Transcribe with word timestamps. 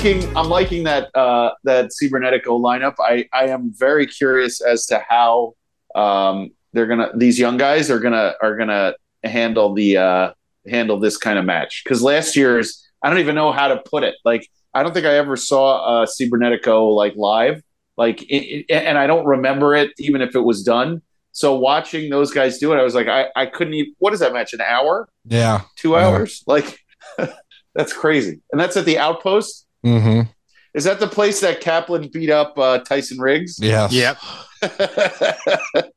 I'm 0.00 0.06
liking 0.06 0.36
I'm 0.36 0.48
liking 0.48 0.84
that 0.84 1.14
uh, 1.14 1.50
that 1.64 1.90
Cybernetico 1.90 2.58
lineup. 2.58 2.94
I 2.98 3.28
I 3.34 3.48
am 3.48 3.70
very 3.76 4.06
curious 4.06 4.62
as 4.62 4.86
to 4.86 5.04
how 5.06 5.52
um, 5.94 6.52
they're 6.72 6.86
gonna 6.86 7.10
these 7.14 7.38
young 7.38 7.58
guys 7.58 7.90
are 7.90 7.98
gonna 7.98 8.32
are 8.40 8.56
gonna 8.56 8.94
handle 9.22 9.74
the 9.74 9.98
uh, 9.98 10.32
handle 10.66 10.98
this 10.98 11.18
kind 11.18 11.38
of 11.38 11.44
match 11.44 11.82
because 11.84 12.02
last 12.02 12.34
year's 12.34 12.88
I 13.02 13.10
don't 13.10 13.18
even 13.18 13.34
know 13.34 13.52
how 13.52 13.68
to 13.68 13.76
put 13.76 14.02
it. 14.02 14.14
Like 14.24 14.48
I 14.72 14.82
don't 14.82 14.94
think 14.94 15.04
I 15.04 15.16
ever 15.16 15.36
saw 15.36 16.02
uh, 16.02 16.06
Cybernetico 16.06 16.94
like 16.96 17.14
live. 17.16 17.62
Like 17.98 18.22
it, 18.22 18.64
it, 18.70 18.72
and 18.72 18.96
I 18.96 19.06
don't 19.06 19.26
remember 19.26 19.74
it 19.74 19.90
even 19.98 20.22
if 20.22 20.34
it 20.34 20.40
was 20.40 20.62
done. 20.62 21.02
So 21.32 21.56
watching 21.56 22.08
those 22.08 22.32
guys 22.32 22.56
do 22.56 22.72
it, 22.72 22.76
I 22.76 22.82
was 22.82 22.94
like, 22.94 23.08
I, 23.08 23.26
I 23.36 23.44
couldn't 23.44 23.74
even. 23.74 23.94
What 23.98 24.14
is 24.14 24.20
that 24.20 24.32
match? 24.32 24.54
An 24.54 24.62
hour? 24.62 25.10
Yeah, 25.26 25.60
Two 25.76 25.94
hours? 25.94 26.42
Like 26.46 26.78
that's 27.74 27.92
crazy. 27.92 28.40
And 28.50 28.58
that's 28.58 28.78
at 28.78 28.86
the 28.86 28.98
Outpost. 28.98 29.66
Mm-hmm. 29.84 30.30
Is 30.74 30.84
that 30.84 31.00
the 31.00 31.08
place 31.08 31.40
that 31.40 31.60
Kaplan 31.60 32.08
beat 32.08 32.30
up 32.30 32.56
uh, 32.58 32.78
Tyson 32.78 33.18
Riggs? 33.18 33.58
Yeah. 33.60 33.88
Yep. 33.90 34.18
that 34.60 35.92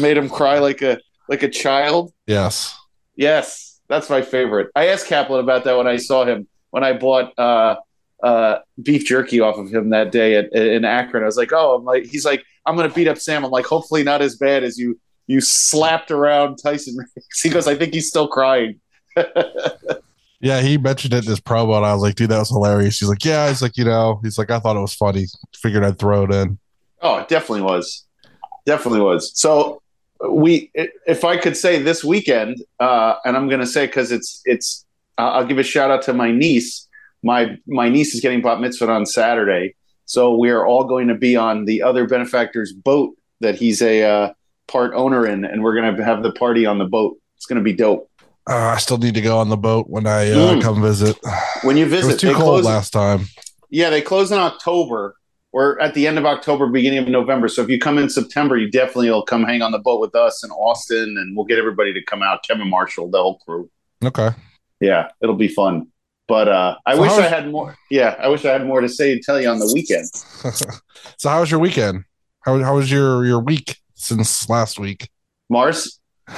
made 0.00 0.16
him 0.16 0.28
cry 0.28 0.58
like 0.58 0.82
a 0.82 0.98
like 1.28 1.42
a 1.42 1.48
child. 1.48 2.12
Yes. 2.26 2.76
Yes, 3.14 3.80
that's 3.88 4.10
my 4.10 4.22
favorite. 4.22 4.70
I 4.74 4.88
asked 4.88 5.06
Kaplan 5.06 5.40
about 5.40 5.64
that 5.64 5.76
when 5.76 5.86
I 5.86 5.96
saw 5.96 6.24
him 6.24 6.48
when 6.70 6.82
I 6.82 6.92
bought 6.92 7.38
uh, 7.38 7.76
uh, 8.22 8.58
beef 8.82 9.06
jerky 9.06 9.40
off 9.40 9.58
of 9.58 9.72
him 9.72 9.90
that 9.90 10.12
day 10.12 10.36
at, 10.36 10.52
in 10.52 10.84
Akron. 10.84 11.22
I 11.22 11.26
was 11.26 11.36
like, 11.36 11.52
oh, 11.52 11.76
I'm 11.76 11.84
like, 11.84 12.04
he's 12.04 12.24
like, 12.24 12.44
I'm 12.64 12.76
gonna 12.76 12.92
beat 12.92 13.08
up 13.08 13.18
Sam. 13.18 13.44
I'm 13.44 13.50
like, 13.50 13.66
hopefully 13.66 14.02
not 14.02 14.22
as 14.22 14.36
bad 14.36 14.64
as 14.64 14.76
you 14.78 14.98
you 15.26 15.40
slapped 15.40 16.10
around 16.10 16.56
Tyson 16.56 16.96
Riggs. 16.96 17.12
He 17.42 17.48
goes, 17.48 17.68
I 17.68 17.74
think 17.74 17.94
he's 17.94 18.08
still 18.08 18.28
crying. 18.28 18.80
Yeah, 20.46 20.60
he 20.60 20.78
mentioned 20.78 21.12
it 21.12 21.24
in 21.24 21.30
his 21.30 21.40
promo, 21.40 21.76
and 21.76 21.84
I 21.84 21.92
was 21.92 22.02
like, 22.02 22.14
dude, 22.14 22.28
that 22.30 22.38
was 22.38 22.50
hilarious. 22.50 23.00
He's 23.00 23.08
like, 23.08 23.24
yeah, 23.24 23.48
he's 23.48 23.62
like, 23.62 23.76
you 23.76 23.84
know, 23.84 24.20
he's 24.22 24.38
like, 24.38 24.48
I 24.48 24.60
thought 24.60 24.76
it 24.76 24.80
was 24.80 24.94
funny. 24.94 25.26
Figured 25.52 25.82
I'd 25.82 25.98
throw 25.98 26.22
it 26.22 26.32
in. 26.32 26.56
Oh, 27.02 27.18
it 27.18 27.26
definitely 27.26 27.62
was. 27.62 28.04
Definitely 28.64 29.00
was. 29.00 29.32
So 29.34 29.82
we, 30.30 30.70
if 30.74 31.24
I 31.24 31.36
could 31.36 31.56
say 31.56 31.82
this 31.82 32.04
weekend, 32.04 32.62
uh, 32.78 33.16
and 33.24 33.36
I'm 33.36 33.48
going 33.48 33.58
to 33.58 33.66
say 33.66 33.86
because 33.86 34.12
it's 34.12 34.40
it's, 34.44 34.86
uh, 35.18 35.30
I'll 35.32 35.44
give 35.44 35.58
a 35.58 35.64
shout 35.64 35.90
out 35.90 36.02
to 36.02 36.12
my 36.12 36.30
niece. 36.30 36.86
My 37.24 37.58
my 37.66 37.88
niece 37.88 38.14
is 38.14 38.20
getting 38.20 38.40
bat 38.40 38.60
mitzvah 38.60 38.88
on 38.88 39.04
Saturday, 39.04 39.74
so 40.04 40.36
we 40.36 40.50
are 40.50 40.64
all 40.64 40.84
going 40.84 41.08
to 41.08 41.16
be 41.16 41.34
on 41.34 41.64
the 41.64 41.82
other 41.82 42.06
benefactor's 42.06 42.72
boat 42.72 43.16
that 43.40 43.56
he's 43.56 43.82
a 43.82 44.04
uh, 44.04 44.32
part 44.68 44.94
owner 44.94 45.26
in, 45.26 45.44
and 45.44 45.64
we're 45.64 45.74
going 45.74 45.96
to 45.96 46.04
have 46.04 46.22
the 46.22 46.30
party 46.30 46.66
on 46.66 46.78
the 46.78 46.84
boat. 46.84 47.18
It's 47.34 47.46
going 47.46 47.58
to 47.58 47.64
be 47.64 47.72
dope. 47.72 48.08
Uh, 48.48 48.54
I 48.54 48.78
still 48.78 48.98
need 48.98 49.14
to 49.14 49.20
go 49.20 49.38
on 49.38 49.48
the 49.48 49.56
boat 49.56 49.86
when 49.88 50.06
I 50.06 50.30
uh, 50.30 50.54
Mm. 50.54 50.62
come 50.62 50.80
visit. 50.82 51.18
When 51.62 51.76
you 51.76 51.86
visit, 51.86 52.04
It 52.04 52.12
was 52.12 52.20
too 52.20 52.32
cold 52.34 52.62
close- 52.62 52.64
last 52.64 52.90
time. 52.92 53.26
Yeah, 53.70 53.90
they 53.90 54.00
close 54.00 54.30
in 54.30 54.38
October 54.38 55.16
or 55.52 55.80
at 55.80 55.94
the 55.94 56.06
end 56.06 56.18
of 56.18 56.24
October, 56.26 56.68
beginning 56.68 57.00
of 57.00 57.08
November. 57.08 57.48
So 57.48 57.62
if 57.62 57.68
you 57.68 57.80
come 57.80 57.98
in 57.98 58.08
September, 58.08 58.56
you 58.56 58.70
definitely 58.70 59.10
will 59.10 59.24
come 59.24 59.42
hang 59.42 59.62
on 59.62 59.72
the 59.72 59.78
boat 59.80 60.00
with 60.00 60.14
us 60.14 60.44
in 60.44 60.50
Austin, 60.50 61.16
and 61.18 61.36
we'll 61.36 61.46
get 61.46 61.58
everybody 61.58 61.92
to 61.94 62.02
come 62.04 62.22
out. 62.22 62.44
Kevin 62.46 62.68
Marshall, 62.70 63.10
the 63.10 63.18
whole 63.18 63.38
crew. 63.38 63.68
Okay. 64.04 64.30
Yeah, 64.80 65.08
it'll 65.20 65.34
be 65.34 65.48
fun. 65.48 65.88
But 66.28 66.48
uh, 66.48 66.76
I 66.86 66.94
So 66.94 67.00
wish 67.02 67.10
how- 67.12 67.18
I 67.18 67.22
had 67.28 67.50
more. 67.50 67.74
Yeah, 67.90 68.14
I 68.18 68.28
wish 68.28 68.44
I 68.44 68.52
had 68.52 68.64
more 68.66 68.80
to 68.80 68.88
say 68.88 69.12
and 69.12 69.22
tell 69.22 69.40
you 69.40 69.48
on 69.48 69.58
the 69.58 69.70
weekend. 69.74 70.06
so 71.18 71.28
how 71.28 71.40
was 71.40 71.50
your 71.50 71.58
weekend? 71.60 72.04
How 72.44 72.62
how 72.62 72.76
was 72.76 72.90
your 72.92 73.24
your 73.24 73.40
week 73.40 73.76
since 73.94 74.48
last 74.48 74.78
week? 74.78 75.08
Mars, 75.48 75.98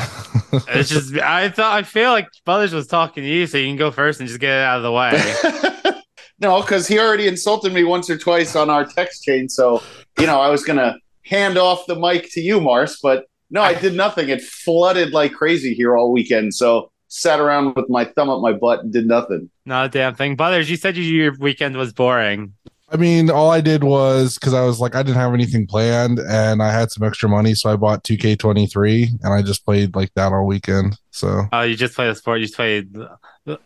It's 0.68 0.88
just 0.88 1.14
I 1.18 1.50
thought 1.50 1.76
I 1.76 1.82
feel 1.82 2.10
like 2.10 2.28
Brothers 2.46 2.72
was 2.72 2.86
talking 2.86 3.22
to 3.22 3.28
you, 3.28 3.46
so 3.46 3.58
you 3.58 3.66
can 3.66 3.76
go 3.76 3.90
first 3.90 4.18
and 4.20 4.28
just 4.28 4.40
get 4.40 4.50
it 4.50 4.64
out 4.64 4.78
of 4.78 4.82
the 4.82 4.92
way. 4.92 6.00
no, 6.40 6.62
because 6.62 6.88
he 6.88 6.98
already 6.98 7.28
insulted 7.28 7.72
me 7.74 7.84
once 7.84 8.08
or 8.08 8.16
twice 8.16 8.56
on 8.56 8.70
our 8.70 8.86
text 8.86 9.24
chain. 9.24 9.50
So 9.50 9.82
you 10.18 10.26
know, 10.26 10.40
I 10.40 10.48
was 10.48 10.64
gonna 10.64 10.96
hand 11.24 11.58
off 11.58 11.86
the 11.86 11.96
mic 11.96 12.32
to 12.32 12.40
you, 12.40 12.62
Mars, 12.62 12.98
but 13.02 13.26
no, 13.50 13.60
I 13.60 13.74
did 13.74 13.94
nothing. 13.94 14.30
It 14.30 14.42
flooded 14.42 15.12
like 15.12 15.32
crazy 15.32 15.74
here 15.74 15.96
all 15.96 16.12
weekend. 16.12 16.54
So 16.54 16.90
sat 17.08 17.40
around 17.40 17.74
with 17.74 17.88
my 17.88 18.04
thumb 18.04 18.30
up 18.30 18.40
my 18.40 18.52
butt 18.52 18.80
and 18.80 18.92
did 18.92 19.06
nothing. 19.06 19.50
Not 19.64 19.86
a 19.86 19.88
damn 19.88 20.14
thing. 20.14 20.36
Brothers, 20.36 20.70
you 20.70 20.76
said 20.76 20.96
your 20.96 21.34
weekend 21.38 21.76
was 21.76 21.92
boring. 21.92 22.54
I 22.90 22.96
mean, 22.96 23.28
all 23.30 23.50
I 23.50 23.60
did 23.60 23.84
was 23.84 24.34
because 24.38 24.54
I 24.54 24.62
was 24.64 24.80
like, 24.80 24.94
I 24.94 25.02
didn't 25.02 25.18
have 25.18 25.34
anything 25.34 25.66
planned, 25.66 26.18
and 26.20 26.62
I 26.62 26.72
had 26.72 26.90
some 26.90 27.06
extra 27.06 27.28
money, 27.28 27.54
so 27.54 27.70
I 27.70 27.76
bought 27.76 28.02
2K23, 28.04 29.22
and 29.22 29.34
I 29.34 29.42
just 29.42 29.64
played 29.66 29.94
like 29.94 30.12
that 30.14 30.32
all 30.32 30.46
weekend. 30.46 30.96
So 31.10 31.42
Oh, 31.52 31.62
you 31.62 31.76
just 31.76 31.94
played 31.94 32.08
a 32.08 32.14
sport. 32.14 32.40
You 32.40 32.46
just 32.46 32.56
played. 32.56 32.96
Uh, 32.96 33.56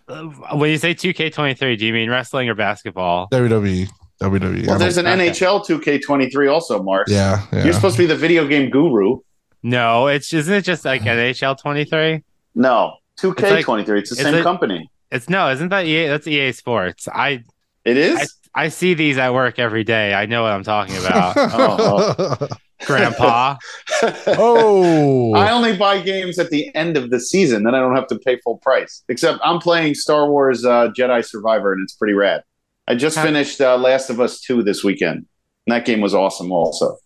when 0.55 0.71
you 0.71 0.79
say 0.79 0.95
2K23, 0.95 1.79
do 1.79 1.87
you 1.87 1.93
mean 1.93 2.11
wrestling 2.11 2.49
or 2.49 2.55
basketball? 2.57 3.29
WWE, 3.31 3.89
WWE. 4.21 4.67
Well, 4.67 4.75
I 4.75 4.79
there's 4.79 4.97
don't- 4.97 5.07
an 5.07 5.21
okay. 5.21 5.31
NHL 5.31 5.65
2K23 5.67 6.53
also, 6.53 6.83
Mars. 6.83 7.07
yeah, 7.09 7.47
yeah. 7.53 7.65
You're 7.65 7.75
supposed 7.75 7.97
to 7.97 8.03
be 8.03 8.07
the 8.07 8.17
video 8.17 8.47
game 8.47 8.71
guru. 8.71 9.19
No, 9.63 10.09
it's 10.09 10.33
isn't 10.33 10.53
it 10.53 10.63
just 10.65 10.85
like 10.85 11.03
NHL 11.03 11.57
23? 11.61 12.25
No, 12.57 12.95
2K23. 13.21 13.99
It's, 14.01 14.11
the 14.11 14.17
is 14.17 14.23
same 14.23 14.35
it- 14.35 14.43
company. 14.43 14.91
It's 15.13 15.29
no, 15.29 15.51
isn't 15.51 15.69
that 15.69 15.85
EA? 15.87 16.09
That's 16.09 16.27
EA 16.27 16.51
Sports. 16.53 17.07
I 17.07 17.45
It 17.85 17.97
is? 17.97 18.19
I 18.19 18.27
see 18.69 18.95
these 18.95 19.19
at 19.19 19.33
work 19.33 19.59
every 19.59 19.85
day. 19.85 20.13
I 20.15 20.27
know 20.27 20.43
what 20.43 20.53
I'm 20.53 20.65
talking 20.65 20.97
about, 20.99 21.35
Oh, 21.37 22.49
Grandpa. 22.87 23.57
oh, 24.27 25.35
I 25.35 25.51
only 25.53 25.77
buy 25.77 26.01
games 26.01 26.39
at 26.39 26.51
the 26.51 26.75
end 26.75 26.97
of 26.97 27.11
the 27.11 27.21
season, 27.21 27.63
then 27.65 27.75
I 27.75 27.79
don't 27.81 27.95
have 27.95 28.07
to 28.09 28.19
pay 28.19 28.39
full 28.39 28.59
price. 28.59 29.03
Except 29.09 29.39
I'm 29.45 29.59
playing 29.59 29.95
Star 29.95 30.29
Wars 30.31 30.65
uh, 30.65 30.89
Jedi 30.97 31.25
Survivor, 31.25 31.73
and 31.73 31.83
it's 31.83 31.95
pretty 31.95 32.15
rad. 32.15 32.43
I 32.89 32.95
just 32.95 33.17
Huh. 33.17 33.25
finished 33.25 33.61
uh, 33.61 33.77
Last 33.77 34.11
of 34.11 34.21
Us 34.21 34.41
2 34.41 34.63
this 34.63 34.83
weekend. 34.83 35.27
And 35.67 35.75
that 35.75 35.85
game 35.85 36.01
was 36.01 36.15
awesome, 36.15 36.51
also. 36.51 36.97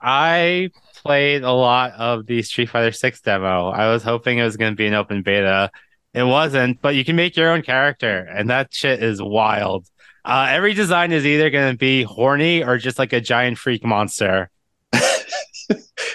I 0.00 0.70
played 0.96 1.42
a 1.42 1.52
lot 1.52 1.92
of 1.92 2.26
the 2.26 2.42
Street 2.42 2.70
Fighter 2.70 2.92
6 2.92 3.20
demo. 3.20 3.68
I 3.68 3.88
was 3.92 4.02
hoping 4.02 4.38
it 4.38 4.42
was 4.44 4.56
going 4.56 4.72
to 4.72 4.76
be 4.76 4.86
an 4.86 4.94
open 4.94 5.22
beta. 5.22 5.70
It 6.14 6.22
wasn't, 6.22 6.80
but 6.80 6.94
you 6.94 7.04
can 7.04 7.16
make 7.16 7.36
your 7.36 7.50
own 7.52 7.62
character, 7.62 8.20
and 8.34 8.48
that 8.50 8.72
shit 8.72 9.02
is 9.02 9.20
wild. 9.22 9.86
Uh, 10.28 10.46
every 10.50 10.74
design 10.74 11.10
is 11.10 11.24
either 11.24 11.50
going 11.50 11.72
to 11.72 11.78
be 11.78 12.02
horny 12.02 12.62
or 12.62 12.78
just 12.78 12.98
like 12.98 13.12
a 13.12 13.20
giant 13.20 13.58
freak 13.58 13.84
monster. 13.84 14.50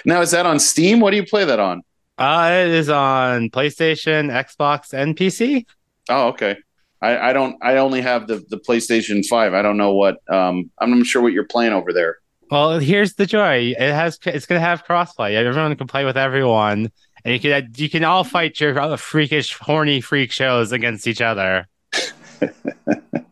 Now, 0.04 0.20
is 0.20 0.30
that 0.32 0.46
on 0.46 0.58
Steam? 0.58 1.00
What 1.00 1.12
do 1.12 1.16
you 1.16 1.24
play 1.24 1.44
that 1.44 1.58
on? 1.58 1.82
Uh, 2.18 2.50
it 2.52 2.68
is 2.68 2.88
on 2.90 3.50
PlayStation, 3.50 4.30
Xbox, 4.30 4.92
and 4.92 5.16
PC. 5.16 5.64
Oh, 6.08 6.28
okay. 6.28 6.56
I, 7.00 7.30
I 7.30 7.32
don't. 7.32 7.56
I 7.62 7.76
only 7.76 8.00
have 8.02 8.26
the, 8.26 8.44
the 8.48 8.58
PlayStation 8.58 9.24
Five. 9.26 9.54
I 9.54 9.62
don't 9.62 9.76
know 9.76 9.94
what. 9.94 10.18
Um, 10.30 10.70
I'm 10.78 10.96
not 10.96 11.06
sure 11.06 11.22
what 11.22 11.32
you're 11.32 11.46
playing 11.46 11.72
over 11.72 11.92
there. 11.92 12.18
Well, 12.50 12.78
here's 12.78 13.14
the 13.14 13.26
joy. 13.26 13.74
It 13.76 13.92
has 13.92 14.18
it's 14.26 14.46
going 14.46 14.60
to 14.60 14.66
have 14.66 14.84
crossplay. 14.84 15.34
Everyone 15.34 15.74
can 15.76 15.86
play 15.86 16.04
with 16.04 16.16
everyone, 16.16 16.92
and 17.24 17.34
you 17.34 17.40
can 17.40 17.72
you 17.76 17.88
can 17.88 18.04
all 18.04 18.24
fight 18.24 18.60
your 18.60 18.96
freakish, 18.96 19.54
horny 19.54 20.00
freak 20.00 20.30
shows 20.30 20.72
against 20.72 21.06
each 21.06 21.22
other. 21.22 21.66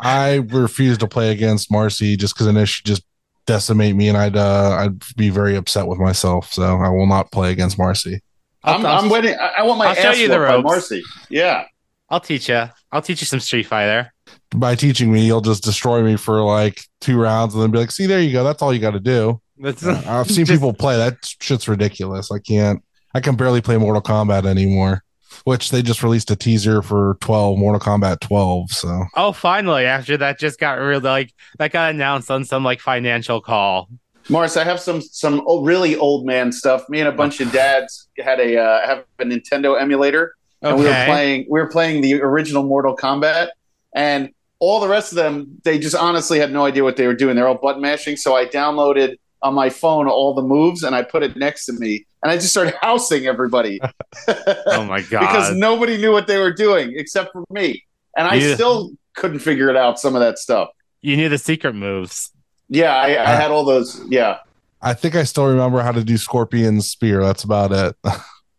I 0.00 0.36
refuse 0.36 0.98
to 0.98 1.06
play 1.08 1.30
against 1.30 1.70
Marcy 1.70 2.16
just 2.16 2.34
because 2.34 2.52
then 2.52 2.64
she'd 2.66 2.84
just 2.86 3.02
decimate 3.46 3.96
me, 3.96 4.08
and 4.08 4.16
I'd 4.16 4.36
uh, 4.36 4.76
I'd 4.80 5.02
be 5.16 5.30
very 5.30 5.56
upset 5.56 5.86
with 5.86 5.98
myself. 5.98 6.52
So 6.52 6.62
I 6.78 6.88
will 6.88 7.06
not 7.06 7.30
play 7.32 7.50
against 7.52 7.78
Marcy. 7.78 8.20
I'm, 8.64 8.84
I'll- 8.84 9.04
I'm 9.04 9.10
waiting. 9.10 9.34
I, 9.38 9.54
I 9.58 9.62
want 9.62 9.78
my 9.78 9.86
I'll 9.88 9.94
show 9.94 10.12
you 10.12 10.28
the 10.28 10.34
whooped 10.38 10.48
by 10.48 10.54
ropes. 10.54 10.64
Marcy. 10.64 11.02
Yeah. 11.30 11.64
I'll 12.10 12.20
teach 12.20 12.48
you. 12.48 12.64
I'll 12.90 13.02
teach 13.02 13.20
you 13.20 13.26
some 13.26 13.40
Street 13.40 13.64
Fighter. 13.66 14.12
By 14.54 14.74
teaching 14.74 15.12
me, 15.12 15.26
you'll 15.26 15.42
just 15.42 15.62
destroy 15.62 16.02
me 16.02 16.16
for 16.16 16.40
like 16.42 16.80
two 17.00 17.20
rounds, 17.20 17.54
and 17.54 17.62
then 17.62 17.70
be 17.70 17.78
like, 17.78 17.90
"See, 17.90 18.06
there 18.06 18.20
you 18.20 18.32
go. 18.32 18.44
That's 18.44 18.62
all 18.62 18.72
you 18.72 18.80
got 18.80 18.92
to 18.92 19.00
do." 19.00 19.40
That's, 19.58 19.84
I've 19.84 20.26
seen 20.30 20.46
Just- 20.46 20.52
people 20.52 20.72
play. 20.72 20.96
That 20.96 21.16
shit's 21.40 21.68
ridiculous. 21.68 22.30
I 22.32 22.38
can't. 22.38 22.82
I 23.14 23.20
can 23.20 23.36
barely 23.36 23.60
play 23.60 23.76
Mortal 23.76 24.00
Kombat 24.02 24.46
anymore. 24.46 25.02
Which 25.44 25.70
they 25.70 25.82
just 25.82 26.02
released 26.02 26.30
a 26.30 26.36
teaser 26.36 26.82
for 26.82 27.16
12 27.20 27.58
Mortal 27.58 27.80
Kombat 27.80 28.20
12. 28.20 28.70
So 28.72 29.04
Oh, 29.14 29.32
finally! 29.32 29.84
After 29.86 30.16
that, 30.18 30.38
just 30.38 30.58
got 30.60 30.74
real 30.74 31.00
like 31.00 31.32
that 31.58 31.72
got 31.72 31.90
announced 31.94 32.30
on 32.30 32.44
some 32.44 32.64
like 32.64 32.80
financial 32.80 33.40
call. 33.40 33.88
Morris, 34.30 34.56
I 34.58 34.64
have 34.64 34.78
some 34.80 35.00
some 35.00 35.40
old, 35.46 35.66
really 35.66 35.96
old 35.96 36.26
man 36.26 36.52
stuff. 36.52 36.88
Me 36.88 37.00
and 37.00 37.08
a 37.08 37.12
bunch 37.12 37.40
of 37.40 37.50
dads 37.50 38.08
had 38.18 38.40
a 38.40 38.58
uh, 38.58 38.86
have 38.86 39.04
a 39.18 39.24
Nintendo 39.24 39.80
emulator, 39.80 40.34
Okay. 40.62 40.70
and 40.70 40.78
we 40.78 40.84
were 40.86 41.04
playing 41.06 41.46
we 41.48 41.60
were 41.60 41.68
playing 41.68 42.00
the 42.02 42.20
original 42.20 42.62
Mortal 42.62 42.94
Kombat, 42.96 43.48
and 43.94 44.30
all 44.58 44.80
the 44.80 44.88
rest 44.88 45.12
of 45.12 45.16
them 45.16 45.46
they 45.64 45.78
just 45.78 45.96
honestly 45.96 46.38
had 46.38 46.52
no 46.52 46.66
idea 46.66 46.84
what 46.84 46.96
they 46.96 47.06
were 47.06 47.14
doing. 47.14 47.36
They're 47.36 47.48
all 47.48 47.54
button 47.54 47.80
mashing. 47.80 48.16
So 48.16 48.36
I 48.36 48.44
downloaded 48.44 49.16
on 49.42 49.54
my 49.54 49.70
phone 49.70 50.08
all 50.08 50.34
the 50.34 50.42
moves, 50.42 50.82
and 50.82 50.94
I 50.94 51.02
put 51.02 51.22
it 51.22 51.36
next 51.36 51.66
to 51.66 51.72
me, 51.74 52.06
and 52.22 52.30
I 52.32 52.36
just 52.36 52.50
started 52.50 52.74
housing 52.80 53.26
everybody 53.26 53.80
oh 54.66 54.84
my 54.84 55.00
god! 55.10 55.20
because 55.20 55.54
nobody 55.54 55.96
knew 55.96 56.12
what 56.12 56.26
they 56.26 56.38
were 56.38 56.52
doing 56.52 56.92
except 56.96 57.32
for 57.32 57.44
me, 57.50 57.84
and 58.16 58.26
I 58.28 58.34
Yeah. 58.34 58.54
still 58.54 58.90
couldn't 59.14 59.40
figure 59.40 59.68
it 59.70 59.76
out. 59.76 59.98
Some 59.98 60.14
of 60.14 60.20
that 60.20 60.38
stuff. 60.38 60.68
you 61.02 61.16
knew 61.16 61.28
the 61.28 61.38
secret 61.38 61.74
moves. 61.74 62.30
Yeah, 62.68 62.94
I, 62.94 63.06
I 63.22 63.34
had 63.34 63.50
all 63.50 63.64
those. 63.64 64.00
Yeah. 64.08 64.38
I 64.82 64.94
think 64.94 65.16
I 65.16 65.24
still 65.24 65.46
remember 65.46 65.80
how 65.80 65.90
to 65.90 66.04
do 66.04 66.16
Scorpion 66.16 66.80
Spear. 66.82 67.20
That's 67.22 67.42
about 67.42 67.72
it. 67.72 67.96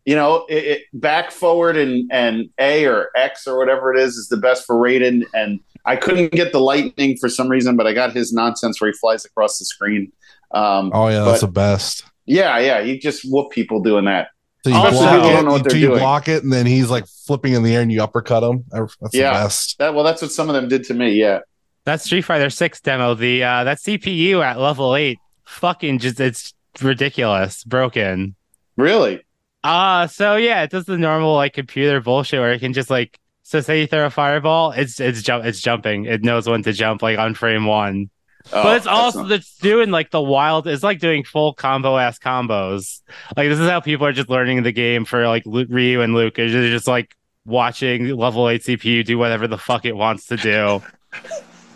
you 0.05 0.15
know, 0.15 0.45
it, 0.49 0.63
it, 0.65 0.81
back, 0.93 1.31
forward, 1.31 1.77
and 1.77 2.09
and 2.11 2.49
A 2.59 2.85
or 2.85 3.09
X 3.15 3.47
or 3.47 3.57
whatever 3.57 3.93
it 3.93 3.99
is 4.01 4.15
is 4.17 4.27
the 4.27 4.35
best 4.37 4.65
for 4.65 4.75
Raiden. 4.75 5.23
And 5.33 5.59
I 5.85 5.95
couldn't 5.95 6.31
get 6.33 6.51
the 6.51 6.59
lightning 6.59 7.15
for 7.17 7.29
some 7.29 7.47
reason, 7.47 7.77
but 7.77 7.87
I 7.87 7.93
got 7.93 8.11
his 8.11 8.33
nonsense 8.33 8.81
where 8.81 8.91
he 8.91 8.97
flies 8.97 9.23
across 9.23 9.59
the 9.59 9.65
screen. 9.65 10.11
Um, 10.51 10.91
Oh 10.93 11.07
yeah, 11.09 11.23
that's 11.23 11.41
the 11.41 11.47
best. 11.47 12.03
yeah, 12.25 12.57
yeah, 12.59 12.79
you 12.79 12.99
just 12.99 13.23
whoop 13.25 13.51
people 13.51 13.81
doing 13.81 14.05
that. 14.05 14.29
So 14.63 14.71
you 14.71 14.75
Also, 14.75 14.91
block 14.99 15.13
people 15.15 15.29
it, 15.29 15.33
don't 15.33 15.45
know 15.45 15.51
what 15.51 15.63
you, 15.63 15.69
they're 15.69 15.79
you 15.79 15.87
doing. 15.87 15.99
block 15.99 16.27
it, 16.27 16.43
and 16.43 16.51
then 16.51 16.65
he's 16.65 16.89
like 16.89 17.05
flipping 17.07 17.53
in 17.53 17.63
the 17.63 17.73
air, 17.75 17.81
and 17.81 17.91
you 17.91 18.03
uppercut 18.03 18.43
him. 18.43 18.65
That's 18.71 18.95
Yeah. 19.13 19.31
the 19.33 19.43
best. 19.45 19.77
That 19.79 19.93
well, 19.93 20.03
that's 20.03 20.21
what 20.21 20.31
some 20.31 20.49
of 20.49 20.55
them 20.55 20.67
did 20.67 20.83
to 20.85 20.93
me. 20.93 21.11
Yeah, 21.11 21.39
That 21.85 22.01
Street 22.01 22.23
Fighter 22.23 22.49
Six 22.49 22.81
demo, 22.81 23.13
the 23.13 23.43
uh, 23.43 23.63
that 23.63 23.77
CPU 23.77 24.43
at 24.43 24.59
level 24.59 24.95
eight, 24.95 25.17
fucking 25.45 25.99
just 25.99 26.19
it's 26.19 26.53
ridiculous, 26.81 27.63
broken. 27.63 28.35
really. 28.75 29.21
Uh 29.63 30.07
so 30.07 30.35
yeah, 30.37 30.63
it 30.63 30.71
does 30.71 30.85
the 30.85 30.97
normal 30.97 31.35
like 31.35 31.53
computer 31.53 31.99
bullshit 31.99 32.39
where 32.39 32.53
it 32.53 32.59
can 32.59 32.71
just 32.71 32.89
like 32.89 33.19
so 33.43 33.59
say 33.59 33.81
you 33.81 33.87
throw 33.87 34.05
a 34.05 34.09
fireball, 34.09 34.71
it's 34.71 34.99
it's 35.01 35.21
jump 35.21 35.43
it's 35.45 35.59
jumping. 35.61 36.05
It 36.05 36.23
knows 36.23 36.47
when 36.47 36.63
to 36.63 36.71
jump 36.71 37.01
like 37.01 37.17
on 37.19 37.33
frame 37.33 37.65
one. 37.65 38.09
Oh, 38.53 38.63
but 38.63 38.77
it's 38.77 38.87
also 38.87 39.23
not- 39.23 39.31
it's 39.33 39.57
doing 39.57 39.91
like 39.91 40.11
the 40.11 40.21
wild 40.21 40.65
it's 40.67 40.81
like 40.83 40.99
doing 40.99 41.23
full 41.23 41.53
combo 41.53 41.97
ass 41.97 42.17
combos. 42.17 43.01
Like 43.37 43.49
this 43.49 43.59
is 43.59 43.69
how 43.69 43.79
people 43.81 44.07
are 44.07 44.13
just 44.13 44.29
learning 44.29 44.63
the 44.63 44.71
game 44.71 45.05
for 45.05 45.27
like 45.27 45.43
Lu- 45.45 45.67
Ryu 45.69 46.01
and 46.01 46.13
Luke. 46.15 46.35
They're 46.35 46.47
just 46.49 46.87
like 46.87 47.15
watching 47.45 48.15
level 48.15 48.47
eight 48.49 48.61
CPU 48.63 49.03
do 49.05 49.17
whatever 49.17 49.47
the 49.47 49.57
fuck 49.57 49.85
it 49.85 49.95
wants 49.95 50.25
to 50.27 50.37
do. 50.37 50.81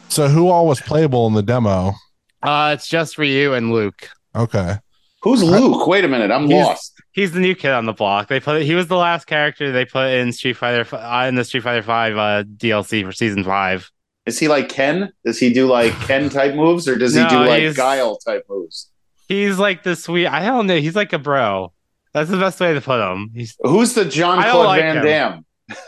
So 0.09 0.27
who 0.27 0.49
all 0.49 0.67
was 0.67 0.79
playable 0.81 1.27
in 1.27 1.33
the 1.33 1.43
demo? 1.43 1.93
Uh 2.41 2.71
it's 2.75 2.87
just 2.87 3.17
Ryu 3.17 3.53
and 3.53 3.71
Luke. 3.71 4.09
Okay. 4.35 4.77
who's 5.21 5.43
Luke? 5.43 5.85
Wait 5.87 6.03
a 6.05 6.07
minute, 6.07 6.31
I'm 6.31 6.47
He's- 6.47 6.65
lost. 6.65 6.89
He's 7.11 7.31
the 7.31 7.39
new 7.39 7.53
kid 7.53 7.69
on 7.71 7.85
the 7.85 7.93
block. 7.93 8.27
They 8.27 8.39
put 8.39 8.63
he 8.63 8.73
was 8.73 8.87
the 8.87 8.97
last 8.97 9.25
character 9.25 9.71
they 9.71 9.85
put 9.85 10.09
in 10.11 10.33
Street 10.33 10.57
Fighter 10.57 10.87
uh, 10.95 11.25
in 11.27 11.35
the 11.35 11.43
Street 11.43 11.61
Fighter 11.61 11.83
Five 11.83 12.17
uh, 12.17 12.43
DLC 12.43 13.05
for 13.05 13.11
season 13.11 13.43
five. 13.43 13.91
Is 14.25 14.39
he 14.39 14.47
like 14.47 14.69
Ken? 14.69 15.11
Does 15.25 15.39
he 15.39 15.51
do 15.53 15.67
like 15.67 15.93
Ken 16.07 16.29
type 16.29 16.55
moves, 16.55 16.87
or 16.87 16.95
does 16.97 17.13
he 17.13 17.25
do 17.27 17.37
like 17.37 17.75
Guile 17.75 18.17
type 18.17 18.45
moves? 18.49 18.89
He's 19.27 19.57
like 19.57 19.83
the 19.83 19.95
sweet. 19.95 20.27
I 20.27 20.45
don't 20.45 20.67
know. 20.67 20.77
He's 20.77 20.95
like 20.95 21.13
a 21.13 21.19
bro. 21.19 21.73
That's 22.13 22.29
the 22.29 22.37
best 22.37 22.59
way 22.59 22.73
to 22.73 22.81
put 22.81 23.01
him. 23.01 23.31
He's 23.33 23.57
Who's 23.61 23.93
the 23.95 24.05
Jean-Claude 24.05 24.65
like 24.65 24.81
Van 24.81 24.97
him. 24.97 25.03
Damme? 25.03 25.45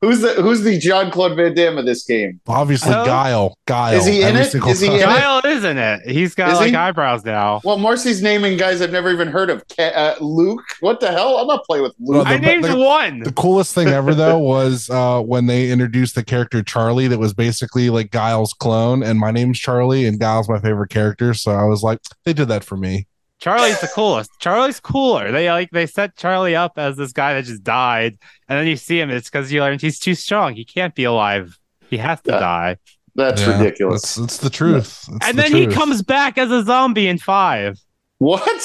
who's 0.00 0.20
the 0.20 0.34
Who's 0.40 0.62
the 0.62 0.78
Jean-Claude 0.78 1.36
Van 1.36 1.54
Damme 1.54 1.78
of 1.78 1.86
this 1.86 2.04
game? 2.04 2.40
Obviously, 2.46 2.92
Oh. 2.94 3.04
Guile. 3.06 3.56
Guile. 3.66 3.94
Is 3.94 4.06
he 4.06 4.18
in 4.22 4.28
every 4.28 4.40
it? 4.42 4.50
single 4.50 4.70
Is 4.70 4.80
he 4.80 4.88
in 4.88 4.92
it? 4.94 5.02
Kyle 5.02 5.40
is 5.44 5.64
in 5.64 5.78
it. 5.78 6.00
He's 6.06 6.34
got 6.34 6.52
Is 6.52 6.58
like 6.58 6.70
he? 6.70 6.76
eyebrows 6.76 7.24
now. 7.24 7.60
Well, 7.64 7.78
Marcy's 7.78 8.22
naming 8.22 8.56
guys 8.58 8.80
I've 8.82 8.92
never 8.92 9.10
even 9.10 9.28
heard 9.28 9.50
of. 9.50 9.62
Ca- 9.68 9.82
uh, 9.94 10.14
Luke. 10.20 10.62
What 10.80 11.00
the 11.00 11.10
hell? 11.10 11.38
I'm 11.38 11.46
not 11.46 11.64
playing 11.64 11.82
with 11.84 11.94
Luke. 11.98 12.24
Well, 12.24 12.32
I 12.34 12.38
named 12.38 12.64
the- 12.64 12.76
one. 12.76 13.20
The 13.20 13.32
coolest 13.32 13.74
thing 13.74 13.88
ever 13.88 14.14
though 14.14 14.38
was 14.52 14.90
uh, 14.90 15.20
when 15.22 15.46
they 15.46 15.70
introduced 15.70 16.14
the 16.14 16.24
character 16.24 16.62
Charlie 16.62 17.08
that 17.08 17.18
was 17.18 17.32
basically 17.34 17.90
like 17.90 18.10
Guile's 18.10 18.52
clone 18.52 19.02
and 19.02 19.18
my 19.18 19.30
name's 19.30 19.58
Charlie 19.58 20.06
and 20.06 20.18
Guile's 20.18 20.48
my 20.48 20.60
favorite 20.60 20.90
character 20.90 21.32
so 21.34 21.52
I 21.52 21.64
was 21.64 21.82
like 21.82 21.98
they 22.24 22.32
did 22.32 22.48
that 22.48 22.64
for 22.64 22.76
me. 22.76 23.06
Charlie's 23.42 23.80
the 23.80 23.88
coolest. 23.88 24.30
Charlie's 24.38 24.78
cooler. 24.78 25.32
They 25.32 25.50
like 25.50 25.70
they 25.72 25.86
set 25.86 26.16
Charlie 26.16 26.54
up 26.54 26.74
as 26.78 26.96
this 26.96 27.12
guy 27.12 27.34
that 27.34 27.44
just 27.44 27.64
died, 27.64 28.16
and 28.48 28.56
then 28.58 28.68
you 28.68 28.76
see 28.76 29.00
him. 29.00 29.10
It's 29.10 29.28
because 29.28 29.50
you 29.52 29.60
learned 29.60 29.80
he's 29.82 29.98
too 29.98 30.14
strong. 30.14 30.54
He 30.54 30.64
can't 30.64 30.94
be 30.94 31.04
alive. 31.04 31.58
He 31.90 31.96
has 31.96 32.20
to 32.22 32.30
Yeah. 32.30 32.38
die. 32.38 32.76
That's 33.16 33.42
Yeah, 33.42 33.58
ridiculous. 33.58 34.04
It's, 34.04 34.18
it's 34.18 34.38
the 34.38 34.48
truth. 34.48 35.04
It's 35.08 35.26
and 35.26 35.36
the 35.36 35.42
then 35.42 35.52
he 35.52 35.66
comes 35.66 36.02
back 36.02 36.38
as 36.38 36.50
a 36.52 36.62
zombie 36.62 37.08
in 37.08 37.18
five. 37.18 37.78
What? 38.18 38.62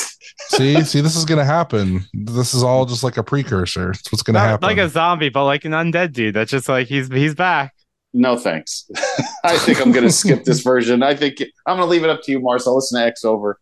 see, 0.50 0.80
see, 0.84 1.02
this 1.02 1.16
is 1.16 1.26
gonna 1.26 1.44
happen. 1.44 2.06
This 2.14 2.54
is 2.54 2.62
all 2.62 2.86
just 2.86 3.04
like 3.04 3.18
a 3.18 3.24
precursor. 3.24 3.90
It's 3.92 4.12
what's 4.12 4.22
gonna 4.22 4.38
Not 4.38 4.48
happen. 4.48 4.68
like 4.68 4.78
a 4.78 4.90
zombie, 4.90 5.30
but 5.30 5.46
like 5.46 5.66
an 5.66 5.72
undead 5.72 6.14
dude. 6.14 6.36
That's 6.36 6.52
just 6.52 6.70
like 6.70 6.86
he's 6.88 7.08
he's 7.08 7.34
back. 7.34 7.74
No 8.14 8.38
thanks. 8.38 8.90
I 9.44 9.58
think 9.58 9.82
I'm 9.82 9.92
going 9.92 10.06
to 10.06 10.12
skip 10.12 10.44
this 10.46 10.62
version. 10.62 11.04
I 11.04 11.14
think 11.14 11.38
I'm 11.68 11.76
going 11.78 11.86
to 11.88 11.92
leave 11.92 12.04
it 12.06 12.10
up 12.10 12.22
to 12.24 12.32
you, 12.32 12.40
Marcel. 12.40 12.74
Listen 12.76 13.00
to 13.00 13.06
X 13.06 13.26
over. 13.26 13.60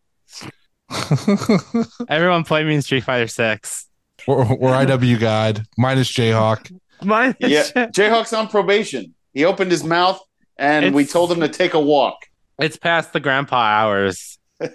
Everyone 2.09 2.43
play 2.43 2.63
me 2.63 2.75
in 2.75 2.81
Street 2.81 3.03
Fighter 3.03 3.27
Six. 3.27 3.87
we're, 4.27 4.55
we're 4.55 4.71
IW 4.71 5.19
guide 5.19 5.63
minus 5.77 6.11
Jayhawk. 6.11 6.71
Mine 7.03 7.35
Yeah, 7.39 7.63
shit. 7.63 7.91
Jayhawk's 7.91 8.33
on 8.33 8.47
probation. 8.47 9.13
He 9.33 9.45
opened 9.45 9.71
his 9.71 9.83
mouth 9.83 10.19
and 10.57 10.95
we 10.95 11.05
told 11.05 11.31
him 11.31 11.41
to 11.41 11.49
take 11.49 11.73
a 11.73 11.79
walk. 11.79 12.17
It's 12.59 12.77
past 12.77 13.13
the 13.13 13.19
grandpa 13.19 13.57
hours. 13.57 14.37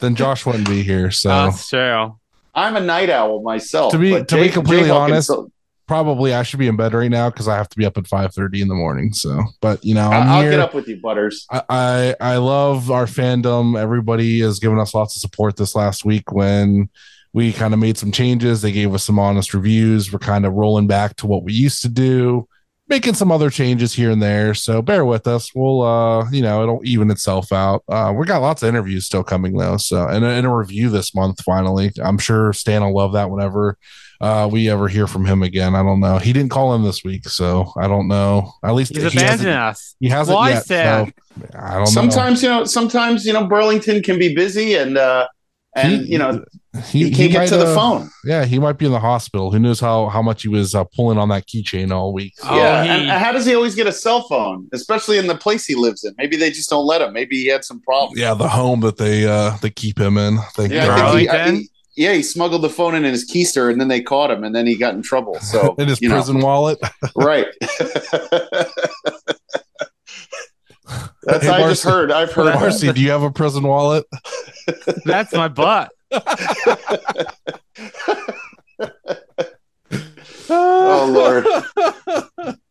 Then 0.00 0.16
Josh 0.16 0.44
wouldn't 0.44 0.68
be 0.68 0.82
here. 0.82 1.12
So 1.12 1.28
That's 1.28 1.68
true. 1.68 2.18
I'm 2.52 2.74
a 2.76 2.80
night 2.80 3.10
owl 3.10 3.42
myself. 3.42 3.92
To 3.92 3.98
be- 3.98 4.10
but 4.10 4.28
to 4.28 4.36
be 4.36 4.48
completely 4.50 4.88
Jayhawk 4.88 4.98
honest, 5.00 5.28
so- 5.28 5.50
probably 5.86 6.34
I 6.34 6.42
should 6.42 6.58
be 6.58 6.66
in 6.68 6.76
bed 6.76 6.94
right 6.94 7.10
now 7.10 7.30
because 7.30 7.48
I 7.48 7.56
have 7.56 7.68
to 7.68 7.76
be 7.76 7.84
up 7.86 7.96
at 7.98 8.06
five 8.06 8.34
thirty 8.34 8.62
in 8.62 8.68
the 8.68 8.74
morning. 8.74 9.12
So, 9.12 9.42
but 9.60 9.84
you 9.84 9.94
know, 9.94 10.08
I'm 10.08 10.28
I- 10.28 10.32
I'll 10.36 10.42
here. 10.42 10.50
get 10.52 10.60
up 10.60 10.74
with 10.74 10.88
you, 10.88 11.00
Butters. 11.00 11.46
I, 11.50 11.62
I 11.68 12.16
I 12.20 12.36
love 12.38 12.90
our 12.90 13.06
fandom. 13.06 13.78
Everybody 13.78 14.40
has 14.40 14.58
given 14.58 14.78
us 14.78 14.94
lots 14.94 15.16
of 15.16 15.20
support 15.20 15.56
this 15.56 15.74
last 15.74 16.04
week 16.04 16.32
when 16.32 16.88
we 17.32 17.52
kind 17.52 17.74
of 17.74 17.80
made 17.80 17.98
some 17.98 18.12
changes. 18.12 18.62
They 18.62 18.72
gave 18.72 18.94
us 18.94 19.02
some 19.04 19.18
honest 19.18 19.54
reviews. 19.54 20.12
We're 20.12 20.20
kind 20.20 20.46
of 20.46 20.52
rolling 20.52 20.86
back 20.86 21.16
to 21.16 21.26
what 21.26 21.42
we 21.42 21.52
used 21.52 21.82
to 21.82 21.88
do, 21.88 22.46
making 22.88 23.14
some 23.14 23.32
other 23.32 23.50
changes 23.50 23.92
here 23.92 24.10
and 24.12 24.22
there. 24.22 24.54
So 24.54 24.80
bear 24.82 25.04
with 25.04 25.26
us. 25.26 25.52
We'll 25.54 25.82
uh, 25.82 26.30
you 26.30 26.42
know, 26.42 26.62
it'll 26.62 26.80
even 26.84 27.10
itself 27.10 27.52
out. 27.52 27.82
Uh, 27.88 28.14
we 28.16 28.24
got 28.26 28.40
lots 28.40 28.62
of 28.62 28.68
interviews 28.68 29.06
still 29.06 29.24
coming 29.24 29.56
though. 29.56 29.76
So 29.78 30.06
and, 30.06 30.24
and 30.24 30.46
a 30.46 30.50
review 30.50 30.90
this 30.90 31.14
month 31.14 31.42
finally. 31.42 31.90
I'm 32.02 32.18
sure 32.18 32.52
Stan 32.52 32.82
will 32.82 32.94
love 32.94 33.12
that 33.14 33.30
whenever 33.30 33.78
uh 34.24 34.48
we 34.50 34.70
ever 34.70 34.88
hear 34.88 35.06
from 35.06 35.24
him 35.24 35.42
again. 35.42 35.74
I 35.74 35.82
don't 35.82 36.00
know. 36.00 36.18
He 36.18 36.32
didn't 36.32 36.50
call 36.50 36.74
in 36.74 36.82
this 36.82 37.04
week, 37.04 37.28
so 37.28 37.72
I 37.76 37.86
don't 37.88 38.08
know. 38.08 38.52
At 38.64 38.74
least 38.74 38.94
He's 38.94 38.98
he 39.12 39.18
hasn't- 39.20 39.24
abandoning 39.42 39.54
us. 39.56 39.94
he 40.00 40.08
hasn't 40.08 40.34
Why, 40.34 40.50
yet. 40.50 40.64
Stan? 40.64 41.12
So 41.38 41.46
I 41.58 41.70
don't 41.74 41.78
know. 41.80 41.84
Sometimes 41.86 42.42
you 42.42 42.48
know, 42.48 42.64
sometimes 42.64 43.26
you 43.26 43.32
know, 43.32 43.46
Burlington 43.46 44.02
can 44.02 44.18
be 44.18 44.34
busy, 44.34 44.74
and 44.74 44.96
uh, 44.96 45.26
and 45.76 45.92
He- 45.92 46.12
you 46.12 46.18
know, 46.18 46.44
he, 46.90 47.04
he 47.04 47.10
can't 47.14 47.32
get 47.32 47.38
might, 47.38 47.48
to 47.48 47.56
the 47.56 47.66
uh, 47.66 47.74
phone. 47.74 48.10
Yeah, 48.24 48.44
he 48.44 48.58
might 48.58 48.78
be 48.78 48.86
in 48.86 48.92
the 48.92 48.98
hospital. 49.00 49.52
Who 49.52 49.58
knows 49.60 49.78
how 49.80 50.08
how 50.08 50.22
much 50.22 50.42
he 50.42 50.48
was 50.48 50.74
uh, 50.74 50.84
pulling 50.96 51.18
on 51.18 51.28
that 51.28 51.46
keychain 51.46 51.90
all 51.92 52.12
week? 52.12 52.32
Oh, 52.44 52.56
yeah, 52.56 52.82
he- 52.84 52.90
and 52.90 53.10
how 53.10 53.30
does 53.32 53.44
he 53.46 53.54
always 53.54 53.74
get 53.74 53.86
a 53.86 53.92
cell 53.92 54.22
phone, 54.28 54.68
especially 54.72 55.18
in 55.18 55.26
the 55.26 55.36
place 55.36 55.66
he 55.66 55.74
lives 55.74 56.02
in? 56.04 56.14
Maybe 56.18 56.36
they 56.36 56.50
just 56.50 56.70
don't 56.70 56.86
let 56.86 57.00
him. 57.02 57.12
Maybe 57.12 57.36
he 57.36 57.46
had 57.46 57.64
some 57.64 57.80
problems. 57.80 58.18
Yeah, 58.18 58.34
the 58.34 58.48
home 58.48 58.80
that 58.80 58.96
they 58.96 59.26
uh 59.26 59.56
they 59.62 59.70
keep 59.70 59.98
him 59.98 60.16
in. 60.18 60.38
Thank 60.54 60.72
Yeah, 60.72 60.84
I 60.84 60.86
God. 60.96 61.10
think 61.10 61.20
he, 61.20 61.28
I, 61.28 61.32
Burlington? 61.32 61.56
he- 61.62 61.68
yeah, 61.96 62.12
he 62.12 62.22
smuggled 62.22 62.62
the 62.62 62.68
phone 62.68 62.94
in 62.94 63.04
in 63.04 63.12
his 63.12 63.30
keister, 63.30 63.70
and 63.70 63.80
then 63.80 63.88
they 63.88 64.00
caught 64.00 64.30
him, 64.30 64.44
and 64.44 64.54
then 64.54 64.66
he 64.66 64.76
got 64.76 64.94
in 64.94 65.02
trouble. 65.02 65.38
So 65.40 65.74
in 65.78 65.88
his 65.88 66.00
you 66.00 66.08
know, 66.08 66.16
prison 66.16 66.40
wallet. 66.40 66.78
right? 67.16 67.46
That's 71.22 71.46
Hey, 71.46 71.48
I 71.48 71.68
just 71.68 71.82
heard. 71.82 72.12
I've 72.12 72.30
heard. 72.32 72.54
Marcy, 72.54 72.92
do 72.92 73.00
you 73.00 73.10
have 73.10 73.22
a 73.22 73.30
prison 73.30 73.62
wallet? 73.62 74.04
That's 75.06 75.32
my 75.32 75.48
butt. 75.48 75.90
Oh 80.50 81.10
Lord! 81.10 81.46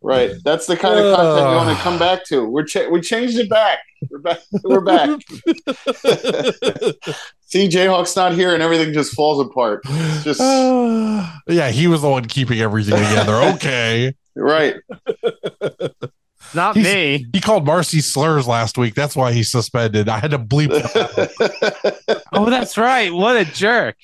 Right, 0.02 0.32
that's 0.44 0.68
the 0.68 0.78
kind 0.78 1.00
of 1.00 1.16
content 1.16 1.50
we 1.50 1.56
want 1.56 1.76
to 1.76 1.84
come 1.84 1.98
back 1.98 2.24
to. 2.26 2.46
We're 2.46 2.66
cha- 2.66 2.90
we 2.90 3.02
changed 3.02 3.40
it 3.40 3.50
back. 3.50 3.80
We're 4.12 4.20
back. 4.20 4.40
We're 4.64 4.82
back. 4.82 5.20
See, 7.54 7.68
Jayhawk's 7.70 8.16
not 8.16 8.34
here, 8.34 8.52
and 8.56 8.64
everything 8.64 8.94
just 8.94 9.14
falls 9.14 9.40
apart. 9.40 9.82
It's 9.88 10.24
just 10.24 10.40
yeah, 11.48 11.70
he 11.70 11.86
was 11.86 12.02
the 12.02 12.10
one 12.10 12.26
keeping 12.26 12.60
everything 12.60 12.96
together. 12.96 13.34
Okay. 13.54 14.16
right. 14.36 14.78
Not 16.56 16.76
He's- 16.76 16.94
me. 17.22 17.28
He 17.32 17.40
called 17.40 17.64
Marcy 17.66 18.00
slurs 18.02 18.48
last 18.48 18.76
week. 18.78 18.96
That's 18.96 19.16
why 19.16 19.34
he's 19.34 19.52
suspended. 19.52 20.10
I 20.10 20.18
had 20.20 20.32
to 20.32 20.40
bleep 20.40 20.70
that. 20.70 22.22
Oh, 22.34 22.50
that's 22.50 22.76
right. 22.78 23.14
What 23.14 23.38
a 23.38 23.46
jerk. 23.46 23.96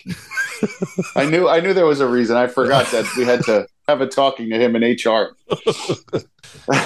I 1.16 1.26
knew. 1.26 1.48
I 1.50 1.60
knew 1.62 1.74
there 1.74 1.88
was 1.88 2.00
a 2.02 2.08
reason. 2.08 2.38
I 2.38 2.46
forgot 2.46 2.86
that 2.92 3.06
we 3.18 3.26
had 3.26 3.44
to 3.46 3.66
have 3.88 4.02
a 4.02 4.08
talking 4.08 4.50
to 4.52 4.58
him 4.60 4.76
in 4.76 4.84
HR. 4.84 5.36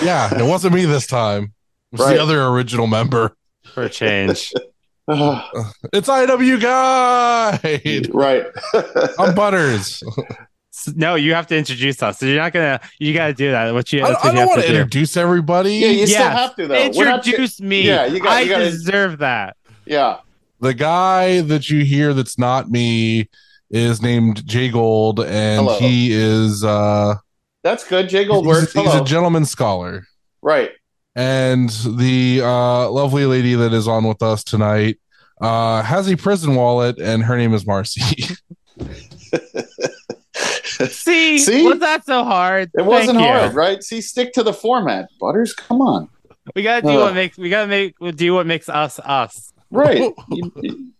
Yeah, 0.01 0.33
it 0.39 0.45
wasn't 0.47 0.75
me 0.75 0.85
this 0.85 1.05
time. 1.07 1.53
It 1.91 1.99
was 1.99 2.01
Right. 2.07 2.15
the 2.15 2.23
other 2.23 2.45
original 2.47 2.87
member. 2.87 3.35
For 3.73 3.83
a 3.83 3.89
change. 3.89 4.53
It's 5.93 6.07
IW 6.07 6.61
Guide. 6.61 8.09
right. 8.13 8.45
I'm 9.19 9.35
Butters. 9.35 10.01
No, 10.95 11.15
you 11.15 11.33
have 11.33 11.45
to 11.47 11.57
introduce 11.57 12.01
us. 12.01 12.19
So 12.19 12.25
you're 12.25 12.37
not 12.37 12.51
gonna. 12.53 12.79
You 12.99 13.13
got 13.13 13.27
to 13.27 13.33
do 13.33 13.51
that. 13.51 13.73
What 13.73 13.91
you? 13.93 14.03
I, 14.03 14.09
that's 14.11 14.25
I 14.25 14.29
you 14.29 14.35
don't 14.37 14.47
want 14.47 14.61
to 14.61 14.67
to 14.67 14.73
do. 14.73 14.79
introduce 14.79 15.17
everybody. 15.17 15.73
yeah, 15.75 15.87
you 15.89 16.07
still 16.07 16.29
have 16.29 16.55
to 16.55 16.67
though. 16.67 16.89
We're 16.95 17.05
not- 17.05 17.25
Introduce 17.25 17.59
me. 17.61 17.81
Yeah, 17.83 18.05
you 18.05 18.19
got- 18.19 18.31
I 18.31 18.41
you 18.41 18.49
gotta- 18.49 18.71
deserve 18.71 19.19
that. 19.19 19.55
yeah. 19.85 20.17
the 20.61 20.73
guy 20.73 21.41
that 21.41 21.69
you 21.69 21.83
hear 21.83 22.13
that's 22.13 22.37
not 22.39 22.69
me 22.71 23.29
is 23.69 24.01
named 24.01 24.45
Jay 24.47 24.69
Gold, 24.69 25.19
and 25.19 25.65
Hello. 25.65 25.79
he 25.79 26.11
is 26.13 26.63
uh, 26.63 27.15
That's 27.61 27.85
good. 27.87 28.07
Jay 28.09 28.23
Gold 28.25 28.45
he's, 28.45 28.55
works. 28.55 28.73
he's 28.73 28.83
Hello. 28.83 29.01
a 29.01 29.05
gentleman 29.05 29.45
scholar. 29.45 30.05
right. 30.41 30.71
And 31.15 31.69
the 31.69 32.41
uh, 32.43 32.89
lovely 32.89 33.25
lady 33.25 33.53
that 33.55 33.71
is 33.73 33.87
on 33.87 34.03
with 34.07 34.23
us 34.23 34.43
tonight 34.43 34.99
uh, 35.41 35.81
has 35.83 36.07
a 36.11 36.15
prison 36.17 36.55
wallet, 36.55 36.97
and 36.99 37.23
her 37.23 37.37
name 37.37 37.53
is 37.53 37.65
Marcy. 37.67 38.01
See, 40.89 41.37
See? 41.37 41.63
was 41.67 41.79
that 41.79 42.05
so 42.05 42.23
hard? 42.23 42.71
It 42.73 42.83
wasn't 42.85 43.17
Thank 43.19 43.27
you. 43.31 43.39
hard, 43.39 43.53
right? 43.53 43.83
See, 43.83 44.01
stick 44.01 44.33
to 44.33 44.43
the 44.43 44.53
format, 44.53 45.07
Butters. 45.19 45.53
Come 45.53 45.81
on. 45.81 46.09
We 46.55 46.63
gotta 46.63 46.81
do 46.81 46.89
Ugh. 46.89 46.99
what 46.99 47.13
makes 47.13 47.37
we 47.37 47.49
gotta 47.49 47.67
make 47.67 47.95
do 48.15 48.33
what 48.33 48.45
makes 48.47 48.67
us 48.67 48.99
us, 48.99 49.53
Right. 49.71 50.11
you, 50.31 50.51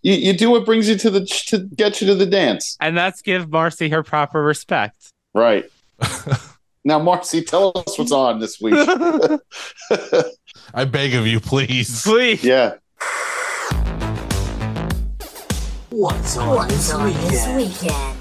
you, 0.02 0.14
you 0.14 0.34
do 0.34 0.50
what 0.52 0.66
brings 0.66 0.88
you 0.88 0.96
to 1.00 1.10
the 1.10 1.26
to 1.48 1.60
get 1.76 2.00
you 2.00 2.08
to 2.08 2.16
the 2.16 2.26
dance. 2.26 2.78
and 2.80 2.96
that's 2.96 3.22
give 3.22 3.50
Marcy 3.50 3.90
her 3.90 4.04
proper 4.04 4.42
respect. 4.42 4.96
Right. 5.34 5.66
now, 6.86 7.00
Marcy, 7.00 7.42
tell 7.42 7.72
us 7.76 7.98
what's 7.98 8.12
on 8.12 8.40
this 8.40 8.60
week. 8.60 8.74
I 10.74 10.86
beg 10.86 11.14
of 11.14 11.26
you, 11.26 11.40
please. 11.40 12.04
Please. 12.04 12.44
yeah. 12.44 12.74
What's 15.90 16.38
on, 16.38 16.56
What's 16.56 16.74
this, 16.74 16.94
on 16.94 17.06
this 17.06 17.48
weekend? 17.48 17.58
weekend? 17.58 18.20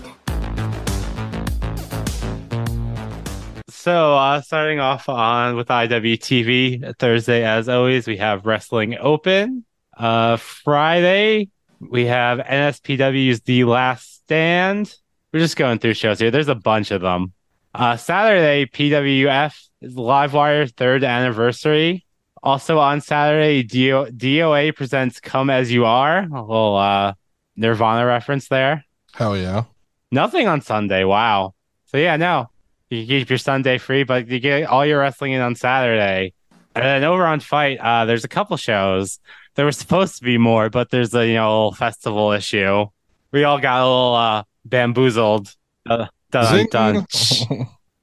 So, 3.69 4.15
uh, 4.15 4.41
starting 4.43 4.79
off 4.79 5.09
on 5.09 5.57
with 5.57 5.67
IWTV 5.67 6.99
Thursday, 6.99 7.45
as 7.45 7.69
always, 7.69 8.07
we 8.07 8.19
have 8.19 8.47
Wrestling 8.47 8.97
Open. 9.01 9.65
Uh, 9.97 10.37
Friday, 10.37 11.49
we 11.81 12.07
have 12.07 12.39
NSPW's 12.39 13.41
The 13.41 13.65
Last 13.65 14.23
Stand. 14.23 14.95
We're 15.33 15.41
just 15.41 15.57
going 15.57 15.81
through 15.81 15.95
shows 15.95 16.21
here. 16.21 16.31
There's 16.31 16.47
a 16.47 16.55
bunch 16.55 16.93
of 16.93 17.01
them. 17.01 17.33
Uh, 17.75 17.97
Saturday, 17.97 18.67
PWF 18.67 19.55
is 19.81 19.95
Livewire 19.95 20.71
third 20.75 21.05
anniversary. 21.05 22.05
Also 22.43 22.79
on 22.79 23.01
Saturday, 23.01 23.63
DO- 23.63 24.11
DOA 24.11 24.75
presents 24.75 25.21
Come 25.21 25.49
As 25.49 25.73
You 25.73 25.85
Are. 25.85 26.19
A 26.19 26.43
little 26.43 26.77
uh, 26.77 27.15
Nirvana 27.57 28.05
reference 28.05 28.49
there. 28.49 28.85
Hell 29.15 29.37
yeah. 29.37 29.65
Nothing 30.11 30.49
on 30.49 30.61
Sunday. 30.61 31.05
Wow. 31.05 31.55
So 31.87 31.97
yeah, 31.97 32.17
no. 32.17 32.51
You 32.91 33.07
keep 33.07 33.31
your 33.31 33.39
Sunday 33.39 33.79
free, 33.79 34.05
but 34.05 34.29
you 34.29 34.39
get 34.39 34.65
all 34.65 34.85
your 34.85 35.01
wrestling 35.01 35.33
in 35.33 35.41
on 35.41 35.55
Saturday. 35.55 36.35
And 36.75 36.85
then 36.85 37.05
over 37.05 37.25
on 37.25 37.41
Fight, 37.41 37.79
uh, 37.79 38.05
there's 38.05 38.25
a 38.25 38.29
couple 38.29 38.57
shows. 38.57 39.19
There 39.55 39.65
was 39.65 39.79
supposed 39.79 40.17
to 40.19 40.25
be 40.25 40.37
more, 40.37 40.69
but 40.69 40.91
there's 40.91 41.15
a 41.15 41.27
you 41.27 41.35
know 41.35 41.71
festival 41.71 42.33
issue. 42.33 42.87
We 43.31 43.45
all 43.45 43.59
got 43.59 43.81
a 43.81 43.85
little 43.85 44.15
uh, 44.15 44.43
bamboozled. 44.65 45.55
Uh, 45.89 46.07
dun, 46.33 46.67
dun. 46.67 47.07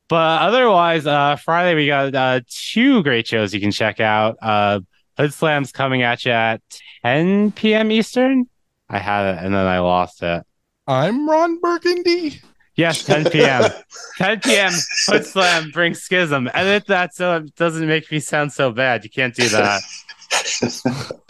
But 0.09 0.41
otherwise, 0.41 1.05
uh, 1.05 1.35
Friday 1.35 1.75
we 1.75 1.85
got 1.85 2.15
uh, 2.15 2.41
two 2.49 3.03
great 3.03 3.27
shows 3.27 3.53
you 3.53 3.59
can 3.59 3.71
check 3.71 3.99
out. 3.99 4.37
Uh, 4.41 4.79
Hoodslam's 5.19 5.71
coming 5.71 6.01
at 6.01 6.25
you 6.25 6.31
at 6.31 6.61
10 7.03 7.51
p.m. 7.51 7.91
Eastern. 7.91 8.47
I 8.89 8.97
had 8.97 9.35
it 9.35 9.45
and 9.45 9.53
then 9.53 9.67
I 9.67 9.79
lost 9.79 10.23
it. 10.23 10.43
I'm 10.87 11.29
Ron 11.29 11.59
Burgundy. 11.59 12.41
Yes, 12.75 13.03
10 13.03 13.29
p.m. 13.29 13.69
10 14.17 14.39
p.m. 14.39 14.71
Hoodslam 15.09 15.71
brings 15.73 16.01
Schism. 16.01 16.49
Edit 16.55 16.87
that 16.87 17.13
so 17.13 17.35
it 17.35 17.53
doesn't 17.55 17.87
make 17.87 18.11
me 18.11 18.19
sound 18.19 18.51
so 18.51 18.71
bad. 18.71 19.03
You 19.03 19.11
can't 19.11 19.35
do 19.35 19.47
that. 19.49 19.81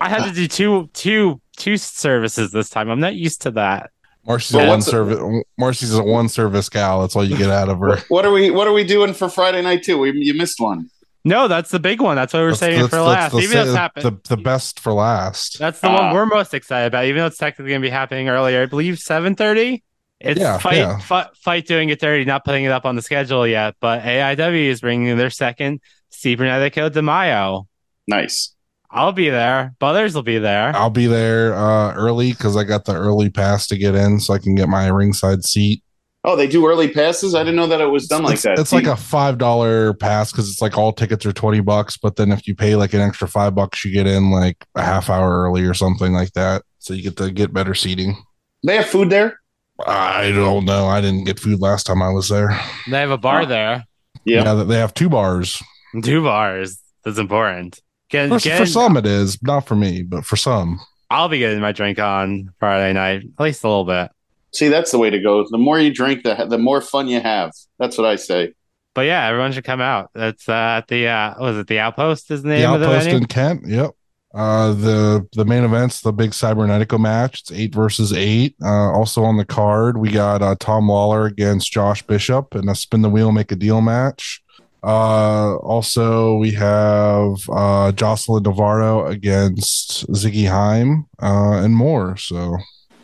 I 0.00 0.08
had 0.08 0.24
to 0.24 0.32
do 0.32 0.46
two, 0.46 0.90
two, 0.92 1.40
two 1.56 1.76
services 1.76 2.52
this 2.52 2.70
time. 2.70 2.90
I'm 2.90 3.00
not 3.00 3.16
used 3.16 3.42
to 3.42 3.50
that. 3.52 3.90
Marcy's 4.26 4.56
Well, 4.56 4.64
a 4.64 4.68
one 4.68 4.76
what's 4.78 4.86
the- 4.86 4.90
service. 4.90 5.42
Marcy's 5.58 5.94
a 5.94 6.02
one 6.02 6.28
service 6.28 6.68
gal. 6.68 7.00
That's 7.00 7.14
all 7.16 7.24
you 7.24 7.36
get 7.36 7.50
out 7.50 7.68
of 7.68 7.78
her. 7.78 7.98
What 8.08 8.24
are 8.26 8.32
we 8.32 8.50
What 8.50 8.66
are 8.66 8.72
we 8.72 8.84
doing 8.84 9.14
for 9.14 9.28
Friday 9.28 9.62
night 9.62 9.82
too? 9.84 9.98
We, 9.98 10.12
you 10.12 10.34
missed 10.34 10.60
one. 10.60 10.90
No, 11.24 11.48
that's 11.48 11.70
the 11.70 11.80
big 11.80 12.00
one. 12.00 12.14
That's 12.16 12.32
what 12.32 12.40
we're 12.40 12.52
That's- 12.52 12.60
saving 12.60 12.78
that's- 12.82 12.90
for 12.90 12.96
that's 12.96 13.06
last. 13.06 13.32
the 13.32 13.38
Even 13.38 13.54
though 13.56 13.62
it's 13.62 13.70
sa- 13.72 13.76
happened. 13.76 14.04
the, 14.24 14.36
the 14.36 14.42
best 14.42 14.80
for 14.80 14.92
last. 14.92 15.58
That's 15.58 15.80
the 15.80 15.88
Ah. 15.88 16.04
one 16.06 16.14
we're 16.14 16.26
most 16.26 16.54
excited 16.54 16.86
about, 16.86 17.04
even 17.06 17.20
though 17.20 17.26
it's 17.26 17.36
technically 17.38 17.70
going 17.70 17.82
to 17.82 17.86
be 17.86 17.90
happening 17.90 18.28
earlier. 18.28 18.62
I 18.62 18.66
believe 18.66 18.94
7.30. 18.98 19.82
It's 20.20 20.40
Yeah, 20.40 20.56
fight, 20.58 20.76
yeah. 20.76 20.98
Fight, 20.98 21.26
fight 21.36 21.66
doing 21.66 21.88
it 21.90 22.00
30, 22.00 22.24
not 22.24 22.44
putting 22.44 22.64
it 22.64 22.70
up 22.72 22.84
on 22.86 22.96
the 22.96 23.02
schedule 23.02 23.46
yet. 23.46 23.74
But 23.80 24.02
AIW 24.02 24.68
is 24.68 24.80
bringing 24.80 25.16
their 25.18 25.30
second 25.30 25.80
Cibernetico 26.12 26.90
de 26.90 27.02
Mayo. 27.02 27.66
Nice. 28.08 28.54
I'll 28.90 29.12
be 29.12 29.28
there. 29.28 29.74
Butters 29.78 30.14
will 30.14 30.22
be 30.22 30.38
there. 30.38 30.74
I'll 30.74 30.90
be 30.90 31.06
there 31.06 31.54
uh, 31.54 31.92
early 31.94 32.32
because 32.32 32.56
I 32.56 32.64
got 32.64 32.84
the 32.84 32.94
early 32.94 33.30
pass 33.30 33.66
to 33.68 33.76
get 33.76 33.94
in, 33.94 34.20
so 34.20 34.34
I 34.34 34.38
can 34.38 34.54
get 34.54 34.68
my 34.68 34.86
ringside 34.88 35.44
seat. 35.44 35.82
Oh, 36.24 36.34
they 36.34 36.48
do 36.48 36.66
early 36.66 36.88
passes. 36.88 37.34
I 37.36 37.40
didn't 37.40 37.54
know 37.56 37.68
that 37.68 37.80
it 37.80 37.86
was 37.90 38.08
done 38.08 38.24
like 38.24 38.34
it's, 38.34 38.42
that. 38.42 38.58
It's 38.58 38.72
like 38.72 38.86
a 38.86 38.96
five 38.96 39.38
dollar 39.38 39.94
pass 39.94 40.32
because 40.32 40.50
it's 40.50 40.60
like 40.60 40.76
all 40.76 40.92
tickets 40.92 41.24
are 41.24 41.32
twenty 41.32 41.60
bucks, 41.60 41.96
but 41.96 42.16
then 42.16 42.32
if 42.32 42.48
you 42.48 42.54
pay 42.54 42.74
like 42.74 42.94
an 42.94 43.00
extra 43.00 43.28
five 43.28 43.54
bucks, 43.54 43.84
you 43.84 43.92
get 43.92 44.06
in 44.08 44.30
like 44.32 44.64
a 44.74 44.82
half 44.82 45.08
hour 45.08 45.42
early 45.44 45.64
or 45.64 45.74
something 45.74 46.12
like 46.12 46.32
that. 46.32 46.62
So 46.80 46.94
you 46.94 47.02
get 47.02 47.16
to 47.18 47.30
get 47.30 47.52
better 47.52 47.74
seating. 47.74 48.16
They 48.64 48.76
have 48.76 48.86
food 48.86 49.10
there. 49.10 49.38
I 49.86 50.32
don't 50.32 50.64
know. 50.64 50.86
I 50.86 51.00
didn't 51.00 51.24
get 51.24 51.38
food 51.38 51.60
last 51.60 51.84
time 51.86 52.02
I 52.02 52.08
was 52.10 52.28
there. 52.28 52.58
They 52.88 52.98
have 52.98 53.10
a 53.10 53.18
bar 53.18 53.42
Oh. 53.42 53.46
there. 53.46 53.84
Yeah. 54.24 54.42
Yeah, 54.42 54.64
they 54.64 54.78
have 54.78 54.94
two 54.94 55.08
bars. 55.08 55.62
Two 56.02 56.22
bars. 56.24 56.80
That's 57.04 57.18
important. 57.18 57.80
Get, 58.08 58.28
For, 58.28 58.38
get- 58.38 58.58
for 58.58 58.66
some, 58.66 58.96
it 58.96 59.06
is 59.06 59.42
not 59.42 59.66
for 59.66 59.74
me, 59.74 60.02
but 60.02 60.24
for 60.24 60.36
some, 60.36 60.80
I'll 61.10 61.28
be 61.28 61.38
getting 61.38 61.60
my 61.60 61.72
drink 61.72 61.98
on 61.98 62.52
Friday 62.58 62.92
night, 62.92 63.22
at 63.38 63.42
least 63.42 63.64
a 63.64 63.68
little 63.68 63.84
bit. 63.84 64.10
See, 64.52 64.68
that's 64.68 64.90
the 64.90 64.98
way 64.98 65.10
to 65.10 65.20
go. 65.20 65.44
The 65.50 65.58
more 65.58 65.78
you 65.78 65.92
drink, 65.92 66.22
the 66.22 66.46
the 66.48 66.58
more 66.58 66.80
fun 66.80 67.08
you 67.08 67.20
have. 67.20 67.52
That's 67.78 67.98
what 67.98 68.06
I 68.06 68.16
say. 68.16 68.54
But 68.94 69.02
yeah, 69.02 69.26
everyone 69.26 69.52
should 69.52 69.64
come 69.64 69.80
out. 69.82 70.10
That's 70.14 70.48
uh, 70.48 70.52
at 70.78 70.88
the 70.88 71.08
uh, 71.08 71.34
was 71.38 71.58
it 71.58 71.66
the 71.66 71.78
Outpost? 71.80 72.30
Is 72.30 72.42
the 72.42 72.48
name 72.48 72.60
the 72.62 72.74
of 72.74 72.80
the 72.80 72.86
outpost 72.86 73.04
venue? 73.04 73.18
in 73.20 73.26
Kent. 73.26 73.62
Yep. 73.66 73.90
Uh, 74.34 74.72
the 74.72 75.26
the 75.32 75.44
main 75.44 75.64
event's 75.64 76.00
the 76.00 76.12
big 76.12 76.30
cybernetico 76.30 76.98
match. 76.98 77.40
It's 77.40 77.52
eight 77.52 77.74
versus 77.74 78.12
eight. 78.12 78.54
Uh, 78.62 78.92
also 78.92 79.22
on 79.24 79.36
the 79.36 79.44
card, 79.44 79.98
we 79.98 80.10
got 80.10 80.42
uh, 80.42 80.54
Tom 80.58 80.88
Lawler 80.88 81.26
against 81.26 81.70
Josh 81.72 82.02
Bishop 82.02 82.54
in 82.54 82.68
a 82.68 82.74
spin 82.74 83.02
the 83.02 83.10
wheel, 83.10 83.32
make 83.32 83.52
a 83.52 83.56
deal 83.56 83.80
match. 83.80 84.42
Uh, 84.82 85.56
also 85.56 86.36
we 86.36 86.52
have 86.52 87.34
uh, 87.52 87.92
Jocelyn 87.92 88.42
Navarro 88.44 89.06
against 89.06 90.06
Ziggy 90.12 90.48
Haim 90.48 91.06
uh, 91.20 91.62
and 91.64 91.74
more. 91.74 92.16
So 92.16 92.56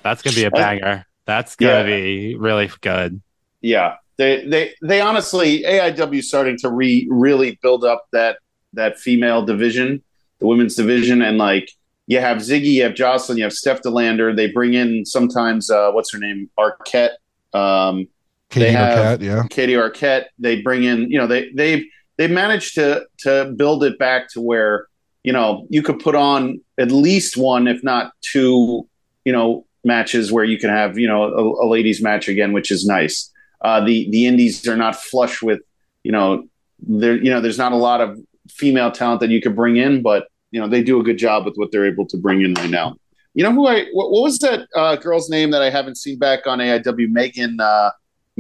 That's 0.04 0.22
gonna 0.22 0.36
be 0.36 0.44
a 0.44 0.50
banger. 0.50 1.06
That's 1.26 1.56
gonna 1.56 1.72
Yeah. 1.72 1.82
be 1.84 2.36
really 2.36 2.70
good. 2.80 3.20
Yeah, 3.60 3.94
they 4.16 4.44
they 4.46 4.74
they 4.82 5.00
honestly 5.00 5.62
AIW 5.64 6.22
starting 6.22 6.58
to 6.58 6.70
re 6.70 7.06
really 7.10 7.58
build 7.62 7.84
up 7.84 8.06
that 8.12 8.38
that 8.74 8.98
female 8.98 9.44
division, 9.44 10.02
the 10.40 10.46
women's 10.46 10.74
division, 10.74 11.22
and 11.22 11.38
like 11.38 11.70
you 12.08 12.18
have 12.20 12.38
Ziggy, 12.38 12.72
you 12.72 12.82
have 12.82 12.94
Jocelyn, 12.94 13.38
you 13.38 13.44
have 13.44 13.52
Steph 13.52 13.82
De 13.82 13.90
Lander. 13.90 14.34
They 14.34 14.48
bring 14.50 14.74
in 14.74 15.06
sometimes 15.06 15.70
uh, 15.70 15.92
what's 15.92 16.12
her 16.12 16.18
name 16.18 16.50
Arquette, 16.58 17.12
um, 17.54 18.08
Katie 18.52 18.66
They 18.66 18.72
have- 18.72 19.18
Arquette, 19.20 19.22
yeah. 19.24 19.42
Katie 19.50 19.72
Arquette. 19.74 20.26
They 20.38 20.60
bring 20.60 20.84
in 20.84 21.10
you 21.10 21.18
know 21.18 21.26
they 21.26 21.50
they've 21.54 21.84
they 22.18 22.28
managed 22.28 22.74
to 22.76 23.04
to 23.20 23.52
build 23.56 23.82
it 23.82 23.98
back 23.98 24.30
to 24.32 24.40
where 24.40 24.86
you 25.24 25.32
know 25.32 25.66
you 25.70 25.82
could 25.82 25.98
put 25.98 26.14
on 26.14 26.60
at 26.78 26.92
least 26.92 27.36
one, 27.36 27.66
if 27.66 27.82
not 27.82 28.12
two, 28.20 28.86
you 29.24 29.32
know 29.32 29.66
matches 29.84 30.30
where 30.30 30.44
you 30.44 30.58
can 30.58 30.70
have 30.70 30.98
you 30.98 31.08
know 31.08 31.24
a, 31.24 31.64
a 31.64 31.66
ladies 31.66 32.02
match 32.02 32.28
again, 32.28 32.52
which 32.52 32.70
is 32.70 32.86
nice. 32.86 33.30
Uh, 33.62 33.80
the 33.84 34.08
the 34.10 34.26
indies 34.26 34.66
are 34.68 34.76
not 34.76 34.96
flush 34.96 35.42
with 35.42 35.60
you 36.04 36.12
know 36.12 36.44
there 36.80 37.16
you 37.16 37.30
know 37.30 37.40
there's 37.40 37.58
not 37.58 37.72
a 37.72 37.76
lot 37.76 38.00
of 38.00 38.18
female 38.50 38.90
talent 38.92 39.20
that 39.20 39.30
you 39.30 39.40
could 39.40 39.56
bring 39.56 39.76
in, 39.76 40.02
but 40.02 40.28
you 40.50 40.60
know 40.60 40.68
they 40.68 40.82
do 40.82 41.00
a 41.00 41.02
good 41.02 41.16
job 41.16 41.46
with 41.46 41.54
what 41.56 41.72
they're 41.72 41.86
able 41.86 42.06
to 42.06 42.18
bring 42.18 42.42
in 42.42 42.52
right 42.54 42.68
now. 42.70 42.96
You 43.34 43.44
know 43.44 43.52
who 43.52 43.66
I 43.66 43.86
what, 43.94 44.10
what 44.10 44.22
was 44.22 44.38
that 44.40 44.68
uh, 44.76 44.96
girl's 44.96 45.30
name 45.30 45.52
that 45.52 45.62
I 45.62 45.70
haven't 45.70 45.96
seen 45.96 46.18
back 46.18 46.46
on 46.46 46.58
AIW? 46.58 47.08
Megan 47.10 47.58
uh, 47.60 47.90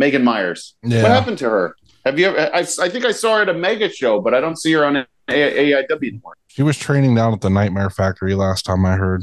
Megan 0.02 0.24
Myers. 0.24 0.74
Yeah. 0.82 1.02
What 1.02 1.12
happened 1.12 1.38
to 1.38 1.48
her? 1.48 1.76
Have 2.04 2.18
you 2.18 2.26
ever? 2.26 2.52
I, 2.52 2.60
I 2.60 2.88
think 2.88 3.04
I 3.04 3.12
saw 3.12 3.36
her 3.36 3.42
at 3.42 3.48
a 3.48 3.54
mega 3.54 3.88
show, 3.88 4.20
but 4.20 4.34
I 4.34 4.40
don't 4.40 4.58
see 4.58 4.72
her 4.72 4.84
on 4.84 4.96
A- 4.96 5.06
AIW 5.28 6.08
anymore. 6.08 6.34
She 6.48 6.64
was 6.64 6.76
training 6.76 7.14
down 7.14 7.32
at 7.32 7.40
the 7.40 7.50
Nightmare 7.50 7.88
Factory 7.88 8.34
last 8.34 8.64
time 8.64 8.84
I 8.84 8.96
heard. 8.96 9.22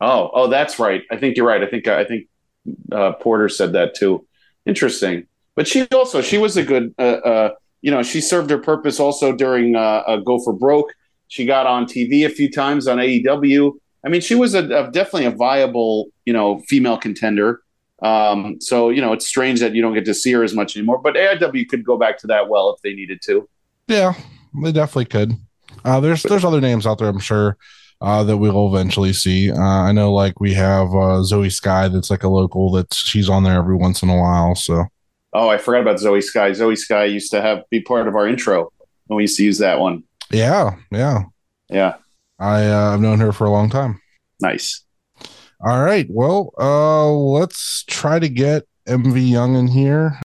Oh, 0.00 0.30
oh, 0.32 0.46
that's 0.46 0.78
right. 0.78 1.02
I 1.10 1.16
think 1.16 1.36
you're 1.36 1.48
right. 1.48 1.62
I 1.64 1.66
think 1.66 1.88
I 1.88 2.04
think 2.04 2.28
uh, 2.92 3.12
Porter 3.14 3.48
said 3.48 3.72
that 3.72 3.96
too. 3.96 4.24
Interesting. 4.66 5.26
But 5.56 5.66
she 5.66 5.88
also 5.88 6.20
she 6.20 6.38
was 6.38 6.56
a 6.56 6.62
good. 6.62 6.94
Uh, 6.96 7.02
uh, 7.02 7.50
you 7.82 7.90
know, 7.90 8.04
she 8.04 8.20
served 8.20 8.50
her 8.50 8.58
purpose 8.58 9.00
also 9.00 9.34
during 9.34 9.74
uh, 9.74 10.02
uh, 10.06 10.16
Go 10.18 10.38
for 10.44 10.52
Broke. 10.52 10.92
She 11.26 11.44
got 11.44 11.66
on 11.66 11.86
TV 11.86 12.24
a 12.24 12.28
few 12.28 12.48
times 12.50 12.86
on 12.86 12.98
AEW. 12.98 13.72
I 14.06 14.10
mean, 14.10 14.20
she 14.20 14.36
was 14.36 14.54
a, 14.54 14.62
a 14.64 14.90
definitely 14.92 15.24
a 15.24 15.32
viable 15.32 16.06
you 16.24 16.32
know 16.32 16.60
female 16.68 16.98
contender. 16.98 17.62
Um, 18.02 18.60
so 18.60 18.90
you 18.90 19.00
know, 19.00 19.12
it's 19.12 19.26
strange 19.26 19.60
that 19.60 19.74
you 19.74 19.82
don't 19.82 19.94
get 19.94 20.04
to 20.06 20.14
see 20.14 20.32
her 20.32 20.42
as 20.42 20.54
much 20.54 20.76
anymore. 20.76 20.98
But 20.98 21.14
AIW 21.16 21.68
could 21.68 21.84
go 21.84 21.96
back 21.98 22.18
to 22.18 22.26
that 22.28 22.48
well 22.48 22.70
if 22.74 22.80
they 22.82 22.94
needed 22.94 23.20
to. 23.26 23.48
Yeah, 23.88 24.14
they 24.62 24.72
definitely 24.72 25.06
could. 25.06 25.32
Uh, 25.84 26.00
there's 26.00 26.22
there's 26.22 26.44
other 26.44 26.60
names 26.60 26.86
out 26.86 26.98
there, 26.98 27.08
I'm 27.08 27.18
sure, 27.18 27.56
uh, 28.00 28.22
that 28.24 28.36
we'll 28.36 28.68
eventually 28.74 29.12
see. 29.12 29.50
Uh, 29.50 29.58
I 29.60 29.92
know, 29.92 30.12
like 30.12 30.40
we 30.40 30.54
have 30.54 30.94
uh, 30.94 31.22
Zoe 31.22 31.50
Sky, 31.50 31.88
that's 31.88 32.10
like 32.10 32.22
a 32.24 32.28
local 32.28 32.70
that 32.72 32.92
she's 32.94 33.28
on 33.28 33.42
there 33.44 33.58
every 33.58 33.76
once 33.76 34.02
in 34.02 34.08
a 34.10 34.16
while. 34.16 34.54
So 34.54 34.84
Oh, 35.32 35.48
I 35.48 35.58
forgot 35.58 35.82
about 35.82 36.00
Zoe 36.00 36.20
Sky. 36.20 36.52
Zoe 36.52 36.74
Sky 36.76 37.04
used 37.04 37.30
to 37.30 37.40
have 37.40 37.62
be 37.70 37.80
part 37.80 38.08
of 38.08 38.16
our 38.16 38.26
intro 38.26 38.72
when 39.06 39.16
we 39.18 39.22
used 39.24 39.36
to 39.36 39.44
use 39.44 39.58
that 39.58 39.78
one. 39.78 40.02
yeah, 40.32 40.76
yeah, 40.90 41.22
Yeah, 41.68 41.94
I 42.38 42.66
uh, 42.66 42.94
I've 42.94 43.00
known 43.00 43.20
her 43.20 43.32
for 43.32 43.44
a 43.44 43.50
long 43.50 43.70
time. 43.70 44.00
nice. 44.40 44.84
All 45.62 45.84
right, 45.84 46.06
well, 46.08 46.54
uh, 46.58 47.10
let's 47.12 47.84
try 47.86 48.18
to 48.18 48.30
get 48.30 48.62
MV 48.88 49.28
Young 49.28 49.56
in 49.56 49.68
here. 49.68 50.18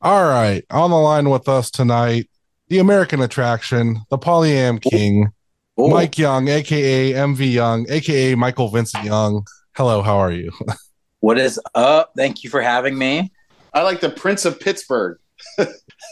All 0.00 0.24
right, 0.24 0.64
on 0.70 0.90
the 0.90 0.96
line 0.96 1.28
with 1.30 1.48
us 1.48 1.68
tonight, 1.68 2.30
the 2.68 2.78
American 2.78 3.20
attraction, 3.20 4.02
the 4.08 4.18
Polyam 4.18 4.80
King, 4.80 5.32
Ooh. 5.80 5.88
Mike 5.88 6.16
Young, 6.16 6.46
aka 6.46 7.12
MV 7.12 7.52
Young, 7.52 7.86
aka 7.90 8.36
Michael 8.36 8.68
Vincent 8.68 9.04
Young. 9.04 9.44
Hello, 9.74 10.00
how 10.02 10.16
are 10.16 10.30
you? 10.30 10.52
What 11.20 11.38
is 11.38 11.60
up? 11.74 12.12
Thank 12.16 12.44
you 12.44 12.50
for 12.50 12.60
having 12.60 12.96
me. 12.96 13.32
I 13.72 13.82
like 13.82 14.00
the 14.00 14.10
Prince 14.10 14.44
of 14.44 14.60
Pittsburgh. 14.60 15.18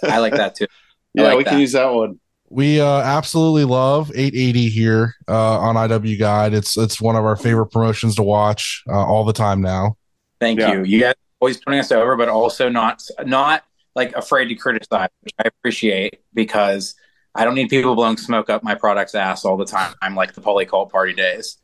I 0.08 0.18
like 0.18 0.34
that 0.36 0.54
too. 0.56 0.66
I 1.18 1.22
Yeah, 1.22 1.28
like 1.28 1.38
we 1.38 1.44
can 1.44 1.58
use 1.58 1.72
that 1.72 1.92
one. 1.92 2.20
We 2.48 2.80
uh, 2.80 3.00
absolutely 3.00 3.64
love 3.64 4.10
880 4.14 4.68
here 4.68 5.14
uh, 5.28 5.58
on 5.58 5.75
IW 5.75 6.18
Guide. 6.18 6.54
It's 6.54 6.76
it's 6.76 7.00
one 7.00 7.16
of 7.16 7.25
our 7.25 7.36
favorite 7.36 7.66
promotions 7.66 8.14
to 8.16 8.22
watch 8.22 8.84
uh, 8.88 8.92
all 8.92 9.25
the 9.25 9.32
time 9.32 9.60
now. 9.60 9.96
Thank 10.40 10.60
Yeah. 10.60 10.72
you. 10.72 10.84
You 10.84 11.00
guys 11.00 11.14
always 11.40 11.60
turning 11.60 11.80
us 11.80 11.90
over, 11.90 12.16
but 12.16 12.28
also 12.28 12.68
not 12.68 13.02
not 13.25 13.64
like 13.94 14.14
afraid 14.14 14.46
to 14.48 14.54
criticize, 14.54 15.08
which 15.22 15.32
I 15.38 15.48
appreciate 15.48 16.20
because 16.34 16.94
I 17.34 17.44
don't 17.44 17.54
need 17.54 17.68
people 17.68 17.94
blowing 17.94 18.16
smoke 18.16 18.48
up 18.50 18.62
my 18.62 18.75
product's 18.75 19.14
ass 19.14 19.44
all 19.44 19.56
the 19.56 19.64
time. 19.64 19.94
I'm 20.02 20.14
like 20.14 20.34
the 20.34 20.40
poly 20.40 20.66
cult 20.66 20.92
party 20.92 21.14
days. 21.14 21.58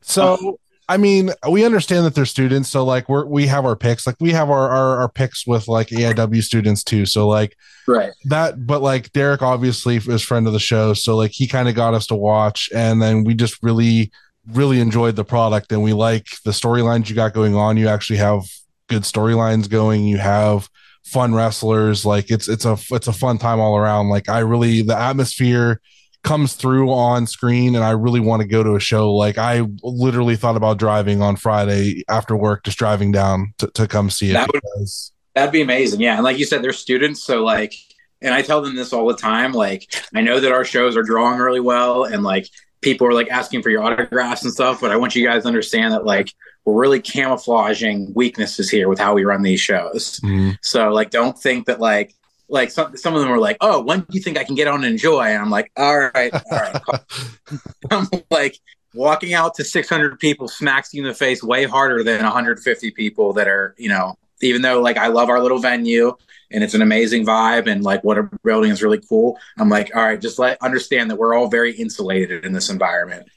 So 0.00 0.58
I 0.88 0.98
mean, 0.98 1.30
we 1.50 1.64
understand 1.64 2.06
that 2.06 2.14
they're 2.14 2.24
students, 2.24 2.68
so 2.70 2.84
like 2.84 3.08
we're 3.08 3.26
we 3.26 3.46
have 3.48 3.64
our 3.64 3.74
picks, 3.76 4.06
like 4.06 4.16
we 4.20 4.30
have 4.32 4.50
our 4.50 4.70
our, 4.70 4.98
our 4.98 5.08
picks 5.08 5.46
with 5.46 5.66
like 5.66 5.88
AIW 5.88 6.42
students 6.42 6.84
too. 6.84 7.06
So 7.06 7.26
like 7.26 7.56
Right. 7.88 8.12
that, 8.26 8.66
but 8.66 8.82
like 8.82 9.12
Derek 9.12 9.42
obviously 9.42 9.96
is 9.96 10.22
friend 10.22 10.46
of 10.46 10.52
the 10.52 10.58
show, 10.60 10.94
so 10.94 11.16
like 11.16 11.32
he 11.32 11.46
kind 11.48 11.68
of 11.68 11.74
got 11.74 11.94
us 11.94 12.06
to 12.08 12.14
watch, 12.14 12.68
and 12.74 13.02
then 13.02 13.24
we 13.24 13.34
just 13.34 13.62
really 13.62 14.12
really 14.52 14.80
enjoyed 14.80 15.16
the 15.16 15.24
product, 15.24 15.72
and 15.72 15.82
we 15.82 15.92
like 15.92 16.26
the 16.44 16.52
storylines 16.52 17.08
you 17.08 17.16
got 17.16 17.34
going 17.34 17.56
on. 17.56 17.76
You 17.76 17.88
actually 17.88 18.18
have 18.18 18.42
good 18.88 19.02
storylines 19.02 19.68
going. 19.68 20.04
You 20.04 20.18
have 20.18 20.68
fun 21.04 21.34
wrestlers. 21.34 22.04
Like 22.04 22.30
it's 22.30 22.48
it's 22.48 22.64
a 22.64 22.76
it's 22.90 23.08
a 23.08 23.12
fun 23.12 23.38
time 23.38 23.60
all 23.60 23.76
around. 23.76 24.08
Like 24.08 24.28
I 24.28 24.40
really 24.40 24.82
the 24.82 24.96
atmosphere 24.96 25.80
comes 26.26 26.54
through 26.54 26.90
on 26.90 27.26
screen 27.26 27.74
and 27.74 27.84
I 27.84 27.90
really 27.92 28.20
want 28.20 28.42
to 28.42 28.48
go 28.48 28.62
to 28.62 28.74
a 28.74 28.80
show. 28.80 29.14
Like 29.14 29.38
I 29.38 29.62
literally 29.82 30.36
thought 30.36 30.56
about 30.56 30.76
driving 30.78 31.22
on 31.22 31.36
Friday 31.36 32.02
after 32.08 32.36
work, 32.36 32.64
just 32.64 32.78
driving 32.78 33.12
down 33.12 33.54
to, 33.58 33.68
to 33.68 33.86
come 33.86 34.10
see 34.10 34.30
it. 34.30 34.32
That 34.34 34.48
would- 34.52 34.60
because- 34.62 35.12
That'd 35.34 35.52
be 35.52 35.60
amazing. 35.62 36.00
Yeah. 36.00 36.14
And 36.14 36.24
like 36.24 36.38
you 36.38 36.46
said, 36.46 36.62
they're 36.62 36.72
students. 36.72 37.22
So 37.22 37.44
like, 37.44 37.74
and 38.22 38.32
I 38.34 38.40
tell 38.42 38.62
them 38.62 38.74
this 38.74 38.92
all 38.94 39.06
the 39.06 39.14
time. 39.16 39.52
Like, 39.52 39.86
I 40.14 40.22
know 40.22 40.40
that 40.40 40.50
our 40.50 40.64
shows 40.64 40.96
are 40.96 41.02
drawing 41.02 41.38
really 41.38 41.60
well 41.60 42.04
and 42.04 42.22
like 42.22 42.48
people 42.80 43.06
are 43.06 43.12
like 43.12 43.28
asking 43.28 43.62
for 43.62 43.68
your 43.70 43.82
autographs 43.82 44.42
and 44.44 44.52
stuff, 44.52 44.80
but 44.80 44.90
I 44.90 44.96
want 44.96 45.14
you 45.14 45.26
guys 45.26 45.42
to 45.42 45.48
understand 45.48 45.92
that 45.92 46.04
like 46.06 46.32
we're 46.64 46.80
really 46.80 47.00
camouflaging 47.00 48.12
weaknesses 48.14 48.70
here 48.70 48.88
with 48.88 48.98
how 48.98 49.14
we 49.14 49.24
run 49.24 49.42
these 49.42 49.60
shows. 49.60 50.18
Mhm. 50.24 50.56
So 50.62 50.88
like, 50.90 51.10
don't 51.10 51.38
think 51.38 51.66
that 51.66 51.80
like, 51.80 52.14
like 52.48 52.70
some, 52.70 52.96
some 52.96 53.14
of 53.14 53.20
them 53.20 53.30
were 53.30 53.38
like, 53.38 53.56
oh, 53.60 53.82
when 53.82 54.00
do 54.00 54.06
you 54.10 54.20
think 54.20 54.38
I 54.38 54.44
can 54.44 54.54
get 54.54 54.68
on 54.68 54.84
and 54.84 54.92
enjoy? 54.92 55.24
And 55.24 55.38
I'm 55.38 55.50
like, 55.50 55.70
all 55.76 55.98
right, 55.98 56.32
all 56.32 56.40
right. 56.50 56.80
I'm 57.90 58.08
like, 58.30 58.58
walking 58.96 59.34
out 59.34 59.54
to 59.54 59.64
600 59.64 60.18
people 60.18 60.48
smacks 60.48 60.92
you 60.92 61.02
in 61.02 61.08
the 61.08 61.14
face 61.14 61.42
way 61.42 61.64
harder 61.64 62.02
than 62.02 62.22
150 62.22 62.90
people 62.92 63.32
that 63.34 63.46
are, 63.46 63.74
you 63.78 63.88
know, 63.88 64.16
even 64.40 64.62
though 64.62 64.80
like 64.80 64.96
I 64.96 65.08
love 65.08 65.28
our 65.28 65.40
little 65.40 65.58
venue 65.58 66.16
and 66.50 66.64
it's 66.64 66.74
an 66.74 66.82
amazing 66.82 67.24
vibe 67.24 67.66
and 67.66 67.84
like 67.84 68.02
what 68.04 68.18
a 68.18 68.28
building 68.42 68.70
is 68.70 68.82
really 68.82 69.00
cool. 69.08 69.38
I'm 69.58 69.68
like, 69.68 69.94
all 69.94 70.02
right, 70.02 70.20
just 70.20 70.38
let 70.38 70.60
understand 70.62 71.10
that 71.10 71.16
we're 71.16 71.34
all 71.34 71.48
very 71.48 71.72
insulated 71.72 72.44
in 72.44 72.52
this 72.52 72.70
environment. 72.70 73.28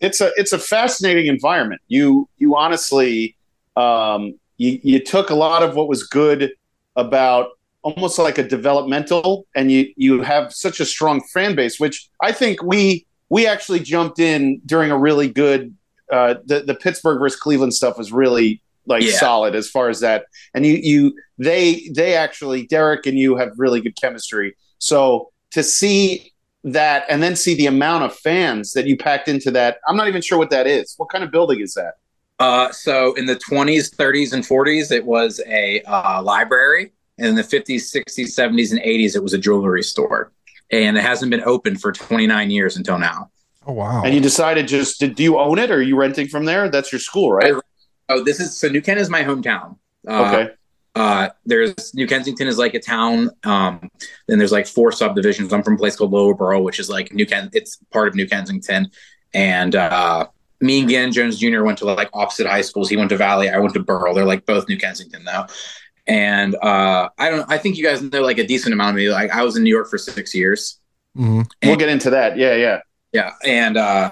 It's 0.00 0.20
a 0.20 0.30
it's 0.36 0.52
a 0.52 0.58
fascinating 0.58 1.26
environment. 1.26 1.80
You 1.88 2.28
you 2.36 2.56
honestly 2.56 3.36
um, 3.76 4.38
you 4.58 4.78
you 4.82 5.00
took 5.00 5.30
a 5.30 5.34
lot 5.34 5.62
of 5.62 5.74
what 5.74 5.88
was 5.88 6.02
good 6.04 6.52
about 6.96 7.48
almost 7.94 8.18
like 8.18 8.38
a 8.38 8.42
developmental, 8.42 9.46
and 9.54 9.70
you 9.70 9.92
you 9.96 10.22
have 10.22 10.52
such 10.52 10.80
a 10.80 10.84
strong 10.84 11.22
fan 11.32 11.54
base, 11.54 11.78
which 11.78 12.08
I 12.20 12.32
think 12.32 12.62
we 12.62 13.06
we 13.28 13.46
actually 13.46 13.80
jumped 13.80 14.18
in 14.18 14.60
during 14.66 14.90
a 14.90 14.98
really 14.98 15.28
good. 15.28 15.74
Uh, 16.10 16.34
the 16.44 16.60
the 16.60 16.74
Pittsburgh 16.74 17.18
versus 17.18 17.38
Cleveland 17.38 17.74
stuff 17.74 17.98
was 17.98 18.12
really 18.12 18.60
like 18.86 19.02
Yeah. 19.02 19.18
solid 19.18 19.54
as 19.54 19.68
far 19.68 19.88
as 19.88 20.00
that, 20.00 20.26
and 20.54 20.64
you 20.66 20.74
you 20.74 21.14
they 21.38 21.88
they 21.94 22.14
actually 22.14 22.66
Derek 22.66 23.06
and 23.06 23.18
you 23.18 23.36
have 23.36 23.50
really 23.56 23.80
good 23.80 23.96
chemistry. 24.00 24.56
So 24.78 25.30
to 25.52 25.62
see 25.62 26.32
that 26.64 27.04
and 27.08 27.22
then 27.22 27.36
see 27.36 27.54
the 27.54 27.66
amount 27.66 28.04
of 28.04 28.14
fans 28.16 28.72
that 28.72 28.86
you 28.86 28.96
packed 28.96 29.28
into 29.28 29.50
that, 29.52 29.78
I'm 29.88 29.96
not 29.96 30.08
even 30.08 30.22
sure 30.22 30.38
what 30.38 30.50
that 30.50 30.66
is. 30.66 30.94
What 30.96 31.08
kind 31.10 31.22
of 31.24 31.30
building 31.30 31.60
is 31.60 31.74
that? 31.74 31.94
Uh, 32.38 32.70
so 32.70 33.14
in 33.14 33.24
the 33.26 33.36
20s, 33.36 33.94
30s, 33.96 34.32
and 34.32 34.44
40s, 34.44 34.92
it 34.92 35.04
was 35.06 35.40
a 35.46 35.80
uh, 35.82 36.20
library. 36.22 36.92
And 37.18 37.28
in 37.28 37.34
the 37.34 37.42
50s, 37.42 37.94
60s, 37.94 38.28
70s, 38.28 38.72
and 38.72 38.80
80s, 38.80 39.16
it 39.16 39.22
was 39.22 39.32
a 39.32 39.38
jewelry 39.38 39.82
store. 39.82 40.32
And 40.70 40.98
it 40.98 41.02
hasn't 41.02 41.30
been 41.30 41.42
open 41.44 41.76
for 41.76 41.92
29 41.92 42.50
years 42.50 42.76
until 42.76 42.98
now. 42.98 43.30
Oh 43.66 43.72
wow. 43.72 44.02
And 44.04 44.14
you 44.14 44.20
decided 44.20 44.68
just 44.68 45.00
do 45.00 45.22
you 45.22 45.38
own 45.38 45.58
it 45.58 45.70
or 45.70 45.76
are 45.76 45.82
you 45.82 45.96
renting 45.96 46.28
from 46.28 46.44
there? 46.44 46.68
That's 46.68 46.92
your 46.92 47.00
school, 47.00 47.32
right? 47.32 47.54
Oh, 48.08 48.22
this 48.22 48.38
is 48.38 48.56
so 48.56 48.68
New 48.68 48.80
Kent 48.80 49.00
is 49.00 49.10
my 49.10 49.22
hometown. 49.24 49.76
Uh, 50.06 50.32
Okay. 50.32 50.52
Uh, 50.94 51.28
there's 51.44 51.92
New 51.94 52.06
Kensington 52.06 52.48
is 52.48 52.56
like 52.56 52.72
a 52.72 52.80
town. 52.80 53.28
Um, 53.44 53.90
then 54.28 54.38
there's 54.38 54.52
like 54.52 54.66
four 54.66 54.90
subdivisions. 54.92 55.52
I'm 55.52 55.62
from 55.62 55.74
a 55.74 55.76
place 55.76 55.94
called 55.94 56.10
Lower 56.10 56.32
Burrell, 56.34 56.64
which 56.64 56.80
is 56.80 56.88
like 56.88 57.12
New 57.12 57.26
Ken. 57.26 57.50
It's 57.52 57.76
part 57.92 58.08
of 58.08 58.14
New 58.14 58.26
Kensington. 58.26 58.90
And 59.34 59.74
uh, 59.76 60.28
me 60.62 60.80
and 60.80 60.88
Gannon 60.88 61.12
Jones 61.12 61.38
Jr. 61.38 61.64
went 61.64 61.76
to 61.78 61.84
like 61.84 62.08
opposite 62.14 62.46
high 62.46 62.62
schools. 62.62 62.88
He 62.88 62.96
went 62.96 63.10
to 63.10 63.18
Valley. 63.18 63.50
I 63.50 63.58
went 63.58 63.74
to 63.74 63.80
Burrell. 63.80 64.14
They're 64.14 64.24
like 64.24 64.46
both 64.46 64.68
New 64.70 64.78
Kensington 64.78 65.22
though. 65.24 65.44
And 66.06 66.54
uh, 66.56 67.08
I 67.18 67.30
don't. 67.30 67.50
I 67.50 67.58
think 67.58 67.76
you 67.76 67.84
guys 67.84 68.00
know 68.00 68.22
like 68.22 68.38
a 68.38 68.46
decent 68.46 68.72
amount 68.72 68.90
of 68.90 68.96
me. 68.96 69.10
Like 69.10 69.30
I 69.30 69.42
was 69.42 69.56
in 69.56 69.64
New 69.64 69.70
York 69.70 69.88
for 69.88 69.98
six 69.98 70.34
years. 70.34 70.78
Mhm. 71.16 71.48
We'll 71.64 71.76
get 71.76 71.88
into 71.88 72.10
that. 72.10 72.36
Yeah, 72.36 72.54
yeah. 72.54 72.80
Yeah, 73.12 73.32
and 73.44 73.76
uh, 73.76 74.10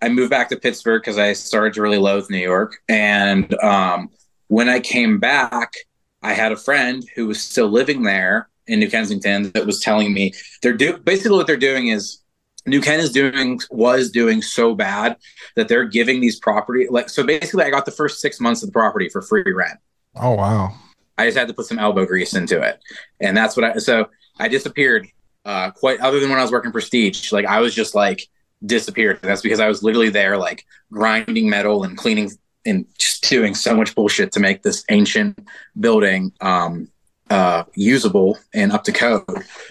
I 0.00 0.08
moved 0.08 0.30
back 0.30 0.48
to 0.48 0.56
Pittsburgh 0.56 1.02
because 1.02 1.18
I 1.18 1.34
started 1.34 1.74
to 1.74 1.82
really 1.82 1.98
loathe 1.98 2.30
New 2.30 2.38
York. 2.38 2.76
And 2.88 3.52
um, 3.62 4.08
when 4.48 4.68
I 4.68 4.80
came 4.80 5.18
back, 5.18 5.74
I 6.22 6.32
had 6.32 6.52
a 6.52 6.56
friend 6.56 7.06
who 7.14 7.26
was 7.26 7.40
still 7.40 7.68
living 7.68 8.02
there 8.02 8.48
in 8.66 8.80
New 8.80 8.90
Kensington 8.90 9.50
that 9.52 9.66
was 9.66 9.80
telling 9.80 10.12
me 10.12 10.32
they're 10.62 10.72
do 10.72 10.98
basically 10.98 11.36
what 11.36 11.46
they're 11.46 11.56
doing 11.56 11.88
is 11.88 12.18
New 12.66 12.80
Kent 12.80 13.02
is 13.02 13.12
doing 13.12 13.60
was 13.70 14.10
doing 14.10 14.42
so 14.42 14.74
bad 14.74 15.16
that 15.54 15.68
they're 15.68 15.84
giving 15.84 16.20
these 16.20 16.38
property 16.38 16.86
like 16.90 17.08
so 17.08 17.22
basically 17.22 17.64
I 17.64 17.70
got 17.70 17.84
the 17.84 17.92
first 17.92 18.20
six 18.20 18.40
months 18.40 18.62
of 18.62 18.68
the 18.68 18.72
property 18.72 19.08
for 19.08 19.22
free 19.22 19.44
rent. 19.52 19.78
Oh 20.16 20.32
wow. 20.32 20.74
I 21.18 21.26
just 21.26 21.36
had 21.36 21.48
to 21.48 21.54
put 21.54 21.66
some 21.66 21.78
elbow 21.78 22.04
grease 22.06 22.34
into 22.34 22.60
it. 22.60 22.78
And 23.20 23.36
that's 23.36 23.56
what 23.56 23.64
I 23.64 23.78
so 23.78 24.08
I 24.38 24.48
disappeared 24.48 25.08
uh 25.44 25.70
quite 25.70 26.00
other 26.00 26.20
than 26.20 26.30
when 26.30 26.38
I 26.38 26.42
was 26.42 26.52
working 26.52 26.72
Prestige. 26.72 27.32
Like 27.32 27.46
I 27.46 27.60
was 27.60 27.74
just 27.74 27.94
like 27.94 28.26
disappeared. 28.64 29.20
That's 29.22 29.42
because 29.42 29.60
I 29.60 29.68
was 29.68 29.82
literally 29.82 30.10
there 30.10 30.36
like 30.36 30.64
grinding 30.92 31.48
metal 31.48 31.84
and 31.84 31.96
cleaning 31.96 32.30
and 32.64 32.86
just 32.98 33.28
doing 33.28 33.54
so 33.54 33.74
much 33.74 33.94
bullshit 33.94 34.32
to 34.32 34.40
make 34.40 34.62
this 34.62 34.84
ancient 34.90 35.38
building 35.78 36.32
um 36.40 36.88
uh 37.30 37.64
usable 37.74 38.38
and 38.54 38.72
up 38.72 38.84
to 38.84 38.92
code. 38.92 39.24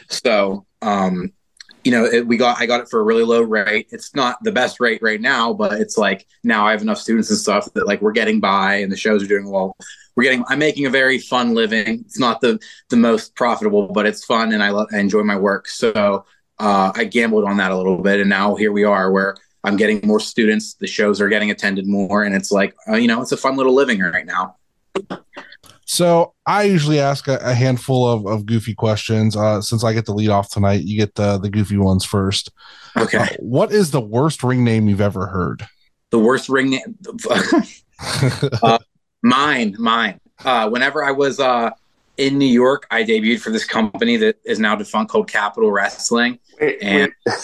So 0.10 0.66
um 0.82 1.32
you 1.84 1.92
know, 1.92 2.04
it, 2.04 2.26
we 2.26 2.36
got 2.36 2.60
I 2.60 2.66
got 2.66 2.82
it 2.82 2.90
for 2.90 3.00
a 3.00 3.04
really 3.04 3.24
low 3.24 3.42
rate. 3.42 3.88
It's 3.92 4.16
not 4.16 4.44
the 4.44 4.52
best 4.52 4.80
rate 4.80 5.04
right 5.04 5.22
now, 5.22 5.54
but 5.54 5.74
it's 5.74 6.00
like 6.00 6.26
now 6.44 6.66
I 6.66 6.72
have 6.72 6.82
enough 6.82 6.98
students 6.98 7.30
and 7.30 7.38
stuff 7.38 7.72
that 7.76 7.86
like 7.86 8.02
we're 8.02 8.12
getting 8.12 8.40
by 8.40 8.78
and 8.78 8.92
the 8.92 8.98
shows 8.98 9.24
are 9.24 9.28
doing 9.28 9.48
well 9.48 9.78
we're 10.15 10.23
getting 10.23 10.43
i'm 10.47 10.60
making 10.60 10.86
a 10.86 10.89
very 10.89 11.17
fun 11.19 11.54
living 11.54 11.99
it's 12.06 12.19
not 12.19 12.41
the 12.41 12.60
the 12.89 12.97
most 12.97 13.36
profitable 13.36 13.88
but 13.93 14.06
it's 14.06 14.23
fun 14.25 14.54
and 14.54 14.63
i, 14.63 14.69
lo- 14.69 14.88
I 14.93 14.99
enjoy 14.99 15.23
my 15.23 15.36
work 15.38 15.67
so 15.67 16.25
uh, 16.60 16.91
i 16.95 17.04
gambled 17.04 17.43
on 17.45 17.58
that 17.58 17.71
a 17.71 17.78
little 17.78 17.97
bit 18.01 18.19
and 18.19 18.30
now 18.30 18.56
here 18.56 18.71
we 18.71 18.84
are 18.84 19.12
where 19.12 19.36
i'm 19.63 19.75
getting 19.78 19.99
more 20.04 20.19
students 20.19 20.75
the 20.75 20.88
shows 20.88 21.19
are 21.21 21.28
getting 21.30 21.51
attended 21.51 21.88
more 21.88 22.23
and 22.23 22.34
it's 22.36 22.51
like 22.51 22.73
uh, 22.89 22.95
you 22.95 23.08
know 23.08 23.21
it's 23.21 23.32
a 23.32 23.38
fun 23.38 23.56
little 23.58 23.73
living 23.73 23.99
right 23.99 24.25
now 24.25 24.56
So 25.88 26.34
I 26.47 26.63
usually 26.63 26.99
ask 26.99 27.28
a, 27.28 27.38
a 27.43 27.54
handful 27.54 28.08
of, 28.08 28.25
of 28.25 28.47
goofy 28.47 28.73
questions. 28.73 29.36
Uh, 29.38 29.62
since 29.62 29.84
I 29.84 29.93
get 29.93 30.06
the 30.08 30.13
lead 30.15 30.30
off 30.30 30.49
tonight, 30.49 30.82
you 30.84 30.97
get 30.97 31.13
the 31.13 31.38
the 31.38 31.49
goofy 31.49 31.78
ones 31.78 32.04
first. 32.04 32.51
okay 32.97 33.17
Uh, 33.19 33.28
what 33.38 33.71
is 33.71 33.91
the 33.91 34.01
worst 34.01 34.41
ring 34.43 34.63
name 34.63 34.88
you've 34.89 34.99
ever 35.01 35.28
heard? 35.28 35.67
the 36.10 36.17
worst 36.19 36.49
ring 36.49 36.80
mine 39.26 39.76
mine 39.80 40.20
uh, 40.46 40.70
whenever 40.70 41.04
i 41.04 41.12
was 41.12 41.40
uh, 41.40 41.70
in 42.18 42.38
new 42.38 42.46
york 42.64 42.86
i 42.92 43.04
debuted 43.04 43.40
for 43.40 43.50
this 43.50 43.66
company 43.66 44.18
that 44.18 44.36
is 44.46 44.60
now 44.60 44.76
defunct 44.76 45.12
called 45.12 45.28
capitol 45.28 45.72
wrestling 45.72 46.38
Wait, 46.62 46.78
And- 46.82 47.12
wait. 47.26 47.36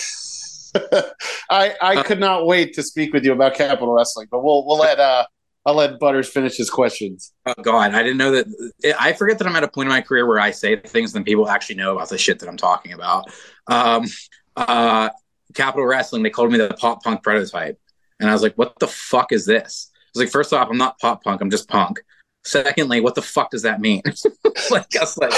I 1.50 1.76
I 1.82 2.04
could 2.04 2.20
not 2.20 2.46
wait 2.46 2.74
to 2.76 2.84
speak 2.84 3.14
with 3.14 3.26
you 3.26 3.34
about 3.34 3.56
Capitol 3.56 3.94
Wrestling, 3.94 4.30
but 4.32 4.42
we'll 4.42 4.66
we'll 4.66 4.78
let 4.78 5.02
uh 5.02 5.26
I'll 5.66 5.74
let 5.74 6.00
Butters 6.00 6.30
finish 6.30 6.56
his 6.56 6.70
questions. 6.70 7.34
Oh 7.46 7.54
God, 7.62 7.94
I 7.94 8.02
didn't 8.04 8.18
know 8.18 8.32
that. 8.32 8.96
I 8.98 9.12
forget 9.12 9.38
that 9.40 9.48
I'm 9.48 9.56
at 9.58 9.66
a 9.66 9.68
point 9.68 9.88
in 9.88 9.92
my 9.92 10.00
career 10.00 10.26
where 10.26 10.40
I 10.40 10.52
say 10.52 10.78
things 10.78 11.14
and 11.14 11.26
people 11.26 11.50
actually 11.50 11.76
know 11.76 11.94
about 11.94 12.08
the 12.08 12.18
shit 12.18 12.40
that 12.40 12.48
I'm 12.48 12.56
talking 12.56 12.94
about. 12.94 13.26
Um, 13.68 14.06
uh, 14.56 15.10
Capitol 15.54 15.86
Wrestling, 15.86 16.24
they 16.24 16.30
called 16.30 16.54
me 16.54 16.58
the 16.58 16.70
pop 16.80 17.04
punk 17.04 17.22
prototype, 17.22 17.78
and 18.22 18.30
I 18.30 18.34
was 18.34 18.42
like, 18.42 18.56
"What 18.56 18.80
the 18.80 18.88
fuck 18.88 19.34
is 19.34 19.46
this?" 19.46 19.91
I 20.12 20.20
was 20.20 20.26
like, 20.26 20.32
first 20.32 20.54
off, 20.54 20.68
I'm 20.70 20.78
not 20.78 21.00
pop 21.00 21.24
punk. 21.24 21.42
I'm 21.42 21.50
just 21.50 21.70
punk. 21.70 22.02
Secondly, 22.44 23.00
what 23.00 23.16
the 23.16 23.22
fuck 23.22 23.52
does 23.52 23.62
that 23.62 23.80
mean? 23.80 24.02
like, 24.72 24.96
I 24.96 25.00
was 25.00 25.18
like, 25.18 25.34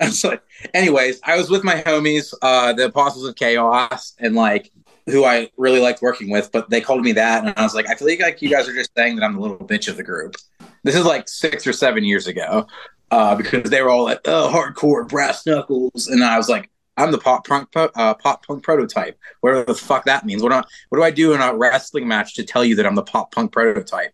I 0.00 0.06
was 0.06 0.24
like, 0.24 0.42
anyways, 0.74 1.20
I 1.24 1.36
was 1.36 1.48
with 1.48 1.64
my 1.64 1.76
homies, 1.82 2.34
uh, 2.42 2.72
the 2.74 2.86
Apostles 2.86 3.26
of 3.26 3.34
Chaos, 3.36 4.14
and 4.18 4.34
like 4.34 4.70
who 5.06 5.24
I 5.24 5.50
really 5.56 5.80
liked 5.80 6.02
working 6.02 6.30
with, 6.30 6.50
but 6.52 6.68
they 6.68 6.80
called 6.80 7.02
me 7.02 7.12
that, 7.12 7.44
and 7.44 7.54
I 7.56 7.62
was 7.62 7.74
like, 7.74 7.88
I 7.88 7.94
feel 7.94 8.08
like 8.20 8.42
you 8.42 8.50
guys 8.50 8.68
are 8.68 8.74
just 8.74 8.90
saying 8.96 9.16
that 9.16 9.24
I'm 9.24 9.34
the 9.34 9.40
little 9.40 9.56
bitch 9.56 9.88
of 9.88 9.96
the 9.96 10.02
group. 10.02 10.34
This 10.82 10.96
is 10.96 11.04
like 11.04 11.28
six 11.28 11.66
or 11.66 11.72
seven 11.72 12.04
years 12.04 12.26
ago, 12.26 12.66
uh, 13.10 13.36
because 13.36 13.70
they 13.70 13.82
were 13.82 13.90
all 13.90 14.04
like, 14.04 14.20
"Oh, 14.26 14.50
hardcore 14.52 15.08
brass 15.08 15.46
knuckles," 15.46 16.08
and 16.08 16.22
I 16.24 16.36
was 16.36 16.48
like, 16.48 16.70
"I'm 16.96 17.12
the 17.12 17.18
pop 17.18 17.46
punk 17.46 17.68
uh, 17.74 18.14
pop 18.14 18.46
punk 18.46 18.62
prototype." 18.62 19.18
Whatever 19.40 19.64
the 19.64 19.74
fuck 19.74 20.04
that 20.04 20.24
means. 20.24 20.42
What 20.42 20.50
do 20.50 20.56
I, 20.56 20.64
what 20.88 20.98
do 20.98 21.04
I 21.04 21.10
do 21.10 21.32
in 21.32 21.40
a 21.40 21.54
wrestling 21.56 22.08
match 22.08 22.34
to 22.34 22.44
tell 22.44 22.64
you 22.64 22.76
that 22.76 22.86
I'm 22.86 22.94
the 22.94 23.02
pop 23.02 23.32
punk 23.32 23.52
prototype? 23.52 24.12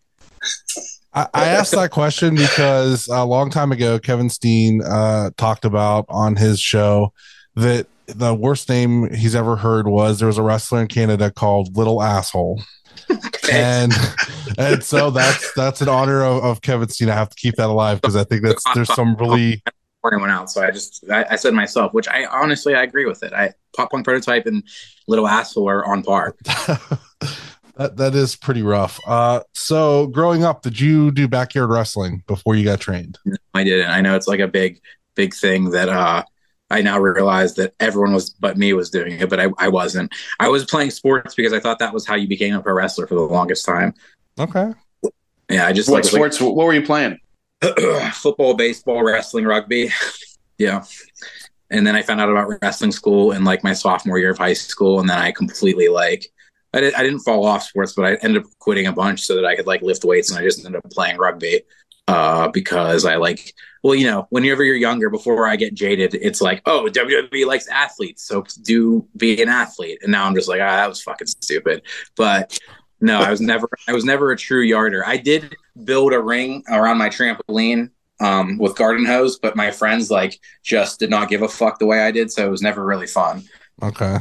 I, 1.13 1.27
I 1.33 1.45
asked 1.47 1.71
that 1.73 1.91
question 1.91 2.35
because 2.35 3.07
a 3.07 3.23
long 3.23 3.49
time 3.49 3.71
ago, 3.71 3.99
Kevin 3.99 4.29
Steen 4.29 4.81
uh, 4.83 5.29
talked 5.37 5.65
about 5.65 6.05
on 6.09 6.35
his 6.35 6.59
show 6.59 7.13
that 7.55 7.87
the 8.07 8.33
worst 8.33 8.67
name 8.67 9.13
he's 9.13 9.35
ever 9.35 9.55
heard 9.55 9.87
was 9.87 10.19
there 10.19 10.27
was 10.27 10.37
a 10.37 10.43
wrestler 10.43 10.81
in 10.81 10.87
Canada 10.87 11.31
called 11.31 11.77
Little 11.77 12.01
Asshole. 12.01 12.61
and 13.51 13.93
and 14.57 14.83
so 14.83 15.09
that's 15.09 15.53
that's 15.53 15.81
an 15.81 15.89
honor 15.89 16.23
of, 16.23 16.43
of 16.43 16.61
Kevin 16.61 16.89
Steen. 16.89 17.09
I 17.09 17.15
have 17.15 17.29
to 17.29 17.35
keep 17.35 17.55
that 17.55 17.69
alive 17.69 18.01
because 18.01 18.15
I 18.15 18.23
think 18.23 18.43
that's 18.43 18.63
there's 18.73 18.93
some 18.93 19.15
really 19.15 19.63
anyone 20.11 20.29
else. 20.29 20.53
So 20.53 20.61
I 20.61 20.71
just 20.71 21.03
I, 21.09 21.25
I, 21.31 21.35
said 21.35 21.53
myself, 21.53 21.93
which 21.93 22.07
I 22.07 22.25
honestly 22.25 22.75
I 22.75 22.83
agree 22.83 23.05
with 23.05 23.23
it. 23.23 23.33
I 23.33 23.53
pop 23.75 23.91
punk 23.91 24.05
prototype 24.05 24.45
and 24.45 24.63
little 25.07 25.27
asshole 25.27 25.69
are 25.69 25.85
on 25.85 26.03
par. 26.03 26.35
that 27.75 27.95
that 27.97 28.15
is 28.15 28.35
pretty 28.35 28.63
rough. 28.63 28.99
Uh, 29.07 29.41
so 29.53 30.07
growing 30.07 30.43
up, 30.43 30.61
did 30.61 30.79
you 30.79 31.11
do 31.11 31.27
backyard 31.27 31.69
wrestling 31.69 32.23
before 32.27 32.55
you 32.55 32.65
got 32.65 32.79
trained? 32.79 33.19
No, 33.25 33.37
I 33.53 33.63
didn't. 33.63 33.89
I 33.89 34.01
know 34.01 34.15
it's 34.15 34.27
like 34.27 34.39
a 34.39 34.47
big 34.47 34.81
big 35.15 35.33
thing 35.33 35.69
that 35.69 35.89
uh 35.89 36.23
I 36.69 36.81
now 36.81 36.99
realize 36.99 37.53
that 37.55 37.73
everyone 37.79 38.13
was 38.13 38.31
but 38.31 38.57
me 38.57 38.73
was 38.73 38.89
doing 38.89 39.19
it, 39.19 39.29
but 39.29 39.39
I, 39.39 39.49
I 39.59 39.67
wasn't. 39.67 40.11
I 40.39 40.49
was 40.49 40.65
playing 40.65 40.89
sports 40.89 41.35
because 41.35 41.53
I 41.53 41.59
thought 41.59 41.79
that 41.79 41.93
was 41.93 42.05
how 42.05 42.15
you 42.15 42.27
became 42.27 42.55
a 42.55 42.61
pro 42.61 42.73
wrestler 42.73 43.05
for 43.05 43.13
the 43.15 43.21
longest 43.21 43.65
time. 43.65 43.93
Okay. 44.39 44.73
Yeah, 45.49 45.67
I 45.67 45.73
just 45.73 45.87
what 45.87 45.97
like 45.97 46.05
sports. 46.05 46.41
Like, 46.41 46.55
what 46.55 46.65
were 46.65 46.73
you 46.73 46.81
playing? 46.81 47.19
football, 48.13 48.53
baseball, 48.53 49.03
wrestling, 49.03 49.45
rugby. 49.45 49.89
yeah. 50.57 50.83
And 51.69 51.85
then 51.85 51.95
I 51.95 52.01
found 52.01 52.21
out 52.21 52.29
about 52.29 52.51
wrestling 52.61 52.91
school 52.91 53.31
in 53.31 53.43
like 53.43 53.63
my 53.63 53.73
sophomore 53.73 54.19
year 54.19 54.31
of 54.31 54.37
high 54.37 54.53
school, 54.53 54.99
and 54.99 55.09
then 55.09 55.17
I 55.17 55.31
completely 55.31 55.87
like 55.87 56.27
I, 56.73 56.81
did, 56.81 56.93
I 56.93 57.03
didn't 57.03 57.19
fall 57.19 57.45
off 57.45 57.63
sports, 57.63 57.93
but 57.93 58.05
I 58.05 58.15
ended 58.15 58.43
up 58.43 58.49
quitting 58.59 58.87
a 58.87 58.93
bunch 58.93 59.21
so 59.21 59.35
that 59.35 59.45
I 59.45 59.55
could 59.55 59.67
like 59.67 59.81
lift 59.81 60.05
weights, 60.05 60.29
and 60.29 60.39
I 60.39 60.43
just 60.43 60.63
ended 60.63 60.83
up 60.83 60.91
playing 60.91 61.17
rugby 61.17 61.61
uh, 62.07 62.49
because 62.49 63.05
I 63.05 63.15
like 63.15 63.53
well, 63.83 63.95
you 63.95 64.07
know, 64.07 64.27
whenever 64.29 64.63
you're 64.63 64.77
younger, 64.77 65.09
before 65.09 65.45
I 65.45 65.57
get 65.57 65.73
jaded, 65.73 66.15
it's 66.15 66.39
like, 66.41 66.61
oh, 66.65 66.87
WWE 66.89 67.45
likes 67.45 67.67
athletes, 67.67 68.23
so 68.23 68.45
do 68.61 69.05
be 69.17 69.41
an 69.41 69.49
athlete. 69.49 69.99
And 70.01 70.11
now 70.11 70.25
I'm 70.25 70.33
just 70.33 70.47
like, 70.47 70.61
ah, 70.61 70.77
that 70.77 70.87
was 70.87 71.01
fucking 71.01 71.27
stupid. 71.27 71.81
But 72.15 72.57
no, 73.01 73.19
I 73.19 73.29
was 73.29 73.41
never, 73.41 73.67
I 73.87 73.93
was 73.93 74.05
never 74.05 74.31
a 74.31 74.37
true 74.37 74.61
yarder. 74.61 75.05
I 75.05 75.17
did 75.17 75.55
build 75.83 76.13
a 76.13 76.21
ring 76.21 76.63
around 76.69 76.97
my 76.97 77.09
trampoline 77.09 77.89
um, 78.19 78.57
with 78.57 78.75
garden 78.75 79.05
hose, 79.05 79.37
but 79.37 79.55
my 79.55 79.71
friends 79.71 80.09
like 80.09 80.39
just 80.63 80.99
did 80.99 81.09
not 81.09 81.29
give 81.29 81.41
a 81.41 81.47
fuck 81.47 81.79
the 81.79 81.85
way 81.85 82.01
I 82.01 82.11
did, 82.11 82.31
so 82.31 82.45
it 82.45 82.51
was 82.51 82.61
never 82.61 82.85
really 82.85 83.07
fun. 83.07 83.43
Okay. 83.81 84.17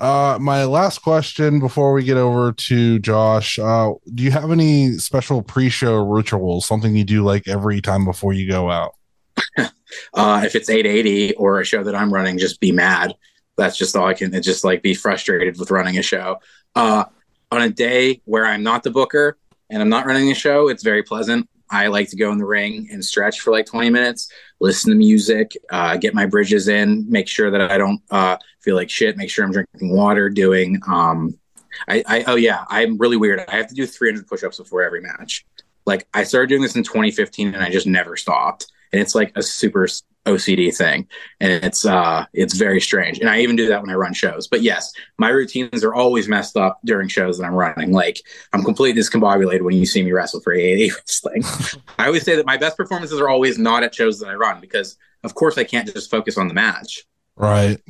Uh, 0.00 0.38
my 0.40 0.64
last 0.64 0.98
question 1.02 1.60
before 1.60 1.92
we 1.92 2.02
get 2.02 2.16
over 2.16 2.52
to 2.52 2.98
Josh, 2.98 3.58
uh, 3.58 3.92
do 4.12 4.24
you 4.24 4.30
have 4.32 4.50
any 4.50 4.92
special 4.98 5.40
pre-show 5.40 6.04
rituals? 6.04 6.66
Something 6.66 6.96
you 6.96 7.04
do 7.04 7.22
like 7.22 7.46
every 7.46 7.80
time 7.80 8.04
before 8.04 8.32
you 8.32 8.50
go 8.50 8.70
out? 8.70 8.96
uh, 9.56 10.42
if 10.44 10.56
it's 10.56 10.68
880 10.68 11.34
or 11.36 11.60
a 11.60 11.64
show 11.64 11.84
that 11.84 11.94
I'm 11.94 12.12
running, 12.12 12.38
just 12.38 12.60
be 12.60 12.72
mad. 12.72 13.14
That's 13.56 13.76
just 13.76 13.94
all 13.94 14.06
I 14.06 14.14
can. 14.14 14.32
Just 14.42 14.64
like 14.64 14.82
be 14.82 14.94
frustrated 14.94 15.58
with 15.58 15.70
running 15.70 15.96
a 15.96 16.02
show. 16.02 16.40
Uh, 16.74 17.04
on 17.54 17.62
a 17.62 17.70
day 17.70 18.20
where 18.24 18.46
I'm 18.46 18.62
not 18.62 18.82
the 18.82 18.90
booker 18.90 19.38
and 19.70 19.80
I'm 19.80 19.88
not 19.88 20.06
running 20.06 20.28
the 20.28 20.34
show, 20.34 20.68
it's 20.68 20.82
very 20.82 21.02
pleasant. 21.02 21.48
I 21.70 21.86
like 21.86 22.10
to 22.10 22.16
go 22.16 22.30
in 22.30 22.38
the 22.38 22.44
ring 22.44 22.88
and 22.92 23.04
stretch 23.04 23.40
for 23.40 23.50
like 23.50 23.66
20 23.66 23.90
minutes, 23.90 24.30
listen 24.60 24.90
to 24.90 24.96
music, 24.96 25.56
uh, 25.70 25.96
get 25.96 26.14
my 26.14 26.26
bridges 26.26 26.68
in, 26.68 27.10
make 27.10 27.26
sure 27.26 27.50
that 27.50 27.70
I 27.70 27.78
don't 27.78 28.00
uh, 28.10 28.36
feel 28.60 28.76
like 28.76 28.90
shit, 28.90 29.16
make 29.16 29.30
sure 29.30 29.44
I'm 29.44 29.52
drinking 29.52 29.94
water, 29.94 30.28
doing. 30.28 30.80
Um, 30.86 31.38
I, 31.88 32.04
I 32.06 32.24
oh 32.26 32.36
yeah, 32.36 32.64
I'm 32.68 32.98
really 32.98 33.16
weird. 33.16 33.42
I 33.48 33.56
have 33.56 33.68
to 33.68 33.74
do 33.74 33.86
300 33.86 34.28
push-ups 34.28 34.58
before 34.58 34.82
every 34.82 35.00
match. 35.00 35.46
Like 35.86 36.06
I 36.14 36.24
started 36.24 36.48
doing 36.48 36.62
this 36.62 36.76
in 36.76 36.84
2015 36.84 37.54
and 37.54 37.62
I 37.62 37.70
just 37.70 37.86
never 37.86 38.16
stopped 38.16 38.70
and 38.94 39.02
it's 39.02 39.14
like 39.14 39.32
a 39.34 39.42
super 39.42 39.88
OCD 40.26 40.74
thing, 40.74 41.06
and 41.40 41.52
it's 41.64 41.84
uh 41.84 42.24
it's 42.32 42.54
very 42.54 42.80
strange. 42.80 43.18
And 43.18 43.28
I 43.28 43.40
even 43.40 43.56
do 43.56 43.68
that 43.68 43.80
when 43.80 43.90
I 43.90 43.94
run 43.94 44.14
shows. 44.14 44.46
But 44.46 44.62
yes, 44.62 44.92
my 45.18 45.28
routines 45.28 45.84
are 45.84 45.94
always 45.94 46.28
messed 46.28 46.56
up 46.56 46.80
during 46.84 47.08
shows 47.08 47.38
that 47.38 47.44
I'm 47.44 47.54
running. 47.54 47.92
Like 47.92 48.20
I'm 48.52 48.64
completely 48.64 49.00
discombobulated 49.00 49.62
when 49.62 49.76
you 49.76 49.86
see 49.86 50.02
me 50.02 50.12
wrestle 50.12 50.40
for 50.40 50.54
AAA 50.54 50.94
wrestling. 50.94 51.42
I 51.98 52.06
always 52.06 52.22
say 52.22 52.36
that 52.36 52.46
my 52.46 52.56
best 52.56 52.76
performances 52.76 53.20
are 53.20 53.28
always 53.28 53.58
not 53.58 53.82
at 53.82 53.94
shows 53.94 54.18
that 54.20 54.28
I 54.28 54.34
run 54.34 54.60
because 54.60 54.96
of 55.24 55.34
course 55.34 55.58
I 55.58 55.64
can't 55.64 55.92
just 55.92 56.10
focus 56.10 56.38
on 56.38 56.48
the 56.48 56.54
match. 56.54 57.04
Right. 57.36 57.80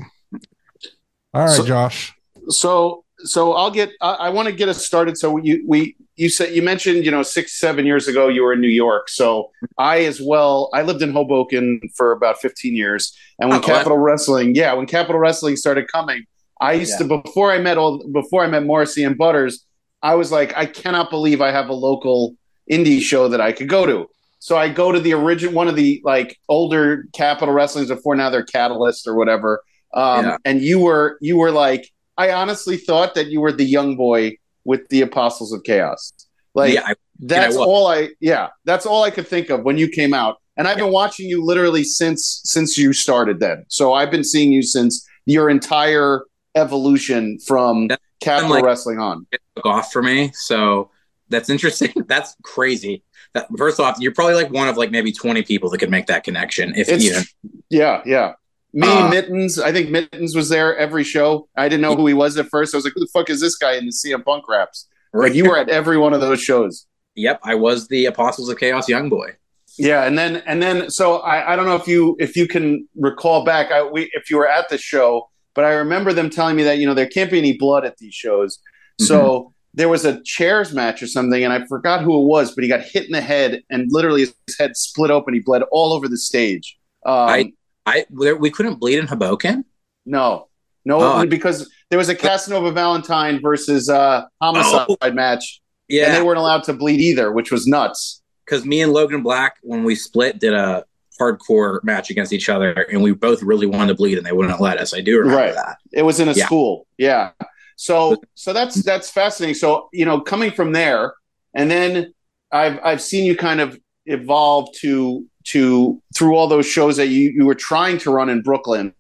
All 1.33 1.47
right, 1.47 1.51
so, 1.51 1.65
Josh. 1.65 2.15
So 2.49 3.05
so 3.19 3.53
I'll 3.53 3.71
get 3.71 3.93
I, 4.01 4.15
I 4.15 4.31
want 4.31 4.47
to 4.47 4.55
get 4.55 4.69
us 4.69 4.85
started. 4.85 5.17
So 5.17 5.31
we 5.31 5.63
we 5.67 5.97
you 6.17 6.29
said 6.29 6.55
you 6.55 6.63
mentioned 6.63 7.05
you 7.05 7.11
know 7.11 7.23
six 7.23 7.59
seven 7.59 7.87
years 7.87 8.09
ago 8.09 8.29
you 8.29 8.43
were 8.43 8.53
in 8.53 8.61
New 8.61 8.69
York. 8.69 9.09
So 9.09 9.51
I 9.79 10.05
as 10.05 10.21
well 10.21 10.71
I 10.73 10.83
lived 10.83 11.03
in 11.03 11.13
Hoboken 11.13 11.81
for 11.97 12.13
about 12.13 12.41
fifteen 12.41 12.75
years, 12.75 13.17
and 13.39 13.51
when 13.51 13.59
oh, 13.59 13.63
Capitol 13.63 13.99
what? 13.99 14.05
Wrestling 14.05 14.55
yeah 14.55 14.73
when 14.75 14.87
Capitol 14.87 15.19
Wrestling 15.21 15.57
started 15.57 15.89
coming, 15.89 16.25
I 16.61 16.75
used 16.75 16.93
yeah. 16.93 17.07
to 17.07 17.23
before 17.23 17.53
I 17.53 17.59
met 17.59 17.79
all 17.79 18.07
before 18.13 18.45
I 18.45 18.47
met 18.47 18.65
Morrissey 18.65 19.05
and 19.05 19.19
Butters, 19.19 19.65
I 20.03 20.15
was 20.15 20.31
like 20.31 20.57
I 20.57 20.67
cannot 20.67 21.11
believe 21.11 21.41
I 21.41 21.51
have 21.51 21.69
a 21.69 21.75
local 21.75 22.37
indie 22.71 23.01
show 23.01 23.29
that 23.29 23.41
I 23.41 23.53
could 23.53 23.69
go 23.69 23.87
to. 23.87 24.09
So 24.39 24.57
I 24.57 24.69
go 24.69 24.93
to 24.93 25.01
the 25.01 25.15
original 25.15 25.55
one 25.55 25.69
of 25.69 25.77
the 25.77 26.01
like 26.05 26.39
older 26.49 27.07
Capitol 27.15 27.55
Wrestlings 27.55 27.89
before 27.89 28.15
now 28.15 28.31
they're 28.31 28.45
Catalyst 28.45 29.07
or 29.07 29.15
whatever. 29.15 29.63
Um, 29.95 30.25
yeah. 30.25 30.37
And 30.45 30.61
you 30.61 30.81
were 30.81 31.19
you 31.21 31.39
were 31.39 31.51
like 31.51 31.91
I 32.17 32.31
honestly 32.31 32.77
thought 32.77 33.15
that 33.15 33.29
you 33.29 33.41
were 33.41 33.53
the 33.53 33.65
young 33.65 33.97
boy 33.97 34.37
with 34.65 34.89
the 34.89 35.03
Apostles 35.03 35.53
of 35.53 35.63
Chaos. 35.65 36.13
Like 36.55 36.75
yeah, 36.75 36.83
I, 36.87 36.95
that's 37.19 37.57
all 37.57 37.87
I 37.87 38.11
yeah, 38.21 38.49
that's 38.65 38.87
all 38.87 39.03
I 39.03 39.11
could 39.11 39.27
think 39.27 39.51
of 39.51 39.63
when 39.63 39.77
you 39.77 39.89
came 39.89 40.15
out. 40.15 40.39
And 40.57 40.69
I've 40.69 40.79
yeah. 40.79 40.85
been 40.85 40.93
watching 40.93 41.29
you 41.29 41.45
literally 41.45 41.83
since 41.83 42.41
since 42.45 42.79
you 42.79 42.93
started 42.93 43.41
then. 43.41 43.65
So 43.69 43.93
I've 43.93 44.11
been 44.11 44.25
seeing 44.25 44.53
you 44.53 44.63
since 44.63 45.07
your 45.27 45.51
entire 45.51 46.25
evolution 46.55 47.39
from 47.41 47.89
that's 47.89 48.03
Capitol 48.21 48.51
like, 48.51 48.65
Wrestling 48.65 48.99
on. 48.99 49.27
It 49.33 49.41
took 49.57 49.67
off 49.67 49.93
for 49.93 50.03
me. 50.03 50.31
So 50.33 50.91
that's 51.29 51.51
interesting. 51.51 51.93
that's 52.07 52.37
crazy. 52.43 53.03
That, 53.33 53.49
first 53.57 53.81
off, 53.81 53.97
you're 53.99 54.15
probably 54.15 54.35
like 54.35 54.51
one 54.51 54.69
of 54.69 54.77
like 54.77 54.91
maybe 54.91 55.11
20 55.11 55.43
people 55.43 55.71
that 55.71 55.79
could 55.79 55.91
make 55.91 56.07
that 56.07 56.23
connection. 56.23 56.73
If 56.77 56.89
it's, 56.89 57.05
even. 57.05 57.25
Yeah, 57.69 58.03
yeah. 58.07 58.35
Me, 58.75 58.89
uh, 58.89 59.09
Mittens. 59.09 59.61
I 59.61 59.71
think 59.71 59.91
Mittens 59.91 60.35
was 60.35 60.49
there 60.49 60.77
every 60.77 61.05
show. 61.05 61.49
I 61.57 61.69
didn't 61.69 61.83
know 61.83 61.95
who 61.95 62.07
he 62.09 62.15
was 62.15 62.37
at 62.37 62.49
first. 62.49 62.75
I 62.75 62.79
was 62.79 62.85
like, 62.85 62.95
"Who 62.95 63.01
the 63.01 63.11
fuck 63.13 63.31
is 63.31 63.41
this 63.41 63.55
guy?" 63.55 63.75
in 63.75 63.87
the 63.87 63.93
CM 63.93 64.25
Punk 64.25 64.49
raps. 64.49 64.89
Right. 65.13 65.29
Like 65.29 65.37
you 65.37 65.49
were 65.49 65.57
at 65.57 65.69
every 65.69 65.97
one 65.97 66.13
of 66.13 66.21
those 66.21 66.43
shows. 66.43 66.87
Yep, 67.15 67.41
I 67.45 67.55
was 67.55 67.87
the 67.87 68.07
Apostles 68.07 68.49
of 68.49 68.59
Chaos 68.59 68.89
young 68.89 69.09
boy. 69.09 69.37
Yeah, 69.79 70.05
and 70.05 70.19
then 70.19 70.43
and 70.47 70.61
then 70.61 70.91
so 70.91 71.19
I, 71.19 71.53
I 71.53 71.57
don't 71.57 71.67
know 71.67 71.77
if 71.77 71.87
you 71.87 72.17
if 72.19 72.37
you 72.37 72.49
can 72.49 72.89
recall 72.97 73.45
back 73.45 73.71
I, 73.71 73.85
we, 73.85 74.11
if 74.13 74.29
you 74.29 74.39
were 74.39 74.49
at 74.49 74.69
the 74.69 74.79
show, 74.79 75.31
but 75.55 75.65
I 75.65 75.75
remember 75.75 76.13
them 76.13 76.29
telling 76.29 76.57
me 76.57 76.65
that 76.65 76.79
you 76.79 76.87
know 76.87 76.95
there 76.95 77.07
can't 77.07 77.31
be 77.31 77.39
any 77.39 77.57
blood 77.57 77.85
at 77.85 77.97
these 77.99 78.15
shows. 78.15 78.57
Mm-hmm. 78.57 79.05
So 79.05 79.53
there 79.73 79.89
was 79.89 80.05
a 80.05 80.21
chairs 80.23 80.73
match 80.73 81.01
or 81.01 81.07
something, 81.07 81.45
and 81.45 81.53
I 81.53 81.65
forgot 81.67 82.03
who 82.03 82.21
it 82.21 82.27
was, 82.27 82.55
but 82.55 82.65
he 82.65 82.69
got 82.69 82.83
hit 82.83 83.07
in 83.07 83.13
the 83.13 83.21
head 83.21 83.63
and 83.71 83.87
literally 83.91 84.23
his 84.23 84.59
head 84.59 84.77
split 84.77 85.13
open. 85.13 85.35
He 85.35 85.41
bled 85.41 85.63
all 85.71 85.93
over 85.93 86.09
the 86.09 86.19
stage. 86.19 86.77
Um, 87.07 87.29
I 87.29 87.53
I 87.87 88.07
we 88.11 88.51
couldn't 88.51 88.77
bleed 88.77 88.99
in 88.99 89.07
Hoboken. 89.07 89.65
No, 90.07 90.49
no, 90.85 91.01
oh. 91.01 91.27
because 91.27 91.71
there 91.91 91.99
was 91.99 92.09
a 92.09 92.15
Casanova 92.15 92.73
Valentine 92.73 93.41
versus 93.41 93.89
uh, 93.89 94.25
homicide 94.41 94.87
oh. 94.89 95.11
match. 95.13 95.61
Yeah, 95.89 96.07
and 96.07 96.15
they 96.15 96.23
weren't 96.23 96.39
allowed 96.39 96.65
to 96.65 96.73
bleed 96.73 97.01
either, 97.01 97.31
which 97.33 97.51
was 97.51 97.67
nuts. 97.67 98.23
Because 98.45 98.65
me 98.65 98.83
and 98.83 98.93
Logan 98.93 99.23
Black, 99.23 99.57
when 99.63 99.85
we 99.85 99.95
split, 99.95 100.39
did 100.39 100.53
a 100.53 100.85
hardcore 101.21 101.83
match 101.85 102.11
against 102.11 102.33
each 102.33 102.49
other, 102.49 102.73
and 102.73 103.03
we 103.03 103.13
both 103.13 103.43
really 103.43 103.67
wanted 103.67 103.89
to 103.89 103.95
bleed, 103.95 104.19
and 104.19 104.27
they 104.27 104.33
wouldn't 104.33 104.61
let 104.61 104.79
us. 104.79 104.95
I 104.95 105.01
do 105.01 105.19
remember 105.19 105.39
right. 105.39 105.55
that. 105.55 105.77
It 105.93 106.03
was 106.03 106.21
in 106.21 106.29
a 106.29 106.33
yeah. 106.33 106.47
school. 106.47 106.87
Yeah. 106.99 107.31
So 107.77 108.17
so 108.35 108.53
that's 108.53 108.83
that's 108.83 109.11
fascinating. 109.11 109.55
So 109.55 109.89
you 109.93 110.05
know, 110.05 110.21
coming 110.21 110.51
from 110.51 110.73
there, 110.73 111.15
and 111.55 111.71
then 111.71 112.15
I've 112.53 112.79
I've 112.85 113.03
seen 113.03 113.25
you 113.25 113.37
kind 113.37 113.61
of 113.61 113.79
evolve 114.07 114.69
to 114.81 115.27
to 115.45 116.01
through 116.15 116.37
all 116.37 116.49
those 116.49 116.67
shows 116.67 116.97
that 116.97 117.09
you 117.09 117.31
you 117.31 117.45
were 117.45 117.55
trying 117.55 117.99
to 117.99 118.11
run 118.11 118.29
in 118.29 118.43
Brooklyn. 118.43 118.95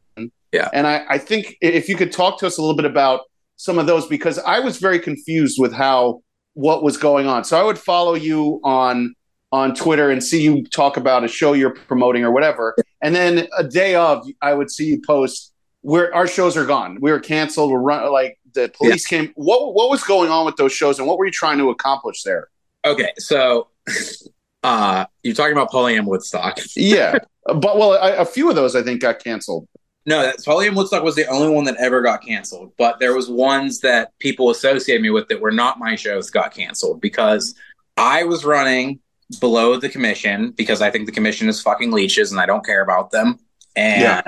Yeah. 0.53 0.69
And 0.73 0.87
I, 0.87 1.05
I 1.09 1.19
think 1.19 1.57
if 1.61 1.89
you 1.89 1.97
could 1.97 2.13
talk 2.13 2.39
to 2.39 2.47
us 2.47 2.59
a 2.59 2.61
little 2.61 2.77
bit 2.77 2.85
about 2.85 3.23
some 3.57 3.77
of 3.79 3.87
those 3.87 4.07
because 4.07 4.39
I 4.39 4.61
was 4.61 4.79
very 4.79 5.01
confused 5.01 5.57
with 5.59 5.73
how 5.73 6.23
what 6.53 6.85
was 6.85 6.97
going 6.97 7.27
on. 7.27 7.45
So 7.45 7.59
I 7.59 7.65
would 7.65 7.79
follow 7.79 8.15
you 8.15 8.61
on 8.63 9.15
on 9.53 9.75
Twitter 9.75 10.11
and 10.11 10.23
see 10.23 10.43
you 10.43 10.65
talk 10.67 10.97
about 10.97 11.25
a 11.25 11.29
show 11.29 11.53
you're 11.53 11.75
promoting 11.75 12.25
or 12.25 12.31
whatever. 12.31 12.75
And 13.03 13.15
then 13.15 13.49
a 13.57 13.65
day 13.65 13.95
of 13.95 14.27
I 14.43 14.55
would 14.55 14.71
see 14.71 14.87
you 14.87 15.03
post 15.07 15.53
where 15.83 16.15
our 16.15 16.27
shows 16.27 16.57
are 16.57 16.65
gone. 16.65 16.99
We 17.01 17.11
were 17.11 17.21
canceled. 17.21 17.71
We're 17.71 17.81
run 17.81 18.11
like 18.13 18.39
the 18.55 18.71
police 18.77 19.07
came. 19.07 19.33
What 19.35 19.75
what 19.75 19.91
was 19.91 20.03
going 20.05 20.31
on 20.31 20.47
with 20.47 20.57
those 20.57 20.73
shows 20.73 20.99
and 20.99 21.07
what 21.07 21.19
were 21.19 21.27
you 21.27 21.33
trying 21.33 21.59
to 21.59 21.71
accomplish 21.71 22.23
there? 22.23 22.49
Okay, 22.85 23.13
so 23.19 23.69
uh 24.65 25.05
you're 25.23 25.35
talking 25.35 25.53
about 25.53 25.71
Polyam 25.71 26.07
Woodstock. 26.07 26.59
Yeah. 26.77 27.19
but 27.47 27.79
well, 27.79 27.93
I, 27.93 28.11
a 28.11 28.25
few 28.25 28.49
of 28.51 28.57
those 28.57 28.75
I 28.75 28.83
think 28.83 29.01
got 29.03 29.23
canceled. 29.23 29.69
No, 30.07 30.21
that 30.23 30.37
Polyam 30.39 30.75
Woodstock 30.77 31.03
was 31.03 31.15
the 31.15 31.27
only 31.27 31.49
one 31.49 31.65
that 31.65 31.77
ever 31.77 32.03
got 32.03 32.23
canceled. 32.23 32.73
But 32.77 32.99
there 32.99 33.15
was 33.15 33.29
ones 33.31 33.81
that 33.81 34.11
people 34.19 34.51
associate 34.51 35.01
me 35.01 35.11
with 35.11 35.29
that 35.29 35.41
were 35.41 35.51
not 35.53 35.79
my 35.79 35.95
shows 35.97 36.31
got 36.31 36.53
canceled 36.55 37.01
because 37.01 37.55
I 37.97 38.25
was 38.25 38.45
running 38.45 39.01
below 39.41 39.79
the 39.79 39.89
commission 39.89 40.51
because 40.51 40.83
I 40.83 40.91
think 40.91 41.07
the 41.07 41.13
commission 41.13 41.49
is 41.49 41.61
fucking 41.63 41.91
leeches 41.93 42.33
and 42.33 42.41
I 42.41 42.47
don't 42.47 42.65
care 42.65 42.83
about 42.83 43.11
them. 43.13 43.39
And 43.77 44.03
Yeah. 44.03 44.23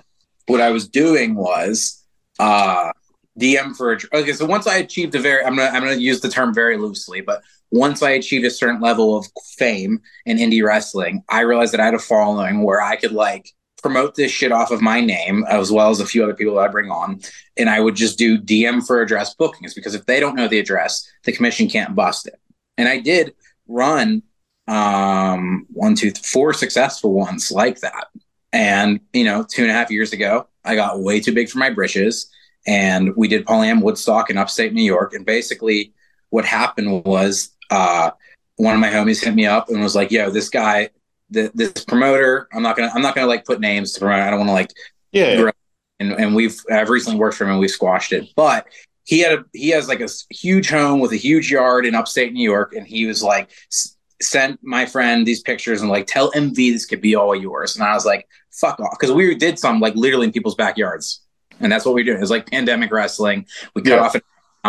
what 0.46 0.60
I 0.60 0.70
was 0.70 0.88
doing 0.88 1.34
was 1.34 2.02
uh 2.38 2.92
DM 3.38 3.76
for 3.76 3.92
a, 3.92 3.98
okay. 4.14 4.32
So 4.32 4.46
once 4.46 4.66
I 4.66 4.76
achieved 4.76 5.14
a 5.14 5.20
very, 5.20 5.44
I'm 5.44 5.56
gonna 5.56 5.70
I'm 5.70 5.82
gonna 5.82 5.96
use 5.96 6.20
the 6.20 6.28
term 6.28 6.54
very 6.54 6.76
loosely, 6.76 7.20
but 7.20 7.42
once 7.70 8.02
I 8.02 8.10
achieved 8.10 8.44
a 8.44 8.50
certain 8.50 8.80
level 8.80 9.16
of 9.16 9.26
fame 9.58 10.00
in 10.24 10.38
indie 10.38 10.64
wrestling, 10.64 11.22
I 11.28 11.40
realized 11.40 11.72
that 11.72 11.80
I 11.80 11.84
had 11.86 11.94
a 11.94 11.98
following 11.98 12.62
where 12.62 12.80
I 12.80 12.96
could 12.96 13.12
like 13.12 13.52
promote 13.82 14.14
this 14.14 14.32
shit 14.32 14.52
off 14.52 14.70
of 14.70 14.80
my 14.80 15.00
name 15.00 15.44
as 15.48 15.70
well 15.70 15.90
as 15.90 16.00
a 16.00 16.06
few 16.06 16.24
other 16.24 16.34
people 16.34 16.54
that 16.54 16.62
I 16.62 16.68
bring 16.68 16.90
on, 16.90 17.20
and 17.56 17.68
I 17.68 17.80
would 17.80 17.94
just 17.94 18.18
do 18.18 18.38
DM 18.38 18.86
for 18.86 19.02
address 19.02 19.34
bookings 19.34 19.74
because 19.74 19.94
if 19.94 20.06
they 20.06 20.20
don't 20.20 20.36
know 20.36 20.48
the 20.48 20.58
address, 20.58 21.08
the 21.24 21.32
commission 21.32 21.68
can't 21.68 21.94
bust 21.94 22.26
it. 22.26 22.40
And 22.78 22.88
I 22.88 23.00
did 23.00 23.34
run 23.68 24.22
um 24.68 25.66
one, 25.72 25.94
two, 25.94 26.10
th- 26.10 26.26
four 26.26 26.52
successful 26.52 27.12
ones 27.12 27.52
like 27.52 27.80
that. 27.80 28.08
And 28.52 29.00
you 29.12 29.24
know, 29.24 29.44
two 29.48 29.62
and 29.62 29.70
a 29.70 29.74
half 29.74 29.90
years 29.90 30.12
ago, 30.12 30.48
I 30.64 30.74
got 30.74 31.00
way 31.00 31.20
too 31.20 31.32
big 31.32 31.48
for 31.48 31.58
my 31.58 31.70
britches, 31.70 32.30
and 32.66 33.14
we 33.16 33.28
did 33.28 33.44
Polyam 33.46 33.80
Woodstock 33.82 34.30
in 34.30 34.38
upstate 34.38 34.72
New 34.72 34.82
York. 34.84 35.14
And 35.14 35.24
basically, 35.24 35.92
what 36.30 36.44
happened 36.44 37.04
was 37.04 37.50
uh, 37.70 38.10
one 38.56 38.74
of 38.74 38.80
my 38.80 38.88
homies 38.90 39.22
hit 39.24 39.34
me 39.34 39.46
up 39.46 39.68
and 39.68 39.80
was 39.82 39.94
like, 39.94 40.10
"Yo, 40.10 40.30
this 40.30 40.48
guy, 40.48 40.90
th- 41.32 41.52
this 41.54 41.72
promoter, 41.84 42.48
I'm 42.52 42.62
not 42.62 42.76
gonna, 42.76 42.90
I'm 42.94 43.02
not 43.02 43.14
gonna 43.14 43.26
like 43.26 43.44
put 43.44 43.60
names 43.60 43.92
to 43.92 44.00
promote. 44.00 44.20
I 44.20 44.30
don't 44.30 44.40
want 44.40 44.48
to 44.50 44.54
like 44.54 44.70
Yeah. 45.12 45.50
and 46.00 46.12
and 46.12 46.34
we've 46.34 46.58
I've 46.70 46.88
recently 46.90 47.18
worked 47.18 47.36
for 47.36 47.44
him 47.44 47.50
and 47.50 47.60
we've 47.60 47.70
squashed 47.70 48.12
it. 48.12 48.28
But 48.36 48.66
he 49.04 49.20
had 49.20 49.32
a 49.38 49.44
he 49.52 49.68
has 49.70 49.88
like 49.88 50.00
a 50.00 50.08
huge 50.30 50.68
home 50.68 50.98
with 51.00 51.12
a 51.12 51.16
huge 51.16 51.50
yard 51.50 51.86
in 51.86 51.94
upstate 51.94 52.32
New 52.32 52.48
York, 52.48 52.74
and 52.74 52.86
he 52.86 53.06
was 53.06 53.22
like 53.22 53.50
sent 54.22 54.58
my 54.62 54.86
friend 54.86 55.26
these 55.26 55.42
pictures 55.42 55.82
and 55.82 55.90
like 55.90 56.06
tell 56.06 56.32
MV 56.32 56.54
this 56.72 56.86
could 56.86 57.00
be 57.02 57.14
all 57.14 57.34
yours. 57.34 57.76
And 57.76 57.84
I 57.86 57.92
was 57.94 58.06
like, 58.06 58.26
fuck 58.50 58.80
off, 58.80 58.96
because 58.98 59.14
we 59.14 59.34
did 59.34 59.58
some 59.58 59.78
like 59.78 59.94
literally 59.94 60.26
in 60.26 60.32
people's 60.32 60.54
backyards, 60.54 61.20
and 61.60 61.70
that's 61.72 61.84
what 61.84 61.94
we 61.94 62.02
do. 62.04 62.14
It 62.14 62.20
was 62.20 62.30
like 62.30 62.50
pandemic 62.50 62.90
wrestling. 62.92 63.46
We 63.74 63.82
cut 63.82 63.92
Yeah. 63.96 64.00
off. 64.00 64.14
An- 64.14 64.22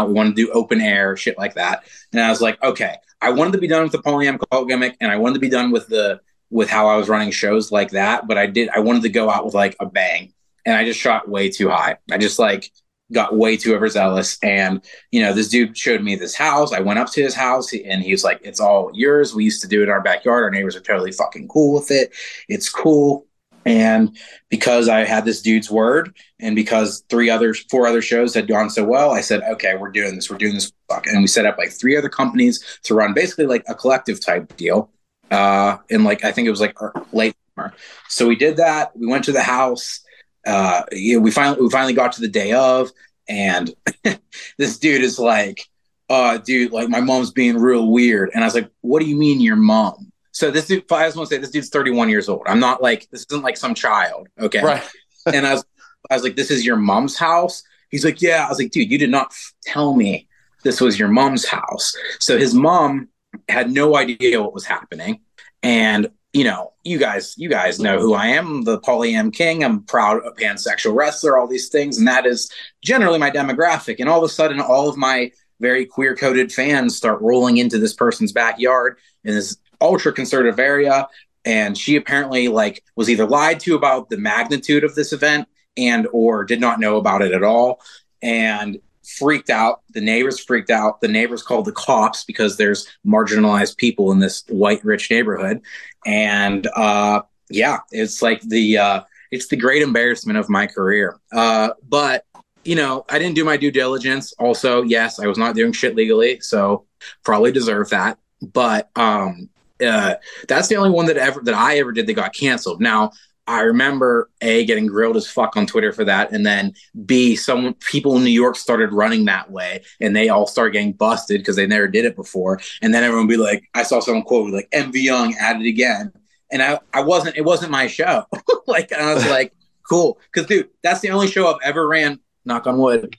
We 0.07 0.13
wanted 0.13 0.35
to 0.35 0.45
do 0.45 0.51
open 0.51 0.79
air 0.79 1.17
shit 1.17 1.37
like 1.39 1.55
that, 1.55 1.83
and 2.11 2.21
I 2.21 2.29
was 2.29 2.39
like, 2.39 2.61
okay, 2.63 2.97
I 3.19 3.31
wanted 3.31 3.53
to 3.53 3.57
be 3.57 3.67
done 3.67 3.81
with 3.83 3.91
the 3.93 3.97
polyam 3.97 4.37
cult 4.51 4.67
gimmick, 4.67 4.95
and 5.01 5.11
I 5.11 5.15
wanted 5.17 5.33
to 5.35 5.39
be 5.39 5.49
done 5.49 5.71
with 5.71 5.87
the 5.87 6.19
with 6.51 6.69
how 6.69 6.87
I 6.87 6.95
was 6.97 7.09
running 7.09 7.31
shows 7.31 7.71
like 7.71 7.89
that. 7.91 8.27
But 8.27 8.37
I 8.37 8.45
did. 8.45 8.69
I 8.75 8.79
wanted 8.79 9.01
to 9.03 9.09
go 9.09 9.29
out 9.29 9.43
with 9.43 9.53
like 9.53 9.75
a 9.79 9.85
bang 9.85 10.33
and 10.65 10.75
I 10.77 10.85
just 10.85 10.99
shot 10.99 11.27
way 11.27 11.49
too 11.49 11.69
high. 11.69 11.97
I 12.11 12.17
just 12.17 12.39
like 12.39 12.71
got 13.11 13.35
way 13.35 13.57
too 13.57 13.73
overzealous. 13.73 14.37
And 14.43 14.81
you 15.11 15.21
know, 15.21 15.33
this 15.33 15.47
dude 15.49 15.77
showed 15.77 16.03
me 16.03 16.15
this 16.15 16.35
house. 16.35 16.73
I 16.73 16.79
went 16.81 16.99
up 16.99 17.09
to 17.13 17.21
his 17.23 17.33
house, 17.33 17.73
and 17.73 18.03
he 18.03 18.11
was 18.11 18.23
like, 18.23 18.39
"It's 18.43 18.59
all 18.59 18.91
yours. 18.93 19.33
We 19.33 19.43
used 19.45 19.61
to 19.61 19.67
do 19.67 19.81
it 19.81 19.85
in 19.85 19.89
our 19.89 20.01
backyard. 20.01 20.43
Our 20.43 20.51
neighbors 20.51 20.75
are 20.75 20.81
totally 20.81 21.11
fucking 21.11 21.47
cool 21.47 21.73
with 21.73 21.89
it. 21.91 22.11
It's 22.47 22.69
cool." 22.69 23.25
And 23.67 24.17
because 24.49 24.87
I 24.87 25.05
had 25.05 25.25
this 25.25 25.41
dude's 25.41 25.69
word, 25.69 26.15
and 26.39 26.55
because 26.55 27.03
three 27.09 27.29
other, 27.29 27.53
four 27.53 27.87
other 27.87 28.01
shows 28.01 28.33
had 28.33 28.47
gone 28.47 28.69
so 28.69 28.83
well, 28.85 29.11
I 29.11 29.21
said, 29.21 29.43
"Okay, 29.43 29.75
we're 29.75 29.91
doing 29.91 30.15
this. 30.15 30.29
We're 30.29 30.37
doing 30.37 30.53
this." 30.53 30.71
And 31.05 31.21
we 31.21 31.27
set 31.27 31.45
up 31.45 31.57
like 31.57 31.71
three 31.71 31.97
other 31.97 32.09
companies 32.09 32.79
to 32.83 32.95
run 32.95 33.13
basically 33.13 33.45
like 33.45 33.63
a 33.67 33.75
collective 33.75 34.23
type 34.23 34.55
deal. 34.57 34.89
Uh, 35.29 35.77
and 35.89 36.03
like 36.05 36.23
I 36.23 36.31
think 36.31 36.47
it 36.47 36.51
was 36.51 36.61
like 36.61 36.81
er- 36.81 36.93
late 37.11 37.35
summer. 37.55 37.73
So 38.07 38.27
we 38.27 38.35
did 38.35 38.57
that. 38.57 38.95
We 38.95 39.07
went 39.07 39.25
to 39.25 39.31
the 39.33 39.43
house 39.43 40.01
uh 40.47 40.83
you 40.91 41.17
know, 41.17 41.21
we 41.21 41.29
finally 41.29 41.61
we 41.61 41.69
finally 41.69 41.93
got 41.93 42.13
to 42.13 42.21
the 42.21 42.27
day 42.27 42.53
of 42.53 42.89
and 43.27 43.73
this 44.57 44.79
dude 44.79 45.03
is 45.03 45.19
like 45.19 45.65
uh 46.09 46.37
dude 46.37 46.71
like 46.71 46.89
my 46.89 47.01
mom's 47.01 47.31
being 47.31 47.57
real 47.57 47.91
weird 47.91 48.31
and 48.33 48.43
i 48.43 48.47
was 48.47 48.55
like 48.55 48.69
what 48.81 49.01
do 49.01 49.09
you 49.09 49.15
mean 49.15 49.41
your 49.41 49.57
mom 49.57 50.11
so 50.37 50.51
this 50.51 50.67
dude 50.67 50.83
i 50.91 51.05
just 51.05 51.17
want 51.17 51.27
to 51.27 51.35
say 51.35 51.41
this 51.41 51.49
dude's 51.49 51.69
31 51.69 52.09
years 52.09 52.29
old. 52.29 52.43
I'm 52.45 52.59
not 52.59 52.79
like 52.79 53.09
this 53.09 53.25
isn't 53.31 53.43
like 53.43 53.57
some 53.57 53.73
child 53.73 54.27
okay? 54.39 54.63
Right. 54.63 54.83
and 55.33 55.47
i 55.47 55.53
was 55.55 55.65
i 56.11 56.13
was 56.13 56.23
like 56.23 56.35
this 56.35 56.51
is 56.51 56.63
your 56.63 56.77
mom's 56.77 57.17
house? 57.17 57.63
He's 57.89 58.05
like 58.05 58.21
yeah. 58.21 58.45
I 58.45 58.49
was 58.49 58.59
like 58.59 58.71
dude 58.71 58.91
you 58.91 58.99
did 58.99 59.09
not 59.09 59.27
f- 59.31 59.53
tell 59.63 59.95
me 59.95 60.27
this 60.63 60.79
was 60.79 60.99
your 60.99 61.07
mom's 61.07 61.45
house. 61.47 61.95
So 62.19 62.37
his 62.37 62.53
mom 62.53 63.09
had 63.49 63.71
no 63.71 63.95
idea 63.95 64.41
what 64.41 64.53
was 64.53 64.65
happening. 64.65 65.21
And 65.63 66.11
you 66.33 66.43
know, 66.43 66.73
you 66.83 66.99
guys, 66.99 67.33
you 67.37 67.49
guys 67.49 67.79
know 67.79 67.99
who 67.99 68.13
I 68.13 68.27
am, 68.27 68.63
the 68.63 68.79
polyam 68.81 69.33
king. 69.33 69.63
I'm 69.63 69.83
proud 69.83 70.23
of 70.23 70.35
pansexual 70.35 70.93
wrestler, 70.93 71.37
all 71.37 71.47
these 71.47 71.69
things, 71.69 71.97
and 71.97 72.07
that 72.07 72.27
is 72.27 72.51
generally 72.83 73.17
my 73.17 73.31
demographic. 73.31 73.95
And 73.99 74.07
all 74.07 74.19
of 74.19 74.29
a 74.29 74.31
sudden, 74.31 74.59
all 74.59 74.87
of 74.87 74.97
my 74.97 75.31
very 75.59 75.85
queer 75.85 76.15
coded 76.15 76.51
fans 76.51 76.95
start 76.95 77.21
rolling 77.21 77.57
into 77.57 77.79
this 77.79 77.93
person's 77.93 78.31
backyard. 78.31 78.99
And 79.23 79.35
this 79.35 79.57
ultra 79.81 80.11
conservative 80.11 80.59
area. 80.59 81.07
And 81.45 81.77
she 81.77 81.95
apparently 81.95 82.47
like 82.49 82.83
was 82.95 83.09
either 83.09 83.25
lied 83.25 83.59
to 83.61 83.75
about 83.75 84.09
the 84.09 84.17
magnitude 84.17 84.83
of 84.83 84.95
this 84.95 85.13
event 85.13 85.47
and 85.77 86.07
or 86.11 86.43
did 86.43 86.59
not 86.59 86.79
know 86.79 86.97
about 86.97 87.21
it 87.21 87.31
at 87.31 87.43
all. 87.43 87.81
And 88.21 88.79
freaked 89.07 89.49
out. 89.49 89.81
The 89.91 90.01
neighbors 90.01 90.39
freaked 90.39 90.69
out. 90.69 91.01
The 91.01 91.07
neighbors 91.07 91.41
called 91.41 91.65
the 91.65 91.71
cops 91.71 92.25
because 92.25 92.57
there's 92.57 92.87
marginalized 93.05 93.77
people 93.77 94.11
in 94.11 94.19
this 94.19 94.43
white 94.49 94.83
rich 94.83 95.09
neighborhood. 95.09 95.61
And 96.05 96.67
uh, 96.75 97.21
yeah, 97.49 97.79
it's 97.91 98.21
like 98.21 98.41
the 98.41 98.77
uh, 98.77 99.01
it's 99.31 99.47
the 99.47 99.55
great 99.55 99.81
embarrassment 99.81 100.37
of 100.37 100.49
my 100.49 100.67
career. 100.67 101.19
Uh, 101.31 101.69
but 101.87 102.25
you 102.63 102.75
know, 102.75 103.05
I 103.09 103.17
didn't 103.17 103.35
do 103.35 103.45
my 103.45 103.55
due 103.55 103.71
diligence. 103.71 104.33
Also, 104.33 104.83
yes, 104.83 105.19
I 105.19 105.27
was 105.27 105.37
not 105.37 105.55
doing 105.55 105.71
shit 105.71 105.95
legally, 105.95 106.41
so 106.41 106.85
probably 107.23 107.51
deserve 107.51 107.89
that. 107.91 108.17
But 108.41 108.89
um, 108.97 109.49
uh, 109.85 110.15
that's 110.47 110.67
the 110.67 110.75
only 110.75 110.89
one 110.89 111.05
that 111.07 111.17
ever 111.17 111.41
that 111.43 111.53
I 111.53 111.77
ever 111.77 111.91
did 111.91 112.07
that 112.07 112.13
got 112.13 112.33
canceled. 112.33 112.81
Now, 112.81 113.11
I 113.47 113.61
remember 113.61 114.29
a 114.41 114.65
getting 114.65 114.87
grilled 114.87 115.15
as 115.15 115.27
fuck 115.27 115.55
on 115.55 115.65
Twitter 115.65 115.93
for 115.93 116.03
that, 116.03 116.31
and 116.31 116.45
then 116.45 116.73
b 117.05 117.35
some 117.35 117.75
people 117.75 118.17
in 118.17 118.23
New 118.23 118.29
York 118.29 118.57
started 118.57 118.91
running 118.91 119.25
that 119.25 119.49
way, 119.49 119.83
and 120.01 120.15
they 120.15 120.29
all 120.29 120.47
started 120.47 120.73
getting 120.73 120.91
busted 120.91 121.39
because 121.39 121.55
they 121.55 121.65
never 121.65 121.87
did 121.87 122.05
it 122.05 122.15
before. 122.15 122.59
And 122.81 122.93
then 122.93 123.03
everyone 123.03 123.27
would 123.27 123.33
be 123.33 123.37
like, 123.37 123.63
I 123.73 123.83
saw 123.83 124.01
someone 124.01 124.23
quote 124.23 124.51
like 124.51 124.69
MV 124.71 124.93
Young 124.95 125.33
it 125.39 125.65
again, 125.65 126.11
and 126.51 126.61
I 126.61 126.79
I 126.93 127.01
wasn't 127.01 127.37
it 127.37 127.45
wasn't 127.45 127.71
my 127.71 127.87
show. 127.87 128.25
like 128.67 128.91
I 128.91 129.13
was 129.13 129.27
like, 129.29 129.53
cool, 129.89 130.19
because 130.31 130.47
dude, 130.47 130.69
that's 130.83 130.99
the 130.99 131.11
only 131.11 131.27
show 131.27 131.47
I've 131.47 131.61
ever 131.63 131.87
ran. 131.87 132.19
Knock 132.43 132.65
on 132.65 132.77
wood, 132.77 133.15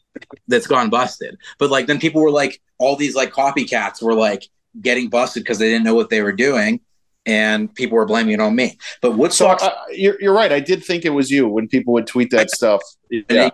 that's 0.46 0.66
gone 0.66 0.90
busted. 0.90 1.36
But 1.58 1.70
like 1.70 1.86
then 1.86 2.00
people 2.00 2.22
were 2.22 2.30
like, 2.30 2.60
all 2.78 2.96
these 2.96 3.14
like 3.14 3.32
copycats 3.32 4.02
were 4.02 4.14
like 4.14 4.48
getting 4.80 5.08
busted 5.08 5.42
because 5.42 5.58
they 5.58 5.68
didn't 5.68 5.84
know 5.84 5.94
what 5.94 6.10
they 6.10 6.22
were 6.22 6.32
doing. 6.32 6.80
And 7.26 7.74
people 7.74 7.96
were 7.96 8.06
blaming 8.06 8.32
it 8.32 8.40
on 8.40 8.54
me. 8.54 8.78
But 9.02 9.10
So 9.10 9.16
Woodstock 9.16 9.62
uh, 9.62 9.72
you're, 9.90 10.16
you're 10.20 10.32
right. 10.32 10.50
I 10.50 10.60
did 10.60 10.82
think 10.82 11.04
it 11.04 11.10
was 11.10 11.30
you 11.30 11.46
when 11.46 11.68
people 11.68 11.92
would 11.92 12.06
tweet 12.06 12.30
that 12.30 12.50
stuff. 12.50 12.80
Yeah. 13.10 13.50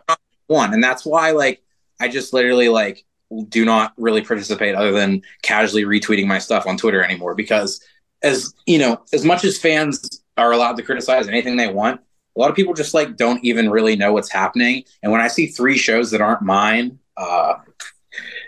one 0.47 0.73
and 0.75 0.83
that's 0.83 1.05
why 1.05 1.31
like 1.31 1.63
i 2.01 2.09
just 2.09 2.33
literally 2.33 2.69
like 2.69 3.05
do 3.49 3.65
not 3.65 3.93
really 3.97 4.23
participate 4.23 4.75
other 4.75 4.93
than 4.93 5.23
casually 5.43 5.85
retweeting 5.85 6.27
my 6.27 6.39
stuff 6.39 6.67
on 6.67 6.77
twitter 6.77 7.03
anymore 7.03 7.35
because 7.35 7.83
as 8.23 8.55
you 8.67 8.79
know 8.79 9.01
as 9.13 9.25
much 9.25 9.45
as 9.45 9.59
fans 9.59 10.23
are 10.37 10.53
allowed 10.53 10.77
to 10.77 10.83
criticize 10.83 11.29
anything 11.29 11.57
they 11.57 11.73
want 11.73 12.01
a 12.37 12.41
lot 12.41 12.51
of 12.51 12.57
people 12.57 12.75
just 12.75 12.95
like 12.95 13.17
don't 13.17 13.43
even 13.45 13.71
really 13.71 13.97
know 13.97 14.13
what's 14.13 14.31
happening 14.31 14.85
and 15.03 15.11
when 15.11 15.21
i 15.21 15.29
see 15.29 15.47
three 15.47 15.77
shows 15.77 16.11
that 16.11 16.21
aren't 16.21 16.43
mine 16.43 16.99
uh 17.17 17.55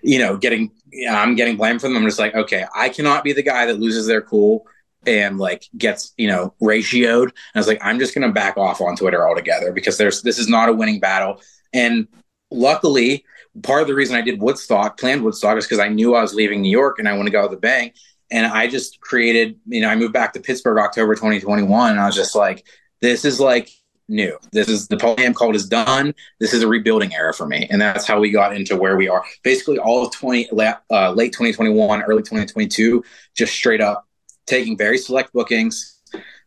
you 0.02 0.18
know 0.18 0.36
getting 0.36 0.70
yeah, 0.96 1.20
i'm 1.20 1.34
getting 1.34 1.56
blamed 1.56 1.80
for 1.80 1.88
them 1.88 1.96
i'm 1.96 2.04
just 2.04 2.18
like 2.18 2.34
okay 2.34 2.64
i 2.74 2.88
cannot 2.88 3.24
be 3.24 3.32
the 3.32 3.42
guy 3.42 3.66
that 3.66 3.80
loses 3.80 4.06
their 4.06 4.22
cool 4.22 4.66
and 5.06 5.38
like 5.38 5.64
gets 5.76 6.12
you 6.16 6.28
know 6.28 6.54
ratioed 6.62 7.24
and 7.24 7.32
i 7.54 7.58
was 7.58 7.68
like 7.68 7.78
i'm 7.82 7.98
just 7.98 8.14
to 8.14 8.28
back 8.32 8.56
off 8.56 8.80
on 8.80 8.96
twitter 8.96 9.28
altogether 9.28 9.72
because 9.72 9.98
there's 9.98 10.22
this 10.22 10.38
is 10.38 10.48
not 10.48 10.68
a 10.68 10.72
winning 10.72 11.00
battle 11.00 11.40
and 11.72 12.08
luckily 12.50 13.24
part 13.62 13.82
of 13.82 13.88
the 13.88 13.94
reason 13.94 14.16
i 14.16 14.22
did 14.22 14.40
woodstock 14.40 14.98
planned 14.98 15.22
woodstock 15.22 15.56
is 15.56 15.64
because 15.66 15.78
i 15.78 15.88
knew 15.88 16.14
i 16.14 16.22
was 16.22 16.34
leaving 16.34 16.60
new 16.62 16.70
york 16.70 16.98
and 16.98 17.08
i 17.08 17.12
want 17.14 17.26
to 17.26 17.32
go 17.32 17.42
with 17.42 17.52
a 17.52 17.60
bang 17.60 17.92
And 18.30 18.46
I 18.46 18.66
just 18.66 19.00
created, 19.00 19.58
you 19.66 19.80
know, 19.80 19.88
I 19.88 19.96
moved 19.96 20.12
back 20.12 20.32
to 20.32 20.40
Pittsburgh 20.40 20.78
October 20.78 21.14
2021. 21.14 21.92
And 21.92 22.00
I 22.00 22.06
was 22.06 22.16
just 22.16 22.34
like, 22.34 22.66
this 23.00 23.24
is 23.24 23.38
like 23.38 23.70
new. 24.08 24.38
This 24.52 24.68
is 24.68 24.88
the 24.88 24.96
Polyam 24.96 25.34
cult 25.34 25.56
is 25.56 25.68
done. 25.68 26.14
This 26.40 26.52
is 26.52 26.62
a 26.62 26.68
rebuilding 26.68 27.14
era 27.14 27.34
for 27.34 27.46
me. 27.46 27.66
And 27.70 27.80
that's 27.80 28.06
how 28.06 28.20
we 28.20 28.30
got 28.30 28.54
into 28.54 28.76
where 28.76 28.96
we 28.96 29.08
are. 29.08 29.24
Basically, 29.42 29.78
all 29.78 30.04
of 30.04 30.12
20, 30.12 30.48
uh, 30.90 31.12
late 31.12 31.32
2021, 31.32 32.02
early 32.02 32.22
2022, 32.22 33.02
just 33.34 33.52
straight 33.52 33.80
up 33.80 34.06
taking 34.46 34.76
very 34.76 34.98
select 34.98 35.32
bookings 35.32 36.00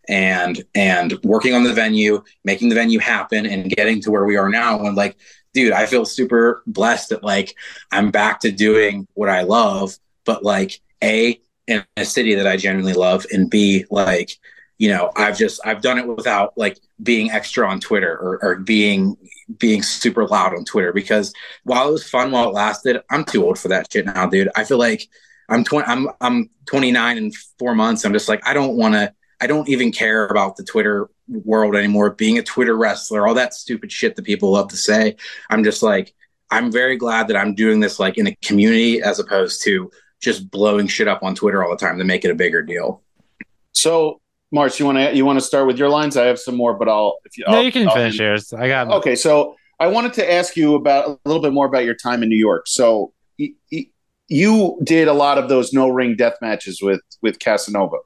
and 0.07 0.63
and 0.73 1.17
working 1.23 1.53
on 1.53 1.63
the 1.63 1.73
venue, 1.73 2.23
making 2.43 2.69
the 2.69 2.75
venue 2.75 2.99
happen, 2.99 3.45
and 3.45 3.69
getting 3.69 4.01
to 4.01 4.11
where 4.11 4.25
we 4.25 4.37
are 4.37 4.49
now. 4.49 4.83
And 4.83 4.95
like, 4.95 5.17
dude, 5.53 5.73
I 5.73 5.85
feel 5.85 6.05
super 6.05 6.63
blessed 6.65 7.09
that 7.09 7.23
like 7.23 7.55
I'm 7.91 8.09
back 8.09 8.39
to 8.41 8.51
doing 8.51 9.07
what 9.13 9.29
I 9.29 9.43
love, 9.43 9.97
but 10.25 10.43
like 10.43 10.81
a 11.03 11.39
in 11.67 11.85
a 11.97 12.05
city 12.05 12.33
that 12.33 12.47
I 12.47 12.57
genuinely 12.57 12.93
love, 12.93 13.25
and 13.31 13.49
b 13.49 13.85
like 13.91 14.31
you 14.79 14.89
know 14.89 15.11
I've 15.15 15.37
just 15.37 15.61
I've 15.63 15.81
done 15.81 15.99
it 15.99 16.07
without 16.07 16.57
like 16.57 16.79
being 17.03 17.29
extra 17.29 17.69
on 17.69 17.79
Twitter 17.79 18.17
or, 18.17 18.39
or 18.41 18.55
being 18.55 19.15
being 19.57 19.83
super 19.83 20.25
loud 20.25 20.55
on 20.55 20.65
Twitter 20.65 20.91
because 20.91 21.33
while 21.63 21.87
it 21.87 21.91
was 21.91 22.09
fun 22.09 22.31
while 22.31 22.49
it 22.49 22.53
lasted, 22.53 23.01
I'm 23.11 23.23
too 23.23 23.45
old 23.45 23.59
for 23.59 23.67
that 23.67 23.91
shit 23.91 24.05
now, 24.05 24.25
dude. 24.25 24.49
I 24.55 24.63
feel 24.63 24.79
like 24.79 25.07
I'm 25.49 25.63
20 25.63 25.85
I'm 25.85 26.07
I'm 26.21 26.49
29 26.65 27.17
in 27.17 27.31
4 27.59 27.75
months. 27.75 28.05
I'm 28.05 28.13
just 28.13 28.29
like 28.29 28.45
I 28.47 28.53
don't 28.53 28.75
want 28.75 28.95
to 28.95 29.13
I 29.41 29.47
don't 29.47 29.69
even 29.69 29.91
care 29.91 30.27
about 30.27 30.55
the 30.55 30.63
Twitter 30.63 31.09
world 31.27 31.75
anymore. 31.75 32.11
Being 32.11 32.37
a 32.37 32.43
Twitter 32.43 32.75
wrestler, 32.75 33.27
all 33.27 33.35
that 33.35 33.53
stupid 33.53 33.91
shit 33.91 34.15
that 34.15 34.25
people 34.25 34.51
love 34.51 34.69
to 34.69 34.77
say. 34.77 35.15
I'm 35.49 35.63
just 35.63 35.81
like, 35.81 36.13
I'm 36.51 36.71
very 36.71 36.97
glad 36.97 37.27
that 37.27 37.37
I'm 37.37 37.55
doing 37.55 37.79
this 37.79 37.99
like 37.99 38.17
in 38.17 38.27
a 38.27 38.35
community 38.37 39.01
as 39.01 39.19
opposed 39.19 39.63
to 39.63 39.91
just 40.19 40.49
blowing 40.51 40.87
shit 40.87 41.07
up 41.07 41.23
on 41.23 41.35
Twitter 41.35 41.63
all 41.63 41.69
the 41.69 41.77
time 41.77 41.97
to 41.99 42.03
make 42.03 42.25
it 42.25 42.31
a 42.31 42.35
bigger 42.35 42.61
deal. 42.61 43.01
So, 43.73 44.19
March, 44.51 44.79
you 44.79 44.85
want 44.85 44.97
to 44.97 45.15
you 45.15 45.25
want 45.25 45.37
to 45.39 45.45
start 45.45 45.67
with 45.67 45.77
your 45.77 45.89
lines? 45.89 46.17
I 46.17 46.25
have 46.25 46.39
some 46.39 46.55
more, 46.55 46.73
but 46.73 46.89
I'll 46.89 47.17
if 47.25 47.37
you 47.37 47.43
no, 47.47 47.57
I'll, 47.57 47.63
you 47.63 47.71
can 47.71 47.87
I'll, 47.87 47.93
finish 47.95 48.17
yours. 48.19 48.51
I 48.53 48.67
got 48.67 48.87
okay. 48.89 49.15
So 49.15 49.55
I 49.79 49.87
wanted 49.87 50.13
to 50.13 50.31
ask 50.31 50.55
you 50.57 50.75
about 50.75 51.07
a 51.07 51.17
little 51.29 51.41
bit 51.41 51.53
more 51.53 51.65
about 51.67 51.85
your 51.85 51.95
time 51.95 52.23
in 52.23 52.29
New 52.29 52.37
York. 52.37 52.67
So 52.67 53.13
y- 53.37 53.53
y- 53.71 53.85
you 54.27 54.79
did 54.83 55.07
a 55.07 55.13
lot 55.13 55.37
of 55.37 55.49
those 55.49 55.71
no 55.73 55.89
ring 55.89 56.15
death 56.15 56.35
matches 56.41 56.81
with 56.81 57.01
with 57.21 57.39
Casanova. 57.39 57.97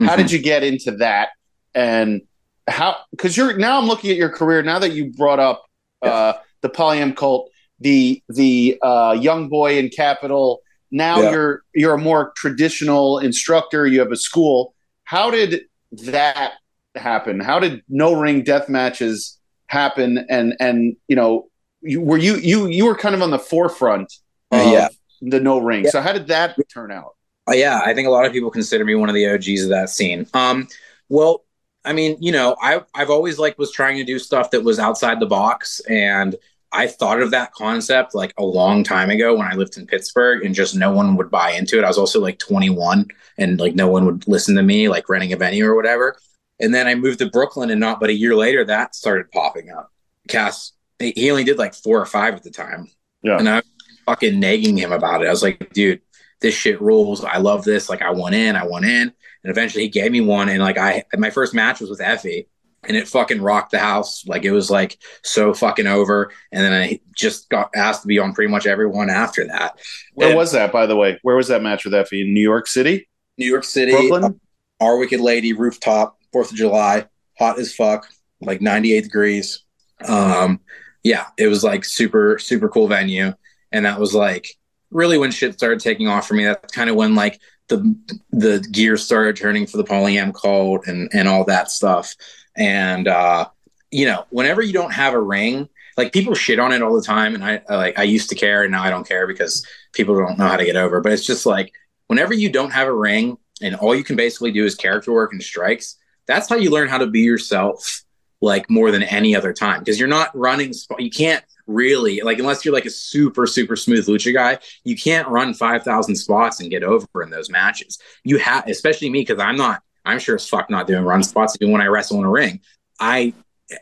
How 0.00 0.06
Mm-hmm. 0.08 0.16
did 0.22 0.32
you 0.32 0.38
get 0.40 0.64
into 0.64 0.90
that? 0.96 1.28
And 1.74 2.22
how? 2.68 2.96
Because 3.12 3.36
you're 3.36 3.56
now 3.56 3.78
I'm 3.78 3.86
looking 3.86 4.10
at 4.10 4.16
your 4.16 4.28
career 4.30 4.62
now 4.62 4.78
that 4.80 4.92
you 4.92 5.12
brought 5.12 5.38
up 5.38 5.64
uh, 6.02 6.32
the 6.62 6.68
Polyam 6.68 7.14
cult, 7.14 7.48
the 7.78 8.20
the 8.28 8.78
uh, 8.82 9.16
young 9.20 9.48
boy 9.48 9.78
in 9.78 9.88
Capitol. 9.88 10.60
Now 10.90 11.20
Yeah. 11.22 11.30
you're 11.30 11.62
you're 11.74 11.94
a 11.94 11.98
more 11.98 12.32
traditional 12.36 13.18
instructor. 13.20 13.86
You 13.86 14.00
have 14.00 14.10
a 14.12 14.16
school. 14.16 14.74
How 15.04 15.30
did 15.30 15.62
that 15.92 16.54
happen? 16.94 17.40
How 17.40 17.58
did 17.58 17.82
no 17.88 18.14
ring 18.14 18.42
death 18.42 18.68
matches 18.68 19.38
happen? 19.66 20.26
And 20.28 20.54
and 20.60 20.96
you 21.08 21.16
know, 21.16 21.48
you, 21.80 22.00
were 22.00 22.18
you 22.18 22.36
you 22.36 22.66
you 22.66 22.84
were 22.86 22.96
kind 22.96 23.14
of 23.14 23.22
on 23.22 23.30
the 23.30 23.38
forefront 23.38 24.12
of 24.50 24.60
Uh, 24.66 24.70
yeah. 24.70 24.88
the 25.20 25.40
no 25.40 25.58
ring. 25.58 25.84
Yeah. 25.84 25.90
So 25.90 26.00
how 26.00 26.12
did 26.12 26.26
that 26.28 26.56
turn 26.72 26.90
out? 26.92 27.16
Uh, 27.48 27.52
yeah, 27.54 27.80
I 27.84 27.92
think 27.94 28.06
a 28.06 28.10
lot 28.10 28.24
of 28.24 28.32
people 28.32 28.50
consider 28.50 28.84
me 28.84 28.94
one 28.94 29.08
of 29.08 29.14
the 29.14 29.28
OGs 29.28 29.64
of 29.64 29.70
that 29.70 29.90
scene. 29.90 30.26
Um, 30.32 30.68
well, 31.08 31.44
I 31.84 31.92
mean, 31.92 32.16
you 32.20 32.30
know, 32.32 32.56
I 32.62 32.82
I've 32.94 33.10
always 33.10 33.38
like 33.38 33.58
was 33.58 33.72
trying 33.72 33.96
to 33.96 34.04
do 34.04 34.18
stuff 34.18 34.50
that 34.52 34.62
was 34.62 34.78
outside 34.78 35.18
the 35.18 35.26
box, 35.26 35.80
and 35.88 36.36
I 36.72 36.86
thought 36.86 37.20
of 37.20 37.30
that 37.32 37.52
concept 37.52 38.14
like 38.14 38.32
a 38.38 38.44
long 38.44 38.82
time 38.84 39.10
ago 39.10 39.36
when 39.36 39.46
I 39.46 39.54
lived 39.54 39.76
in 39.76 39.86
Pittsburgh, 39.86 40.44
and 40.44 40.54
just 40.54 40.74
no 40.74 40.90
one 40.90 41.16
would 41.16 41.30
buy 41.30 41.50
into 41.52 41.78
it. 41.78 41.84
I 41.84 41.88
was 41.88 41.98
also 41.98 42.20
like 42.20 42.38
21, 42.38 43.06
and 43.38 43.60
like 43.60 43.74
no 43.74 43.88
one 43.88 44.04
would 44.06 44.26
listen 44.26 44.54
to 44.56 44.62
me, 44.62 44.88
like 44.88 45.08
renting 45.08 45.32
a 45.32 45.36
venue 45.36 45.66
or 45.66 45.74
whatever. 45.76 46.16
And 46.60 46.74
then 46.74 46.86
I 46.86 46.94
moved 46.94 47.18
to 47.20 47.30
Brooklyn, 47.30 47.70
and 47.70 47.80
not 47.80 48.00
but 48.00 48.10
a 48.10 48.14
year 48.14 48.34
later, 48.34 48.64
that 48.64 48.94
started 48.94 49.30
popping 49.32 49.70
up. 49.70 49.90
Cass, 50.28 50.72
he 50.98 51.30
only 51.30 51.44
did 51.44 51.58
like 51.58 51.74
four 51.74 52.00
or 52.00 52.06
five 52.06 52.34
at 52.34 52.42
the 52.42 52.50
time, 52.50 52.88
Yeah. 53.22 53.38
and 53.38 53.48
I 53.48 53.56
was 53.56 53.64
fucking 54.06 54.38
nagging 54.40 54.76
him 54.76 54.92
about 54.92 55.22
it. 55.22 55.26
I 55.26 55.30
was 55.30 55.42
like, 55.42 55.72
dude 55.72 56.00
this 56.40 56.54
shit 56.56 56.82
rules. 56.82 57.22
I 57.24 57.38
love 57.38 57.62
this. 57.64 57.88
Like 57.88 58.02
I 58.02 58.10
went 58.10 58.34
in, 58.34 58.56
I 58.56 58.66
went 58.66 58.84
in, 58.84 59.02
and 59.02 59.12
eventually 59.44 59.84
he 59.84 59.88
gave 59.88 60.10
me 60.10 60.20
one. 60.20 60.48
And 60.48 60.58
like 60.60 60.76
I, 60.76 61.04
my 61.16 61.30
first 61.30 61.54
match 61.54 61.80
was 61.80 61.88
with 61.88 62.00
Effy, 62.00 62.48
and 62.84 62.96
it 62.96 63.08
fucking 63.08 63.40
rocked 63.40 63.70
the 63.70 63.78
house. 63.78 64.26
Like 64.26 64.44
it 64.44 64.52
was 64.52 64.70
like 64.70 64.98
so 65.22 65.54
fucking 65.54 65.86
over. 65.86 66.32
And 66.50 66.64
then 66.64 66.72
I 66.72 67.00
just 67.16 67.48
got 67.48 67.70
asked 67.74 68.02
to 68.02 68.08
be 68.08 68.18
on 68.18 68.32
pretty 68.32 68.50
much 68.50 68.66
everyone 68.66 69.10
after 69.10 69.46
that. 69.46 69.78
Where 70.14 70.28
And 70.28 70.36
was 70.36 70.52
that, 70.52 70.72
by 70.72 70.86
the 70.86 70.96
way? 70.96 71.18
Where 71.22 71.36
was 71.36 71.48
that 71.48 71.62
match 71.62 71.84
with 71.84 71.94
Effy? 71.94 72.22
In 72.22 72.34
New 72.34 72.40
York 72.42 72.66
City, 72.66 73.08
New 73.38 73.46
York 73.46 73.64
City, 73.64 73.92
Brooklyn? 73.92 74.40
Our 74.80 74.98
Wicked 74.98 75.20
Lady 75.20 75.52
rooftop, 75.52 76.18
Fourth 76.32 76.50
of 76.50 76.56
July, 76.56 77.06
hot 77.38 77.58
as 77.58 77.74
fuck, 77.74 78.08
like 78.40 78.60
98 78.60 79.04
degrees. 79.04 79.64
Um, 80.06 80.60
yeah, 81.04 81.26
it 81.38 81.46
was 81.46 81.62
like 81.62 81.84
super 81.84 82.38
super 82.38 82.68
cool 82.68 82.88
venue, 82.88 83.32
and 83.70 83.86
that 83.86 84.00
was 84.00 84.14
like 84.14 84.48
really 84.90 85.18
when 85.18 85.30
shit 85.30 85.54
started 85.54 85.80
taking 85.80 86.08
off 86.08 86.26
for 86.26 86.34
me. 86.34 86.44
That's 86.44 86.72
kind 86.72 86.90
of 86.90 86.96
when 86.96 87.14
like 87.14 87.40
the 87.68 87.96
the 88.30 88.66
gears 88.70 89.04
started 89.04 89.36
turning 89.36 89.66
for 89.66 89.76
the 89.76 89.84
polyam 89.84 90.34
cult 90.34 90.86
and 90.86 91.08
and 91.12 91.28
all 91.28 91.44
that 91.44 91.70
stuff. 91.70 92.14
And 92.56 93.08
uh, 93.08 93.48
you 93.90 94.06
know, 94.06 94.26
whenever 94.30 94.62
you 94.62 94.72
don't 94.72 94.92
have 94.92 95.14
a 95.14 95.20
ring, 95.20 95.68
like 95.96 96.12
people 96.12 96.34
shit 96.34 96.58
on 96.58 96.72
it 96.72 96.82
all 96.82 96.94
the 96.94 97.06
time, 97.06 97.34
and 97.34 97.44
I 97.44 97.62
like 97.68 97.98
I 97.98 98.04
used 98.04 98.30
to 98.30 98.34
care, 98.34 98.62
and 98.62 98.72
now 98.72 98.82
I 98.82 98.90
don't 98.90 99.06
care 99.06 99.26
because 99.26 99.66
people 99.92 100.16
don't 100.16 100.38
know 100.38 100.46
how 100.46 100.56
to 100.56 100.64
get 100.64 100.76
over. 100.76 101.00
But 101.00 101.12
it's 101.12 101.26
just 101.26 101.46
like 101.46 101.72
whenever 102.06 102.34
you 102.34 102.50
don't 102.50 102.72
have 102.72 102.88
a 102.88 102.94
ring 102.94 103.38
and 103.60 103.76
all 103.76 103.94
you 103.94 104.04
can 104.04 104.16
basically 104.16 104.52
do 104.52 104.64
is 104.64 104.74
character 104.74 105.12
work 105.12 105.32
and 105.32 105.42
strikes, 105.42 105.96
that's 106.26 106.48
how 106.48 106.56
you 106.56 106.70
learn 106.70 106.88
how 106.88 106.98
to 106.98 107.06
be 107.06 107.20
yourself 107.20 108.02
like 108.40 108.68
more 108.68 108.90
than 108.90 109.02
any 109.04 109.36
other 109.36 109.52
time. 109.52 109.80
Because 109.80 109.98
you're 109.98 110.08
not 110.08 110.36
running 110.36 110.72
you 110.98 111.10
can't 111.10 111.44
really 111.66 112.20
like 112.22 112.38
unless 112.38 112.64
you're 112.64 112.74
like 112.74 112.86
a 112.86 112.90
super 112.90 113.46
super 113.46 113.76
smooth 113.76 114.04
lucha 114.08 114.34
guy 114.34 114.58
you 114.82 114.96
can't 114.96 115.28
run 115.28 115.54
5000 115.54 116.16
spots 116.16 116.60
and 116.60 116.70
get 116.70 116.82
over 116.82 117.22
in 117.22 117.30
those 117.30 117.50
matches. 117.50 117.98
You 118.24 118.38
have 118.38 118.66
especially 118.66 119.10
me 119.10 119.20
because 119.20 119.38
i'm 119.40 119.56
not 119.56 119.82
i'm 120.04 120.18
sure 120.18 120.36
as 120.36 120.48
fuck 120.48 120.68
not 120.70 120.86
doing 120.86 121.04
run 121.04 121.22
spots 121.22 121.56
even 121.60 121.72
when 121.72 121.82
i 121.82 121.86
wrestle 121.86 122.18
in 122.18 122.24
a 122.24 122.30
ring. 122.30 122.60
I 123.00 123.34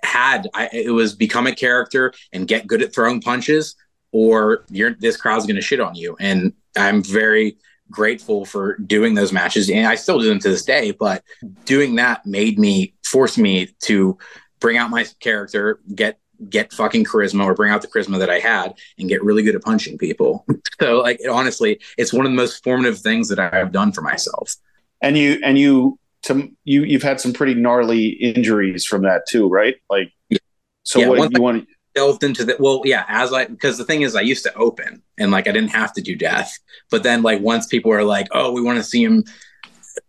had 0.02 0.48
I, 0.54 0.68
it 0.72 0.90
was 0.90 1.14
become 1.14 1.46
a 1.46 1.54
character 1.54 2.12
and 2.32 2.46
get 2.46 2.66
good 2.66 2.82
at 2.82 2.94
throwing 2.94 3.20
punches 3.20 3.76
or 4.12 4.64
you're 4.70 4.94
this 4.94 5.16
crowd's 5.16 5.46
going 5.46 5.56
to 5.56 5.62
shit 5.62 5.80
on 5.80 5.94
you. 5.94 6.16
And 6.20 6.52
i'm 6.76 7.02
very 7.02 7.56
grateful 7.90 8.44
for 8.44 8.76
doing 8.78 9.14
those 9.14 9.32
matches 9.32 9.68
and 9.68 9.84
i 9.84 9.96
still 9.96 10.20
do 10.20 10.28
them 10.28 10.38
to 10.38 10.48
this 10.48 10.64
day 10.64 10.92
but 10.92 11.24
doing 11.64 11.96
that 11.96 12.24
made 12.24 12.56
me 12.56 12.94
force 13.04 13.36
me 13.36 13.68
to 13.80 14.16
bring 14.60 14.76
out 14.76 14.90
my 14.90 15.04
character 15.18 15.80
get 15.92 16.20
get 16.48 16.72
fucking 16.72 17.04
charisma 17.04 17.44
or 17.44 17.52
bring 17.54 17.72
out 17.72 17.82
the 17.82 17.88
charisma 17.88 18.16
that 18.20 18.30
i 18.30 18.38
had 18.38 18.74
and 18.96 19.08
get 19.08 19.24
really 19.24 19.42
good 19.42 19.56
at 19.56 19.62
punching 19.62 19.98
people. 19.98 20.46
So 20.80 21.00
like 21.00 21.20
honestly 21.28 21.80
it's 21.98 22.12
one 22.12 22.24
of 22.24 22.32
the 22.32 22.36
most 22.36 22.64
formative 22.64 23.00
things 23.00 23.28
that 23.28 23.38
i've 23.38 23.72
done 23.72 23.92
for 23.92 24.02
myself. 24.02 24.54
And 25.02 25.18
you 25.18 25.40
and 25.44 25.58
you 25.58 25.98
to 26.22 26.50
you 26.64 26.84
you've 26.84 27.02
had 27.02 27.20
some 27.20 27.32
pretty 27.32 27.54
gnarly 27.54 28.08
injuries 28.08 28.84
from 28.84 29.02
that 29.02 29.22
too, 29.28 29.48
right? 29.48 29.76
Like, 29.88 30.12
so 30.84 31.00
Yeah, 31.00 31.08
what 31.08 31.32
you 31.36 31.42
want? 31.42 31.66
delved 31.94 32.22
into 32.22 32.44
the 32.44 32.56
well 32.60 32.82
yeah 32.84 33.04
as 33.08 33.32
i 33.32 33.44
because 33.46 33.76
the 33.76 33.84
thing 33.84 34.02
is 34.02 34.14
i 34.14 34.20
used 34.20 34.44
to 34.44 34.54
open 34.54 35.02
and 35.18 35.30
like 35.30 35.48
i 35.48 35.52
didn't 35.52 35.70
have 35.70 35.92
to 35.92 36.00
do 36.00 36.14
death 36.14 36.56
but 36.90 37.02
then 37.02 37.22
like 37.22 37.40
once 37.40 37.66
people 37.66 37.92
are 37.92 38.04
like 38.04 38.28
oh 38.32 38.52
we 38.52 38.62
want 38.62 38.78
to 38.78 38.84
see 38.84 39.02
him 39.02 39.24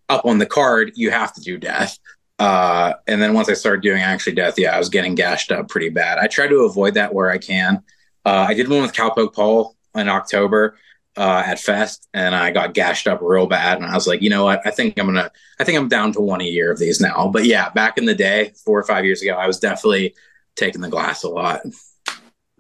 up 0.10 0.24
on 0.26 0.38
the 0.38 0.46
card 0.46 0.92
you 0.96 1.10
have 1.10 1.34
to 1.34 1.42
do 1.42 1.58
death 1.58 1.98
uh 2.38 2.94
and 3.08 3.22
then 3.22 3.34
once 3.34 3.50
i 3.50 3.54
started 3.54 3.82
doing 3.82 4.02
actually 4.02 4.34
death 4.34 4.60
yeah 4.60 4.76
i 4.76 4.78
was 4.78 4.90
getting 4.90 5.16
gashed 5.16 5.52
up 5.52 5.68
pretty 5.70 5.90
bad 5.90 6.20
i 6.20 6.28
try 6.28 6.46
to 6.46 6.60
avoid 6.60 6.94
that 6.94 7.14
where 7.14 7.32
i 7.32 7.38
can 7.38 7.82
uh 8.26 8.46
i 8.48 8.54
did 8.54 8.70
one 8.70 8.84
with 8.84 8.94
cowpoke 8.94 9.34
paul 9.34 9.76
in 9.96 10.08
october 10.08 10.78
uh 11.18 11.44
at 11.46 11.60
fest 11.60 12.08
and 12.14 12.34
i 12.34 12.52
got 12.52 12.74
gashed 12.74 13.08
up 13.08 13.20
real 13.22 13.48
bad 13.48 13.78
and 13.78 13.86
i 13.86 13.94
was 13.94 14.08
like 14.08 14.22
you 14.22 14.30
know 14.30 14.46
what 14.46 14.66
i 14.66 14.72
think 14.72 14.98
i'm 14.98 15.08
gonna 15.08 15.30
i 15.60 15.64
think 15.64 15.78
i'm 15.78 15.90
down 15.90 16.12
to 16.14 16.22
one 16.22 16.42
a 16.42 16.46
year 16.46 16.72
of 16.72 16.80
these 16.80 17.02
now 17.02 17.28
but 17.28 17.44
yeah 17.44 17.70
back 17.72 17.98
in 17.98 18.06
the 18.06 18.16
day 18.16 18.52
four 18.64 18.80
or 18.80 18.84
five 18.84 19.04
years 19.04 19.22
ago 19.22 19.34
i 19.34 19.46
was 19.46 19.60
definitely 19.60 20.16
taking 20.56 20.82
the 20.82 20.90
glass 20.90 21.24
a 21.24 21.30
lot 21.30 21.62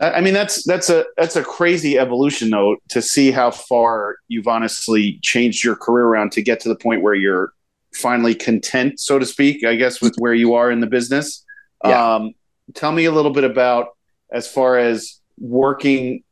I 0.01 0.19
mean, 0.19 0.33
that's 0.33 0.63
that's 0.63 0.89
a 0.89 1.05
that's 1.15 1.35
a 1.35 1.43
crazy 1.43 1.99
evolution 1.99 2.49
though 2.49 2.77
to 2.89 3.03
see 3.03 3.29
how 3.29 3.51
far 3.51 4.15
you've 4.27 4.47
honestly 4.47 5.19
changed 5.21 5.63
your 5.63 5.75
career 5.75 6.05
around 6.05 6.31
to 6.31 6.41
get 6.41 6.59
to 6.61 6.69
the 6.69 6.75
point 6.75 7.03
where 7.03 7.13
you're 7.13 7.53
finally 7.93 8.33
content, 8.33 8.99
so 8.99 9.19
to 9.19 9.25
speak. 9.27 9.63
I 9.63 9.75
guess 9.75 10.01
with 10.01 10.15
where 10.17 10.33
you 10.33 10.55
are 10.55 10.71
in 10.71 10.79
the 10.79 10.87
business. 10.87 11.45
Yeah. 11.85 12.15
Um, 12.15 12.33
tell 12.73 12.91
me 12.91 13.05
a 13.05 13.11
little 13.11 13.31
bit 13.31 13.43
about 13.43 13.89
as 14.31 14.47
far 14.47 14.79
as 14.79 15.19
working 15.37 16.23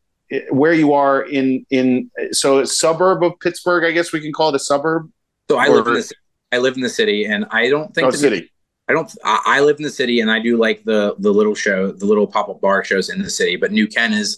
where 0.52 0.74
you 0.74 0.94
are 0.94 1.22
in 1.24 1.66
in 1.70 2.10
so 2.32 2.60
a 2.60 2.68
suburb 2.68 3.24
of 3.24 3.40
Pittsburgh. 3.40 3.84
I 3.84 3.92
guess 3.92 4.12
we 4.14 4.20
can 4.22 4.32
call 4.34 4.50
it 4.50 4.56
a 4.56 4.60
suburb. 4.60 5.12
So 5.50 5.58
I 5.58 5.68
Or- 5.68 5.76
live 5.78 5.88
in 5.88 5.94
the 5.96 6.04
ci- 6.04 6.16
I 6.52 6.58
live 6.58 6.76
in 6.76 6.82
the 6.82 6.90
city, 6.90 7.26
and 7.26 7.46
I 7.52 7.70
don't 7.70 7.94
think 7.94 8.08
Oh, 8.08 8.12
to 8.12 8.18
be- 8.18 8.22
city. 8.22 8.52
I 8.88 8.94
don't. 8.94 9.12
I, 9.24 9.42
I 9.46 9.60
live 9.62 9.78
in 9.78 9.84
the 9.84 9.92
city, 9.92 10.20
and 10.20 10.32
I 10.32 10.40
do 10.40 10.58
like 10.58 10.84
the 10.84 11.16
the 11.20 11.32
little 11.32 11.54
show, 11.56 11.92
the 11.92 12.06
little 12.06 12.26
pop 12.28 12.50
up 12.50 12.60
bar 12.62 12.84
shows 12.84 13.10
in 13.10 13.22
the 13.22 13.30
city. 13.30 13.56
But 13.56 13.72
New 13.72 13.88
Ken 13.88 14.14
is 14.14 14.38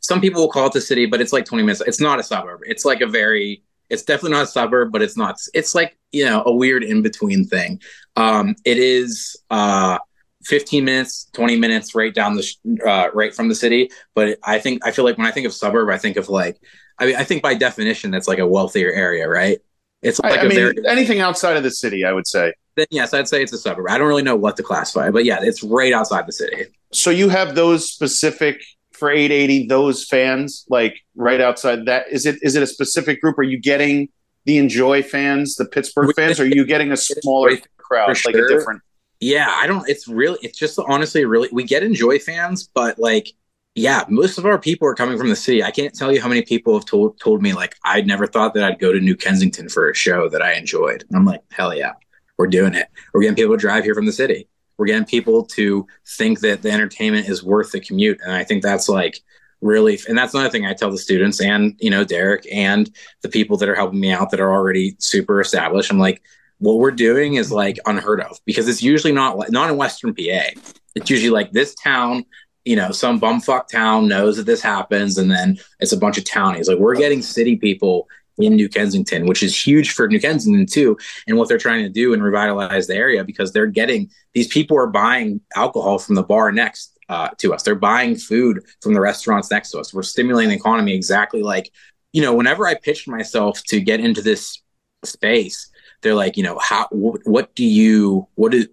some 0.00 0.20
people 0.20 0.40
will 0.42 0.50
call 0.50 0.66
it 0.66 0.72
the 0.72 0.80
city, 0.80 1.06
but 1.06 1.20
it's 1.20 1.32
like 1.32 1.44
twenty 1.44 1.62
minutes. 1.62 1.82
It's 1.86 2.00
not 2.00 2.18
a 2.18 2.22
suburb. 2.24 2.60
It's 2.66 2.84
like 2.84 3.00
a 3.00 3.06
very. 3.06 3.62
It's 3.90 4.02
definitely 4.02 4.32
not 4.38 4.44
a 4.44 4.46
suburb, 4.48 4.90
but 4.90 5.02
it's 5.02 5.16
not. 5.16 5.36
It's 5.54 5.74
like 5.74 5.96
you 6.12 6.24
know 6.24 6.42
a 6.46 6.52
weird 6.52 6.82
in 6.82 7.02
between 7.02 7.44
thing. 7.44 7.80
Um, 8.16 8.56
it 8.64 8.78
is 8.78 9.36
uh, 9.50 9.98
15 10.44 10.84
minutes, 10.84 11.28
20 11.32 11.56
minutes 11.56 11.94
right 11.94 12.14
down 12.14 12.34
the 12.34 12.80
uh, 12.86 13.08
right 13.14 13.34
from 13.34 13.48
the 13.48 13.54
city. 13.54 13.90
But 14.14 14.38
I 14.44 14.58
think 14.58 14.84
I 14.86 14.90
feel 14.90 15.04
like 15.04 15.18
when 15.18 15.26
I 15.26 15.30
think 15.30 15.46
of 15.46 15.52
suburb, 15.52 15.88
I 15.90 15.98
think 15.98 16.16
of 16.16 16.28
like 16.28 16.60
I 16.98 17.06
mean 17.06 17.16
I 17.16 17.24
think 17.24 17.42
by 17.42 17.54
definition 17.54 18.10
that's 18.10 18.28
like 18.28 18.38
a 18.38 18.46
wealthier 18.46 18.92
area, 18.92 19.28
right? 19.28 19.58
It's 20.02 20.18
like 20.18 20.40
I, 20.40 20.42
mean, 20.42 20.54
very 20.54 20.74
anything 20.88 21.20
outside 21.20 21.56
of 21.56 21.62
the 21.62 21.70
city, 21.70 22.04
I 22.04 22.12
would 22.12 22.26
say. 22.26 22.52
then 22.76 22.86
yes, 22.90 23.14
I'd 23.14 23.28
say 23.28 23.42
it's 23.42 23.52
a 23.52 23.58
suburb. 23.58 23.86
I 23.88 23.98
don't 23.98 24.08
really 24.08 24.24
know 24.24 24.34
what 24.34 24.56
to 24.56 24.62
classify, 24.62 25.10
but 25.10 25.24
yeah, 25.24 25.38
it's 25.40 25.62
right 25.62 25.92
outside 25.92 26.26
the 26.26 26.32
city. 26.32 26.64
So 26.92 27.10
you 27.10 27.28
have 27.28 27.54
those 27.54 27.90
specific 27.90 28.60
for 29.02 29.10
880, 29.10 29.66
those 29.66 30.04
fans 30.04 30.64
like 30.68 31.00
right 31.14 31.40
outside 31.40 31.86
that. 31.86 32.06
Is 32.10 32.26
it 32.26 32.38
is 32.42 32.56
it 32.56 32.62
a 32.62 32.66
specific 32.66 33.20
group? 33.20 33.38
Are 33.38 33.44
you 33.44 33.58
getting 33.58 34.08
the 34.44 34.58
Enjoy 34.58 35.02
fans, 35.02 35.54
the 35.54 35.64
Pittsburgh 35.64 36.14
fans? 36.16 36.40
Or 36.40 36.44
are 36.44 36.46
you 36.46 36.64
getting 36.64 36.90
a 36.90 36.96
smaller 36.96 37.56
crowd, 37.78 38.16
for 38.16 38.32
like 38.32 38.42
a 38.42 38.48
different? 38.48 38.82
Yeah, 39.22 39.48
I 39.48 39.68
don't. 39.68 39.88
It's 39.88 40.08
really. 40.08 40.36
It's 40.42 40.58
just 40.58 40.80
honestly 40.80 41.24
really. 41.24 41.48
We 41.52 41.62
get 41.62 41.84
enjoy 41.84 42.18
fans, 42.18 42.68
but 42.74 42.98
like, 42.98 43.28
yeah, 43.76 44.04
most 44.08 44.36
of 44.36 44.44
our 44.44 44.58
people 44.58 44.88
are 44.88 44.96
coming 44.96 45.16
from 45.16 45.28
the 45.28 45.36
city. 45.36 45.62
I 45.62 45.70
can't 45.70 45.94
tell 45.94 46.12
you 46.12 46.20
how 46.20 46.26
many 46.26 46.42
people 46.42 46.74
have 46.74 46.86
told 46.86 47.20
told 47.20 47.40
me 47.40 47.52
like 47.52 47.76
I'd 47.84 48.04
never 48.04 48.26
thought 48.26 48.52
that 48.54 48.64
I'd 48.64 48.80
go 48.80 48.92
to 48.92 48.98
New 48.98 49.14
Kensington 49.14 49.68
for 49.68 49.88
a 49.88 49.94
show 49.94 50.28
that 50.28 50.42
I 50.42 50.54
enjoyed. 50.54 51.04
And 51.08 51.16
I'm 51.16 51.24
like, 51.24 51.40
hell 51.52 51.72
yeah, 51.72 51.92
we're 52.36 52.48
doing 52.48 52.74
it. 52.74 52.88
We're 53.14 53.20
getting 53.20 53.36
people 53.36 53.54
to 53.54 53.60
drive 53.60 53.84
here 53.84 53.94
from 53.94 54.06
the 54.06 54.12
city. 54.12 54.48
We're 54.76 54.86
getting 54.86 55.04
people 55.04 55.44
to 55.46 55.86
think 56.04 56.40
that 56.40 56.62
the 56.62 56.72
entertainment 56.72 57.28
is 57.28 57.44
worth 57.44 57.70
the 57.70 57.78
commute, 57.78 58.18
and 58.24 58.32
I 58.32 58.42
think 58.42 58.64
that's 58.64 58.88
like 58.88 59.20
really. 59.60 60.00
And 60.08 60.18
that's 60.18 60.34
another 60.34 60.50
thing 60.50 60.66
I 60.66 60.74
tell 60.74 60.90
the 60.90 60.98
students 60.98 61.40
and 61.40 61.76
you 61.78 61.90
know 61.90 62.02
Derek 62.02 62.44
and 62.50 62.90
the 63.20 63.28
people 63.28 63.56
that 63.58 63.68
are 63.68 63.76
helping 63.76 64.00
me 64.00 64.10
out 64.10 64.32
that 64.32 64.40
are 64.40 64.52
already 64.52 64.96
super 64.98 65.40
established. 65.40 65.92
I'm 65.92 66.00
like 66.00 66.22
what 66.62 66.78
we're 66.78 66.92
doing 66.92 67.34
is 67.34 67.50
like 67.50 67.76
unheard 67.86 68.20
of 68.20 68.38
because 68.46 68.68
it's 68.68 68.84
usually 68.84 69.12
not 69.12 69.50
not 69.50 69.68
in 69.68 69.76
Western 69.76 70.14
PA. 70.14 70.60
It's 70.94 71.10
usually 71.10 71.30
like 71.30 71.50
this 71.50 71.74
town, 71.74 72.24
you 72.64 72.76
know, 72.76 72.92
some 72.92 73.20
bumfuck 73.20 73.66
town 73.66 74.06
knows 74.06 74.36
that 74.36 74.46
this 74.46 74.62
happens, 74.62 75.18
and 75.18 75.28
then 75.28 75.58
it's 75.80 75.90
a 75.90 75.96
bunch 75.96 76.18
of 76.18 76.24
townies. 76.24 76.68
Like 76.68 76.78
we're 76.78 76.94
getting 76.94 77.20
city 77.20 77.56
people 77.56 78.06
in 78.38 78.54
New 78.54 78.68
Kensington, 78.68 79.26
which 79.26 79.42
is 79.42 79.66
huge 79.66 79.90
for 79.90 80.06
New 80.06 80.20
Kensington 80.20 80.64
too, 80.66 80.96
and 81.26 81.36
what 81.36 81.48
they're 81.48 81.58
trying 81.58 81.82
to 81.82 81.88
do 81.88 82.14
and 82.14 82.22
revitalize 82.22 82.86
the 82.86 82.94
area 82.94 83.24
because 83.24 83.52
they're 83.52 83.66
getting 83.66 84.08
these 84.32 84.46
people 84.46 84.78
are 84.78 84.86
buying 84.86 85.40
alcohol 85.56 85.98
from 85.98 86.14
the 86.14 86.22
bar 86.22 86.52
next 86.52 86.96
uh, 87.08 87.30
to 87.38 87.52
us. 87.52 87.64
They're 87.64 87.74
buying 87.74 88.14
food 88.14 88.62
from 88.80 88.94
the 88.94 89.00
restaurants 89.00 89.50
next 89.50 89.72
to 89.72 89.80
us. 89.80 89.92
We're 89.92 90.04
stimulating 90.04 90.50
the 90.50 90.56
economy 90.56 90.94
exactly 90.94 91.42
like, 91.42 91.72
you 92.12 92.22
know, 92.22 92.34
whenever 92.34 92.68
I 92.68 92.74
pitched 92.74 93.08
myself 93.08 93.60
to 93.64 93.80
get 93.80 93.98
into 93.98 94.22
this 94.22 94.62
space, 95.04 95.71
they're 96.02 96.14
like, 96.14 96.36
you 96.36 96.42
know, 96.42 96.58
how 96.58 96.86
what, 96.90 97.20
what 97.24 97.54
do 97.54 97.64
you 97.64 98.28
what 98.34 98.54
is 98.54 98.68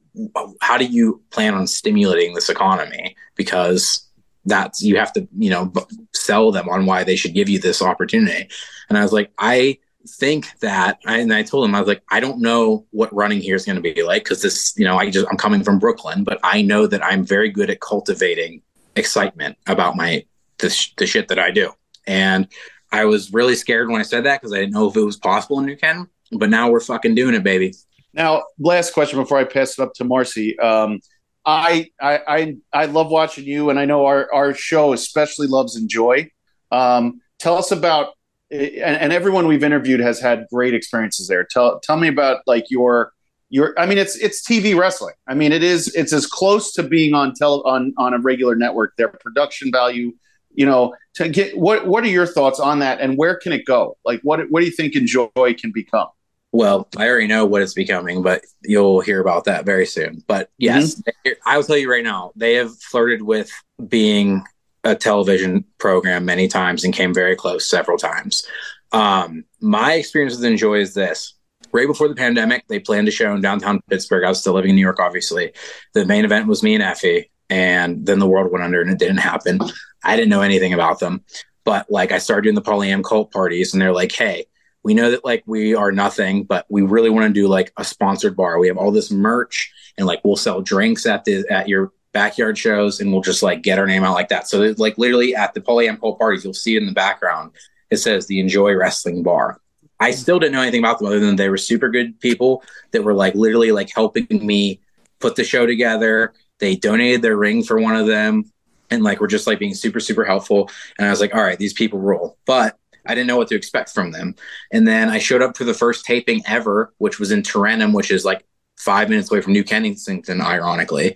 how 0.61 0.77
do 0.77 0.85
you 0.85 1.21
plan 1.29 1.53
on 1.53 1.67
stimulating 1.67 2.33
this 2.33 2.49
economy? 2.49 3.15
Because 3.35 4.05
that's 4.45 4.81
you 4.81 4.97
have 4.97 5.13
to 5.13 5.27
you 5.37 5.49
know 5.49 5.71
sell 6.13 6.51
them 6.51 6.67
on 6.69 6.85
why 6.85 7.03
they 7.03 7.15
should 7.15 7.33
give 7.33 7.49
you 7.49 7.59
this 7.59 7.81
opportunity. 7.81 8.49
And 8.89 8.97
I 8.97 9.03
was 9.03 9.13
like, 9.13 9.31
I 9.37 9.77
think 10.07 10.47
that 10.59 10.99
and 11.05 11.33
I 11.33 11.43
told 11.43 11.65
him 11.65 11.75
I 11.75 11.79
was 11.79 11.87
like, 11.87 12.03
I 12.09 12.19
don't 12.19 12.41
know 12.41 12.85
what 12.91 13.13
running 13.13 13.39
here 13.39 13.55
is 13.55 13.65
going 13.65 13.75
to 13.75 13.81
be 13.81 14.03
like 14.03 14.23
because 14.23 14.41
this 14.41 14.73
you 14.77 14.85
know 14.85 14.97
I 14.97 15.09
just 15.09 15.27
I'm 15.29 15.37
coming 15.37 15.63
from 15.63 15.79
Brooklyn, 15.79 16.23
but 16.23 16.39
I 16.43 16.61
know 16.61 16.87
that 16.87 17.03
I'm 17.03 17.25
very 17.25 17.49
good 17.49 17.69
at 17.69 17.79
cultivating 17.79 18.61
excitement 18.95 19.57
about 19.67 19.95
my 19.95 20.25
the, 20.57 20.69
sh- 20.69 20.93
the 20.97 21.07
shit 21.07 21.27
that 21.29 21.39
I 21.39 21.51
do. 21.51 21.71
And 22.07 22.47
I 22.91 23.05
was 23.05 23.33
really 23.33 23.55
scared 23.55 23.89
when 23.89 24.01
I 24.01 24.03
said 24.03 24.25
that 24.25 24.41
because 24.41 24.53
I 24.53 24.57
didn't 24.57 24.73
know 24.73 24.89
if 24.89 24.95
it 24.95 25.03
was 25.03 25.17
possible 25.17 25.59
in 25.59 25.65
New 25.65 25.77
Ken. 25.77 26.07
But 26.31 26.49
now 26.49 26.69
we're 26.69 26.79
fucking 26.79 27.15
doing 27.15 27.33
it, 27.33 27.43
baby. 27.43 27.73
Now, 28.13 28.43
last 28.59 28.93
question 28.93 29.19
before 29.19 29.37
I 29.37 29.43
pass 29.43 29.77
it 29.77 29.81
up 29.81 29.93
to 29.95 30.03
Marcy. 30.03 30.57
Um, 30.59 30.99
I, 31.45 31.89
I 32.01 32.19
I 32.27 32.55
I 32.73 32.85
love 32.85 33.09
watching 33.09 33.45
you, 33.45 33.69
and 33.69 33.79
I 33.79 33.85
know 33.85 34.05
our 34.05 34.31
our 34.33 34.53
show 34.53 34.93
especially 34.93 35.47
loves 35.47 35.75
Enjoy. 35.75 36.29
Um, 36.71 37.21
tell 37.39 37.57
us 37.57 37.71
about, 37.71 38.13
and, 38.51 38.61
and 38.61 39.13
everyone 39.13 39.47
we've 39.47 39.63
interviewed 39.63 39.99
has 39.99 40.19
had 40.19 40.45
great 40.51 40.73
experiences 40.73 41.27
there. 41.27 41.43
Tell 41.49 41.79
tell 41.79 41.97
me 41.97 42.07
about 42.07 42.41
like 42.45 42.65
your 42.69 43.13
your. 43.49 43.79
I 43.79 43.85
mean, 43.85 43.97
it's 43.97 44.15
it's 44.17 44.45
TV 44.47 44.77
wrestling. 44.77 45.15
I 45.27 45.33
mean, 45.33 45.51
it 45.51 45.63
is 45.63 45.93
it's 45.95 46.13
as 46.13 46.27
close 46.27 46.73
to 46.73 46.83
being 46.83 47.13
on 47.13 47.33
tele 47.33 47.63
on 47.65 47.93
on 47.97 48.13
a 48.13 48.19
regular 48.19 48.55
network. 48.55 48.95
Their 48.97 49.09
production 49.09 49.71
value, 49.71 50.13
you 50.53 50.65
know, 50.65 50.93
to 51.15 51.29
get 51.29 51.57
what 51.57 51.87
what 51.87 52.03
are 52.03 52.09
your 52.09 52.27
thoughts 52.27 52.59
on 52.59 52.79
that, 52.79 52.99
and 52.99 53.17
where 53.17 53.35
can 53.35 53.53
it 53.53 53.65
go? 53.65 53.97
Like, 54.03 54.19
what 54.21 54.39
what 54.51 54.59
do 54.59 54.65
you 54.65 54.73
think 54.73 54.95
Enjoy 54.95 55.29
can 55.35 55.71
become? 55.71 56.09
Well, 56.51 56.87
I 56.97 57.07
already 57.07 57.27
know 57.27 57.45
what 57.45 57.61
it's 57.61 57.75
becoming, 57.75 58.23
but 58.23 58.43
you'll 58.63 59.01
hear 59.01 59.21
about 59.21 59.45
that 59.45 59.65
very 59.65 59.85
soon. 59.85 60.23
But 60.27 60.49
yes, 60.57 61.01
I 61.45 61.57
will 61.57 61.63
tell 61.63 61.77
you 61.77 61.91
right 61.91 62.03
now, 62.03 62.31
they 62.35 62.55
have 62.55 62.75
flirted 62.81 63.21
with 63.21 63.51
being 63.87 64.43
a 64.83 64.95
television 64.95 65.63
program 65.77 66.25
many 66.25 66.47
times 66.47 66.83
and 66.83 66.93
came 66.93 67.13
very 67.13 67.35
close 67.35 67.69
several 67.69 67.97
times. 67.97 68.47
Um, 68.91 69.43
my 69.61 69.93
experience 69.93 70.35
with 70.35 70.45
Enjoy 70.45 70.79
is 70.79 70.93
this. 70.93 71.35
Right 71.71 71.85
before 71.85 72.07
the 72.07 72.15
pandemic, 72.15 72.67
they 72.67 72.79
planned 72.79 73.07
a 73.07 73.11
show 73.11 73.31
in 73.35 73.41
downtown 73.41 73.81
Pittsburgh. 73.87 74.23
I 74.23 74.29
was 74.29 74.39
still 74.39 74.53
living 74.53 74.71
in 74.71 74.75
New 74.75 74.81
York, 74.81 74.99
obviously. 74.99 75.51
The 75.93 76.05
main 76.05 76.25
event 76.25 76.47
was 76.47 76.63
me 76.63 76.73
and 76.73 76.83
Effy, 76.83 77.25
and 77.51 78.05
then 78.07 78.17
the 78.17 78.27
world 78.27 78.51
went 78.51 78.63
under 78.63 78.81
and 78.81 78.89
it 78.89 78.97
didn't 78.97 79.17
happen. 79.17 79.59
I 80.03 80.15
didn't 80.15 80.29
know 80.29 80.41
anything 80.41 80.73
about 80.73 80.99
them. 80.99 81.23
But 81.65 81.85
like 81.91 82.11
I 82.11 82.17
started 82.17 82.43
doing 82.43 82.55
the 82.55 82.63
polyam 82.63 83.03
cult 83.03 83.31
parties, 83.31 83.73
and 83.73 83.81
they're 83.81 83.93
like, 83.93 84.11
hey, 84.11 84.45
we 84.83 84.93
know 84.93 85.11
that 85.11 85.25
like 85.25 85.43
we 85.45 85.75
are 85.75 85.91
nothing, 85.91 86.43
but 86.43 86.65
we 86.69 86.81
really 86.81 87.09
want 87.09 87.27
to 87.27 87.33
do 87.33 87.47
like 87.47 87.71
a 87.77 87.83
sponsored 87.83 88.35
bar. 88.35 88.59
We 88.59 88.67
have 88.67 88.77
all 88.77 88.91
this 88.91 89.11
merch 89.11 89.71
and 89.97 90.07
like 90.07 90.21
we'll 90.23 90.35
sell 90.35 90.61
drinks 90.61 91.05
at 91.05 91.25
the 91.25 91.45
at 91.49 91.67
your 91.67 91.91
backyard 92.11 92.57
shows 92.57 92.99
and 92.99 93.11
we'll 93.11 93.21
just 93.21 93.43
like 93.43 93.61
get 93.61 93.77
our 93.77 93.85
name 93.85 94.03
out 94.03 94.13
like 94.13 94.29
that. 94.29 94.47
So 94.47 94.73
like 94.77 94.97
literally 94.97 95.35
at 95.35 95.53
the 95.53 95.61
polyam 95.61 95.99
pole 95.99 96.15
parties, 96.15 96.43
you'll 96.43 96.53
see 96.53 96.75
it 96.75 96.81
in 96.81 96.87
the 96.87 96.93
background. 96.93 97.51
It 97.89 97.97
says 97.97 98.27
the 98.27 98.39
Enjoy 98.39 98.73
Wrestling 98.75 99.23
Bar. 99.23 99.59
I 99.99 100.11
still 100.11 100.39
didn't 100.39 100.53
know 100.53 100.61
anything 100.61 100.79
about 100.79 100.99
them 100.99 101.07
other 101.07 101.19
than 101.19 101.35
they 101.35 101.49
were 101.49 101.57
super 101.57 101.89
good 101.89 102.19
people 102.19 102.63
that 102.91 103.03
were 103.03 103.13
like 103.13 103.35
literally 103.35 103.71
like 103.71 103.91
helping 103.93 104.27
me 104.29 104.79
put 105.19 105.35
the 105.35 105.43
show 105.43 105.65
together. 105.65 106.33
They 106.59 106.75
donated 106.75 107.21
their 107.21 107.35
ring 107.35 107.63
for 107.63 107.79
one 107.79 107.97
of 107.97 108.07
them 108.07 108.49
and 108.89 109.03
like 109.03 109.19
we're 109.19 109.27
just 109.27 109.47
like 109.47 109.59
being 109.59 109.73
super 109.73 109.99
super 109.99 110.23
helpful. 110.23 110.69
And 110.97 111.07
I 111.07 111.11
was 111.11 111.19
like, 111.19 111.35
all 111.35 111.43
right, 111.43 111.59
these 111.59 111.73
people 111.73 111.99
rule. 111.99 112.37
But 112.45 112.77
I 113.05 113.15
didn't 113.15 113.27
know 113.27 113.37
what 113.37 113.47
to 113.49 113.55
expect 113.55 113.89
from 113.93 114.11
them. 114.11 114.35
And 114.71 114.87
then 114.87 115.09
I 115.09 115.19
showed 115.19 115.41
up 115.41 115.57
for 115.57 115.63
the 115.63 115.73
first 115.73 116.05
taping 116.05 116.41
ever, 116.45 116.93
which 116.97 117.19
was 117.19 117.31
in 117.31 117.41
Tarentum, 117.41 117.93
which 117.93 118.11
is 118.11 118.25
like 118.25 118.45
five 118.79 119.09
minutes 119.09 119.31
away 119.31 119.41
from 119.41 119.53
New 119.53 119.63
Kensington, 119.63 120.41
ironically. 120.41 121.15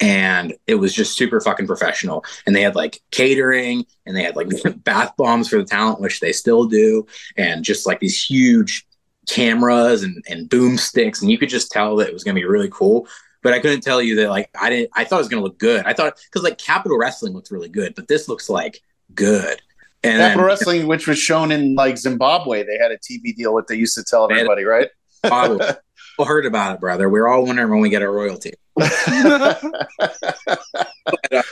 And 0.00 0.54
it 0.66 0.76
was 0.76 0.94
just 0.94 1.16
super 1.16 1.40
fucking 1.40 1.66
professional. 1.66 2.24
And 2.46 2.56
they 2.56 2.62
had 2.62 2.76
like 2.76 3.00
catering 3.10 3.84
and 4.06 4.16
they 4.16 4.22
had 4.22 4.36
like 4.36 4.48
bath 4.84 5.12
bombs 5.18 5.48
for 5.48 5.58
the 5.58 5.64
talent, 5.64 6.00
which 6.00 6.20
they 6.20 6.32
still 6.32 6.64
do. 6.64 7.06
And 7.36 7.64
just 7.64 7.86
like 7.86 8.00
these 8.00 8.22
huge 8.22 8.86
cameras 9.28 10.02
and, 10.02 10.24
and 10.28 10.48
boom 10.48 10.78
sticks. 10.78 11.20
And 11.20 11.30
you 11.30 11.38
could 11.38 11.50
just 11.50 11.70
tell 11.70 11.96
that 11.96 12.08
it 12.08 12.14
was 12.14 12.24
going 12.24 12.34
to 12.34 12.40
be 12.40 12.46
really 12.46 12.70
cool. 12.70 13.06
But 13.42 13.54
I 13.54 13.58
couldn't 13.58 13.80
tell 13.82 14.02
you 14.02 14.16
that 14.16 14.30
like 14.30 14.50
I 14.58 14.70
didn't, 14.70 14.90
I 14.94 15.04
thought 15.04 15.16
it 15.16 15.20
was 15.20 15.28
going 15.28 15.42
to 15.42 15.46
look 15.46 15.58
good. 15.58 15.84
I 15.86 15.94
thought, 15.94 16.18
because 16.24 16.42
like 16.42 16.58
Capitol 16.58 16.98
Wrestling 16.98 17.32
looks 17.32 17.50
really 17.50 17.68
good, 17.70 17.94
but 17.94 18.06
this 18.06 18.28
looks 18.28 18.48
like 18.48 18.82
good. 19.14 19.60
And 20.02 20.18
Capitol 20.18 20.38
then- 20.38 20.46
Wrestling, 20.46 20.86
which 20.86 21.06
was 21.06 21.18
shown 21.18 21.52
in 21.52 21.74
like 21.74 21.98
Zimbabwe, 21.98 22.62
they 22.62 22.78
had 22.78 22.90
a 22.90 22.98
TV 22.98 23.34
deal. 23.34 23.52
What 23.52 23.66
they 23.68 23.76
used 23.76 23.94
to 23.96 24.04
tell 24.04 24.30
everybody, 24.30 24.64
right? 24.64 24.88
We 25.24 25.30
heard 26.24 26.46
about 26.46 26.74
it, 26.74 26.80
brother. 26.80 27.08
We're 27.08 27.28
all 27.28 27.44
wondering 27.44 27.70
when 27.70 27.80
we 27.80 27.90
get 27.90 28.02
our 28.02 28.12
royalty. 28.12 28.54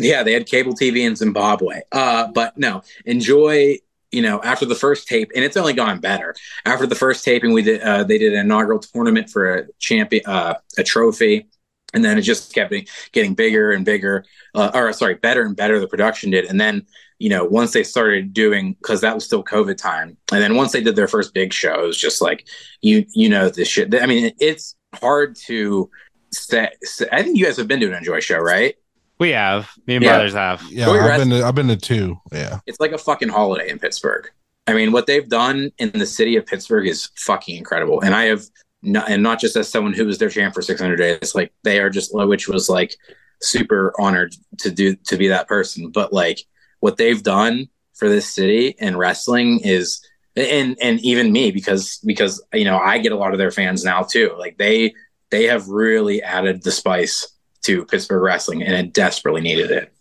Yeah, 0.00 0.22
they 0.22 0.32
had 0.32 0.46
cable 0.46 0.74
TV 0.74 0.98
in 0.98 1.16
Zimbabwe. 1.16 1.80
Uh, 1.92 2.28
but 2.28 2.56
no, 2.56 2.82
enjoy. 3.04 3.78
You 4.10 4.22
know, 4.22 4.40
after 4.42 4.64
the 4.64 4.74
first 4.74 5.06
tape, 5.06 5.30
and 5.34 5.44
it's 5.44 5.56
only 5.56 5.74
gone 5.74 6.00
better. 6.00 6.34
After 6.64 6.86
the 6.86 6.94
first 6.94 7.24
taping, 7.24 7.52
we 7.52 7.62
did. 7.62 7.82
Uh, 7.82 8.04
they 8.04 8.16
did 8.16 8.32
an 8.32 8.38
inaugural 8.38 8.78
tournament 8.78 9.28
for 9.28 9.54
a 9.54 9.66
champion, 9.80 10.22
uh, 10.24 10.54
a 10.78 10.82
trophy, 10.82 11.48
and 11.92 12.02
then 12.02 12.16
it 12.16 12.22
just 12.22 12.54
kept 12.54 12.72
getting 13.12 13.34
bigger 13.34 13.72
and 13.72 13.84
bigger. 13.84 14.24
Uh, 14.54 14.70
or 14.72 14.92
sorry, 14.94 15.16
better 15.16 15.42
and 15.42 15.56
better. 15.56 15.78
The 15.78 15.88
production 15.88 16.30
did, 16.30 16.46
and 16.46 16.58
then 16.58 16.86
you 17.18 17.28
know, 17.28 17.44
once 17.44 17.72
they 17.72 17.82
started 17.82 18.32
doing, 18.32 18.74
because 18.74 19.00
that 19.00 19.14
was 19.14 19.24
still 19.24 19.42
COVID 19.44 19.76
time, 19.76 20.16
and 20.32 20.42
then 20.42 20.54
once 20.54 20.72
they 20.72 20.80
did 20.82 20.96
their 20.96 21.08
first 21.08 21.34
big 21.34 21.52
show, 21.52 21.82
it 21.82 21.86
was 21.86 21.98
just 21.98 22.22
like 22.22 22.46
you, 22.82 23.04
you 23.14 23.28
know, 23.28 23.48
this 23.48 23.68
shit. 23.68 23.94
I 24.00 24.06
mean, 24.06 24.32
it's 24.38 24.76
hard 24.94 25.36
to 25.46 25.90
say. 26.32 26.70
I 27.12 27.22
think 27.22 27.36
you 27.36 27.44
guys 27.44 27.56
have 27.56 27.68
been 27.68 27.80
to 27.80 27.86
an 27.88 27.94
Enjoy 27.94 28.20
show, 28.20 28.38
right? 28.38 28.74
We 29.18 29.30
have. 29.30 29.68
Me 29.86 29.96
and 29.96 30.04
Yeah. 30.04 30.12
brothers 30.12 30.34
have. 30.34 30.62
Yeah, 30.70 30.84
Joey 30.86 30.98
I've 31.00 31.06
Rest- 31.06 31.18
been 31.28 31.30
to, 31.40 31.44
I've 31.44 31.54
been 31.56 31.68
to 31.68 31.76
two. 31.76 32.20
Yeah, 32.32 32.60
it's 32.66 32.78
like 32.78 32.92
a 32.92 32.98
fucking 32.98 33.28
holiday 33.30 33.68
in 33.68 33.78
Pittsburgh. 33.80 34.30
I 34.68 34.74
mean, 34.74 34.92
what 34.92 35.06
they've 35.06 35.28
done 35.28 35.72
in 35.78 35.90
the 35.90 36.06
city 36.06 36.36
of 36.36 36.46
Pittsburgh 36.46 36.86
is 36.86 37.08
fucking 37.16 37.56
incredible. 37.56 38.00
And 38.02 38.14
I 38.14 38.24
have, 38.26 38.44
not, 38.82 39.10
and 39.10 39.22
not 39.22 39.40
just 39.40 39.56
as 39.56 39.66
someone 39.68 39.94
who 39.94 40.04
was 40.04 40.18
their 40.18 40.28
champ 40.28 40.52
for 40.54 40.60
600 40.62 40.96
days, 40.96 41.34
like 41.34 41.52
they 41.64 41.80
are 41.80 41.88
just, 41.88 42.10
which 42.14 42.46
was 42.48 42.68
like 42.68 42.94
super 43.40 43.92
honored 43.98 44.34
to 44.58 44.70
do, 44.70 44.94
to 45.06 45.16
be 45.16 45.28
that 45.28 45.48
person. 45.48 45.90
But 45.90 46.12
like 46.12 46.40
what 46.80 46.96
they've 46.96 47.22
done 47.22 47.68
for 47.94 48.08
this 48.08 48.26
city 48.32 48.76
and 48.78 48.98
wrestling 48.98 49.60
is 49.64 50.00
and 50.36 50.76
and 50.80 51.00
even 51.00 51.32
me 51.32 51.50
because 51.50 51.98
because 52.04 52.42
you 52.52 52.64
know 52.64 52.78
I 52.78 52.98
get 52.98 53.12
a 53.12 53.16
lot 53.16 53.32
of 53.32 53.38
their 53.38 53.50
fans 53.50 53.84
now 53.84 54.02
too. 54.02 54.34
Like 54.38 54.58
they 54.58 54.94
they 55.30 55.44
have 55.44 55.68
really 55.68 56.22
added 56.22 56.62
the 56.62 56.70
spice 56.70 57.26
to 57.62 57.84
Pittsburgh 57.84 58.22
wrestling, 58.22 58.62
and 58.62 58.74
it 58.74 58.92
desperately 58.92 59.40
needed 59.40 59.70
it. 59.70 59.92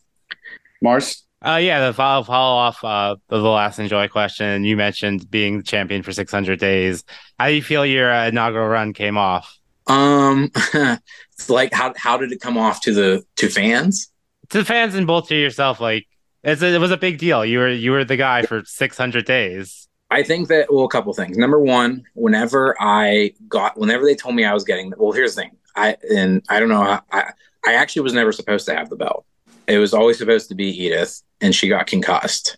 Mars. 0.82 1.23
Uh, 1.45 1.59
yeah, 1.61 1.86
the 1.86 1.93
follow 1.93 2.23
follow 2.23 2.57
off 2.57 2.84
uh, 2.84 3.15
the 3.30 3.38
last 3.38 3.78
enjoy 3.78 4.07
question. 4.07 4.63
You 4.63 4.75
mentioned 4.75 5.30
being 5.30 5.61
champion 5.61 6.01
for 6.01 6.11
600 6.11 6.59
days. 6.59 7.03
How 7.38 7.47
do 7.47 7.53
you 7.53 7.61
feel 7.61 7.86
your 7.86 8.11
uh, 8.11 8.28
inaugural 8.28 8.67
run 8.67 8.91
came 8.91 9.17
off? 9.17 9.55
Um, 9.86 10.51
it's 10.73 11.49
like 11.49 11.73
how 11.73 11.93
how 11.95 12.17
did 12.17 12.32
it 12.32 12.41
come 12.41 12.57
off 12.57 12.82
to 12.82 12.93
the 12.93 13.23
to 13.36 13.49
fans? 13.49 14.11
To 14.49 14.59
the 14.59 14.65
fans 14.65 14.95
and 14.95 15.05
both 15.05 15.28
to 15.28 15.36
yourself, 15.36 15.80
like 15.80 16.07
it's 16.43 16.61
it 16.61 16.79
was 16.79 16.91
a 16.91 16.97
big 16.97 17.17
deal. 17.17 17.45
You 17.45 17.59
were 17.59 17.69
you 17.69 17.91
were 17.91 18.03
the 18.03 18.17
guy 18.17 18.43
for 18.43 18.63
600 18.65 19.25
days. 19.25 19.88
I 20.09 20.23
think 20.23 20.47
that 20.47 20.71
well, 20.71 20.85
a 20.85 20.89
couple 20.89 21.13
things. 21.13 21.38
Number 21.38 21.59
one, 21.59 22.03
whenever 22.13 22.75
I 22.79 23.33
got, 23.49 23.77
whenever 23.77 24.05
they 24.05 24.15
told 24.15 24.35
me 24.35 24.45
I 24.45 24.53
was 24.53 24.63
getting, 24.63 24.93
well, 24.97 25.11
here's 25.11 25.35
the 25.35 25.41
thing. 25.43 25.51
I 25.75 25.97
and 26.09 26.43
I 26.49 26.59
don't 26.59 26.69
know. 26.69 26.99
I 27.11 27.31
I 27.65 27.73
actually 27.73 28.03
was 28.03 28.13
never 28.13 28.31
supposed 28.31 28.65
to 28.67 28.75
have 28.75 28.89
the 28.89 28.95
belt. 28.95 29.25
It 29.67 29.79
was 29.79 29.93
always 29.93 30.17
supposed 30.17 30.47
to 30.49 30.55
be 30.55 30.67
Edith, 30.67 31.21
and 31.41 31.53
she 31.53 31.67
got 31.67 31.88
concussed. 31.88 32.57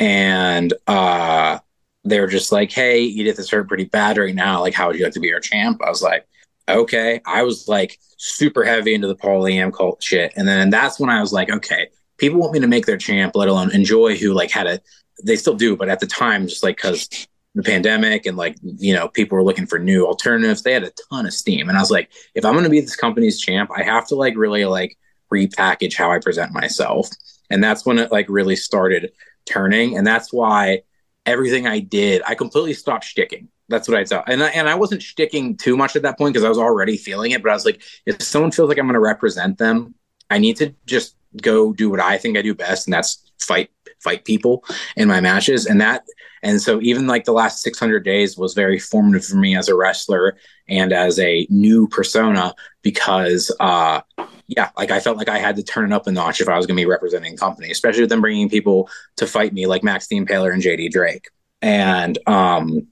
And 0.00 0.72
uh, 0.86 1.58
they 2.04 2.20
were 2.20 2.26
just 2.26 2.52
like, 2.52 2.72
"Hey, 2.72 3.02
Edith 3.02 3.38
is 3.38 3.50
hurt 3.50 3.68
pretty 3.68 3.84
bad 3.84 4.16
right 4.16 4.34
now. 4.34 4.60
Like, 4.60 4.74
how 4.74 4.86
would 4.86 4.96
you 4.96 5.04
like 5.04 5.12
to 5.14 5.20
be 5.20 5.32
our 5.32 5.40
champ?" 5.40 5.82
I 5.84 5.90
was 5.90 6.02
like, 6.02 6.26
"Okay." 6.68 7.20
I 7.26 7.42
was 7.42 7.68
like 7.68 7.98
super 8.16 8.64
heavy 8.64 8.94
into 8.94 9.08
the 9.08 9.16
polyam 9.16 9.72
cult 9.72 10.02
shit, 10.02 10.32
and 10.36 10.48
then 10.48 10.70
that's 10.70 10.98
when 10.98 11.10
I 11.10 11.20
was 11.20 11.34
like, 11.34 11.50
"Okay, 11.50 11.88
people 12.18 12.40
want 12.40 12.52
me 12.52 12.60
to 12.60 12.66
make 12.66 12.86
their 12.86 12.96
champ, 12.96 13.34
let 13.34 13.48
alone 13.48 13.70
enjoy 13.72 14.16
who 14.16 14.32
like 14.32 14.50
had 14.50 14.66
a 14.66 14.80
they 15.24 15.36
still 15.36 15.54
do, 15.54 15.76
but 15.76 15.88
at 15.88 16.00
the 16.00 16.06
time, 16.06 16.46
just 16.46 16.62
like 16.62 16.76
because 16.76 17.08
the 17.54 17.62
pandemic 17.62 18.26
and 18.26 18.36
like 18.36 18.56
you 18.62 18.94
know 18.94 19.08
people 19.08 19.36
were 19.36 19.44
looking 19.44 19.66
for 19.66 19.78
new 19.78 20.06
alternatives, 20.06 20.62
they 20.62 20.72
had 20.72 20.84
a 20.84 20.92
ton 21.10 21.26
of 21.26 21.32
steam, 21.32 21.68
and 21.68 21.78
I 21.78 21.80
was 21.80 21.90
like, 21.90 22.10
if 22.34 22.44
I'm 22.44 22.52
going 22.52 22.64
to 22.64 22.70
be 22.70 22.80
this 22.80 22.96
company's 22.96 23.40
champ, 23.40 23.70
I 23.74 23.82
have 23.82 24.06
to 24.08 24.14
like 24.14 24.36
really 24.36 24.64
like 24.64 24.98
repackage 25.32 25.96
how 25.96 26.10
I 26.10 26.18
present 26.18 26.52
myself, 26.52 27.08
and 27.50 27.62
that's 27.62 27.86
when 27.86 27.98
it 27.98 28.12
like 28.12 28.26
really 28.28 28.56
started 28.56 29.12
turning, 29.46 29.96
and 29.96 30.06
that's 30.06 30.32
why 30.32 30.82
everything 31.24 31.66
I 31.66 31.80
did, 31.80 32.22
I 32.26 32.34
completely 32.34 32.74
stopped 32.74 33.04
sticking. 33.04 33.48
That's 33.68 33.88
what 33.88 33.96
I 33.96 34.04
thought, 34.04 34.28
and 34.28 34.42
I, 34.42 34.48
and 34.50 34.68
I 34.68 34.74
wasn't 34.74 35.02
sticking 35.02 35.56
too 35.56 35.76
much 35.76 35.96
at 35.96 36.02
that 36.02 36.18
point 36.18 36.34
because 36.34 36.44
I 36.44 36.48
was 36.48 36.58
already 36.58 36.96
feeling 36.96 37.32
it. 37.32 37.42
But 37.42 37.50
I 37.50 37.54
was 37.54 37.64
like, 37.64 37.82
if 38.04 38.22
someone 38.22 38.52
feels 38.52 38.68
like 38.68 38.78
I'm 38.78 38.86
going 38.86 38.94
to 38.94 39.00
represent 39.00 39.58
them, 39.58 39.94
I 40.30 40.38
need 40.38 40.56
to 40.58 40.74
just 40.84 41.15
go 41.42 41.72
do 41.72 41.90
what 41.90 42.00
I 42.00 42.18
think 42.18 42.36
I 42.36 42.42
do 42.42 42.54
best, 42.54 42.86
and 42.86 42.94
that's 42.94 43.30
fight 43.38 43.70
fight 44.00 44.24
people 44.24 44.64
in 44.96 45.08
my 45.08 45.20
matches. 45.20 45.66
And 45.66 45.80
that 45.80 46.04
and 46.42 46.60
so 46.60 46.80
even 46.80 47.06
like 47.06 47.24
the 47.24 47.32
last 47.32 47.62
600 47.62 48.04
days 48.04 48.36
was 48.36 48.54
very 48.54 48.78
formative 48.78 49.24
for 49.24 49.36
me 49.36 49.56
as 49.56 49.68
a 49.68 49.74
wrestler 49.74 50.36
and 50.68 50.92
as 50.92 51.18
a 51.18 51.46
new 51.50 51.88
persona 51.88 52.54
because 52.82 53.54
uh 53.58 54.00
yeah, 54.48 54.70
like 54.76 54.90
I 54.90 55.00
felt 55.00 55.16
like 55.16 55.28
I 55.28 55.38
had 55.38 55.56
to 55.56 55.62
turn 55.62 55.90
it 55.90 55.94
up 55.94 56.06
a 56.06 56.12
notch 56.12 56.40
if 56.40 56.48
I 56.48 56.56
was 56.56 56.66
going 56.66 56.76
to 56.76 56.80
be 56.80 56.86
representing 56.86 57.34
a 57.34 57.36
company, 57.36 57.70
especially 57.70 58.02
with 58.02 58.10
them 58.10 58.20
bringing 58.20 58.48
people 58.48 58.88
to 59.16 59.26
fight 59.26 59.52
me 59.52 59.66
like 59.66 59.82
Max 59.82 60.06
the 60.06 60.20
Impaler 60.20 60.52
and 60.52 60.62
JD 60.62 60.90
Drake. 60.90 61.30
And 61.62 62.16
um, 62.28 62.86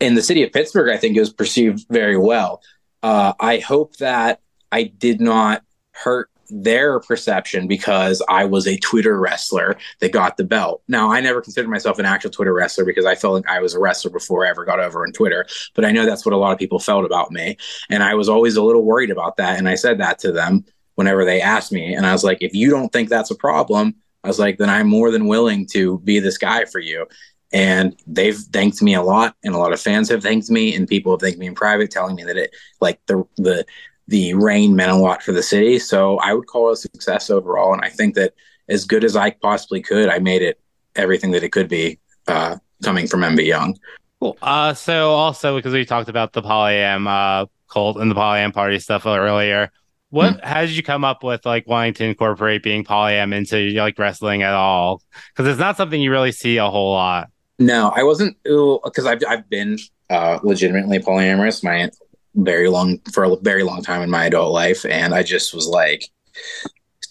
in 0.00 0.14
the 0.16 0.22
city 0.22 0.42
of 0.42 0.52
Pittsburgh, 0.52 0.90
I 0.90 0.96
think 0.96 1.16
it 1.16 1.20
was 1.20 1.32
perceived 1.32 1.86
very 1.90 2.16
well. 2.16 2.60
Uh, 3.04 3.34
I 3.38 3.58
hope 3.58 3.96
that 3.98 4.40
I 4.72 4.82
did 4.84 5.20
not 5.20 5.62
hurt 5.92 6.28
their 6.50 7.00
perception 7.00 7.66
because 7.66 8.22
I 8.28 8.44
was 8.44 8.66
a 8.66 8.76
Twitter 8.78 9.18
wrestler 9.18 9.76
that 10.00 10.12
got 10.12 10.36
the 10.36 10.44
belt. 10.44 10.82
Now, 10.88 11.12
I 11.12 11.20
never 11.20 11.40
considered 11.40 11.70
myself 11.70 11.98
an 11.98 12.06
actual 12.06 12.30
Twitter 12.30 12.54
wrestler 12.54 12.84
because 12.84 13.04
I 13.04 13.14
felt 13.14 13.34
like 13.34 13.48
I 13.48 13.60
was 13.60 13.74
a 13.74 13.80
wrestler 13.80 14.10
before 14.10 14.46
I 14.46 14.50
ever 14.50 14.64
got 14.64 14.80
over 14.80 15.02
on 15.02 15.12
Twitter. 15.12 15.46
But 15.74 15.84
I 15.84 15.92
know 15.92 16.06
that's 16.06 16.24
what 16.24 16.34
a 16.34 16.38
lot 16.38 16.52
of 16.52 16.58
people 16.58 16.78
felt 16.78 17.04
about 17.04 17.30
me. 17.30 17.56
And 17.90 18.02
I 18.02 18.14
was 18.14 18.28
always 18.28 18.56
a 18.56 18.62
little 18.62 18.84
worried 18.84 19.10
about 19.10 19.36
that. 19.38 19.58
And 19.58 19.68
I 19.68 19.74
said 19.74 19.98
that 19.98 20.18
to 20.20 20.32
them 20.32 20.64
whenever 20.94 21.24
they 21.24 21.40
asked 21.40 21.72
me. 21.72 21.94
And 21.94 22.06
I 22.06 22.12
was 22.12 22.24
like, 22.24 22.38
if 22.40 22.54
you 22.54 22.70
don't 22.70 22.92
think 22.92 23.08
that's 23.08 23.30
a 23.30 23.36
problem, 23.36 23.96
I 24.22 24.28
was 24.28 24.38
like, 24.38 24.58
then 24.58 24.70
I'm 24.70 24.88
more 24.88 25.10
than 25.10 25.26
willing 25.26 25.66
to 25.68 25.98
be 26.00 26.18
this 26.18 26.38
guy 26.38 26.64
for 26.64 26.78
you. 26.78 27.06
And 27.52 27.94
they've 28.06 28.36
thanked 28.36 28.82
me 28.82 28.94
a 28.94 29.02
lot, 29.02 29.36
and 29.44 29.54
a 29.54 29.58
lot 29.58 29.72
of 29.72 29.80
fans 29.80 30.08
have 30.08 30.24
thanked 30.24 30.50
me, 30.50 30.74
and 30.74 30.88
people 30.88 31.12
have 31.12 31.20
thanked 31.20 31.38
me 31.38 31.46
in 31.46 31.54
private, 31.54 31.88
telling 31.88 32.16
me 32.16 32.24
that 32.24 32.36
it 32.36 32.50
like 32.80 33.00
the 33.06 33.22
the 33.36 33.64
the 34.08 34.34
reign 34.34 34.76
meant 34.76 34.90
a 34.90 34.96
lot 34.96 35.22
for 35.22 35.32
the 35.32 35.42
city. 35.42 35.78
So 35.78 36.18
I 36.18 36.34
would 36.34 36.46
call 36.46 36.70
it 36.70 36.72
a 36.72 36.76
success 36.76 37.30
overall. 37.30 37.72
And 37.72 37.82
I 37.82 37.88
think 37.88 38.14
that 38.14 38.34
as 38.68 38.84
good 38.84 39.04
as 39.04 39.16
I 39.16 39.30
possibly 39.30 39.80
could, 39.80 40.08
I 40.08 40.18
made 40.18 40.42
it 40.42 40.60
everything 40.96 41.30
that 41.32 41.42
it 41.42 41.52
could 41.52 41.68
be 41.68 41.98
uh, 42.26 42.56
coming 42.82 43.06
from 43.06 43.20
MV 43.20 43.46
Young. 43.46 43.76
Cool. 44.20 44.36
Uh, 44.42 44.74
so 44.74 45.10
also 45.10 45.56
because 45.56 45.72
we 45.72 45.84
talked 45.84 46.08
about 46.08 46.32
the 46.32 46.42
polyam 46.42 47.06
uh, 47.06 47.46
cult 47.68 47.96
and 47.96 48.10
the 48.10 48.14
polyam 48.14 48.52
party 48.52 48.78
stuff 48.78 49.06
earlier, 49.06 49.70
what 50.10 50.36
mm-hmm. 50.36 50.46
how 50.46 50.60
did 50.60 50.70
you 50.70 50.82
come 50.82 51.04
up 51.04 51.24
with 51.24 51.44
like 51.44 51.66
wanting 51.66 51.94
to 51.94 52.04
incorporate 52.04 52.62
being 52.62 52.84
polyam 52.84 53.34
into 53.34 53.70
like 53.70 53.98
wrestling 53.98 54.42
at 54.42 54.54
all? 54.54 55.02
Because 55.32 55.50
it's 55.50 55.58
not 55.58 55.76
something 55.76 56.00
you 56.00 56.10
really 56.10 56.32
see 56.32 56.56
a 56.58 56.70
whole 56.70 56.92
lot. 56.92 57.30
No, 57.58 57.92
I 57.94 58.02
wasn't 58.02 58.36
because 58.44 59.06
I've 59.06 59.20
I've 59.28 59.48
been 59.48 59.78
uh, 60.10 60.38
legitimately 60.42 61.00
polyamorous 61.00 61.64
my 61.64 61.90
very 62.34 62.68
long 62.68 62.98
for 63.12 63.24
a 63.24 63.36
very 63.36 63.62
long 63.62 63.82
time 63.82 64.02
in 64.02 64.10
my 64.10 64.26
adult 64.26 64.52
life, 64.52 64.84
and 64.84 65.14
I 65.14 65.22
just 65.22 65.54
was 65.54 65.66
like 65.66 66.10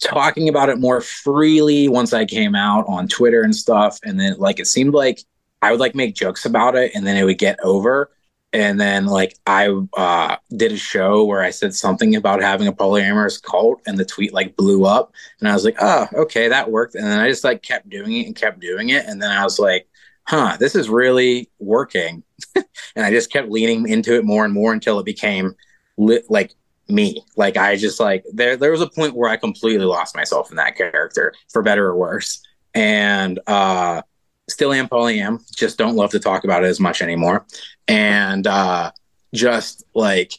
talking 0.02 0.48
about 0.48 0.68
it 0.68 0.78
more 0.78 1.00
freely 1.00 1.88
once 1.88 2.12
I 2.12 2.24
came 2.24 2.54
out 2.54 2.84
on 2.88 3.08
Twitter 3.08 3.42
and 3.42 3.54
stuff, 3.54 3.98
and 4.04 4.18
then 4.18 4.36
like 4.38 4.60
it 4.60 4.66
seemed 4.66 4.94
like 4.94 5.20
I 5.62 5.70
would 5.70 5.80
like 5.80 5.94
make 5.94 6.14
jokes 6.14 6.44
about 6.44 6.76
it, 6.76 6.92
and 6.94 7.06
then 7.06 7.16
it 7.16 7.24
would 7.24 7.38
get 7.38 7.58
over. 7.62 8.10
And 8.52 8.80
then 8.80 9.06
like 9.06 9.36
I 9.46 9.68
uh, 9.96 10.36
did 10.56 10.70
a 10.70 10.76
show 10.76 11.24
where 11.24 11.42
I 11.42 11.50
said 11.50 11.74
something 11.74 12.14
about 12.14 12.40
having 12.40 12.68
a 12.68 12.72
polyamorous 12.72 13.42
cult, 13.42 13.80
and 13.86 13.98
the 13.98 14.04
tweet 14.04 14.32
like 14.32 14.56
blew 14.56 14.84
up, 14.84 15.12
and 15.40 15.48
I 15.48 15.54
was 15.54 15.64
like, 15.64 15.76
oh, 15.80 16.06
okay, 16.14 16.48
that 16.48 16.70
worked. 16.70 16.94
And 16.94 17.04
then 17.04 17.18
I 17.18 17.28
just 17.28 17.44
like 17.44 17.62
kept 17.62 17.88
doing 17.88 18.12
it 18.12 18.26
and 18.26 18.36
kept 18.36 18.60
doing 18.60 18.90
it, 18.90 19.06
and 19.06 19.20
then 19.20 19.30
I 19.30 19.42
was 19.42 19.58
like, 19.58 19.88
huh, 20.26 20.56
this 20.58 20.74
is 20.74 20.88
really 20.88 21.50
working. 21.58 22.22
and 22.56 23.04
I 23.04 23.10
just 23.10 23.30
kept 23.30 23.50
leaning 23.50 23.88
into 23.88 24.16
it 24.16 24.24
more 24.24 24.44
and 24.44 24.54
more 24.54 24.72
until 24.72 24.98
it 24.98 25.06
became 25.06 25.54
li- 25.96 26.22
like 26.28 26.54
me. 26.88 27.22
Like 27.36 27.56
I 27.56 27.76
just 27.76 28.00
like 28.00 28.24
there 28.32 28.56
there 28.56 28.70
was 28.70 28.80
a 28.80 28.88
point 28.88 29.14
where 29.14 29.30
I 29.30 29.36
completely 29.36 29.86
lost 29.86 30.16
myself 30.16 30.50
in 30.50 30.56
that 30.56 30.76
character, 30.76 31.32
for 31.50 31.62
better 31.62 31.86
or 31.86 31.96
worse. 31.96 32.42
And 32.74 33.38
uh 33.46 34.02
still 34.48 34.72
am 34.72 34.88
polyam, 34.88 35.40
just 35.56 35.78
don't 35.78 35.96
love 35.96 36.10
to 36.10 36.20
talk 36.20 36.44
about 36.44 36.64
it 36.64 36.68
as 36.68 36.80
much 36.80 37.02
anymore. 37.02 37.46
And 37.88 38.46
uh 38.46 38.90
just 39.34 39.84
like 39.94 40.32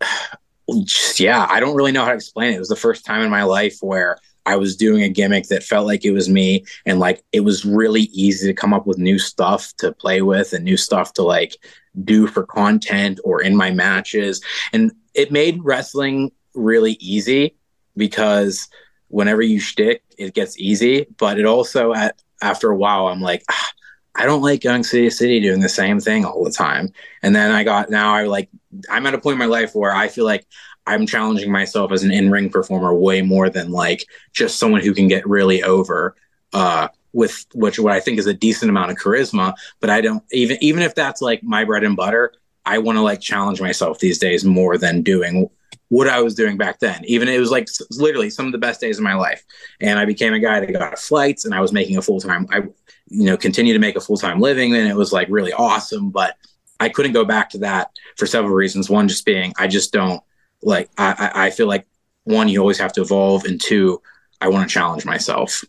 just, 0.84 1.20
yeah, 1.20 1.46
I 1.48 1.60
don't 1.60 1.76
really 1.76 1.92
know 1.92 2.04
how 2.04 2.10
to 2.10 2.16
explain 2.16 2.52
it. 2.52 2.56
It 2.56 2.60
was 2.60 2.68
the 2.68 2.76
first 2.76 3.04
time 3.04 3.22
in 3.22 3.30
my 3.30 3.44
life 3.44 3.78
where 3.80 4.18
I 4.46 4.56
was 4.56 4.76
doing 4.76 5.02
a 5.02 5.08
gimmick 5.08 5.48
that 5.48 5.62
felt 5.62 5.86
like 5.86 6.04
it 6.04 6.12
was 6.12 6.28
me 6.28 6.64
and 6.84 6.98
like 6.98 7.22
it 7.32 7.40
was 7.40 7.64
really 7.64 8.02
easy 8.12 8.46
to 8.46 8.54
come 8.54 8.74
up 8.74 8.86
with 8.86 8.98
new 8.98 9.18
stuff 9.18 9.72
to 9.78 9.92
play 9.92 10.22
with 10.22 10.52
and 10.52 10.64
new 10.64 10.76
stuff 10.76 11.12
to 11.14 11.22
like 11.22 11.56
do 12.04 12.26
for 12.26 12.44
content 12.44 13.20
or 13.24 13.42
in 13.42 13.56
my 13.56 13.70
matches. 13.70 14.42
And 14.72 14.92
it 15.14 15.30
made 15.30 15.62
wrestling 15.62 16.32
really 16.54 16.92
easy 17.00 17.56
because 17.96 18.68
whenever 19.08 19.42
you 19.42 19.60
shtick 19.60 20.02
it 20.18 20.34
gets 20.34 20.58
easy. 20.58 21.06
But 21.18 21.38
it 21.38 21.46
also 21.46 21.92
at 21.92 22.20
after 22.40 22.70
a 22.70 22.76
while 22.76 23.08
I'm 23.08 23.20
like 23.20 23.44
ah, 23.50 23.72
I 24.14 24.26
don't 24.26 24.42
like 24.42 24.62
going 24.62 24.84
city 24.84 25.08
to 25.08 25.14
city 25.14 25.40
doing 25.40 25.60
the 25.60 25.68
same 25.68 26.00
thing 26.00 26.24
all 26.24 26.44
the 26.44 26.50
time. 26.50 26.92
And 27.22 27.34
then 27.34 27.50
I 27.50 27.64
got 27.64 27.90
now 27.90 28.14
I 28.14 28.24
like 28.24 28.50
I'm 28.90 29.06
at 29.06 29.14
a 29.14 29.18
point 29.18 29.34
in 29.34 29.38
my 29.38 29.46
life 29.46 29.74
where 29.74 29.94
I 29.94 30.08
feel 30.08 30.24
like 30.24 30.46
I'm 30.86 31.06
challenging 31.06 31.50
myself 31.50 31.92
as 31.92 32.02
an 32.02 32.12
in-ring 32.12 32.50
performer 32.50 32.94
way 32.94 33.22
more 33.22 33.48
than 33.48 33.70
like 33.70 34.06
just 34.32 34.58
someone 34.58 34.80
who 34.80 34.94
can 34.94 35.08
get 35.08 35.26
really 35.28 35.62
over 35.62 36.16
uh, 36.52 36.88
with 37.12 37.46
which 37.54 37.78
what 37.78 37.92
I 37.92 38.00
think 38.00 38.18
is 38.18 38.26
a 38.26 38.34
decent 38.34 38.70
amount 38.70 38.90
of 38.90 38.98
charisma. 38.98 39.54
But 39.80 39.90
I 39.90 40.00
don't 40.00 40.22
even 40.32 40.58
even 40.60 40.82
if 40.82 40.94
that's 40.94 41.22
like 41.22 41.42
my 41.42 41.64
bread 41.64 41.84
and 41.84 41.96
butter, 41.96 42.32
I 42.64 42.78
want 42.78 42.96
to 42.96 43.02
like 43.02 43.20
challenge 43.20 43.60
myself 43.60 43.98
these 43.98 44.18
days 44.18 44.44
more 44.44 44.78
than 44.78 45.02
doing 45.02 45.48
what 45.88 46.08
I 46.08 46.22
was 46.22 46.34
doing 46.34 46.56
back 46.56 46.80
then. 46.80 47.04
Even 47.04 47.28
it 47.28 47.38
was 47.38 47.50
like 47.50 47.68
literally 47.90 48.30
some 48.30 48.46
of 48.46 48.52
the 48.52 48.58
best 48.58 48.80
days 48.80 48.98
of 48.98 49.04
my 49.04 49.14
life. 49.14 49.44
And 49.80 49.98
I 49.98 50.04
became 50.04 50.32
a 50.32 50.38
guy 50.38 50.58
that 50.58 50.72
got 50.72 50.98
flights 50.98 51.44
and 51.44 51.54
I 51.54 51.60
was 51.60 51.72
making 51.72 51.96
a 51.98 52.02
full 52.02 52.20
time 52.20 52.46
I 52.50 52.62
you 53.08 53.26
know 53.26 53.36
continue 53.36 53.72
to 53.74 53.78
make 53.78 53.96
a 53.96 54.00
full 54.00 54.16
time 54.16 54.40
living 54.40 54.74
and 54.74 54.88
it 54.88 54.96
was 54.96 55.12
like 55.12 55.28
really 55.30 55.52
awesome. 55.52 56.10
But 56.10 56.36
I 56.80 56.88
couldn't 56.88 57.12
go 57.12 57.24
back 57.24 57.50
to 57.50 57.58
that 57.58 57.90
for 58.16 58.26
several 58.26 58.54
reasons. 58.54 58.90
One 58.90 59.06
just 59.06 59.24
being 59.24 59.52
I 59.58 59.68
just 59.68 59.92
don't 59.92 60.22
like 60.62 60.90
I, 60.98 61.30
I 61.34 61.50
feel 61.50 61.66
like 61.66 61.86
one, 62.24 62.48
you 62.48 62.60
always 62.60 62.78
have 62.78 62.92
to 62.94 63.02
evolve, 63.02 63.44
and 63.44 63.60
two, 63.60 64.00
I 64.40 64.48
want 64.48 64.68
to 64.68 64.72
challenge 64.72 65.04
myself. 65.04 65.64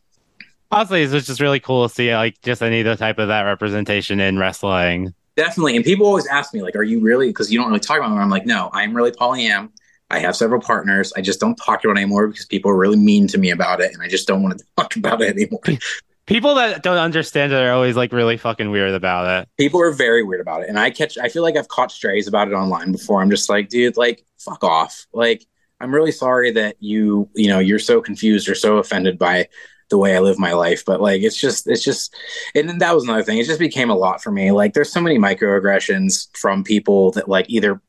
Honestly, 0.71 1.03
it's 1.03 1.27
just 1.27 1.39
really 1.41 1.59
cool 1.59 1.87
to 1.87 1.93
see 1.93 2.13
like 2.15 2.41
just 2.41 2.61
any 2.61 2.81
other 2.81 2.95
type 2.95 3.19
of 3.19 3.27
that 3.27 3.43
representation 3.43 4.19
in 4.19 4.39
wrestling. 4.39 5.13
Definitely, 5.35 5.75
and 5.75 5.85
people 5.85 6.05
always 6.05 6.27
ask 6.27 6.53
me 6.53 6.61
like, 6.61 6.75
"Are 6.75 6.83
you 6.83 6.99
really?" 6.99 7.27
Because 7.27 7.51
you 7.51 7.59
don't 7.59 7.67
really 7.67 7.79
talk 7.79 7.97
about 7.97 8.15
it. 8.15 8.19
I'm 8.19 8.29
like, 8.29 8.45
"No, 8.45 8.69
I'm 8.73 8.95
really 8.95 9.11
polyam. 9.11 9.69
I 10.09 10.19
have 10.19 10.35
several 10.35 10.61
partners. 10.61 11.11
I 11.15 11.21
just 11.21 11.39
don't 11.39 11.55
talk 11.55 11.83
about 11.83 11.97
it 11.97 12.01
anymore 12.01 12.27
because 12.27 12.45
people 12.45 12.69
are 12.71 12.77
really 12.77 12.97
mean 12.97 13.27
to 13.27 13.37
me 13.37 13.49
about 13.51 13.81
it, 13.81 13.93
and 13.93 14.01
I 14.01 14.07
just 14.07 14.27
don't 14.27 14.43
want 14.43 14.59
to 14.59 14.65
talk 14.77 14.95
about 14.95 15.21
it 15.21 15.35
anymore." 15.35 15.61
People 16.25 16.55
that 16.55 16.83
don't 16.83 16.97
understand 16.97 17.51
it 17.51 17.61
are 17.61 17.73
always 17.73 17.97
like 17.97 18.13
really 18.13 18.37
fucking 18.37 18.71
weird 18.71 18.93
about 18.93 19.41
it. 19.41 19.49
People 19.57 19.81
are 19.81 19.91
very 19.91 20.23
weird 20.23 20.39
about 20.39 20.63
it, 20.63 20.69
and 20.69 20.79
I 20.79 20.89
catch. 20.89 21.17
I 21.17 21.27
feel 21.27 21.43
like 21.43 21.57
I've 21.57 21.67
caught 21.67 21.91
strays 21.91 22.27
about 22.27 22.47
it 22.47 22.53
online 22.53 22.93
before. 22.93 23.21
I'm 23.21 23.29
just 23.29 23.49
like, 23.49 23.67
dude, 23.67 23.97
like, 23.97 24.25
fuck 24.37 24.63
off. 24.63 25.05
Like, 25.13 25.45
I'm 25.81 25.93
really 25.93 26.13
sorry 26.13 26.51
that 26.51 26.77
you, 26.79 27.29
you 27.35 27.49
know, 27.49 27.59
you're 27.59 27.77
so 27.77 28.01
confused 28.01 28.47
or 28.47 28.55
so 28.55 28.77
offended 28.77 29.19
by 29.19 29.49
the 29.89 29.97
way 29.97 30.15
I 30.15 30.19
live 30.19 30.39
my 30.39 30.53
life. 30.53 30.85
But 30.85 31.01
like, 31.01 31.21
it's 31.23 31.39
just, 31.39 31.67
it's 31.67 31.83
just, 31.83 32.15
and 32.55 32.69
then 32.69 32.77
that 32.77 32.95
was 32.95 33.03
another 33.03 33.23
thing. 33.23 33.37
It 33.37 33.45
just 33.45 33.59
became 33.59 33.89
a 33.89 33.95
lot 33.95 34.23
for 34.23 34.31
me. 34.31 34.51
Like, 34.51 34.73
there's 34.73 34.91
so 34.91 35.01
many 35.01 35.17
microaggressions 35.17 36.29
from 36.37 36.63
people 36.63 37.11
that 37.11 37.27
like 37.27 37.47
either 37.49 37.81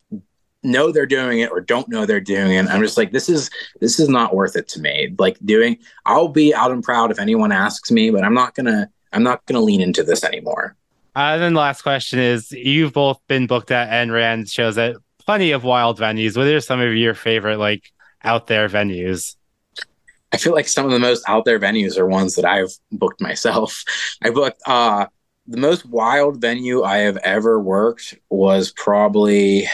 know 0.64 0.90
they're 0.90 1.06
doing 1.06 1.40
it 1.40 1.50
or 1.50 1.60
don't 1.60 1.88
know 1.88 2.06
they're 2.06 2.20
doing 2.20 2.52
it. 2.52 2.66
I'm 2.66 2.80
just 2.80 2.96
like, 2.96 3.12
this 3.12 3.28
is 3.28 3.50
this 3.80 4.00
is 4.00 4.08
not 4.08 4.34
worth 4.34 4.56
it 4.56 4.68
to 4.68 4.80
me. 4.80 5.14
Like 5.18 5.38
doing, 5.44 5.78
I'll 6.06 6.28
be 6.28 6.54
out 6.54 6.70
and 6.70 6.82
proud 6.82 7.10
if 7.10 7.18
anyone 7.18 7.52
asks 7.52 7.90
me, 7.90 8.10
but 8.10 8.24
I'm 8.24 8.34
not 8.34 8.54
gonna, 8.54 8.90
I'm 9.12 9.22
not 9.22 9.44
gonna 9.46 9.60
lean 9.60 9.80
into 9.80 10.02
this 10.02 10.24
anymore. 10.24 10.76
Uh, 11.14 11.36
then 11.36 11.54
the 11.54 11.60
last 11.60 11.82
question 11.82 12.18
is: 12.18 12.50
You've 12.50 12.92
both 12.92 13.20
been 13.28 13.46
booked 13.46 13.70
at 13.70 13.88
and 13.90 14.12
ran 14.12 14.46
shows 14.46 14.76
at 14.78 14.96
plenty 15.18 15.52
of 15.52 15.64
wild 15.64 15.98
venues. 15.98 16.36
What 16.36 16.46
are 16.46 16.60
some 16.60 16.80
of 16.80 16.94
your 16.94 17.14
favorite 17.14 17.58
like 17.58 17.92
out 18.22 18.46
there 18.46 18.68
venues? 18.68 19.36
I 20.32 20.36
feel 20.36 20.52
like 20.52 20.66
some 20.66 20.84
of 20.84 20.90
the 20.90 20.98
most 20.98 21.22
out 21.28 21.44
there 21.44 21.60
venues 21.60 21.96
are 21.96 22.06
ones 22.06 22.34
that 22.34 22.44
I've 22.44 22.72
booked 22.90 23.20
myself. 23.20 23.84
I 24.22 24.30
booked 24.30 24.60
uh 24.66 25.06
the 25.46 25.58
most 25.58 25.84
wild 25.84 26.40
venue 26.40 26.82
I 26.82 26.98
have 26.98 27.18
ever 27.18 27.60
worked 27.60 28.14
was 28.30 28.72
probably 28.72 29.68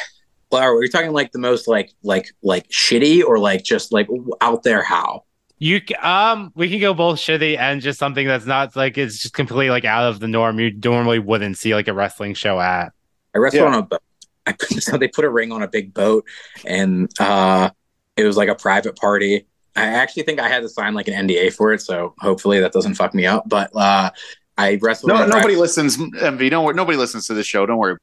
well, 0.51 0.63
are 0.63 0.77
we 0.79 0.89
talking 0.89 1.13
like 1.13 1.33
the 1.33 1.39
most 1.39 1.69
like 1.69 1.93
like 2.03 2.27
like 2.43 2.69
shitty 2.69 3.23
or 3.25 3.39
like 3.39 3.63
just 3.65 3.93
like 3.93 4.09
out 4.41 4.63
there 4.63 4.83
how? 4.83 5.25
You 5.59 5.81
um, 6.03 6.53
we 6.55 6.71
can 6.71 6.81
go 6.81 6.95
both 6.95 7.19
shitty 7.19 7.59
and 7.59 7.83
just 7.83 7.99
something 7.99 8.27
that's 8.27 8.47
not 8.47 8.75
like 8.77 8.97
it's 8.97 9.19
just 9.21 9.35
completely 9.35 9.69
like 9.71 9.85
out 9.85 10.05
of 10.09 10.19
the 10.21 10.27
norm. 10.29 10.59
You 10.59 10.73
normally 10.83 11.19
wouldn't 11.19 11.59
see 11.59 11.75
like 11.75 11.87
a 11.89 11.93
wrestling 11.93 12.33
show 12.35 12.59
at. 12.59 12.93
I 13.35 13.39
wrestled 13.39 13.63
Yeah. 13.63 13.69
on 13.69 13.75
a 13.75 13.83
boat. 13.83 14.03
I 14.47 14.53
put, 14.53 14.69
so 14.83 14.97
they 14.97 15.07
put 15.09 15.25
a 15.27 15.31
ring 15.31 15.53
on 15.53 15.63
a 15.63 15.69
big 15.69 15.93
boat, 15.93 16.25
and 16.65 17.11
uh, 17.21 17.69
it 18.17 18.25
was 18.25 18.37
like 18.39 18.49
a 18.49 18.55
private 18.55 18.97
party. 18.97 19.47
I 19.77 19.83
actually 19.85 20.23
think 20.25 20.41
I 20.41 20.49
had 20.49 20.63
to 20.63 20.69
sign 20.69 20.95
like 20.95 21.09
an 21.09 21.29
NDA 21.29 21.53
for 21.53 21.73
it, 21.75 21.83
so 21.83 22.15
hopefully 22.19 22.59
that 22.61 22.73
doesn't 22.73 22.95
fuck 22.95 23.13
me 23.15 23.27
up. 23.27 23.45
But 23.47 23.71
uh, 23.77 24.11
I 24.57 24.79
wrestled. 24.81 25.11
No, 25.11 25.19
nobody 25.27 25.41
private- 25.43 25.59
listens. 25.59 25.99
MV, 25.99 26.51
don't 26.51 26.65
worry. 26.65 26.75
Nobody 26.75 26.97
listens 26.97 27.27
to 27.27 27.35
this 27.35 27.47
show. 27.47 27.67
Don't 27.67 27.77
worry 27.79 27.97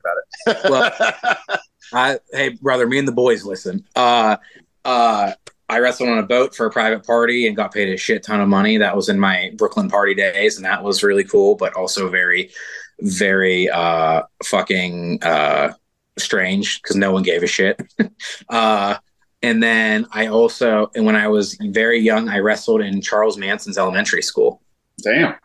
about 0.45 0.56
it. 0.64 0.70
Well- 0.70 1.58
I, 1.93 2.19
hey, 2.31 2.49
brother, 2.49 2.88
me 2.88 2.99
and 2.99 3.07
the 3.07 3.13
boys 3.13 3.43
listen. 3.43 3.85
Uh, 3.95 4.38
uh, 4.85 5.33
I 5.69 5.79
wrestled 5.79 6.09
on 6.09 6.17
a 6.17 6.23
boat 6.23 6.55
for 6.55 6.65
a 6.65 6.71
private 6.71 7.05
party 7.05 7.47
and 7.47 7.55
got 7.55 7.73
paid 7.73 7.89
a 7.89 7.97
shit 7.97 8.23
ton 8.23 8.39
of 8.39 8.47
money. 8.47 8.77
That 8.77 8.95
was 8.95 9.09
in 9.09 9.19
my 9.19 9.51
Brooklyn 9.55 9.89
party 9.89 10.15
days, 10.15 10.55
and 10.55 10.65
that 10.65 10.83
was 10.83 11.03
really 11.03 11.25
cool, 11.25 11.55
but 11.55 11.73
also 11.73 12.09
very, 12.09 12.51
very 13.01 13.69
uh, 13.69 14.23
fucking 14.45 15.23
uh, 15.23 15.73
strange 16.17 16.81
because 16.81 16.95
no 16.95 17.11
one 17.11 17.23
gave 17.23 17.43
a 17.43 17.47
shit. 17.47 17.81
uh, 18.49 18.95
and 19.43 19.61
then 19.61 20.07
I 20.11 20.27
also, 20.27 20.89
and 20.95 21.05
when 21.05 21.15
I 21.15 21.27
was 21.27 21.57
very 21.61 21.99
young, 21.99 22.29
I 22.29 22.39
wrestled 22.39 22.81
in 22.81 23.01
Charles 23.01 23.38
Manson's 23.38 23.77
elementary 23.77 24.21
school. 24.21 24.61
Damn. 25.03 25.35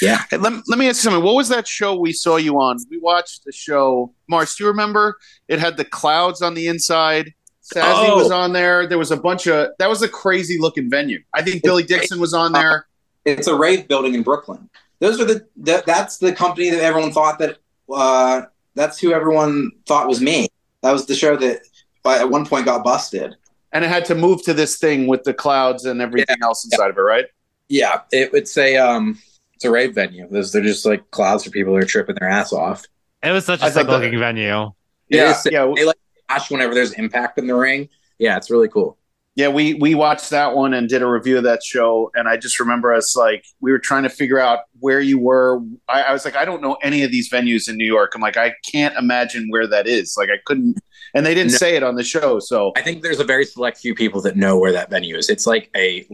Yeah. 0.00 0.22
Hey, 0.30 0.38
let, 0.38 0.52
let 0.68 0.78
me 0.78 0.88
ask 0.88 0.96
you 1.04 1.10
something. 1.10 1.22
What 1.22 1.34
was 1.34 1.48
that 1.48 1.66
show 1.68 1.94
we 1.98 2.12
saw 2.12 2.36
you 2.36 2.58
on? 2.60 2.78
We 2.90 2.98
watched 2.98 3.44
the 3.44 3.52
show. 3.52 4.14
Mars, 4.28 4.54
do 4.54 4.64
you 4.64 4.70
remember? 4.70 5.16
It 5.48 5.58
had 5.58 5.76
the 5.76 5.84
clouds 5.84 6.40
on 6.40 6.54
the 6.54 6.68
inside. 6.68 7.34
Sassy 7.60 8.10
Oh. 8.10 8.16
was 8.16 8.30
on 8.30 8.52
there. 8.52 8.86
There 8.86 8.98
was 8.98 9.10
a 9.10 9.16
bunch 9.16 9.46
of 9.46 9.68
that 9.78 9.88
was 9.88 10.02
a 10.02 10.08
crazy 10.08 10.58
looking 10.58 10.90
venue. 10.90 11.20
I 11.34 11.42
think 11.42 11.62
Billy 11.62 11.82
Dixon 11.82 12.18
was 12.20 12.34
on 12.34 12.52
there. 12.52 12.86
it's 13.24 13.46
a 13.46 13.54
rave 13.54 13.86
building 13.86 14.14
in 14.14 14.22
Brooklyn. 14.22 14.68
Those 14.98 15.20
are 15.20 15.24
the 15.24 15.46
that, 15.58 15.86
that's 15.86 16.18
the 16.18 16.32
company 16.32 16.70
that 16.70 16.80
everyone 16.82 17.12
thought 17.12 17.38
that 17.38 17.58
uh, 17.92 18.42
that's 18.74 18.98
who 18.98 19.12
everyone 19.12 19.70
thought 19.86 20.08
was 20.08 20.20
me. 20.20 20.48
That 20.82 20.92
was 20.92 21.06
the 21.06 21.14
show 21.14 21.36
that 21.36 21.60
at 22.04 22.28
one 22.30 22.46
point 22.46 22.64
got 22.66 22.82
busted. 22.82 23.36
And 23.72 23.84
it 23.84 23.88
had 23.88 24.04
to 24.06 24.14
move 24.14 24.42
to 24.44 24.54
this 24.54 24.78
thing 24.78 25.06
with 25.06 25.22
the 25.24 25.32
clouds 25.32 25.84
and 25.86 26.00
everything 26.02 26.36
else 26.42 26.64
inside 26.64 26.90
of 26.90 26.98
it, 26.98 27.00
right? 27.00 27.26
Yeah, 27.68 28.00
it, 28.10 28.30
it's 28.34 28.56
a 28.58 28.76
um, 28.76 29.18
it's 29.62 29.68
a 29.68 29.70
rave 29.70 29.94
venue. 29.94 30.26
Those 30.28 30.50
they're 30.52 30.62
just 30.62 30.84
like 30.84 31.08
clouds 31.12 31.44
for 31.44 31.50
people 31.50 31.72
who 31.72 31.78
are 31.78 31.84
tripping 31.84 32.16
their 32.18 32.28
ass 32.28 32.52
off. 32.52 32.84
It 33.22 33.30
was 33.30 33.44
such 33.44 33.60
a 33.60 33.70
thought 33.70 33.72
sick 33.72 33.86
looking 33.86 34.18
venue. 34.18 34.72
It 35.08 35.16
Yeah, 35.16 35.30
is 35.30 35.46
yeah. 35.50 35.72
They 35.74 35.84
like 35.84 35.96
flash 36.28 36.50
whenever 36.50 36.74
there's 36.74 36.92
impact 36.94 37.38
in 37.38 37.46
the 37.46 37.54
ring. 37.54 37.88
Yeah, 38.18 38.36
it's 38.36 38.50
really 38.50 38.68
cool. 38.68 38.98
Yeah, 39.34 39.48
we 39.48 39.74
we 39.74 39.94
watched 39.94 40.30
that 40.30 40.54
one 40.56 40.74
and 40.74 40.88
did 40.88 41.00
a 41.00 41.06
review 41.06 41.38
of 41.38 41.44
that 41.44 41.62
show, 41.62 42.10
and 42.14 42.28
I 42.28 42.36
just 42.36 42.58
remember 42.60 42.92
us 42.92 43.16
like 43.16 43.44
we 43.60 43.70
were 43.72 43.78
trying 43.78 44.02
to 44.02 44.10
figure 44.10 44.38
out 44.38 44.60
where 44.80 45.00
you 45.00 45.18
were. 45.18 45.60
I, 45.88 46.02
I 46.02 46.12
was 46.12 46.24
like, 46.24 46.36
I 46.36 46.44
don't 46.44 46.60
know 46.60 46.74
any 46.82 47.02
of 47.04 47.10
these 47.12 47.30
venues 47.30 47.68
in 47.68 47.76
New 47.76 47.86
York. 47.86 48.12
I'm 48.14 48.20
like, 48.20 48.36
I 48.36 48.54
can't 48.70 48.94
imagine 48.96 49.46
where 49.48 49.66
that 49.68 49.86
is. 49.86 50.16
Like, 50.18 50.28
I 50.28 50.36
couldn't, 50.44 50.76
and 51.14 51.24
they 51.24 51.34
didn't 51.34 51.52
No. 51.52 51.56
say 51.58 51.76
it 51.76 51.82
on 51.82 51.94
the 51.94 52.02
show. 52.04 52.40
So 52.40 52.72
I 52.76 52.82
think 52.82 53.02
there's 53.02 53.20
a 53.20 53.24
very 53.24 53.46
select 53.46 53.78
few 53.78 53.94
people 53.94 54.20
that 54.22 54.36
know 54.36 54.58
where 54.58 54.72
that 54.72 54.90
venue 54.90 55.16
is. 55.16 55.30
It's 55.30 55.46
like 55.46 55.70
a, 55.74 56.04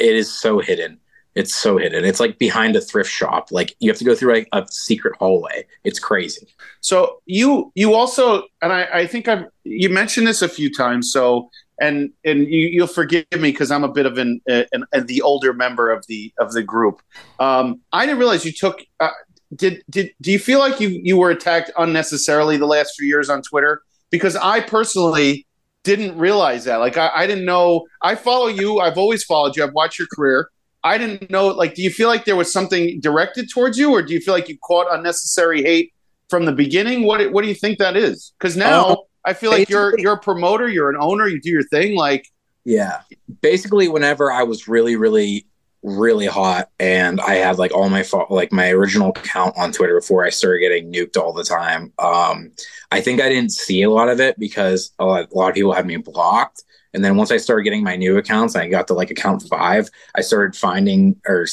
it 0.00 0.16
is 0.16 0.32
so 0.32 0.58
hidden. 0.58 0.98
It's 1.34 1.54
so 1.54 1.78
hidden. 1.78 2.04
It's 2.04 2.20
like 2.20 2.38
behind 2.38 2.76
a 2.76 2.80
thrift 2.80 3.10
shop. 3.10 3.48
Like 3.50 3.74
you 3.80 3.90
have 3.90 3.98
to 3.98 4.04
go 4.04 4.14
through 4.14 4.34
like 4.34 4.48
a 4.52 4.64
secret 4.70 5.16
hallway. 5.18 5.66
It's 5.82 5.98
crazy. 5.98 6.54
So 6.80 7.20
you 7.26 7.72
you 7.74 7.94
also 7.94 8.44
and 8.62 8.72
I, 8.72 8.84
I 8.92 9.06
think 9.06 9.26
I've 9.28 9.46
you 9.64 9.88
mentioned 9.88 10.26
this 10.26 10.42
a 10.42 10.48
few 10.48 10.72
times. 10.72 11.12
So 11.12 11.50
and 11.80 12.10
and 12.24 12.46
you, 12.46 12.68
you'll 12.68 12.86
forgive 12.86 13.24
me 13.32 13.50
because 13.50 13.70
I'm 13.70 13.84
a 13.84 13.88
bit 13.88 14.06
of 14.06 14.18
an, 14.18 14.40
an, 14.46 14.84
an 14.92 15.06
the 15.06 15.22
older 15.22 15.52
member 15.52 15.90
of 15.90 16.06
the 16.06 16.32
of 16.38 16.52
the 16.52 16.62
group. 16.62 17.02
Um, 17.38 17.80
I 17.92 18.06
didn't 18.06 18.18
realize 18.18 18.44
you 18.44 18.52
took. 18.52 18.82
Uh, 19.00 19.10
did 19.54 19.82
did 19.90 20.10
do 20.20 20.30
you 20.32 20.38
feel 20.38 20.58
like 20.58 20.80
you 20.80 20.88
you 20.88 21.16
were 21.16 21.30
attacked 21.30 21.70
unnecessarily 21.76 22.56
the 22.56 22.66
last 22.66 22.94
few 22.96 23.06
years 23.06 23.28
on 23.28 23.42
Twitter? 23.42 23.82
Because 24.10 24.36
I 24.36 24.60
personally 24.60 25.46
didn't 25.82 26.16
realize 26.16 26.64
that. 26.64 26.76
Like 26.76 26.96
I, 26.96 27.10
I 27.14 27.26
didn't 27.26 27.44
know. 27.44 27.86
I 28.02 28.14
follow 28.14 28.46
you. 28.46 28.78
I've 28.78 28.98
always 28.98 29.24
followed 29.24 29.56
you. 29.56 29.64
I've 29.64 29.74
watched 29.74 29.98
your 29.98 30.08
career. 30.14 30.50
I 30.84 30.98
didn't 30.98 31.30
know. 31.30 31.48
Like, 31.48 31.74
do 31.74 31.82
you 31.82 31.90
feel 31.90 32.08
like 32.08 32.24
there 32.26 32.36
was 32.36 32.52
something 32.52 33.00
directed 33.00 33.50
towards 33.50 33.78
you, 33.78 33.90
or 33.90 34.02
do 34.02 34.12
you 34.12 34.20
feel 34.20 34.34
like 34.34 34.48
you 34.48 34.58
caught 34.62 34.86
unnecessary 34.94 35.62
hate 35.62 35.92
from 36.28 36.44
the 36.44 36.52
beginning? 36.52 37.04
What 37.04 37.32
what 37.32 37.42
do 37.42 37.48
you 37.48 37.54
think 37.54 37.78
that 37.78 37.96
is? 37.96 38.32
Because 38.38 38.56
now 38.56 38.86
Um, 38.90 38.96
I 39.24 39.32
feel 39.32 39.50
like 39.50 39.68
you're 39.70 39.98
you're 39.98 40.14
a 40.14 40.20
promoter, 40.20 40.68
you're 40.68 40.90
an 40.90 40.98
owner, 41.00 41.26
you 41.26 41.40
do 41.40 41.50
your 41.50 41.62
thing. 41.64 41.96
Like, 41.96 42.28
Yeah. 42.64 43.00
Basically, 43.40 43.88
whenever 43.88 44.30
I 44.30 44.42
was 44.42 44.68
really, 44.68 44.96
really, 44.96 45.46
really 45.82 46.26
hot 46.26 46.70
and 46.78 47.20
I 47.20 47.34
had 47.34 47.58
like 47.58 47.72
all 47.74 47.88
my 47.90 48.02
fo- 48.02 48.26
like 48.30 48.52
my 48.52 48.70
original 48.70 49.10
account 49.10 49.54
on 49.56 49.72
Twitter 49.72 49.98
before 49.98 50.24
I 50.24 50.30
started 50.30 50.60
getting 50.60 50.92
nuked 50.92 51.16
all 51.18 51.32
the 51.32 51.44
time, 51.44 51.92
um, 51.98 52.52
I 52.90 53.00
think 53.00 53.20
I 53.20 53.28
didn't 53.28 53.52
see 53.52 53.82
a 53.82 53.90
lot 53.90 54.08
of 54.08 54.20
it 54.20 54.38
because 54.38 54.92
a 54.98 55.04
lot, 55.04 55.30
a 55.32 55.36
lot 55.36 55.48
of 55.48 55.54
people 55.54 55.72
had 55.72 55.86
me 55.86 55.96
blocked. 55.96 56.62
And 56.94 57.04
then 57.04 57.16
once 57.16 57.30
I 57.30 57.36
started 57.36 57.64
getting 57.64 57.82
my 57.82 57.96
new 57.96 58.16
accounts, 58.16 58.56
I 58.56 58.68
got 58.68 58.86
to 58.88 58.94
like 58.94 59.10
account 59.10 59.42
five, 59.42 59.90
I 60.14 60.20
started 60.20 60.56
finding 60.56 61.20
or 61.26 61.46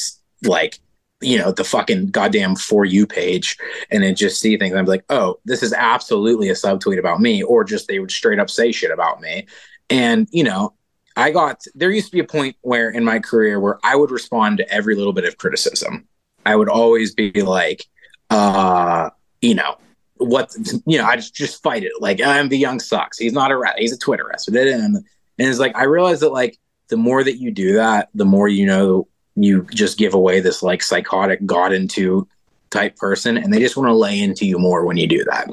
like, 0.44 0.78
you 1.20 1.38
know, 1.38 1.52
the 1.52 1.64
fucking 1.64 2.06
goddamn 2.06 2.56
for 2.56 2.84
you 2.84 3.06
page 3.06 3.58
and 3.90 4.02
then 4.02 4.14
just 4.14 4.40
see 4.40 4.56
things. 4.56 4.74
I'm 4.74 4.86
like, 4.86 5.04
oh, 5.10 5.38
this 5.44 5.62
is 5.62 5.72
absolutely 5.72 6.48
a 6.48 6.54
subtweet 6.54 6.98
about 6.98 7.20
me, 7.20 7.42
or 7.42 7.64
just 7.64 7.88
they 7.88 7.98
would 7.98 8.10
straight 8.10 8.38
up 8.38 8.50
say 8.50 8.72
shit 8.72 8.90
about 8.90 9.20
me. 9.20 9.46
And, 9.90 10.28
you 10.32 10.44
know, 10.44 10.74
I 11.16 11.30
got 11.30 11.62
there 11.74 11.90
used 11.90 12.06
to 12.06 12.12
be 12.12 12.20
a 12.20 12.24
point 12.24 12.56
where 12.62 12.90
in 12.90 13.04
my 13.04 13.18
career 13.18 13.60
where 13.60 13.78
I 13.84 13.96
would 13.96 14.10
respond 14.10 14.58
to 14.58 14.72
every 14.72 14.94
little 14.94 15.12
bit 15.12 15.24
of 15.24 15.36
criticism. 15.36 16.08
I 16.44 16.56
would 16.56 16.68
always 16.68 17.14
be 17.14 17.30
like, 17.42 17.84
uh, 18.30 19.10
you 19.40 19.54
know, 19.54 19.76
what 20.16 20.54
you 20.86 20.98
know, 20.98 21.04
I 21.04 21.16
just 21.16 21.34
just 21.34 21.62
fight 21.62 21.84
it. 21.84 21.92
Like 22.00 22.18
MV 22.18 22.58
Young 22.58 22.80
sucks. 22.80 23.18
He's 23.18 23.32
not 23.32 23.50
a 23.50 23.56
rat. 23.56 23.78
He's 23.78 23.92
a 23.92 23.98
Twitter 23.98 24.26
wrestler. 24.26 25.02
And, 25.38 25.48
it's 25.48 25.58
like 25.58 25.76
I 25.76 25.84
realized 25.84 26.22
that 26.22 26.32
like 26.32 26.58
the 26.88 26.96
more 26.96 27.24
that 27.24 27.38
you 27.38 27.50
do 27.50 27.74
that, 27.74 28.08
the 28.14 28.24
more 28.24 28.48
you 28.48 28.66
know 28.66 29.08
you 29.34 29.66
just 29.72 29.98
give 29.98 30.14
away 30.14 30.40
this 30.40 30.62
like 30.62 30.82
psychotic 30.82 31.44
got 31.46 31.72
into 31.72 32.28
type 32.70 32.96
person, 32.96 33.36
and 33.36 33.52
they 33.52 33.58
just 33.58 33.76
want 33.76 33.88
to 33.88 33.94
lay 33.94 34.20
into 34.20 34.46
you 34.46 34.58
more 34.58 34.84
when 34.84 34.96
you 34.96 35.06
do 35.06 35.24
that. 35.24 35.48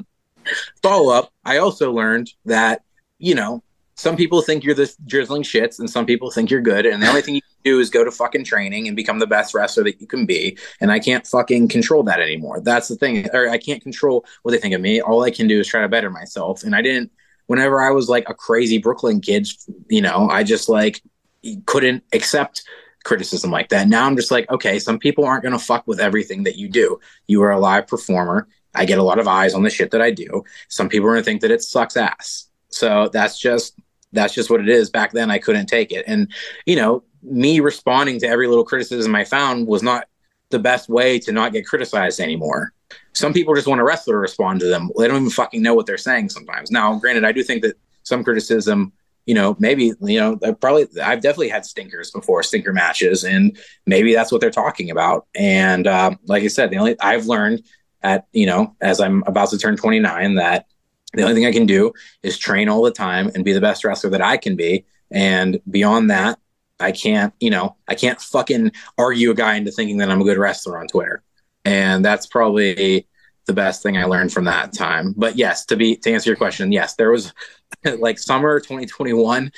Follow 0.82 1.14
up. 1.14 1.32
I 1.46 1.58
also 1.58 1.92
learned 1.92 2.32
that 2.46 2.84
you 3.20 3.36
know 3.36 3.64
some 4.00 4.16
people 4.16 4.42
think 4.42 4.64
you're 4.64 4.74
the 4.74 4.92
drizzling 5.06 5.44
shits 5.44 5.78
and 5.78 5.90
some 5.90 6.06
people 6.06 6.32
think 6.32 6.50
you're 6.50 6.62
good 6.62 6.86
and 6.86 7.04
the 7.04 7.08
only 7.08 7.22
thing 7.22 7.36
you 7.36 7.42
can 7.42 7.50
do 7.66 7.80
is 7.82 7.90
go 7.90 8.06
to 8.06 8.12
fucking 8.12 8.46
training 8.46 8.88
and 8.88 8.96
become 8.96 9.20
the 9.20 9.28
best 9.28 9.54
wrestler 9.54 9.84
that 9.84 10.00
you 10.00 10.08
can 10.08 10.26
be 10.26 10.58
and 10.80 10.90
i 10.90 10.98
can't 10.98 11.28
fucking 11.28 11.68
control 11.68 12.02
that 12.02 12.22
anymore 12.22 12.62
that's 12.62 12.88
the 12.88 12.96
thing 12.96 13.28
or 13.34 13.50
i 13.50 13.58
can't 13.58 13.84
control 13.84 14.26
what 14.44 14.52
they 14.52 14.58
think 14.58 14.74
of 14.74 14.80
me 14.80 15.02
all 15.02 15.22
i 15.24 15.30
can 15.30 15.48
do 15.48 15.60
is 15.60 15.68
try 15.68 15.82
to 15.82 15.90
better 15.90 16.10
myself 16.10 16.64
and 16.64 16.76
i 16.76 16.82
didn't 16.82 17.12
whenever 17.50 17.82
i 17.82 17.92
was 17.92 18.08
like 18.08 18.28
a 18.30 18.34
crazy 18.34 18.78
brooklyn 18.78 19.20
kid 19.20 19.48
you 19.90 20.02
know 20.02 20.30
i 20.30 20.44
just 20.44 20.70
like 20.70 21.02
couldn't 21.66 22.04
accept 22.14 22.64
criticism 23.04 23.50
like 23.50 23.70
that. 23.70 23.88
Now 23.88 24.06
i'm 24.06 24.16
just 24.16 24.32
like 24.32 24.50
okay 24.52 24.78
some 24.78 25.00
people 25.00 25.26
aren't 25.26 25.44
going 25.44 25.58
to 25.58 25.64
fuck 25.64 25.88
with 25.88 26.00
everything 26.00 26.44
that 26.44 26.58
you 26.58 26.68
do. 26.68 27.00
You 27.28 27.42
are 27.44 27.52
a 27.52 27.60
live 27.60 27.88
performer. 27.88 28.48
I 28.76 28.86
get 28.86 29.00
a 29.00 29.04
lot 29.04 29.20
of 29.20 29.28
eyes 29.28 29.54
on 29.54 29.64
the 29.64 29.70
shit 29.70 29.92
that 29.92 30.02
i 30.02 30.12
do. 30.12 30.44
Some 30.68 30.90
people 30.90 31.08
are 31.08 31.14
going 31.14 31.22
to 31.22 31.26
think 31.26 31.42
that 31.42 31.52
it 31.52 31.64
sucks 31.64 31.98
ass. 31.98 32.50
So 32.70 33.10
that's 33.12 33.40
just 33.40 33.80
that's 34.12 34.34
just 34.34 34.50
what 34.50 34.62
it 34.62 34.70
is. 34.70 34.90
Back 34.90 35.12
then, 35.12 35.32
I 35.32 35.38
couldn't 35.40 35.68
take 35.68 35.92
it. 35.92 36.04
And, 36.08 36.32
you 36.66 36.76
know, 36.76 37.04
me 37.22 37.60
responding 37.60 38.20
to 38.20 38.28
every 38.28 38.48
little 38.48 38.66
criticism 38.66 39.16
I 39.16 39.24
found 39.24 39.68
was 39.68 39.84
not 39.84 40.08
the 40.50 40.60
best 40.60 40.90
way 40.90 41.20
to 41.20 41.32
not 41.32 41.54
get 41.54 41.66
criticized 41.66 42.20
anymore. 42.20 42.74
Some 43.14 43.34
people 43.34 43.54
just 43.54 43.68
want 43.68 43.82
a 43.82 43.84
wrestler 43.84 44.16
to 44.16 44.20
respond 44.20 44.60
to 44.62 44.66
them. 44.66 44.90
They 44.98 45.08
don't 45.08 45.18
even 45.18 45.30
fucking 45.30 45.62
know 45.62 45.74
what 45.74 45.86
they're 45.86 45.98
saying 45.98 46.30
sometimes. 46.30 46.72
Now, 46.72 46.98
granted, 46.98 47.26
I 47.26 47.32
do 47.32 47.44
think 47.44 47.62
that 47.62 47.78
some 48.04 48.24
criticism, 48.24 48.92
you 49.26 49.36
know, 49.36 49.56
maybe, 49.60 49.94
you 50.02 50.20
know, 50.20 50.40
I 50.44 50.52
probably, 50.52 50.88
I've 51.02 51.22
definitely 51.22 51.50
had 51.50 51.66
stinkers 51.66 52.12
before, 52.12 52.42
stinker 52.42 52.74
matches, 52.74 53.24
and 53.24 53.58
maybe 53.86 54.14
that's 54.14 54.32
what 54.32 54.42
they're 54.42 54.50
talking 54.50 54.90
about. 54.90 55.28
And 55.36 55.86
uh, 55.86 56.16
like 56.26 56.44
I 56.44 56.48
said, 56.48 56.72
the 56.72 56.78
only, 56.78 57.00
I've 57.00 57.28
learned 57.28 57.62
at, 58.02 58.26
you 58.32 58.48
know, 58.48 58.76
as 58.82 59.00
I'm 59.00 59.24
about 59.28 59.50
to 59.50 59.58
turn 59.58 59.78
29, 59.78 60.36
that 60.36 60.66
the 61.14 61.24
only 61.24 61.36
thing 61.36 61.46
I 61.46 61.52
can 61.52 61.66
do 61.66 61.94
is 62.24 62.38
train 62.38 62.70
all 62.70 62.82
the 62.82 62.92
time 62.92 63.32
and 63.36 63.46
be 63.46 63.54
the 63.54 63.62
best 63.62 63.84
wrestler 63.84 64.12
that 64.12 64.22
I 64.22 64.38
can 64.38 64.56
be. 64.56 64.86
And 65.12 65.60
beyond 65.70 66.10
that, 66.10 66.40
I 66.80 66.92
can't, 66.92 67.34
you 67.40 67.50
know, 67.50 67.76
I 67.88 67.96
can't 67.96 68.20
fucking 68.22 68.72
argue 68.98 69.32
a 69.32 69.36
guy 69.36 69.56
into 69.56 69.72
thinking 69.72 69.98
that 69.98 70.10
I'm 70.10 70.22
a 70.22 70.24
good 70.24 70.38
wrestler 70.38 70.80
on 70.80 70.88
Twitter. 70.88 71.24
And 71.66 72.04
that's 72.04 72.26
probably 72.26 73.08
the 73.50 73.54
best 73.54 73.82
thing 73.84 73.98
I 73.98 74.06
learned 74.06 74.32
from 74.32 74.46
that 74.46 74.74
time. 74.74 75.14
But 75.18 75.36
yes, 75.36 75.66
to 75.66 75.76
be 75.76 75.98
to 75.98 76.12
answer 76.12 76.30
your 76.30 76.38
question, 76.38 76.72
yes, 76.72 76.96
there 76.96 77.12
was 77.12 77.34
like 77.98 78.20
summer 78.20 78.60
2021. 78.60 79.52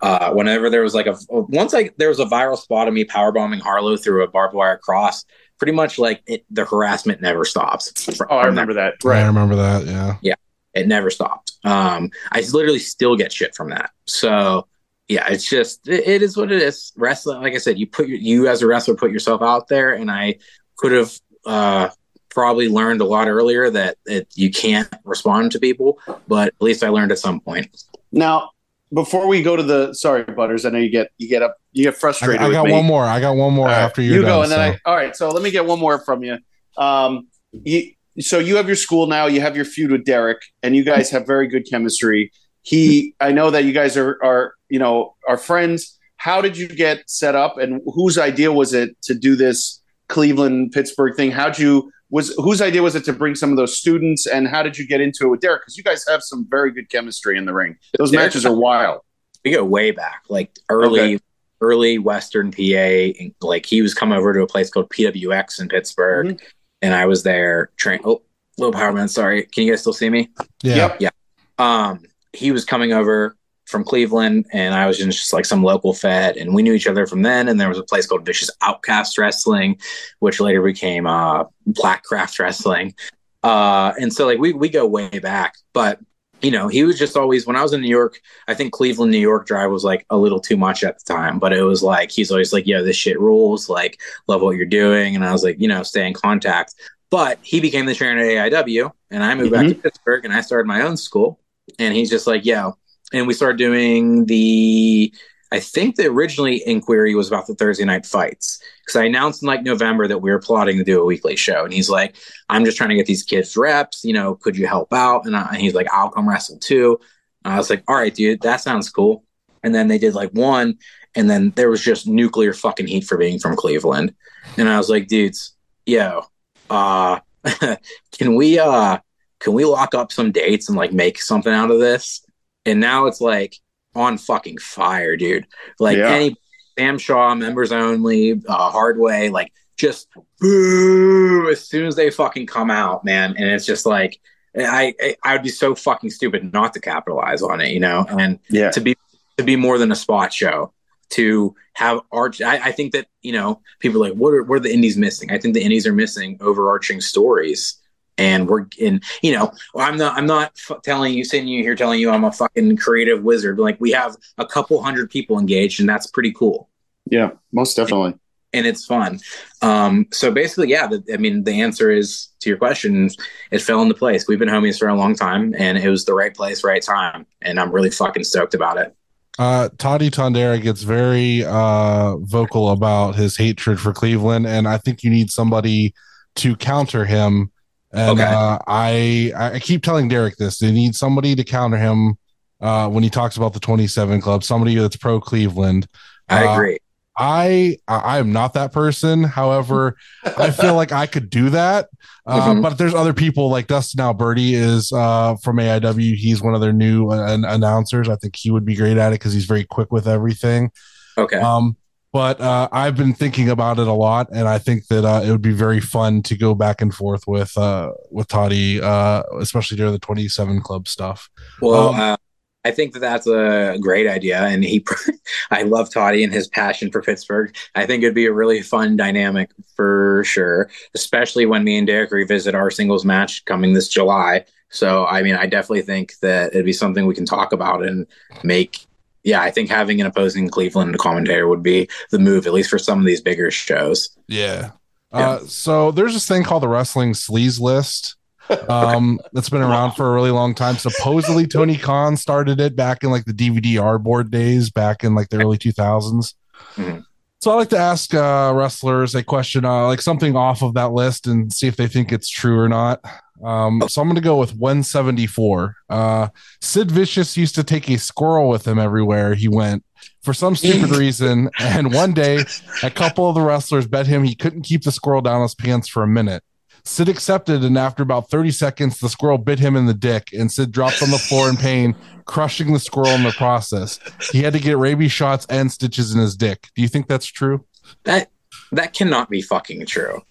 Uh, 0.00 0.32
whenever 0.32 0.70
there 0.70 0.82
was 0.82 0.94
like 0.94 1.06
a 1.06 1.16
once 1.28 1.72
like 1.72 1.94
there 1.98 2.08
was 2.08 2.20
a 2.20 2.24
viral 2.24 2.56
spot 2.56 2.88
of 2.88 2.94
me 2.94 3.04
powerbombing 3.04 3.60
Harlow 3.60 3.96
through 3.96 4.22
a 4.24 4.28
barbed 4.28 4.54
wire 4.54 4.78
cross, 4.78 5.24
pretty 5.58 5.72
much 5.72 5.98
like 5.98 6.22
it, 6.26 6.44
the 6.50 6.64
harassment 6.64 7.20
never 7.20 7.44
stops. 7.44 7.92
Oh, 8.30 8.36
I 8.36 8.46
remember 8.46 8.74
that. 8.74 8.94
I 9.04 9.08
Right. 9.08 9.22
I 9.22 9.26
remember 9.26 9.56
that. 9.56 9.86
Yeah. 9.86 10.16
Yeah. 10.22 10.34
It 10.72 10.88
never 10.88 11.10
stopped. 11.10 11.52
Um, 11.64 12.10
I 12.30 12.40
literally 12.52 12.78
still 12.78 13.16
get 13.16 13.32
shit 13.32 13.54
from 13.54 13.70
that. 13.70 13.90
So 14.06 14.66
yeah, 15.08 15.28
it's 15.28 15.48
just 15.48 15.88
it, 15.88 16.06
it 16.06 16.22
is 16.22 16.36
what 16.36 16.52
it 16.52 16.62
is. 16.62 16.92
Wrestling, 16.96 17.42
like 17.42 17.54
I 17.54 17.58
said, 17.58 17.78
you 17.78 17.86
put 17.86 18.08
your, 18.08 18.18
you 18.18 18.48
as 18.48 18.62
a 18.62 18.66
wrestler 18.66 18.94
put 18.94 19.10
yourself 19.10 19.42
out 19.42 19.68
there, 19.68 19.92
and 19.94 20.10
I 20.10 20.38
could 20.76 20.92
have 20.92 21.12
uh, 21.46 21.88
probably 22.30 22.68
learned 22.68 23.00
a 23.00 23.04
lot 23.04 23.28
earlier 23.28 23.70
that 23.70 23.96
it, 24.06 24.28
you 24.34 24.50
can't 24.50 24.88
respond 25.04 25.52
to 25.52 25.58
people, 25.58 25.98
but 26.28 26.48
at 26.48 26.62
least 26.62 26.82
I 26.82 26.88
learned 26.88 27.12
at 27.12 27.18
some 27.18 27.40
point. 27.40 27.68
Now, 28.10 28.50
before 28.92 29.26
we 29.26 29.42
go 29.42 29.56
to 29.56 29.62
the 29.62 29.92
sorry, 29.94 30.24
Butters, 30.24 30.64
I 30.64 30.70
know 30.70 30.78
you 30.78 30.90
get 30.90 31.10
you 31.18 31.28
get 31.28 31.42
up 31.42 31.56
you 31.72 31.84
get 31.84 31.96
frustrated. 31.96 32.40
I 32.40 32.48
with 32.48 32.54
got 32.54 32.66
me. 32.66 32.72
one 32.72 32.84
more. 32.84 33.04
I 33.04 33.20
got 33.20 33.36
one 33.36 33.54
more 33.54 33.66
All 33.66 33.72
right, 33.72 33.80
after 33.82 34.02
you're 34.02 34.16
you 34.16 34.22
done. 34.22 34.30
go, 34.30 34.42
and 34.42 34.52
then 34.52 34.74
so. 34.74 34.78
I. 34.86 34.90
All 34.90 34.96
right, 34.96 35.16
so 35.16 35.30
let 35.30 35.42
me 35.42 35.50
get 35.50 35.64
one 35.66 35.78
more 35.78 35.98
from 35.98 36.22
you. 36.22 36.38
Um, 36.76 37.28
you 37.52 37.92
so 38.20 38.38
you 38.38 38.56
have 38.56 38.66
your 38.66 38.76
school 38.76 39.06
now. 39.06 39.26
You 39.26 39.40
have 39.40 39.56
your 39.56 39.64
feud 39.64 39.90
with 39.90 40.04
Derek, 40.04 40.42
and 40.62 40.76
you 40.76 40.84
guys 40.84 41.10
have 41.10 41.26
very 41.26 41.48
good 41.48 41.66
chemistry. 41.68 42.32
He, 42.62 43.14
I 43.20 43.32
know 43.32 43.50
that 43.50 43.64
you 43.64 43.72
guys 43.72 43.96
are 43.96 44.18
are 44.22 44.54
you 44.72 44.78
know 44.78 45.14
our 45.28 45.36
friends. 45.36 45.98
How 46.16 46.40
did 46.40 46.56
you 46.56 46.68
get 46.68 46.98
set 47.08 47.34
up, 47.34 47.58
and 47.58 47.80
whose 47.96 48.16
idea 48.30 48.50
was 48.52 48.72
it 48.74 48.90
to 49.08 49.14
do 49.14 49.36
this 49.36 49.80
Cleveland 50.08 50.72
Pittsburgh 50.72 51.14
thing? 51.16 51.30
How'd 51.30 51.58
you 51.58 51.90
was 52.10 52.34
whose 52.36 52.60
idea 52.60 52.82
was 52.82 52.94
it 52.94 53.04
to 53.06 53.12
bring 53.12 53.34
some 53.34 53.50
of 53.50 53.56
those 53.56 53.76
students, 53.76 54.26
and 54.26 54.46
how 54.48 54.62
did 54.62 54.76
you 54.78 54.86
get 54.86 55.00
into 55.00 55.24
it 55.26 55.28
with 55.28 55.40
Derek? 55.40 55.62
Because 55.62 55.76
you 55.76 55.84
guys 55.84 56.04
have 56.08 56.22
some 56.22 56.46
very 56.50 56.70
good 56.72 56.88
chemistry 56.90 57.36
in 57.38 57.44
the 57.46 57.52
ring. 57.54 57.76
Those 57.98 58.10
Derek- 58.10 58.26
matches 58.26 58.44
are 58.46 58.54
wild. 58.54 59.00
We 59.44 59.50
go 59.52 59.64
way 59.64 59.90
back, 59.90 60.22
like 60.28 60.50
early. 60.68 61.00
Okay. 61.16 61.18
Early 61.64 61.96
Western 61.96 62.50
PA, 62.50 63.14
and 63.20 63.32
like 63.40 63.66
he 63.66 63.82
was 63.82 63.94
coming 63.94 64.18
over 64.18 64.32
to 64.34 64.42
a 64.42 64.48
place 64.48 64.68
called 64.68 64.90
PWX 64.90 65.60
in 65.60 65.68
Pittsburgh, 65.68 66.26
Mhm. 66.26 66.40
and 66.82 66.92
I 66.92 67.06
was 67.06 67.22
there. 67.22 67.70
Train. 67.76 68.00
Oh, 68.04 68.22
Little 68.58 68.72
power 68.72 68.92
man. 68.92 69.06
Sorry, 69.06 69.44
can 69.44 69.62
you 69.64 69.70
guys 69.72 69.80
still 69.80 69.92
see 69.92 70.10
me? 70.10 70.28
yeah. 70.64 70.96
Yep. 70.98 71.14
um 71.58 72.00
he 72.32 72.50
was 72.50 72.64
coming 72.64 72.92
over 72.92 73.36
from 73.72 73.82
Cleveland 73.82 74.46
and 74.52 74.74
I 74.74 74.86
was 74.86 75.00
in 75.00 75.10
just 75.10 75.32
like 75.32 75.44
some 75.44 75.64
local 75.64 75.92
fed 75.92 76.36
and 76.36 76.54
we 76.54 76.62
knew 76.62 76.74
each 76.74 76.86
other 76.86 77.06
from 77.06 77.22
then 77.22 77.48
and 77.48 77.60
there 77.60 77.68
was 77.68 77.78
a 77.78 77.82
place 77.82 78.06
called 78.06 78.24
Vicious 78.24 78.50
Outcast 78.60 79.18
Wrestling 79.18 79.80
which 80.20 80.38
later 80.38 80.62
became 80.62 81.06
uh 81.06 81.44
Black 81.66 82.04
Craft 82.04 82.38
Wrestling 82.38 82.94
uh 83.42 83.92
and 83.98 84.12
so 84.12 84.26
like 84.26 84.38
we 84.38 84.52
we 84.52 84.68
go 84.68 84.86
way 84.86 85.18
back 85.18 85.54
but 85.72 85.98
you 86.42 86.52
know 86.52 86.68
he 86.68 86.84
was 86.84 86.98
just 86.98 87.16
always 87.16 87.46
when 87.46 87.56
I 87.56 87.62
was 87.62 87.72
in 87.72 87.80
New 87.80 87.88
York 87.88 88.20
I 88.46 88.54
think 88.54 88.72
Cleveland 88.72 89.10
New 89.10 89.18
York 89.18 89.46
drive 89.46 89.72
was 89.72 89.82
like 89.82 90.06
a 90.10 90.16
little 90.16 90.40
too 90.40 90.56
much 90.56 90.84
at 90.84 90.98
the 90.98 91.04
time 91.12 91.40
but 91.40 91.52
it 91.52 91.62
was 91.62 91.82
like 91.82 92.12
he's 92.12 92.30
always 92.30 92.52
like 92.52 92.66
yo 92.66 92.84
this 92.84 92.96
shit 92.96 93.18
rules 93.18 93.68
like 93.68 94.00
love 94.28 94.42
what 94.42 94.56
you're 94.56 94.66
doing 94.66 95.16
and 95.16 95.24
I 95.24 95.32
was 95.32 95.42
like 95.42 95.58
you 95.58 95.66
know 95.66 95.82
stay 95.82 96.06
in 96.06 96.14
contact 96.14 96.74
but 97.10 97.38
he 97.42 97.60
became 97.60 97.86
the 97.86 97.94
trainer 97.94 98.20
at 98.20 98.52
AIW 98.52 98.92
and 99.10 99.24
I 99.24 99.34
moved 99.34 99.52
back 99.52 99.66
to 99.66 99.74
Pittsburgh 99.74 100.24
and 100.24 100.32
I 100.32 100.40
started 100.40 100.66
my 100.66 100.82
own 100.82 100.96
school 100.96 101.38
and 101.78 101.94
he's 101.94 102.10
just 102.10 102.26
like, 102.26 102.44
yo. 102.44 102.76
And 103.12 103.26
we 103.26 103.34
started 103.34 103.58
doing 103.58 104.26
the, 104.26 105.12
I 105.52 105.60
think 105.60 105.96
the 105.96 106.06
originally 106.06 106.62
inquiry 106.66 107.14
was 107.14 107.28
about 107.28 107.46
the 107.46 107.54
Thursday 107.54 107.84
night 107.84 108.06
fights 108.06 108.62
because 108.80 108.96
I 108.96 109.04
announced 109.04 109.42
in 109.42 109.48
like 109.48 109.62
November 109.62 110.08
that 110.08 110.20
we 110.20 110.30
were 110.30 110.38
plotting 110.38 110.78
to 110.78 110.84
do 110.84 111.00
a 111.00 111.04
weekly 111.04 111.36
show. 111.36 111.64
And 111.64 111.72
he's 111.72 111.90
like, 111.90 112.16
I'm 112.48 112.64
just 112.64 112.78
trying 112.78 112.88
to 112.90 112.96
get 112.96 113.06
these 113.06 113.22
kids 113.22 113.56
reps. 113.56 114.02
You 114.04 114.14
know, 114.14 114.34
could 114.34 114.56
you 114.56 114.66
help 114.66 114.92
out? 114.92 115.26
And, 115.26 115.36
I, 115.36 115.48
and 115.52 115.60
he's 115.60 115.74
like, 115.74 115.88
I'll 115.92 116.10
come 116.10 116.28
wrestle 116.28 116.58
too. 116.58 116.98
And 117.44 117.52
I 117.52 117.58
was 117.58 117.70
like, 117.70 117.84
all 117.88 117.96
right, 117.96 118.14
dude, 118.14 118.40
that 118.42 118.60
sounds 118.60 118.88
cool. 118.88 119.24
And 119.62 119.74
then 119.74 119.88
they 119.88 119.98
did 119.98 120.14
like 120.14 120.30
one, 120.30 120.78
and 121.14 121.30
then 121.30 121.50
there 121.50 121.70
was 121.70 121.82
just 121.82 122.08
nuclear 122.08 122.52
fucking 122.52 122.86
heat 122.86 123.04
for 123.04 123.16
being 123.16 123.38
from 123.38 123.56
Cleveland. 123.56 124.14
And 124.56 124.68
I 124.68 124.76
was 124.76 124.88
like, 124.90 125.06
dudes, 125.06 125.54
yo, 125.86 126.22
uh, 126.68 127.20
can 128.12 128.34
we, 128.34 128.58
uh, 128.58 128.98
can 129.38 129.52
we 129.52 129.64
lock 129.64 129.94
up 129.94 130.10
some 130.10 130.32
dates 130.32 130.68
and 130.68 130.76
like 130.76 130.92
make 130.92 131.20
something 131.20 131.52
out 131.52 131.70
of 131.70 131.78
this? 131.78 132.24
And 132.66 132.80
now 132.80 133.06
it's 133.06 133.20
like 133.20 133.56
on 133.94 134.18
fucking 134.18 134.58
fire, 134.58 135.16
dude. 135.16 135.46
Like 135.78 135.98
Yeah. 135.98 136.10
any 136.10 136.36
Sam 136.78 136.98
Shaw 136.98 137.34
members 137.34 137.72
only, 137.72 138.40
uh, 138.48 138.70
Hardway, 138.70 139.30
like 139.30 139.52
just 139.76 140.08
boom 140.40 141.48
as 141.48 141.66
soon 141.66 141.86
as 141.86 141.96
they 141.96 142.10
fucking 142.10 142.46
come 142.46 142.70
out, 142.70 143.04
man. 143.04 143.34
And 143.36 143.48
it's 143.48 143.66
just 143.66 143.86
like 143.86 144.20
I 144.56 144.94
I, 145.00 145.16
I 145.24 145.32
would 145.34 145.42
be 145.42 145.48
so 145.48 145.74
fucking 145.74 146.10
stupid 146.10 146.52
not 146.52 146.72
to 146.74 146.80
capitalize 146.80 147.42
on 147.42 147.60
it, 147.60 147.70
you 147.70 147.80
know. 147.80 148.06
And 148.08 148.38
Yeah. 148.50 148.70
to 148.70 148.80
be 148.80 148.96
to 149.38 149.44
be 149.44 149.56
more 149.56 149.78
than 149.78 149.90
a 149.92 149.96
spot 149.96 150.32
show 150.32 150.72
to 151.10 151.54
have 151.74 152.00
arch 152.10 152.40
I, 152.42 152.56
I 152.68 152.72
think 152.72 152.92
that 152.92 153.06
you 153.22 153.32
know 153.32 153.60
people 153.80 154.02
are 154.04 154.08
like 154.10 154.18
what 154.18 154.32
are, 154.34 154.42
what 154.44 154.56
are 154.56 154.60
the 154.60 154.72
indies 154.72 154.96
missing 154.96 155.30
i 155.30 155.38
think 155.38 155.52
the 155.54 155.62
indies 155.62 155.86
are 155.86 155.92
missing 155.92 156.36
overarching 156.40 157.00
stories 157.00 157.78
and 158.26 158.48
we're 158.48 158.66
in 158.78 159.00
you 159.22 159.32
know 159.36 159.46
i'm 159.76 159.96
not 159.96 160.12
i'm 160.18 160.26
not 160.26 160.52
f- 160.68 160.80
telling 160.82 161.12
you 161.14 161.24
sitting 161.24 161.48
you 161.48 161.62
here 161.66 161.74
telling 161.74 161.98
you 162.00 162.08
i'm 162.10 162.24
a 162.24 162.32
fucking 162.32 162.76
creative 162.76 163.22
wizard 163.22 163.56
but 163.56 163.62
like 163.68 163.80
we 163.80 163.90
have 163.90 164.16
a 164.38 164.46
couple 164.46 164.82
hundred 164.82 165.10
people 165.10 165.38
engaged 165.38 165.80
and 165.80 165.88
that's 165.88 166.06
pretty 166.16 166.32
cool 166.32 166.68
Yeah, 167.10 167.30
most 167.52 167.76
definitely. 167.76 168.14
and 168.52 168.66
it's 168.70 168.84
fun 168.84 169.18
um 169.62 170.06
so 170.12 170.30
basically 170.30 170.68
yeah 170.68 170.86
the, 170.86 170.98
i 171.12 171.16
mean 171.24 171.44
the 171.44 171.60
answer 171.66 171.90
is 171.90 172.28
to 172.40 172.48
your 172.50 172.58
question 172.58 173.08
it 173.50 173.60
fell 173.62 173.80
into 173.82 173.94
place 173.94 174.26
we've 174.28 174.38
been 174.44 174.48
homies 174.56 174.78
for 174.78 174.88
a 174.88 174.94
long 175.02 175.14
time 175.14 175.54
and 175.58 175.78
it 175.78 175.88
was 175.88 176.04
the 176.04 176.14
right 176.14 176.34
place 176.34 176.62
right 176.64 176.82
time 176.82 177.26
and 177.40 177.58
i'm 177.60 177.70
really 177.72 177.90
fucking 177.90 178.24
stoked 178.24 178.54
about 178.54 178.76
it 178.78 178.94
Uh, 179.38 179.68
Toddy 179.78 180.10
Tondera 180.10 180.60
gets 180.60 180.82
very 180.84 181.42
uh, 181.60 182.16
vocal 182.36 182.68
about 182.70 183.14
his 183.22 183.32
hatred 183.38 183.80
for 183.80 183.92
Cleveland, 183.94 184.46
and 184.46 184.68
I 184.68 184.76
think 184.76 185.02
you 185.02 185.10
need 185.10 185.30
somebody 185.30 185.94
to 186.42 186.54
counter 186.54 187.06
him. 187.06 187.50
And 187.92 188.10
Okay. 188.18 188.24
uh, 188.24 188.58
I 188.66 189.32
I 189.36 189.58
keep 189.58 189.82
telling 189.82 190.08
Derek 190.08 190.36
this: 190.36 190.58
they 190.58 190.72
need 190.72 190.94
somebody 190.94 191.34
to 191.34 191.44
counter 191.44 191.76
him 191.76 192.16
uh, 192.60 192.88
when 192.88 193.02
he 193.02 193.10
talks 193.10 193.36
about 193.36 193.52
the 193.52 193.60
27 193.60 194.20
Club, 194.20 194.42
somebody 194.44 194.74
that's 194.76 194.96
pro 194.96 195.20
Cleveland. 195.20 195.86
i 196.28 196.46
Uh, 196.46 196.54
agree 196.54 196.78
I 197.18 197.76
I 197.88 198.16
am 198.18 198.32
not 198.32 198.54
that 198.54 198.72
person. 198.72 199.22
However, 199.24 199.96
I 200.38 200.50
feel 200.50 200.74
like 200.74 200.92
I 200.92 201.04
could 201.06 201.28
do 201.30 201.50
that. 201.50 201.88
Uh, 202.24 202.54
Mhm. 202.54 202.62
But 202.62 202.78
there's 202.78 202.94
other 202.94 203.12
people 203.12 203.50
like 203.50 203.66
Dustin 203.66 203.98
Alberti 204.00 204.54
is 204.54 204.92
uh, 204.92 205.34
from 205.42 205.56
AIW. 205.58 206.14
He's 206.14 206.40
one 206.40 206.54
of 206.54 206.60
their 206.60 206.72
new 206.72 207.08
uh, 207.10 207.36
announcers. 207.44 208.08
I 208.08 208.14
think 208.14 208.36
he 208.36 208.52
would 208.52 208.64
be 208.64 208.76
great 208.76 208.96
at 208.96 209.08
it 209.08 209.16
because 209.16 209.32
he's 209.32 209.44
very 209.44 209.64
quick 209.64 209.90
with 209.90 210.06
everything. 210.06 210.70
okay 211.18 211.38
Um, 211.40 211.76
but 212.12 212.40
uh, 212.40 212.68
I've 212.70 212.96
been 212.96 213.14
thinking 213.14 213.48
about 213.48 213.78
it 213.78 213.88
a 213.88 213.92
lot, 213.92 214.28
and 214.32 214.46
I 214.46 214.58
think 214.58 214.86
that 214.88 215.04
uh, 215.04 215.22
it 215.24 215.30
would 215.30 215.42
be 215.42 215.52
very 215.52 215.80
fun 215.80 216.22
to 216.24 216.36
go 216.36 216.54
back 216.54 216.82
and 216.82 216.94
forth 216.94 217.26
with 217.26 217.56
uh, 217.56 217.92
with 218.10 218.28
Toddy, 218.28 218.80
uh, 218.82 219.22
especially 219.40 219.76
during 219.78 219.92
the 219.92 219.98
27 219.98 220.60
Club 220.60 220.88
stuff. 220.88 221.30
Well, 221.60 221.90
Um, 221.90 222.00
uh, 222.00 222.16
I 222.64 222.70
think 222.70 222.92
that 222.92 223.00
that's 223.00 223.26
a 223.26 223.76
great 223.80 224.06
idea, 224.06 224.40
and 224.40 224.62
he, 224.62 224.84
I 225.50 225.62
love 225.62 225.92
Toddy 225.92 226.22
and 226.22 226.32
his 226.32 226.46
passion 226.46 226.92
for 226.92 227.02
Pittsburgh. 227.02 227.56
I 227.74 227.86
think 227.86 228.02
it'd 228.02 228.14
be 228.14 228.26
a 228.26 228.32
really 228.32 228.62
fun 228.62 228.96
dynamic 228.96 229.50
for 229.74 230.22
sure, 230.24 230.70
especially 230.94 231.44
when 231.46 231.64
me 231.64 231.76
and 231.78 231.86
Derek 231.86 232.12
revisit 232.12 232.54
our 232.54 232.70
singles 232.70 233.04
match 233.04 233.44
coming 233.46 233.72
this 233.72 233.88
July. 233.88 234.44
So, 234.68 235.06
I 235.06 235.22
mean, 235.22 235.34
I 235.34 235.46
definitely 235.46 235.82
think 235.82 236.14
that 236.20 236.52
it'd 236.52 236.64
be 236.64 236.72
something 236.72 237.04
we 237.06 237.14
can 237.14 237.26
talk 237.26 237.52
about 237.52 237.84
and 237.84 238.06
make. 238.44 238.86
Yeah, 239.24 239.40
I 239.40 239.50
think 239.50 239.70
having 239.70 240.00
an 240.00 240.06
opposing 240.06 240.48
Cleveland 240.48 240.98
commentator 240.98 241.46
would 241.48 241.62
be 241.62 241.88
the 242.10 242.18
move, 242.18 242.46
at 242.46 242.52
least 242.52 242.70
for 242.70 242.78
some 242.78 242.98
of 242.98 243.04
these 243.04 243.20
bigger 243.20 243.50
shows. 243.50 244.10
Yeah. 244.28 244.70
Yeah. 245.12 245.30
Uh, 245.30 245.38
so 245.40 245.90
there's 245.90 246.14
this 246.14 246.26
thing 246.26 246.42
called 246.42 246.62
the 246.62 246.68
Wrestling 246.68 247.12
Sleaze 247.12 247.60
List. 247.60 248.16
Um, 248.68 249.18
that's 249.32 249.48
been 249.48 249.62
around 249.62 249.92
for 249.92 250.10
a 250.10 250.14
really 250.14 250.32
long 250.32 250.54
time. 250.54 250.76
Supposedly 250.76 251.46
Tony 251.46 251.78
Khan 251.78 252.18
started 252.18 252.60
it 252.60 252.76
back 252.76 253.02
in 253.02 253.10
like 253.10 253.24
the 253.24 253.32
DVD 253.32 253.82
R 253.82 253.98
board 253.98 254.30
days, 254.30 254.68
back 254.68 255.04
in 255.04 255.14
like 255.14 255.30
the 255.30 255.38
early 255.38 255.56
2000s. 255.56 256.34
Mhm. 256.74 257.04
So 257.40 257.50
I 257.50 257.54
like 257.54 257.70
to 257.70 257.78
ask 257.78 258.12
uh, 258.12 258.52
wrestlers 258.54 259.14
a 259.14 259.22
question, 259.22 259.64
uh, 259.64 259.86
like 259.86 260.02
something 260.02 260.36
off 260.36 260.62
of 260.62 260.74
that 260.74 260.92
list, 260.92 261.26
and 261.26 261.50
see 261.52 261.66
if 261.66 261.76
they 261.76 261.86
think 261.86 262.12
it's 262.12 262.28
true 262.28 262.58
or 262.58 262.68
not. 262.68 263.00
Um, 263.42 263.82
so 263.88 264.00
I'm 264.00 264.08
going 264.08 264.16
to 264.16 264.22
go 264.22 264.38
with 264.38 264.54
174. 264.54 265.76
Uh, 265.88 266.28
Sid 266.60 266.90
Vicious 266.90 267.36
used 267.36 267.54
to 267.56 267.64
take 267.64 267.88
a 267.90 267.98
squirrel 267.98 268.48
with 268.48 268.66
him 268.66 268.78
everywhere 268.78 269.34
he 269.34 269.48
went 269.48 269.84
for 270.22 270.32
some 270.32 270.54
stupid 270.54 270.90
reason. 270.96 271.50
And 271.58 271.92
one 271.92 272.12
day, 272.12 272.44
a 272.82 272.90
couple 272.90 273.28
of 273.28 273.34
the 273.34 273.40
wrestlers 273.40 273.86
bet 273.86 274.06
him 274.06 274.24
he 274.24 274.34
couldn't 274.34 274.62
keep 274.62 274.82
the 274.82 274.92
squirrel 274.92 275.22
down 275.22 275.42
his 275.42 275.54
pants 275.54 275.88
for 275.88 276.02
a 276.02 276.08
minute. 276.08 276.42
Sid 276.84 277.08
accepted, 277.08 277.62
and 277.62 277.78
after 277.78 278.02
about 278.02 278.28
30 278.28 278.50
seconds, 278.50 278.98
the 278.98 279.08
squirrel 279.08 279.38
bit 279.38 279.60
him 279.60 279.76
in 279.76 279.86
the 279.86 279.94
dick, 279.94 280.30
and 280.32 280.50
Sid 280.50 280.72
dropped 280.72 281.00
on 281.00 281.10
the 281.10 281.18
floor 281.18 281.48
in 281.48 281.56
pain, 281.56 281.94
crushing 282.24 282.72
the 282.72 282.80
squirrel 282.80 283.10
in 283.10 283.22
the 283.22 283.30
process. 283.30 284.00
He 284.32 284.42
had 284.42 284.52
to 284.54 284.58
get 284.58 284.78
rabies 284.78 285.12
shots 285.12 285.46
and 285.48 285.70
stitches 285.70 286.12
in 286.12 286.20
his 286.20 286.36
dick. 286.36 286.68
Do 286.74 286.82
you 286.82 286.88
think 286.88 287.06
that's 287.06 287.26
true? 287.26 287.64
That 288.04 288.30
that 288.72 288.94
cannot 288.94 289.30
be 289.30 289.42
fucking 289.42 289.86
true. 289.86 290.22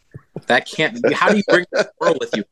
That 0.48 0.68
can't. 0.68 1.00
How 1.14 1.30
do 1.30 1.38
you 1.38 1.44
bring 1.48 1.66
the 1.72 1.90
squirrel 1.94 2.18
with 2.20 2.36
you? 2.36 2.44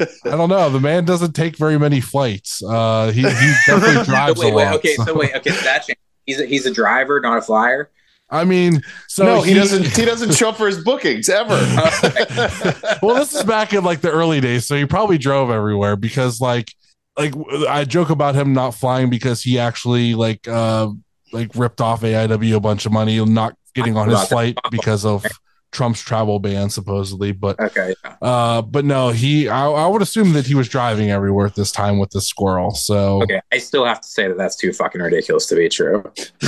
I 0.00 0.30
don't 0.30 0.48
know. 0.48 0.70
The 0.70 0.80
man 0.80 1.04
doesn't 1.04 1.32
take 1.32 1.56
very 1.56 1.78
many 1.78 2.00
flights. 2.00 2.62
Uh, 2.62 3.10
he, 3.10 3.22
he 3.22 3.54
definitely 3.66 4.04
drives 4.04 4.40
wait, 4.40 4.52
a 4.52 4.54
wait, 4.54 4.64
lot. 4.64 4.74
okay, 4.76 4.94
so 4.94 5.14
wait, 5.14 5.34
okay, 5.36 5.50
so 5.50 5.62
that. 5.62 5.86
He's 6.26 6.40
a, 6.40 6.46
he's 6.46 6.66
a 6.66 6.72
driver, 6.72 7.20
not 7.20 7.38
a 7.38 7.42
flyer. 7.42 7.90
I 8.30 8.44
mean, 8.44 8.82
so 9.06 9.24
no, 9.24 9.42
he, 9.42 9.54
doesn't. 9.54 9.86
He 9.96 10.04
doesn't 10.04 10.34
show 10.34 10.50
up 10.50 10.56
for 10.56 10.66
his 10.66 10.84
bookings 10.84 11.28
ever. 11.28 11.54
well, 13.02 13.14
this 13.14 13.34
is 13.34 13.42
back 13.44 13.72
in 13.72 13.82
like 13.84 14.00
the 14.02 14.10
early 14.10 14.40
days, 14.40 14.66
so 14.66 14.76
he 14.76 14.84
probably 14.84 15.16
drove 15.16 15.50
everywhere 15.50 15.96
because 15.96 16.40
like 16.40 16.70
like 17.16 17.34
I 17.68 17.84
joke 17.84 18.10
about 18.10 18.34
him 18.34 18.52
not 18.52 18.72
flying 18.72 19.08
because 19.08 19.42
he 19.42 19.58
actually 19.58 20.14
like 20.14 20.46
uh 20.46 20.90
like 21.32 21.54
ripped 21.54 21.80
off 21.80 22.02
AIW 22.02 22.54
a 22.54 22.60
bunch 22.60 22.84
of 22.86 22.92
money 22.92 23.24
not 23.24 23.54
getting 23.74 23.96
on 23.96 24.08
his 24.10 24.22
flight 24.24 24.58
because 24.70 25.04
of 25.04 25.24
Trump's 25.70 26.00
travel 26.00 26.38
ban 26.38 26.70
supposedly, 26.70 27.32
but 27.32 27.58
Okay, 27.60 27.94
yeah. 28.04 28.16
uh 28.22 28.62
but 28.62 28.84
no, 28.84 29.10
he 29.10 29.48
I, 29.48 29.68
I 29.68 29.86
would 29.86 30.00
assume 30.02 30.32
that 30.32 30.46
he 30.46 30.54
was 30.54 30.68
driving 30.68 31.10
everywhere 31.10 31.46
at 31.46 31.54
this 31.54 31.70
time 31.70 31.98
with 31.98 32.10
the 32.10 32.20
squirrel. 32.20 32.74
So 32.74 33.22
okay. 33.22 33.40
I 33.52 33.58
still 33.58 33.84
have 33.84 34.00
to 34.00 34.08
say 34.08 34.28
that 34.28 34.38
that's 34.38 34.56
too 34.56 34.72
fucking 34.72 35.00
ridiculous 35.00 35.46
to 35.46 35.56
be 35.56 35.68
true. 35.68 36.04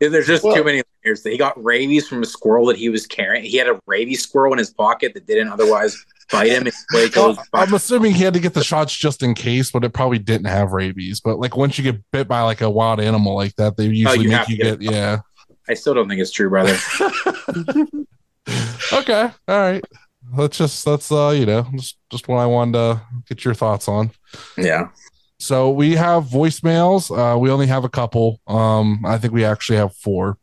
There's 0.00 0.26
just 0.26 0.44
Well- 0.44 0.54
too 0.54 0.64
many 0.64 0.82
layers. 1.04 1.22
He 1.24 1.38
got 1.38 1.62
rabies 1.62 2.06
from 2.08 2.22
a 2.22 2.26
squirrel 2.26 2.66
that 2.66 2.76
he 2.76 2.88
was 2.88 3.06
carrying. 3.06 3.44
He 3.44 3.56
had 3.56 3.68
a 3.68 3.80
rabies 3.86 4.22
squirrel 4.22 4.52
in 4.52 4.58
his 4.58 4.70
pocket 4.70 5.14
that 5.14 5.26
didn't 5.26 5.48
otherwise 5.48 5.96
bite 6.30 6.48
him. 6.50 6.66
Well, 7.16 7.38
I'm 7.54 7.72
assuming 7.72 8.12
he 8.12 8.22
had 8.24 8.34
to 8.34 8.40
get 8.40 8.52
the 8.54 8.64
shots 8.64 8.94
just 8.94 9.22
in 9.22 9.34
case, 9.34 9.70
but 9.70 9.82
it 9.84 9.94
probably 9.94 10.18
didn't 10.18 10.46
have 10.48 10.72
rabies. 10.72 11.20
But 11.20 11.38
like 11.38 11.56
once 11.56 11.78
you 11.78 11.84
get 11.84 12.02
bit 12.10 12.28
by 12.28 12.42
like 12.42 12.60
a 12.60 12.68
wild 12.68 13.00
animal 13.00 13.34
like 13.34 13.54
that, 13.56 13.76
they 13.76 13.86
usually 13.86 14.18
Oh, 14.18 14.20
you 14.22 14.28
make 14.30 14.48
you 14.48 14.56
get 14.58 14.80
get 14.80 14.92
yeah. 14.92 15.20
I 15.68 15.74
still 15.74 15.94
don't 15.94 16.08
think 16.08 16.20
it's 16.20 16.32
true, 16.32 16.48
brother. 16.50 16.76
Okay, 18.92 19.30
all 19.48 19.58
right. 19.58 19.82
Let's 20.36 20.58
just 20.58 20.84
that's 20.84 21.10
uh 21.10 21.30
you 21.30 21.46
know 21.46 21.66
just 21.74 21.96
just 22.10 22.28
what 22.28 22.36
I 22.36 22.46
wanted 22.46 22.72
to 22.74 23.02
get 23.28 23.44
your 23.44 23.54
thoughts 23.54 23.88
on. 23.88 24.10
yeah. 24.58 24.88
So 25.40 25.70
we 25.70 25.94
have 25.96 26.24
voicemails. 26.24 27.10
Uh, 27.10 27.38
we 27.38 27.50
only 27.50 27.66
have 27.66 27.84
a 27.84 27.88
couple. 27.88 28.40
Um, 28.46 29.04
I 29.04 29.18
think 29.18 29.32
we 29.32 29.44
actually 29.44 29.78
have 29.78 29.94
four. 29.96 30.38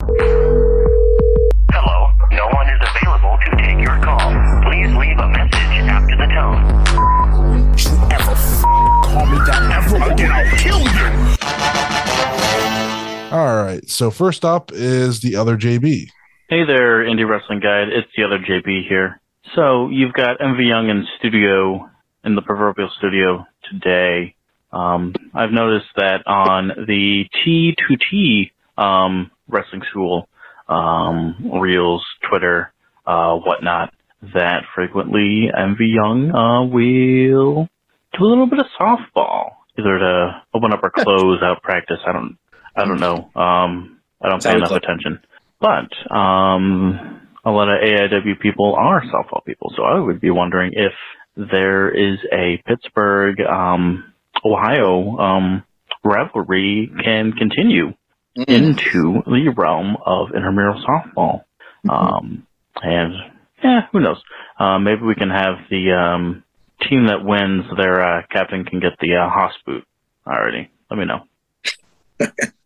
All 13.31 13.63
right. 13.63 13.87
So 13.89 14.11
first 14.11 14.43
up 14.43 14.71
is 14.73 15.21
the 15.21 15.37
other 15.37 15.55
JB. 15.55 16.09
Hey 16.49 16.65
there, 16.65 17.05
Indie 17.05 17.25
Wrestling 17.25 17.61
Guide. 17.61 17.87
It's 17.87 18.09
the 18.17 18.25
other 18.25 18.39
JB 18.39 18.89
here. 18.89 19.21
So 19.55 19.87
you've 19.87 20.11
got 20.11 20.39
MV 20.39 20.67
Young 20.67 20.89
in 20.89 21.07
studio, 21.17 21.89
in 22.25 22.35
the 22.35 22.41
proverbial 22.41 22.89
studio 22.97 23.45
today. 23.71 24.35
Um, 24.73 25.13
I've 25.33 25.51
noticed 25.51 25.87
that 25.95 26.27
on 26.27 26.73
the 26.87 27.23
T2T 27.45 28.51
um, 28.77 29.31
wrestling 29.47 29.83
school 29.89 30.27
um, 30.67 31.51
reels, 31.61 32.05
Twitter, 32.29 32.73
uh, 33.05 33.37
whatnot, 33.37 33.93
that 34.33 34.63
frequently 34.75 35.49
MV 35.57 35.77
Young 35.79 36.31
uh, 36.35 36.63
will 36.65 37.69
do 38.17 38.25
a 38.25 38.27
little 38.27 38.47
bit 38.47 38.59
of 38.59 38.65
softball, 38.77 39.51
either 39.79 39.99
to 39.99 40.43
open 40.53 40.73
up 40.73 40.83
or 40.83 40.91
close 40.91 41.41
out 41.41 41.61
practice. 41.63 41.99
I 42.05 42.11
don't, 42.11 42.37
I 42.75 42.85
don't 42.85 42.99
know. 42.99 43.29
Um, 43.35 43.99
I 44.21 44.29
don't 44.29 44.43
pay 44.43 44.55
enough 44.55 44.71
like- 44.71 44.83
attention. 44.83 45.19
But 45.59 45.91
um, 46.11 47.21
a 47.45 47.51
lot 47.51 47.69
of 47.69 47.81
AIW 47.83 48.39
people 48.39 48.73
are 48.75 49.03
softball 49.03 49.45
people, 49.45 49.71
so 49.75 49.83
I 49.83 49.99
would 49.99 50.19
be 50.19 50.31
wondering 50.31 50.73
if 50.73 50.93
there 51.35 51.89
is 51.89 52.17
a 52.33 52.61
Pittsburgh, 52.65 53.39
um, 53.41 54.11
Ohio 54.43 55.17
um, 55.19 55.63
rivalry 56.03 56.91
can 57.03 57.33
continue 57.33 57.93
Mm. 58.37 58.45
into 58.47 59.21
the 59.27 59.49
realm 59.49 59.97
of 60.05 60.29
intramural 60.33 60.81
softball. 60.87 61.43
Um, 61.89 62.47
and 62.81 63.13
yeah, 63.61 63.87
who 63.91 63.99
knows? 63.99 64.23
Uh, 64.57 64.79
maybe 64.79 65.01
we 65.01 65.15
can 65.15 65.29
have 65.29 65.55
the 65.69 65.91
um, 65.91 66.43
team 66.81 67.07
that 67.07 67.25
wins 67.25 67.65
their 67.75 68.01
uh, 68.01 68.21
captain 68.31 68.63
can 68.63 68.79
get 68.79 68.93
the 69.01 69.15
uh, 69.17 69.29
Haas 69.29 69.51
boot 69.65 69.85
already. 70.25 70.69
Let 70.89 70.97
me 70.97 71.05
know. 71.05 71.25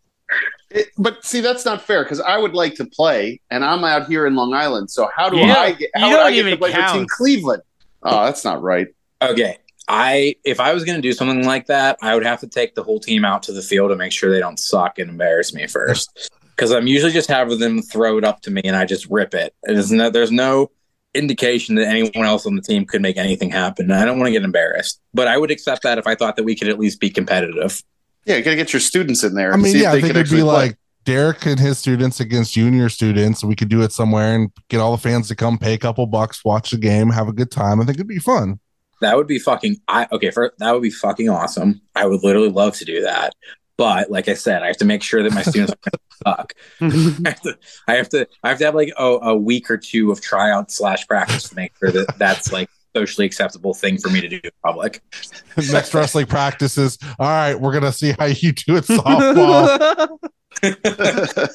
It- 0.75 0.89
but 0.97 1.23
see, 1.25 1.41
that's 1.41 1.65
not 1.65 1.81
fair 1.81 2.03
because 2.03 2.19
I 2.19 2.37
would 2.37 2.53
like 2.53 2.75
to 2.75 2.85
play, 2.85 3.39
and 3.49 3.63
I'm 3.63 3.83
out 3.83 4.07
here 4.07 4.27
in 4.27 4.35
Long 4.35 4.53
Island. 4.53 4.91
So 4.91 5.09
how 5.15 5.29
do 5.29 5.37
Yeah, 5.37 5.55
I 5.57 5.71
get? 5.71 5.79
you 5.81 5.89
How 5.95 6.07
would 6.09 6.15
don't 6.17 6.25
I 6.27 6.31
get 6.31 6.41
to 6.43 6.47
even 6.47 6.59
play 6.59 6.71
for 6.73 6.93
Team. 6.93 7.05
Cleveland? 7.09 7.63
Oh, 8.03 8.25
that's 8.25 8.43
not 8.45 8.61
right. 8.61 8.87
Okay. 9.21 9.57
I 9.87 10.35
if 10.43 10.59
I 10.59 10.73
was 10.73 10.83
gonna 10.83 11.01
do 11.01 11.13
something 11.13 11.45
like 11.45 11.67
that, 11.67 11.97
I 12.01 12.15
would 12.15 12.25
have 12.25 12.39
to 12.41 12.47
take 12.47 12.75
the 12.75 12.83
whole 12.83 12.99
team 12.99 13.23
out 13.23 13.43
to 13.43 13.53
the 13.53 13.61
field 13.61 13.91
to 13.91 13.95
make 13.95 14.11
sure 14.11 14.31
they 14.31 14.39
don't 14.39 14.59
suck 14.59 14.97
and 14.99 15.09
embarrass 15.09 15.53
me 15.53 15.67
first. 15.67 16.29
Because 16.55 16.71
I'm 16.71 16.87
usually 16.87 17.11
just 17.11 17.27
having 17.27 17.59
them 17.59 17.81
throw 17.81 18.17
it 18.17 18.23
up 18.23 18.39
to 18.43 18.49
me 18.49 18.61
and 18.63 18.77
I 18.77 18.85
just 18.85 19.05
rip 19.09 19.33
it. 19.33 19.53
And 19.65 19.75
there's 19.75 19.91
no, 19.91 20.09
there's 20.09 20.31
no 20.31 20.71
indication 21.13 21.75
that 21.75 21.85
anyone 21.87 22.25
else 22.25 22.45
on 22.45 22.55
the 22.55 22.61
team 22.61 22.85
could 22.85 23.01
make 23.01 23.17
anything 23.17 23.49
happen. 23.49 23.91
I 23.91 24.05
don't 24.05 24.17
want 24.17 24.27
to 24.27 24.31
get 24.31 24.43
embarrassed, 24.43 25.01
but 25.13 25.27
I 25.27 25.37
would 25.37 25.51
accept 25.51 25.83
that 25.83 25.97
if 25.97 26.07
I 26.07 26.15
thought 26.15 26.37
that 26.37 26.43
we 26.43 26.55
could 26.55 26.69
at 26.69 26.79
least 26.79 27.01
be 27.01 27.09
competitive. 27.09 27.83
Yeah, 28.25 28.37
you 28.37 28.43
gotta 28.43 28.55
get 28.55 28.73
your 28.73 28.79
students 28.79 29.23
in 29.23 29.35
there. 29.35 29.53
I 29.53 29.57
mean, 29.57 29.71
see 29.71 29.77
if 29.77 29.83
yeah, 29.83 29.91
I 29.91 29.95
they 29.95 30.01
think 30.01 30.13
can 30.13 30.21
it'd 30.21 30.31
be 30.31 30.41
play. 30.41 30.43
like 30.43 30.77
Derek 31.03 31.45
and 31.45 31.59
his 31.59 31.77
students 31.77 32.19
against 32.19 32.53
junior 32.53 32.89
students. 32.89 33.43
We 33.43 33.55
could 33.55 33.69
do 33.69 33.81
it 33.81 33.91
somewhere 33.91 34.35
and 34.35 34.51
get 34.69 34.79
all 34.79 34.91
the 34.91 35.01
fans 35.01 35.27
to 35.27 35.35
come 35.35 35.57
pay 35.57 35.73
a 35.73 35.77
couple 35.77 36.05
bucks, 36.07 36.43
watch 36.43 36.71
the 36.71 36.77
game, 36.77 37.11
have 37.11 37.27
a 37.27 37.33
good 37.33 37.51
time. 37.51 37.79
I 37.79 37.85
think 37.85 37.97
it'd 37.97 38.07
be 38.07 38.19
fun. 38.19 38.59
That 39.01 39.15
would 39.15 39.27
be 39.27 39.39
fucking 39.39 39.77
I 39.87 40.07
okay, 40.11 40.31
for 40.31 40.53
that 40.57 40.71
would 40.71 40.81
be 40.81 40.89
fucking 40.89 41.29
awesome. 41.29 41.81
I 41.95 42.05
would 42.05 42.23
literally 42.23 42.49
love 42.49 42.75
to 42.77 42.85
do 42.85 43.01
that. 43.03 43.33
But 43.77 44.09
like 44.09 44.29
I 44.29 44.33
said, 44.35 44.63
I 44.63 44.67
have 44.67 44.77
to 44.77 44.85
make 44.85 45.03
sure 45.03 45.21
that 45.21 45.33
my 45.33 45.41
students 45.41 45.73
are 45.73 45.91
suck. 46.25 46.53
I 46.81 47.29
have 47.29 47.41
to, 47.41 47.57
I 47.87 47.93
have 47.95 48.09
to, 48.09 48.27
I 48.43 48.49
have 48.49 48.57
to 48.59 48.65
have 48.65 48.75
like 48.75 48.93
a, 48.97 49.03
a 49.03 49.35
week 49.35 49.69
or 49.69 49.77
two 49.77 50.11
of 50.11 50.21
tryout 50.21 50.71
slash 50.71 51.05
practice 51.07 51.49
to 51.49 51.55
make 51.55 51.73
sure 51.77 51.91
that 51.91 52.17
that's 52.17 52.53
like 52.53 52.69
socially 52.95 53.25
acceptable 53.25 53.73
thing 53.73 53.97
for 53.97 54.09
me 54.09 54.21
to 54.21 54.29
do 54.29 54.39
in 54.43 54.51
public. 54.63 55.01
Next 55.57 55.93
wrestling 55.93 56.27
practices. 56.27 56.97
All 57.19 57.27
right, 57.27 57.55
we're 57.55 57.73
gonna 57.73 57.91
see 57.91 58.13
how 58.17 58.25
you 58.25 58.53
do 58.53 58.77
at 58.77 58.83
softball. 58.83 60.17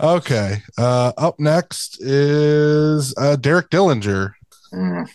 okay. 0.00 0.62
Uh, 0.76 1.12
up 1.16 1.40
next 1.40 2.00
is 2.00 3.14
uh, 3.16 3.36
Derek 3.36 3.70
Dillinger. 3.70 4.32
Mm. 4.72 5.08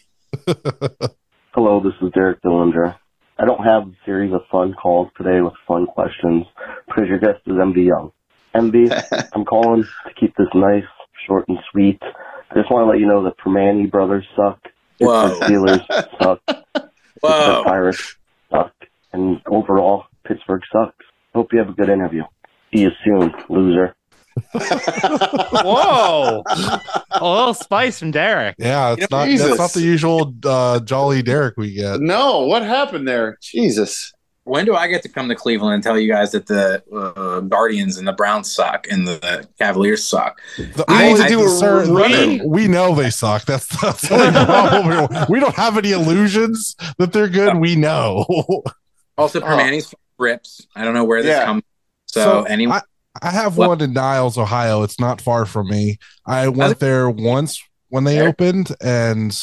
Hello, 1.54 1.80
this 1.80 1.94
is 2.02 2.12
Derek 2.14 2.42
Dillinger. 2.42 2.96
I 3.38 3.46
don't 3.46 3.64
have 3.64 3.84
a 3.84 3.94
series 4.06 4.34
of 4.34 4.42
fun 4.52 4.74
calls 4.74 5.10
today 5.18 5.42
with 5.42 5.54
fun 5.68 5.86
questions 5.86 6.46
because 6.88 7.08
your 7.08 7.20
guest 7.20 7.42
is 7.46 7.54
MV 7.54 7.86
Young. 7.86 8.12
MV, 8.56 9.28
I'm 9.34 9.46
calling 9.46 9.84
to 9.84 10.14
keep 10.20 10.36
this 10.38 10.48
nice, 10.54 10.84
short, 11.26 11.46
and 11.48 11.58
sweet. 11.72 12.02
I 12.54 12.60
just 12.60 12.70
want 12.72 12.86
to 12.86 12.90
let 12.90 13.00
you 13.00 13.08
know 13.08 13.24
the 13.24 13.32
Primanti 13.32 13.90
brothers 13.90 14.26
suck. 14.36 14.60
Whoa. 15.00 15.30
Pittsburgh 15.40 15.50
Steelers 15.50 15.88
suck. 16.22 16.40
Pittsburgh 16.46 16.90
Whoa. 17.22 17.64
Pirates 17.66 18.16
suck. 18.52 18.74
And 19.12 19.42
overall, 19.48 20.06
Pittsburgh 20.26 20.62
sucks. 20.72 20.96
Hope 21.34 21.52
you 21.52 21.60
have 21.60 21.70
a 21.70 21.74
good 21.74 21.90
interview. 21.90 22.24
See 22.74 22.82
you 22.82 22.92
soon, 23.04 23.34
loser. 23.50 23.96
Whoa! 24.54 26.44
a 27.12 27.22
little 27.22 27.54
spice 27.54 28.00
from 28.00 28.12
Derek. 28.12 28.56
Yeah, 28.58 28.94
it's 28.94 29.02
You 29.02 29.08
know, 29.12 29.18
not 29.20 29.26
Jesus. 29.28 29.48
that's 29.50 29.60
not 29.60 29.72
the 29.74 29.82
usual 29.82 30.34
uh, 30.46 30.80
jolly 30.80 31.22
Derek 31.22 31.56
we 31.58 31.74
get. 31.74 32.00
no, 32.00 32.42
what 32.48 32.64
happened 32.64 33.08
there? 33.08 33.38
Jesus. 33.42 34.12
When 34.46 34.66
do 34.66 34.76
I 34.76 34.88
get 34.88 35.04
to 35.04 35.10
come 35.10 35.30
to 35.30 35.36
Cleveland 35.36 35.76
and 35.76 35.84
tell 35.84 35.98
you 35.98 36.08
guys 36.12 36.32
that 36.34 36.48
the 36.48 36.84
uh, 36.94 37.40
Guardians 37.42 37.98
and 37.98 38.06
the 38.08 38.12
Browns 38.12 38.52
suck 38.52 38.88
and 38.92 39.08
the 39.08 39.48
Cavaliers 39.58 40.04
suck? 40.04 40.42
The 40.58 40.84
We 40.88 40.96
need 40.98 41.04
only 41.12 41.24
to 41.24 41.30
do 41.30 41.40
a 41.40 41.44
concern- 41.46 41.94
run-in. 41.94 42.40
we, 42.40 42.64
we 42.64 42.68
know 42.68 42.94
they 42.94 43.10
suck. 43.10 43.46
That's, 43.46 43.68
that's 43.82 44.02
the 44.10 44.16
only 44.16 44.32
problem. 44.46 45.26
We 45.30 45.40
don't 45.40 45.56
have 45.56 45.78
any 45.78 45.92
illusions 45.94 46.76
that 46.98 47.14
they're 47.14 47.30
good. 47.30 47.56
We 47.58 47.76
know. 47.76 48.26
Also, 49.16 49.40
Oh. 49.40 49.44
Primanti's 49.46 49.94
rips. 50.18 50.66
I 50.76 50.84
don't 50.84 50.96
know 50.96 51.04
where 51.04 51.22
this 51.22 51.30
Yeah. 51.38 51.46
comes. 51.46 51.62
So, 52.08 52.44
anyone, 52.46 52.82
I, 53.22 53.28
I 53.28 53.30
have 53.30 53.58
What? 53.58 53.70
one 53.70 53.82
in 53.82 53.94
Niles, 53.94 54.40
Ohio. 54.40 54.82
It's 54.82 55.00
not 55.00 55.22
far 55.22 55.46
from 55.46 55.68
me. 55.70 56.00
I 56.26 56.48
went 56.48 56.80
there 56.80 57.08
once 57.12 57.62
when 57.90 58.06
they 58.06 58.16
There. 58.16 58.30
opened, 58.30 58.76
and 58.82 59.40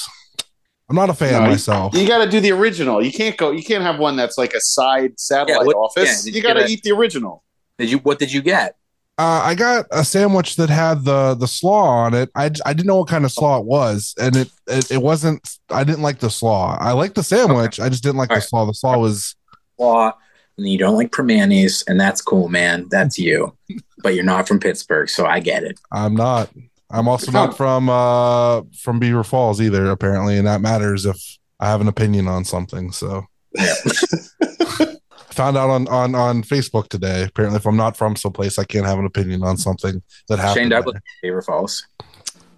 I'm 0.91 0.97
not 0.97 1.09
a 1.09 1.15
fan 1.15 1.33
No, 1.45 1.49
myself. 1.49 1.95
You 1.95 2.07
got 2.07 2.25
to 2.25 2.29
do 2.31 2.41
the 2.41 2.51
original. 2.51 3.01
You 3.03 3.13
can't 3.13 3.37
go. 3.37 3.53
You 3.53 3.63
can't 3.63 3.85
have 3.85 3.99
one 4.01 4.17
that's 4.17 4.37
like 4.37 4.53
a 4.55 4.61
side 4.61 5.19
satellite 5.19 5.65
what- 5.67 5.77
office. 5.77 6.27
yeah, 6.27 6.31
you 6.33 6.37
you 6.39 6.43
got 6.43 6.55
to 6.55 6.67
eat 6.67 6.83
the 6.83 6.91
original. 6.91 7.45
did 7.79 7.91
you? 7.91 7.99
What 7.99 8.19
did 8.19 8.33
you 8.33 8.43
get? 8.43 8.77
Uh, 9.17 9.43
I 9.45 9.55
got 9.55 9.87
a 9.91 10.03
sandwich 10.03 10.57
that 10.57 10.71
had 10.71 11.05
the 11.05 11.35
the 11.35 11.47
slaw 11.47 11.85
on 12.05 12.15
it. 12.15 12.31
I, 12.35 12.47
I 12.67 12.73
didn't 12.73 12.87
know 12.87 12.97
what 12.97 13.09
kind 13.09 13.25
of 13.25 13.31
slaw 13.31 13.59
it 13.61 13.67
was, 13.67 14.15
and 14.21 14.35
it, 14.35 14.51
it 14.67 14.91
it 14.91 15.03
wasn't. 15.03 15.59
I 15.69 15.85
didn't 15.85 16.03
like 16.03 16.19
the 16.21 16.31
slaw. 16.31 16.77
I 16.81 16.93
liked 16.93 17.15
the 17.15 17.23
sandwich. 17.23 17.79
I 17.79 17.89
just 17.91 18.03
didn't 18.03 18.17
like 18.17 18.29
the 18.31 18.35
Alright. 18.37 18.49
slaw. 18.49 18.65
The 18.67 18.75
slaw 18.75 18.99
was 18.99 19.37
Law, 19.79 20.13
and 20.59 20.69
you 20.69 20.79
don't 20.79 20.97
like 20.97 21.11
Primanti's, 21.13 21.85
and 21.87 22.01
that's 22.01 22.21
cool, 22.23 22.49
man. 22.49 22.87
That's 22.91 23.19
you. 23.19 23.57
but 24.03 24.15
you're 24.15 24.25
not 24.25 24.49
from 24.49 24.59
Pittsburgh, 24.59 25.09
so 25.09 25.27
I 25.27 25.39
get 25.41 25.63
it. 25.65 25.79
I'm 25.93 26.15
not. 26.15 26.51
I'm 26.91 27.09
also 27.09 27.31
not 27.31 27.57
from 27.57 27.89
uh 27.89 28.63
from 28.79 28.99
Beaver 28.99 29.25
Falls 29.25 29.61
either, 29.61 29.91
apparently, 29.91 30.37
and 30.37 30.47
that 30.47 30.61
matters 30.61 31.07
if 31.07 31.17
I 31.61 31.69
have 31.69 31.81
an 31.81 31.89
opinion 31.89 32.27
on 32.29 32.45
something. 32.45 32.91
So 32.93 33.25
Yeah. 33.57 33.75
found 35.31 35.57
out 35.57 35.71
on 35.71 35.89
on 35.89 36.15
on 36.15 36.43
Facebook 36.43 36.89
today. 36.89 37.25
Apparently, 37.25 37.57
if 37.57 37.67
I'm 37.67 37.77
not 37.77 37.97
from 37.97 38.17
someplace, 38.17 38.59
I 38.59 38.65
can't 38.65 38.87
have 38.87 38.99
an 38.99 39.07
opinion 39.07 39.43
on 39.43 39.57
something 39.57 40.03
that 40.29 40.39
happened. 40.39 40.55
Shane 40.57 40.69
Douglas, 40.69 40.95
there. 40.95 41.31
Beaver 41.31 41.43
Falls. 41.43 41.87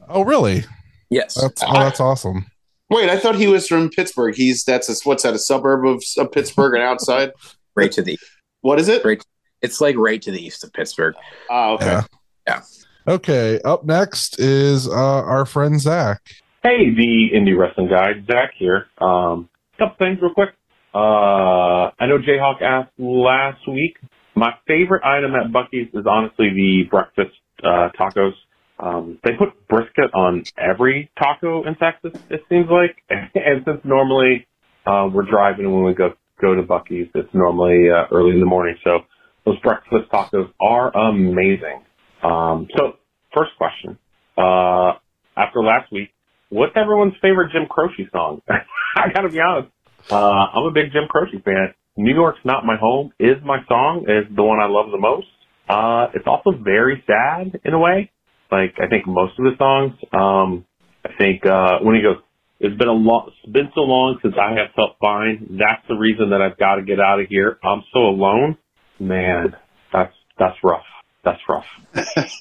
Oh, 0.08 0.22
really? 0.22 0.64
Yes. 1.10 1.40
That's 1.40 1.62
oh, 1.62 1.72
that's 1.74 2.00
awesome. 2.00 2.46
Wait, 2.90 3.08
I 3.08 3.18
thought 3.18 3.36
he 3.36 3.46
was 3.46 3.66
from 3.68 3.88
Pittsburgh. 3.90 4.34
He's 4.34 4.64
that's 4.64 4.88
a, 4.88 5.08
what's 5.08 5.22
that? 5.22 5.34
A 5.34 5.38
suburb 5.38 5.86
of, 5.86 6.02
of 6.18 6.32
Pittsburgh 6.32 6.74
and 6.74 6.82
outside. 6.82 7.30
right 7.76 7.92
to 7.92 8.02
the. 8.02 8.18
What 8.60 8.78
is 8.78 8.88
it? 8.88 9.04
Right. 9.04 9.22
It's 9.60 9.80
like 9.80 9.96
right 9.96 10.20
to 10.22 10.30
the 10.30 10.44
east 10.44 10.64
of 10.64 10.72
Pittsburgh. 10.72 11.14
Oh, 11.50 11.74
okay. 11.74 11.86
Yeah. 11.86 12.02
Yeah. 12.46 12.62
Okay. 13.06 13.60
Up 13.64 13.84
next 13.84 14.38
is 14.38 14.88
uh 14.88 14.92
our 14.92 15.44
friend 15.46 15.80
Zach. 15.80 16.20
Hey, 16.62 16.94
the 16.94 17.30
indie 17.34 17.58
wrestling 17.58 17.88
guy, 17.88 18.12
Zach 18.26 18.52
here. 18.56 18.86
Um, 19.00 19.48
couple 19.78 19.96
things 19.98 20.18
real 20.22 20.32
quick. 20.32 20.50
Uh, 20.94 21.90
I 21.98 22.06
know 22.06 22.18
Jayhawk 22.18 22.62
asked 22.62 22.92
last 22.98 23.66
week. 23.66 23.96
My 24.36 24.52
favorite 24.66 25.02
item 25.04 25.34
at 25.34 25.52
Bucky's 25.52 25.88
is 25.92 26.06
honestly 26.08 26.50
the 26.50 26.84
breakfast 26.90 27.32
uh, 27.64 27.88
tacos. 27.98 28.32
Um, 28.78 29.18
they 29.24 29.32
put 29.32 29.48
brisket 29.68 30.14
on 30.14 30.44
every 30.58 31.10
taco 31.18 31.64
in 31.66 31.74
Texas. 31.76 32.12
It 32.30 32.42
seems 32.48 32.66
like, 32.70 32.96
and 33.10 33.64
since 33.64 33.80
normally 33.84 34.46
uh, 34.86 35.08
we're 35.12 35.28
driving 35.28 35.72
when 35.72 35.84
we 35.84 35.94
go 35.94 36.14
go 36.40 36.54
to 36.54 36.62
Bucky's, 36.62 37.08
it's 37.14 37.32
normally 37.32 37.90
uh, 37.90 38.06
early 38.10 38.32
in 38.32 38.40
the 38.40 38.46
morning. 38.46 38.76
So 38.84 39.00
those 39.44 39.58
breakfast 39.60 40.10
tacos 40.12 40.52
are 40.60 40.96
amazing. 40.96 41.82
Um, 42.22 42.68
so 42.76 42.94
first 43.34 43.50
question. 43.58 43.98
Uh, 44.36 44.92
after 45.36 45.62
last 45.62 45.90
week, 45.92 46.10
what's 46.48 46.72
everyone's 46.76 47.14
favorite 47.20 47.52
Jim 47.52 47.66
Croce 47.68 48.08
song? 48.12 48.42
I 48.96 49.08
gotta 49.12 49.28
be 49.28 49.40
honest. 49.40 49.72
Uh, 50.10 50.16
I'm 50.16 50.64
a 50.64 50.70
big 50.70 50.92
Jim 50.92 51.04
Croce 51.08 51.38
fan. 51.44 51.74
New 51.96 52.14
York's 52.14 52.40
Not 52.44 52.64
My 52.64 52.76
Home 52.76 53.12
is 53.18 53.36
my 53.44 53.58
song, 53.68 54.06
is 54.08 54.24
the 54.34 54.42
one 54.42 54.60
I 54.60 54.66
love 54.66 54.90
the 54.90 54.98
most. 54.98 55.26
Uh, 55.68 56.08
it's 56.14 56.26
also 56.26 56.50
very 56.52 57.02
sad 57.06 57.60
in 57.64 57.74
a 57.74 57.78
way. 57.78 58.10
Like, 58.50 58.74
I 58.82 58.88
think 58.88 59.06
most 59.06 59.38
of 59.38 59.44
the 59.44 59.56
songs, 59.58 59.92
um, 60.12 60.64
I 61.04 61.10
think, 61.16 61.44
uh, 61.46 61.78
when 61.80 61.94
he 61.94 62.02
goes, 62.02 62.16
it's 62.60 62.76
been 62.76 62.88
a 62.88 62.92
long, 62.92 63.30
it's 63.42 63.52
been 63.52 63.70
so 63.74 63.80
long 63.80 64.18
since 64.22 64.34
I 64.40 64.50
have 64.60 64.74
felt 64.74 64.96
fine. 65.00 65.58
That's 65.58 65.82
the 65.88 65.94
reason 65.94 66.30
that 66.30 66.40
I've 66.40 66.58
got 66.58 66.76
to 66.76 66.82
get 66.82 67.00
out 67.00 67.20
of 67.20 67.26
here. 67.28 67.58
I'm 67.64 67.82
so 67.92 68.00
alone. 68.00 68.56
Man, 69.00 69.56
that's, 69.92 70.14
that's 70.38 70.56
rough. 70.62 70.84
That's 71.24 71.40
rough. 71.48 71.66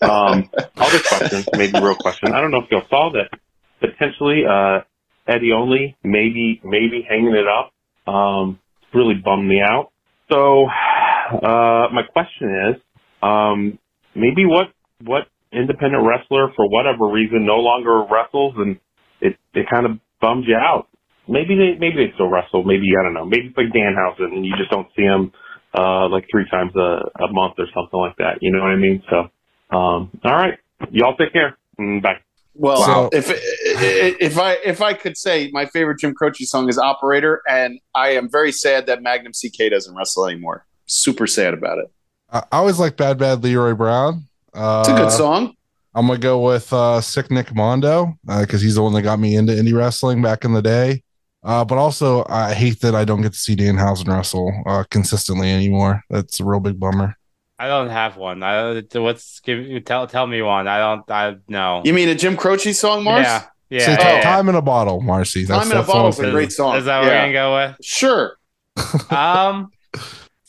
Um, 0.02 0.50
other 0.78 1.00
questions, 1.08 1.48
maybe 1.56 1.80
real 1.80 1.96
question. 1.96 2.34
I 2.34 2.42
don't 2.42 2.52
know 2.52 2.60
if 2.64 2.72
y'all 2.72 2.88
saw 2.90 3.12
that 3.14 3.30
potentially, 3.80 4.44
uh, 4.50 4.80
Eddie 5.28 5.52
only, 5.52 5.96
maybe, 6.04 6.60
maybe 6.64 7.06
hanging 7.08 7.36
it 7.36 7.46
up. 7.48 7.72
Um, 8.12 8.60
really 8.94 9.16
bummed 9.16 9.48
me 9.48 9.62
out. 9.62 9.92
So, 10.32 10.66
uh, 10.66 11.88
my 11.94 12.02
question 12.12 12.74
is, 12.74 12.82
um, 13.22 13.78
maybe 14.16 14.46
what, 14.46 14.68
what 15.04 15.28
independent 15.52 16.04
wrestler 16.06 16.52
for 16.56 16.68
whatever 16.68 17.08
reason 17.08 17.46
no 17.46 17.58
longer 17.58 18.04
wrestles 18.10 18.56
and 18.58 18.80
it, 19.22 19.38
it 19.54 19.68
kind 19.70 19.86
of 19.86 20.00
bums 20.20 20.46
you 20.48 20.56
out. 20.56 20.88
Maybe 21.28 21.56
they, 21.56 21.78
maybe 21.80 21.98
they 21.98 22.14
still 22.16 22.30
wrestle. 22.30 22.64
Maybe, 22.64 22.88
I 23.00 23.04
don't 23.04 23.14
know. 23.14 23.26
Maybe 23.26 23.48
it's 23.48 23.58
like 23.58 23.68
Danhausen 23.68 24.34
and 24.34 24.46
you 24.46 24.54
just 24.58 24.72
don't 24.72 24.88
see 24.96 25.04
him, 25.04 25.32
uh, 25.78 26.08
like 26.10 26.28
three 26.30 26.48
times 26.50 26.76
a, 26.76 27.10
a 27.24 27.32
month 27.32 27.56
or 27.58 27.66
something 27.74 28.00
like 28.00 28.16
that. 28.18 28.40
You 28.42 28.52
know 28.52 28.60
what 28.60 28.72
I 28.72 28.76
mean? 28.76 29.02
So, 29.10 29.20
um, 29.76 30.10
all 30.24 30.32
right. 30.36 30.58
Y'all 30.92 31.16
take 31.16 31.32
care. 31.34 31.58
Mm, 31.80 32.02
Bye. 32.02 32.18
Well, 32.54 32.82
Wow. 32.82 33.10
if 33.14 33.30
if 34.22 34.38
I 34.38 34.54
if 34.66 34.82
I 34.82 34.94
could 34.94 35.16
say 35.18 35.50
my 35.54 35.66
favorite 35.68 36.00
Jim 36.00 36.14
Croce 36.14 36.44
song 36.44 36.68
is 36.68 36.78
Operator, 36.78 37.42
and 37.48 37.80
I 37.96 38.10
am 38.10 38.30
very 38.30 38.52
sad 38.52 38.88
that 38.88 39.02
Magnum 39.02 39.32
CK 39.32 39.70
doesn't 39.72 39.96
wrestle 39.96 40.28
anymore. 40.28 40.66
Super 40.86 41.28
sad 41.28 41.54
about 41.54 41.78
it. 41.78 41.86
I, 42.30 42.40
I 42.52 42.58
always 42.58 42.78
like 42.80 42.98
Bad 42.98 43.18
Bad 43.18 43.42
Leroy 43.44 43.74
Brown. 43.74 44.26
Uh, 44.54 44.84
It's 44.86 44.90
a 44.90 45.02
good 45.02 45.12
song. 45.12 45.54
I'm 45.96 46.08
gonna 46.08 46.20
go 46.20 46.42
with 46.42 46.72
uh, 46.74 47.00
Sick 47.00 47.32
Nick 47.32 47.56
Mondo 47.56 48.18
because 48.26 48.62
he's 48.62 48.76
the 48.76 48.82
one 48.84 48.92
that 48.94 49.02
got 49.04 49.20
me 49.20 49.36
into 49.36 49.54
indie 49.54 49.74
wrestling 49.78 50.22
back 50.22 50.44
in 50.44 50.52
the 50.54 50.62
day. 50.62 51.04
Uh, 51.44 51.66
but 51.66 51.78
also, 51.78 52.24
I 52.30 52.54
hate 52.54 52.82
that 52.82 52.94
I 52.94 53.04
don't 53.04 53.22
get 53.22 53.34
to 53.34 53.40
see 53.40 53.56
Dan 53.56 53.76
Danhausen 53.76 54.08
wrestle 54.08 54.54
uh, 54.66 54.84
consistently 54.90 55.50
anymore. 55.52 56.04
That's 56.10 56.40
a 56.40 56.46
real 56.46 56.60
big 56.60 56.80
bummer. 56.80 57.16
I 57.58 57.68
don't 57.68 57.90
have 57.90 58.18
one. 58.18 58.42
I 58.42 58.82
what's 58.94 59.40
give 59.42 59.60
you 59.60 59.80
tell 59.82 60.08
tell 60.08 60.26
me 60.26 60.42
one. 60.42 60.68
I 60.68 60.80
don't. 60.80 61.12
I 61.12 61.36
no. 61.48 61.82
You 61.86 61.94
mean 61.94 62.10
a 62.10 62.16
Jim 62.16 62.36
Croce 62.36 62.74
song, 62.74 63.04
Mars? 63.04 63.26
Yeah. 63.26 63.46
Yeah. 63.70 63.86
Say, 63.86 63.92
yeah, 63.94 64.16
yeah. 64.16 64.22
Time 64.22 64.50
in 64.50 64.56
a 64.56 64.62
bottle, 64.62 65.00
Marcy. 65.02 65.46
That's, 65.46 65.64
Time 65.64 65.72
in 65.72 65.78
a 65.78 65.82
that's 65.82 65.88
the 65.88 65.94
Bottle 65.94 66.10
is 66.10 66.20
a 66.20 66.32
great 66.32 66.52
song. 66.52 66.76
Is 66.76 66.86
that 66.86 67.00
what 67.00 67.08
we're 67.08 67.14
gonna 67.14 67.34
go 67.34 67.56
with? 67.56 67.78
Sure. 67.86 68.38
Um. 69.12 69.72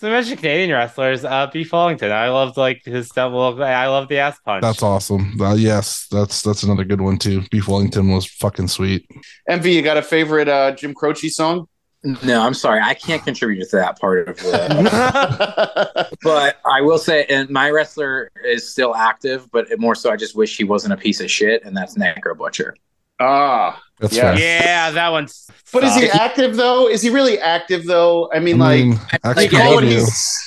So 0.03 0.09
you 0.09 0.15
mentioned 0.15 0.41
Canadian 0.41 0.77
wrestlers. 0.77 1.25
Uh, 1.25 1.47
Beef 1.47 1.71
Wellington. 1.71 2.11
I 2.11 2.29
loved 2.29 2.57
like 2.57 2.85
his 2.85 3.09
double. 3.11 3.63
I 3.63 3.87
love 3.87 4.09
the 4.09 4.19
ass 4.19 4.37
punch. 4.45 4.61
That's 4.61 4.83
awesome. 4.83 5.41
Uh, 5.41 5.55
yes, 5.55 6.09
that's 6.11 6.43
that's 6.43 6.65
another 6.65 6.83
good 6.83 7.01
one 7.01 7.19
too. 7.19 7.45
Beef 7.53 7.69
Wellington 7.69 8.09
was 8.09 8.27
fucking 8.27 8.67
sweet. 8.67 9.09
MV, 9.49 9.73
you 9.73 9.81
got 9.81 9.97
a 9.97 10.03
favorite 10.03 10.49
uh, 10.49 10.73
Jim 10.73 10.93
Croce 10.93 11.29
song? 11.29 11.69
No, 12.03 12.43
I'm 12.43 12.53
sorry. 12.53 12.81
I 12.81 12.95
can't 12.95 13.23
contribute 13.23 13.71
to 13.71 13.77
that 13.77 14.01
part 14.01 14.29
of 14.29 14.37
the. 14.39 16.09
but 16.25 16.61
I 16.67 16.81
will 16.81 16.99
say, 16.99 17.25
and 17.27 17.49
my 17.49 17.71
wrestler 17.71 18.33
is 18.45 18.69
still 18.69 18.97
active, 18.97 19.49
but 19.53 19.69
more 19.79 19.95
so, 19.95 20.11
I 20.11 20.17
just 20.17 20.35
wish 20.35 20.57
he 20.57 20.65
wasn't 20.65 20.95
a 20.95 20.97
piece 20.97 21.21
of 21.21 21.31
shit, 21.31 21.63
and 21.63 21.77
that's 21.77 21.97
Necro 21.97 22.37
Butcher. 22.37 22.75
Ah, 23.21 23.81
That's 24.01 24.15
Yeah. 24.17 24.35
fair. 24.35 24.41
yeah, 24.45 24.91
that 24.93 25.09
one's. 25.11 25.49
but 25.73 25.85
is 25.85 25.95
he 25.97 26.09
active 26.09 26.57
though? 26.57 26.89
Is 26.89 27.03
he 27.03 27.11
really 27.11 27.39
active 27.39 27.85
though? 27.87 28.31
I 28.33 28.37
I 28.37 28.41
mean, 28.41 28.59
mean, 28.59 28.99
like, 29.25 29.37
do 29.37 29.43
you 29.45 29.51
call 29.51 29.75
what 29.75 29.85
he's 29.85 30.39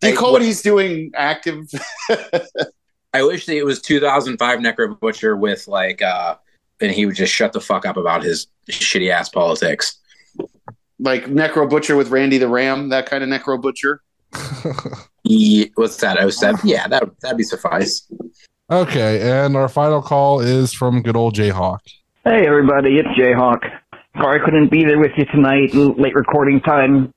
do 0.00 0.08
you 0.08 0.16
call 0.16 0.32
what- 0.32 0.40
what 0.40 0.42
he's 0.42 0.62
doing 0.62 1.10
active? 1.14 1.68
I 3.14 3.22
wish 3.22 3.44
that 3.46 3.56
it 3.56 3.64
was 3.64 3.80
2005 3.82 4.58
Necro 4.60 4.98
Butcher 4.98 5.36
with 5.36 5.68
like, 5.68 6.00
uh 6.02 6.36
and 6.80 6.90
he 6.90 7.06
would 7.06 7.14
just 7.14 7.32
shut 7.32 7.52
the 7.52 7.60
fuck 7.60 7.84
up 7.86 7.96
about 7.96 8.22
his 8.24 8.46
shitty 8.70 9.10
ass 9.10 9.28
politics. 9.28 9.98
like 10.98 11.26
Necro 11.26 11.68
Butcher 11.68 11.96
with 11.96 12.08
Randy 12.08 12.38
the 12.38 12.48
Ram, 12.48 12.88
that 12.88 13.06
kind 13.06 13.22
of 13.22 13.28
Necro 13.30 13.60
Butcher. 13.60 14.00
He, 15.24 15.70
what's 15.76 15.96
that? 15.98 16.18
07? 16.32 16.60
Yeah, 16.68 16.88
that 16.88 17.04
that'd 17.20 17.38
be 17.38 17.44
suffice. 17.44 18.10
okay, 18.68 19.20
and 19.44 19.56
our 19.56 19.68
final 19.68 20.02
call 20.02 20.40
is 20.40 20.72
from 20.74 21.00
good 21.00 21.14
old 21.16 21.36
Jayhawk. 21.36 21.78
Hey 22.24 22.46
everybody, 22.46 22.98
it's 22.98 23.08
Jayhawk. 23.18 23.58
Sorry 24.20 24.40
I 24.40 24.44
couldn't 24.44 24.70
be 24.70 24.84
there 24.84 24.98
with 24.98 25.10
you 25.16 25.24
tonight. 25.26 25.74
Late 25.74 26.14
recording 26.14 26.60
time 26.60 27.12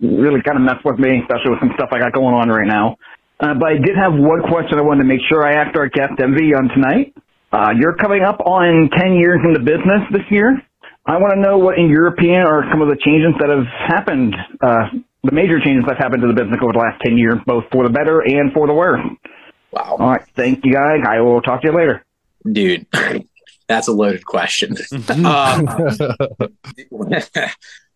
really 0.00 0.42
kind 0.42 0.56
of 0.58 0.62
messed 0.62 0.84
with 0.84 0.98
me, 0.98 1.20
especially 1.22 1.50
with 1.52 1.60
some 1.60 1.72
stuff 1.76 1.88
I 1.92 1.98
got 1.98 2.12
going 2.12 2.34
on 2.34 2.48
right 2.48 2.66
now. 2.66 2.96
Uh, 3.40 3.54
but 3.54 3.68
I 3.70 3.74
did 3.78 3.96
have 3.96 4.12
one 4.12 4.42
question 4.42 4.78
I 4.78 4.82
wanted 4.82 5.04
to 5.04 5.08
make 5.08 5.20
sure 5.28 5.46
I 5.46 5.54
asked 5.54 5.76
our 5.76 5.88
guest 5.88 6.12
MV 6.18 6.56
on 6.56 6.68
tonight. 6.68 7.14
Uh, 7.52 7.72
you're 7.78 7.94
coming 7.96 8.22
up 8.22 8.40
on 8.40 8.90
10 8.98 9.14
years 9.14 9.40
in 9.44 9.54
the 9.54 9.60
business 9.60 10.02
this 10.12 10.28
year. 10.30 10.60
I 11.06 11.16
want 11.16 11.32
to 11.34 11.40
know 11.40 11.56
what, 11.56 11.78
in 11.78 11.88
your 11.88 12.08
opinion, 12.08 12.42
are 12.42 12.64
some 12.70 12.82
of 12.82 12.88
the 12.88 12.96
changes 13.02 13.32
that 13.40 13.48
have 13.48 13.64
happened, 13.88 14.36
uh, 14.60 14.88
the 15.24 15.32
major 15.32 15.58
changes 15.58 15.84
that 15.86 15.96
have 15.96 16.04
happened 16.04 16.22
to 16.22 16.28
the 16.28 16.34
business 16.34 16.58
over 16.62 16.74
the 16.74 16.78
last 16.78 17.00
10 17.02 17.16
years, 17.16 17.38
both 17.46 17.64
for 17.72 17.84
the 17.84 17.90
better 17.90 18.20
and 18.20 18.52
for 18.52 18.66
the 18.66 18.74
worse. 18.74 19.00
Wow, 19.72 19.96
All 19.98 20.10
right, 20.10 20.22
thank 20.36 20.64
you 20.64 20.74
guys. 20.74 21.00
I 21.08 21.20
will 21.20 21.40
talk 21.40 21.62
to 21.62 21.68
you 21.68 21.74
later. 21.74 22.04
dude, 22.52 22.86
that's 23.70 23.86
a 23.86 23.92
loaded 23.92 24.26
question. 24.26 24.76
Uh, 25.08 25.94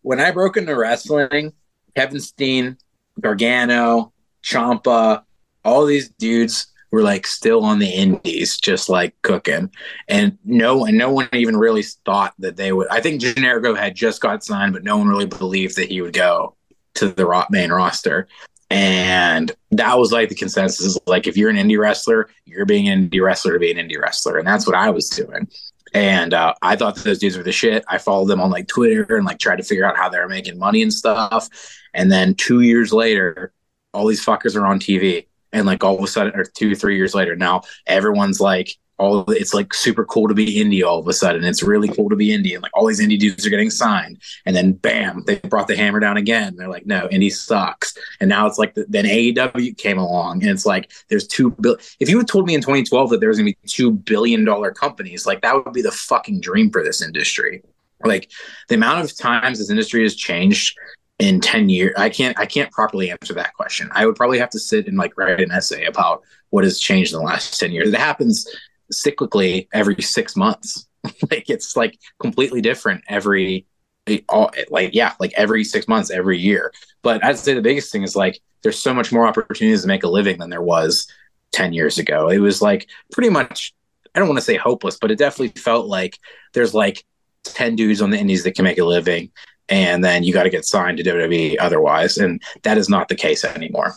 when 0.02 0.20
I 0.20 0.30
broke 0.30 0.56
into 0.56 0.76
wrestling, 0.76 1.52
Kevin 1.96 2.20
Steen, 2.20 2.76
Gargano, 3.20 4.12
Ciampa, 4.44 5.24
all 5.64 5.84
these 5.84 6.10
dudes 6.10 6.68
were 6.92 7.02
like 7.02 7.26
still 7.26 7.64
on 7.64 7.80
the 7.80 7.88
indies, 7.88 8.56
just 8.56 8.88
like 8.88 9.20
cooking. 9.22 9.68
And 10.06 10.38
no 10.44 10.76
one, 10.76 10.96
no 10.96 11.10
one 11.10 11.28
even 11.32 11.56
really 11.56 11.82
thought 11.82 12.34
that 12.38 12.56
they 12.56 12.72
would. 12.72 12.86
I 12.88 13.00
think 13.00 13.20
Generico 13.20 13.76
had 13.76 13.96
just 13.96 14.20
got 14.20 14.44
signed, 14.44 14.74
but 14.74 14.84
no 14.84 14.96
one 14.96 15.08
really 15.08 15.26
believed 15.26 15.74
that 15.76 15.88
he 15.88 16.00
would 16.00 16.12
go 16.12 16.54
to 16.94 17.08
the 17.08 17.26
ro- 17.26 17.46
main 17.50 17.72
roster. 17.72 18.28
And 18.74 19.52
that 19.70 19.96
was 19.96 20.10
like 20.10 20.30
the 20.30 20.34
consensus 20.34 20.84
is 20.84 20.98
like, 21.06 21.28
if 21.28 21.36
you're 21.36 21.48
an 21.48 21.54
indie 21.54 21.78
wrestler, 21.78 22.28
you're 22.44 22.66
being 22.66 22.88
an 22.88 23.08
indie 23.08 23.22
wrestler 23.22 23.52
to 23.52 23.58
be 23.60 23.70
an 23.70 23.76
indie 23.76 24.00
wrestler. 24.00 24.36
And 24.36 24.44
that's 24.44 24.66
what 24.66 24.74
I 24.74 24.90
was 24.90 25.08
doing. 25.10 25.48
And 25.94 26.34
uh, 26.34 26.54
I 26.60 26.74
thought 26.74 26.96
those 26.96 27.20
dudes 27.20 27.36
were 27.36 27.44
the 27.44 27.52
shit. 27.52 27.84
I 27.86 27.98
followed 27.98 28.26
them 28.26 28.40
on 28.40 28.50
like 28.50 28.66
Twitter 28.66 29.14
and 29.14 29.24
like 29.24 29.38
tried 29.38 29.58
to 29.58 29.62
figure 29.62 29.84
out 29.84 29.96
how 29.96 30.08
they 30.08 30.18
were 30.18 30.26
making 30.26 30.58
money 30.58 30.82
and 30.82 30.92
stuff. 30.92 31.48
And 31.94 32.10
then 32.10 32.34
two 32.34 32.62
years 32.62 32.92
later, 32.92 33.52
all 33.92 34.08
these 34.08 34.26
fuckers 34.26 34.56
are 34.56 34.66
on 34.66 34.80
TV. 34.80 35.28
And 35.52 35.66
like 35.66 35.84
all 35.84 35.96
of 35.96 36.02
a 36.02 36.08
sudden, 36.08 36.34
or 36.34 36.42
two, 36.42 36.74
three 36.74 36.96
years 36.96 37.14
later, 37.14 37.36
now 37.36 37.62
everyone's 37.86 38.40
like, 38.40 38.76
all 38.98 39.24
it's 39.30 39.52
like 39.52 39.74
super 39.74 40.04
cool 40.04 40.28
to 40.28 40.34
be 40.34 40.56
indie 40.56 40.84
all 40.84 41.00
of 41.00 41.08
a 41.08 41.12
sudden. 41.12 41.44
It's 41.44 41.62
really 41.62 41.88
cool 41.88 42.08
to 42.08 42.16
be 42.16 42.28
indie. 42.28 42.54
And 42.54 42.62
like 42.62 42.72
all 42.74 42.86
these 42.86 43.00
indie 43.00 43.18
dudes 43.18 43.44
are 43.46 43.50
getting 43.50 43.70
signed. 43.70 44.20
And 44.46 44.54
then 44.54 44.72
bam, 44.72 45.24
they 45.26 45.38
brought 45.38 45.68
the 45.68 45.76
hammer 45.76 46.00
down 46.00 46.16
again. 46.16 46.54
They're 46.56 46.68
like, 46.68 46.86
no, 46.86 47.08
indie 47.08 47.32
sucks. 47.32 47.96
And 48.20 48.28
now 48.28 48.46
it's 48.46 48.58
like, 48.58 48.74
the, 48.74 48.86
then 48.88 49.04
AEW 49.04 49.76
came 49.76 49.98
along 49.98 50.42
and 50.42 50.50
it's 50.50 50.66
like, 50.66 50.92
there's 51.08 51.26
two 51.26 51.50
bill. 51.60 51.76
If 51.98 52.08
you 52.08 52.18
had 52.18 52.28
told 52.28 52.46
me 52.46 52.54
in 52.54 52.60
2012 52.60 53.10
that 53.10 53.20
there 53.20 53.28
was 53.28 53.38
to 53.38 53.44
be 53.44 53.56
two 53.66 53.90
billion 53.90 54.44
dollar 54.44 54.72
companies, 54.72 55.26
like 55.26 55.42
that 55.42 55.54
would 55.54 55.72
be 55.72 55.82
the 55.82 55.90
fucking 55.90 56.40
dream 56.40 56.70
for 56.70 56.84
this 56.84 57.02
industry. 57.02 57.62
Like 58.04 58.30
the 58.68 58.76
amount 58.76 59.04
of 59.04 59.16
times 59.16 59.58
this 59.58 59.70
industry 59.70 60.02
has 60.02 60.14
changed 60.14 60.76
in 61.20 61.40
10 61.40 61.68
years 61.68 61.92
i 61.96 62.08
can't 62.08 62.36
i 62.40 62.44
can't 62.44 62.72
properly 62.72 63.08
answer 63.08 63.32
that 63.32 63.54
question 63.54 63.88
i 63.92 64.04
would 64.04 64.16
probably 64.16 64.36
have 64.36 64.50
to 64.50 64.58
sit 64.58 64.88
and 64.88 64.98
like 64.98 65.16
write 65.16 65.40
an 65.40 65.52
essay 65.52 65.84
about 65.84 66.22
what 66.50 66.64
has 66.64 66.80
changed 66.80 67.12
in 67.12 67.20
the 67.20 67.24
last 67.24 67.58
10 67.60 67.70
years 67.70 67.88
it 67.88 68.00
happens 68.00 68.48
cyclically 68.92 69.68
every 69.72 70.00
six 70.00 70.36
months 70.36 70.86
like 71.30 71.48
it's 71.50 71.76
like 71.76 71.98
completely 72.18 72.60
different 72.60 73.02
every 73.08 73.66
eh, 74.06 74.20
all 74.28 74.50
like 74.70 74.94
yeah 74.94 75.12
like 75.20 75.32
every 75.36 75.64
six 75.64 75.88
months 75.88 76.10
every 76.10 76.38
year 76.38 76.72
but 77.02 77.24
i'd 77.24 77.38
say 77.38 77.54
the 77.54 77.62
biggest 77.62 77.90
thing 77.92 78.02
is 78.02 78.16
like 78.16 78.40
there's 78.62 78.78
so 78.78 78.94
much 78.94 79.12
more 79.12 79.26
opportunities 79.26 79.82
to 79.82 79.88
make 79.88 80.04
a 80.04 80.08
living 80.08 80.38
than 80.38 80.50
there 80.50 80.62
was 80.62 81.06
10 81.52 81.72
years 81.72 81.98
ago 81.98 82.28
it 82.28 82.38
was 82.38 82.60
like 82.60 82.88
pretty 83.12 83.30
much 83.30 83.74
i 84.14 84.18
don't 84.18 84.28
want 84.28 84.38
to 84.38 84.44
say 84.44 84.56
hopeless 84.56 84.98
but 85.00 85.10
it 85.10 85.18
definitely 85.18 85.60
felt 85.60 85.86
like 85.86 86.18
there's 86.52 86.74
like 86.74 87.04
10 87.44 87.76
dudes 87.76 88.00
on 88.00 88.10
the 88.10 88.18
indies 88.18 88.44
that 88.44 88.54
can 88.54 88.64
make 88.64 88.78
a 88.78 88.84
living 88.84 89.30
and 89.68 90.04
then 90.04 90.22
you 90.22 90.32
got 90.32 90.42
to 90.44 90.50
get 90.50 90.64
signed 90.64 90.98
to 90.98 91.04
WWE 91.04 91.56
otherwise. 91.58 92.18
And 92.18 92.42
that 92.62 92.78
is 92.78 92.88
not 92.88 93.08
the 93.08 93.14
case 93.14 93.44
anymore. 93.44 93.94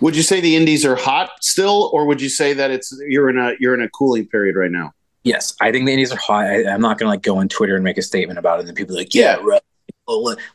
Would 0.00 0.16
you 0.16 0.22
say 0.22 0.40
the 0.40 0.56
indies 0.56 0.84
are 0.84 0.96
hot 0.96 1.30
still, 1.40 1.90
or 1.92 2.06
would 2.06 2.20
you 2.20 2.28
say 2.28 2.52
that 2.52 2.70
it's 2.70 2.96
you're 3.08 3.28
in 3.30 3.38
a 3.38 3.52
you're 3.58 3.74
in 3.74 3.82
a 3.82 3.88
cooling 3.90 4.26
period 4.26 4.56
right 4.56 4.70
now? 4.70 4.92
Yes, 5.24 5.54
I 5.60 5.70
think 5.70 5.86
the 5.86 5.92
indies 5.92 6.12
are 6.12 6.18
hot. 6.18 6.46
I, 6.46 6.62
am 6.62 6.80
not 6.80 6.98
going 6.98 7.06
to 7.06 7.10
like 7.10 7.22
go 7.22 7.36
on 7.36 7.48
Twitter 7.48 7.76
and 7.76 7.84
make 7.84 7.98
a 7.98 8.02
statement 8.02 8.38
about 8.38 8.56
it, 8.56 8.60
and 8.60 8.68
then 8.68 8.74
people 8.74 8.94
are 8.94 8.98
like, 8.98 9.14
yeah, 9.14 9.36
right. 9.42 9.62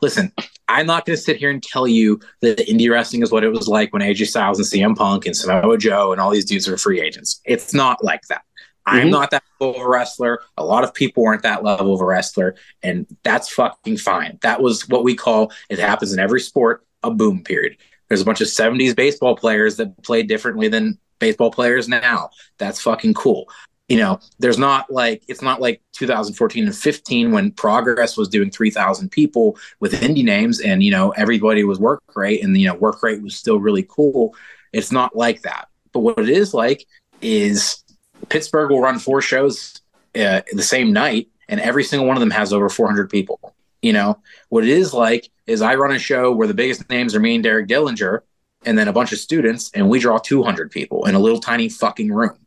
Listen, 0.01 0.31
I'm 0.67 0.85
not 0.85 1.05
going 1.05 1.15
to 1.15 1.21
sit 1.21 1.37
here 1.37 1.49
and 1.49 1.63
tell 1.63 1.87
you 1.87 2.19
that 2.41 2.57
indie 2.59 2.91
wrestling 2.91 3.23
is 3.23 3.31
what 3.31 3.43
it 3.43 3.49
was 3.49 3.67
like 3.67 3.93
when 3.93 4.01
AJ 4.01 4.27
Styles 4.27 4.59
and 4.59 4.67
CM 4.67 4.95
Punk 4.95 5.25
and 5.25 5.35
Samoa 5.35 5.77
Joe 5.77 6.11
and 6.11 6.19
all 6.19 6.29
these 6.31 6.45
dudes 6.45 6.67
are 6.67 6.77
free 6.77 6.99
agents. 6.99 7.39
It's 7.45 7.73
not 7.73 8.03
like 8.03 8.21
that. 8.29 8.41
I'm 8.85 9.03
Mm-hmm. 9.03 9.09
not 9.11 9.31
that 9.31 9.43
level 9.59 9.81
of 9.81 9.85
a 9.85 9.89
wrestler. 9.89 10.41
A 10.57 10.63
lot 10.63 10.83
of 10.83 10.93
people 10.93 11.25
aren't 11.25 11.43
that 11.43 11.63
level 11.63 11.93
of 11.93 12.01
a 12.01 12.05
wrestler, 12.05 12.55
and 12.83 13.05
that's 13.23 13.49
fucking 13.49 13.97
fine. 13.97 14.37
That 14.41 14.61
was 14.61 14.87
what 14.87 15.03
we 15.03 15.15
call 15.15 15.51
it 15.69 15.79
happens 15.79 16.13
in 16.13 16.19
every 16.19 16.39
sport 16.41 16.85
a 17.03 17.11
boom 17.11 17.43
period. 17.43 17.77
There's 18.07 18.21
a 18.21 18.25
bunch 18.25 18.41
of 18.41 18.47
70s 18.47 18.95
baseball 18.95 19.35
players 19.35 19.77
that 19.77 20.01
play 20.03 20.23
differently 20.23 20.67
than 20.67 20.97
baseball 21.19 21.51
players 21.51 21.87
now. 21.87 22.29
That's 22.57 22.81
fucking 22.81 23.13
cool. 23.13 23.49
You 23.89 23.97
know, 23.97 24.19
there's 24.39 24.57
not 24.57 24.91
like 24.91 25.23
it's 25.29 25.41
not 25.41 25.61
like 25.61 25.81
2014 25.93 26.65
and 26.65 26.75
15 26.75 27.31
when 27.31 27.51
Progress 27.51 28.17
was 28.17 28.27
doing 28.27 28.51
3,000 28.51 29.09
people 29.09 29.57
with 29.79 29.93
indie 30.01 30.25
names, 30.25 30.59
and 30.59 30.83
you 30.83 30.91
know 30.91 31.11
everybody 31.11 31.63
was 31.63 31.79
work 31.79 32.03
rate, 32.13 32.43
and 32.43 32.57
you 32.57 32.67
know 32.67 32.75
work 32.75 33.01
rate 33.01 33.21
was 33.21 33.35
still 33.35 33.59
really 33.59 33.83
cool. 33.83 34.35
It's 34.73 34.91
not 34.91 35.15
like 35.15 35.41
that. 35.43 35.69
But 35.93 36.01
what 36.01 36.19
it 36.19 36.29
is 36.29 36.53
like 36.53 36.85
is 37.21 37.81
Pittsburgh 38.27 38.71
will 38.71 38.81
run 38.81 38.99
four 38.99 39.21
shows 39.21 39.79
uh, 40.15 40.41
the 40.51 40.63
same 40.63 40.91
night, 40.91 41.29
and 41.47 41.61
every 41.61 41.85
single 41.85 42.07
one 42.07 42.17
of 42.17 42.21
them 42.21 42.31
has 42.31 42.51
over 42.51 42.67
400 42.67 43.09
people. 43.09 43.55
You 43.81 43.93
know 43.93 44.19
what 44.49 44.65
it 44.65 44.69
is 44.69 44.93
like 44.93 45.29
is 45.47 45.61
I 45.61 45.75
run 45.75 45.95
a 45.95 45.99
show 45.99 46.31
where 46.31 46.47
the 46.47 46.53
biggest 46.53 46.89
names 46.89 47.15
are 47.15 47.19
me 47.19 47.35
and 47.35 47.43
Derek 47.43 47.67
Dillinger, 47.67 48.19
and 48.65 48.77
then 48.77 48.87
a 48.87 48.93
bunch 48.93 49.11
of 49.11 49.19
students, 49.19 49.71
and 49.73 49.89
we 49.89 49.99
draw 49.99 50.17
200 50.17 50.69
people 50.71 51.05
in 51.05 51.15
a 51.15 51.19
little 51.19 51.39
tiny 51.39 51.69
fucking 51.69 52.11
room. 52.11 52.37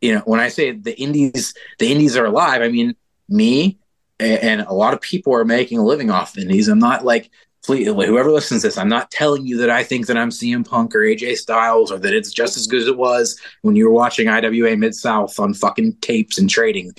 You 0.00 0.14
know, 0.14 0.20
when 0.20 0.40
I 0.40 0.48
say 0.48 0.72
the 0.72 0.98
indies, 1.00 1.54
the 1.78 1.90
indies 1.90 2.16
are 2.16 2.26
alive. 2.26 2.62
I 2.62 2.68
mean 2.68 2.94
me 3.28 3.78
and 4.20 4.60
a 4.60 4.72
lot 4.72 4.94
of 4.94 5.00
people 5.00 5.34
are 5.34 5.44
making 5.44 5.78
a 5.78 5.84
living 5.84 6.10
off 6.10 6.34
the 6.34 6.42
indies. 6.42 6.68
I'm 6.68 6.78
not 6.78 7.04
like 7.04 7.30
whoever 7.66 8.30
listens 8.30 8.62
to 8.62 8.68
this, 8.68 8.78
I'm 8.78 8.88
not 8.88 9.10
telling 9.10 9.46
you 9.46 9.56
that 9.58 9.70
I 9.70 9.84
think 9.84 10.06
that 10.06 10.16
I'm 10.16 10.30
CM 10.30 10.68
Punk 10.68 10.94
or 10.94 11.00
AJ 11.00 11.36
Styles 11.36 11.92
or 11.92 11.98
that 11.98 12.12
it's 12.12 12.32
just 12.32 12.56
as 12.56 12.66
good 12.66 12.82
as 12.82 12.88
it 12.88 12.96
was 12.96 13.40
when 13.62 13.76
you 13.76 13.86
were 13.86 13.94
watching 13.94 14.28
IWA 14.28 14.76
Mid 14.76 14.94
South 14.94 15.38
on 15.38 15.54
fucking 15.54 15.94
tapes 16.00 16.38
and 16.38 16.50
trading. 16.50 16.92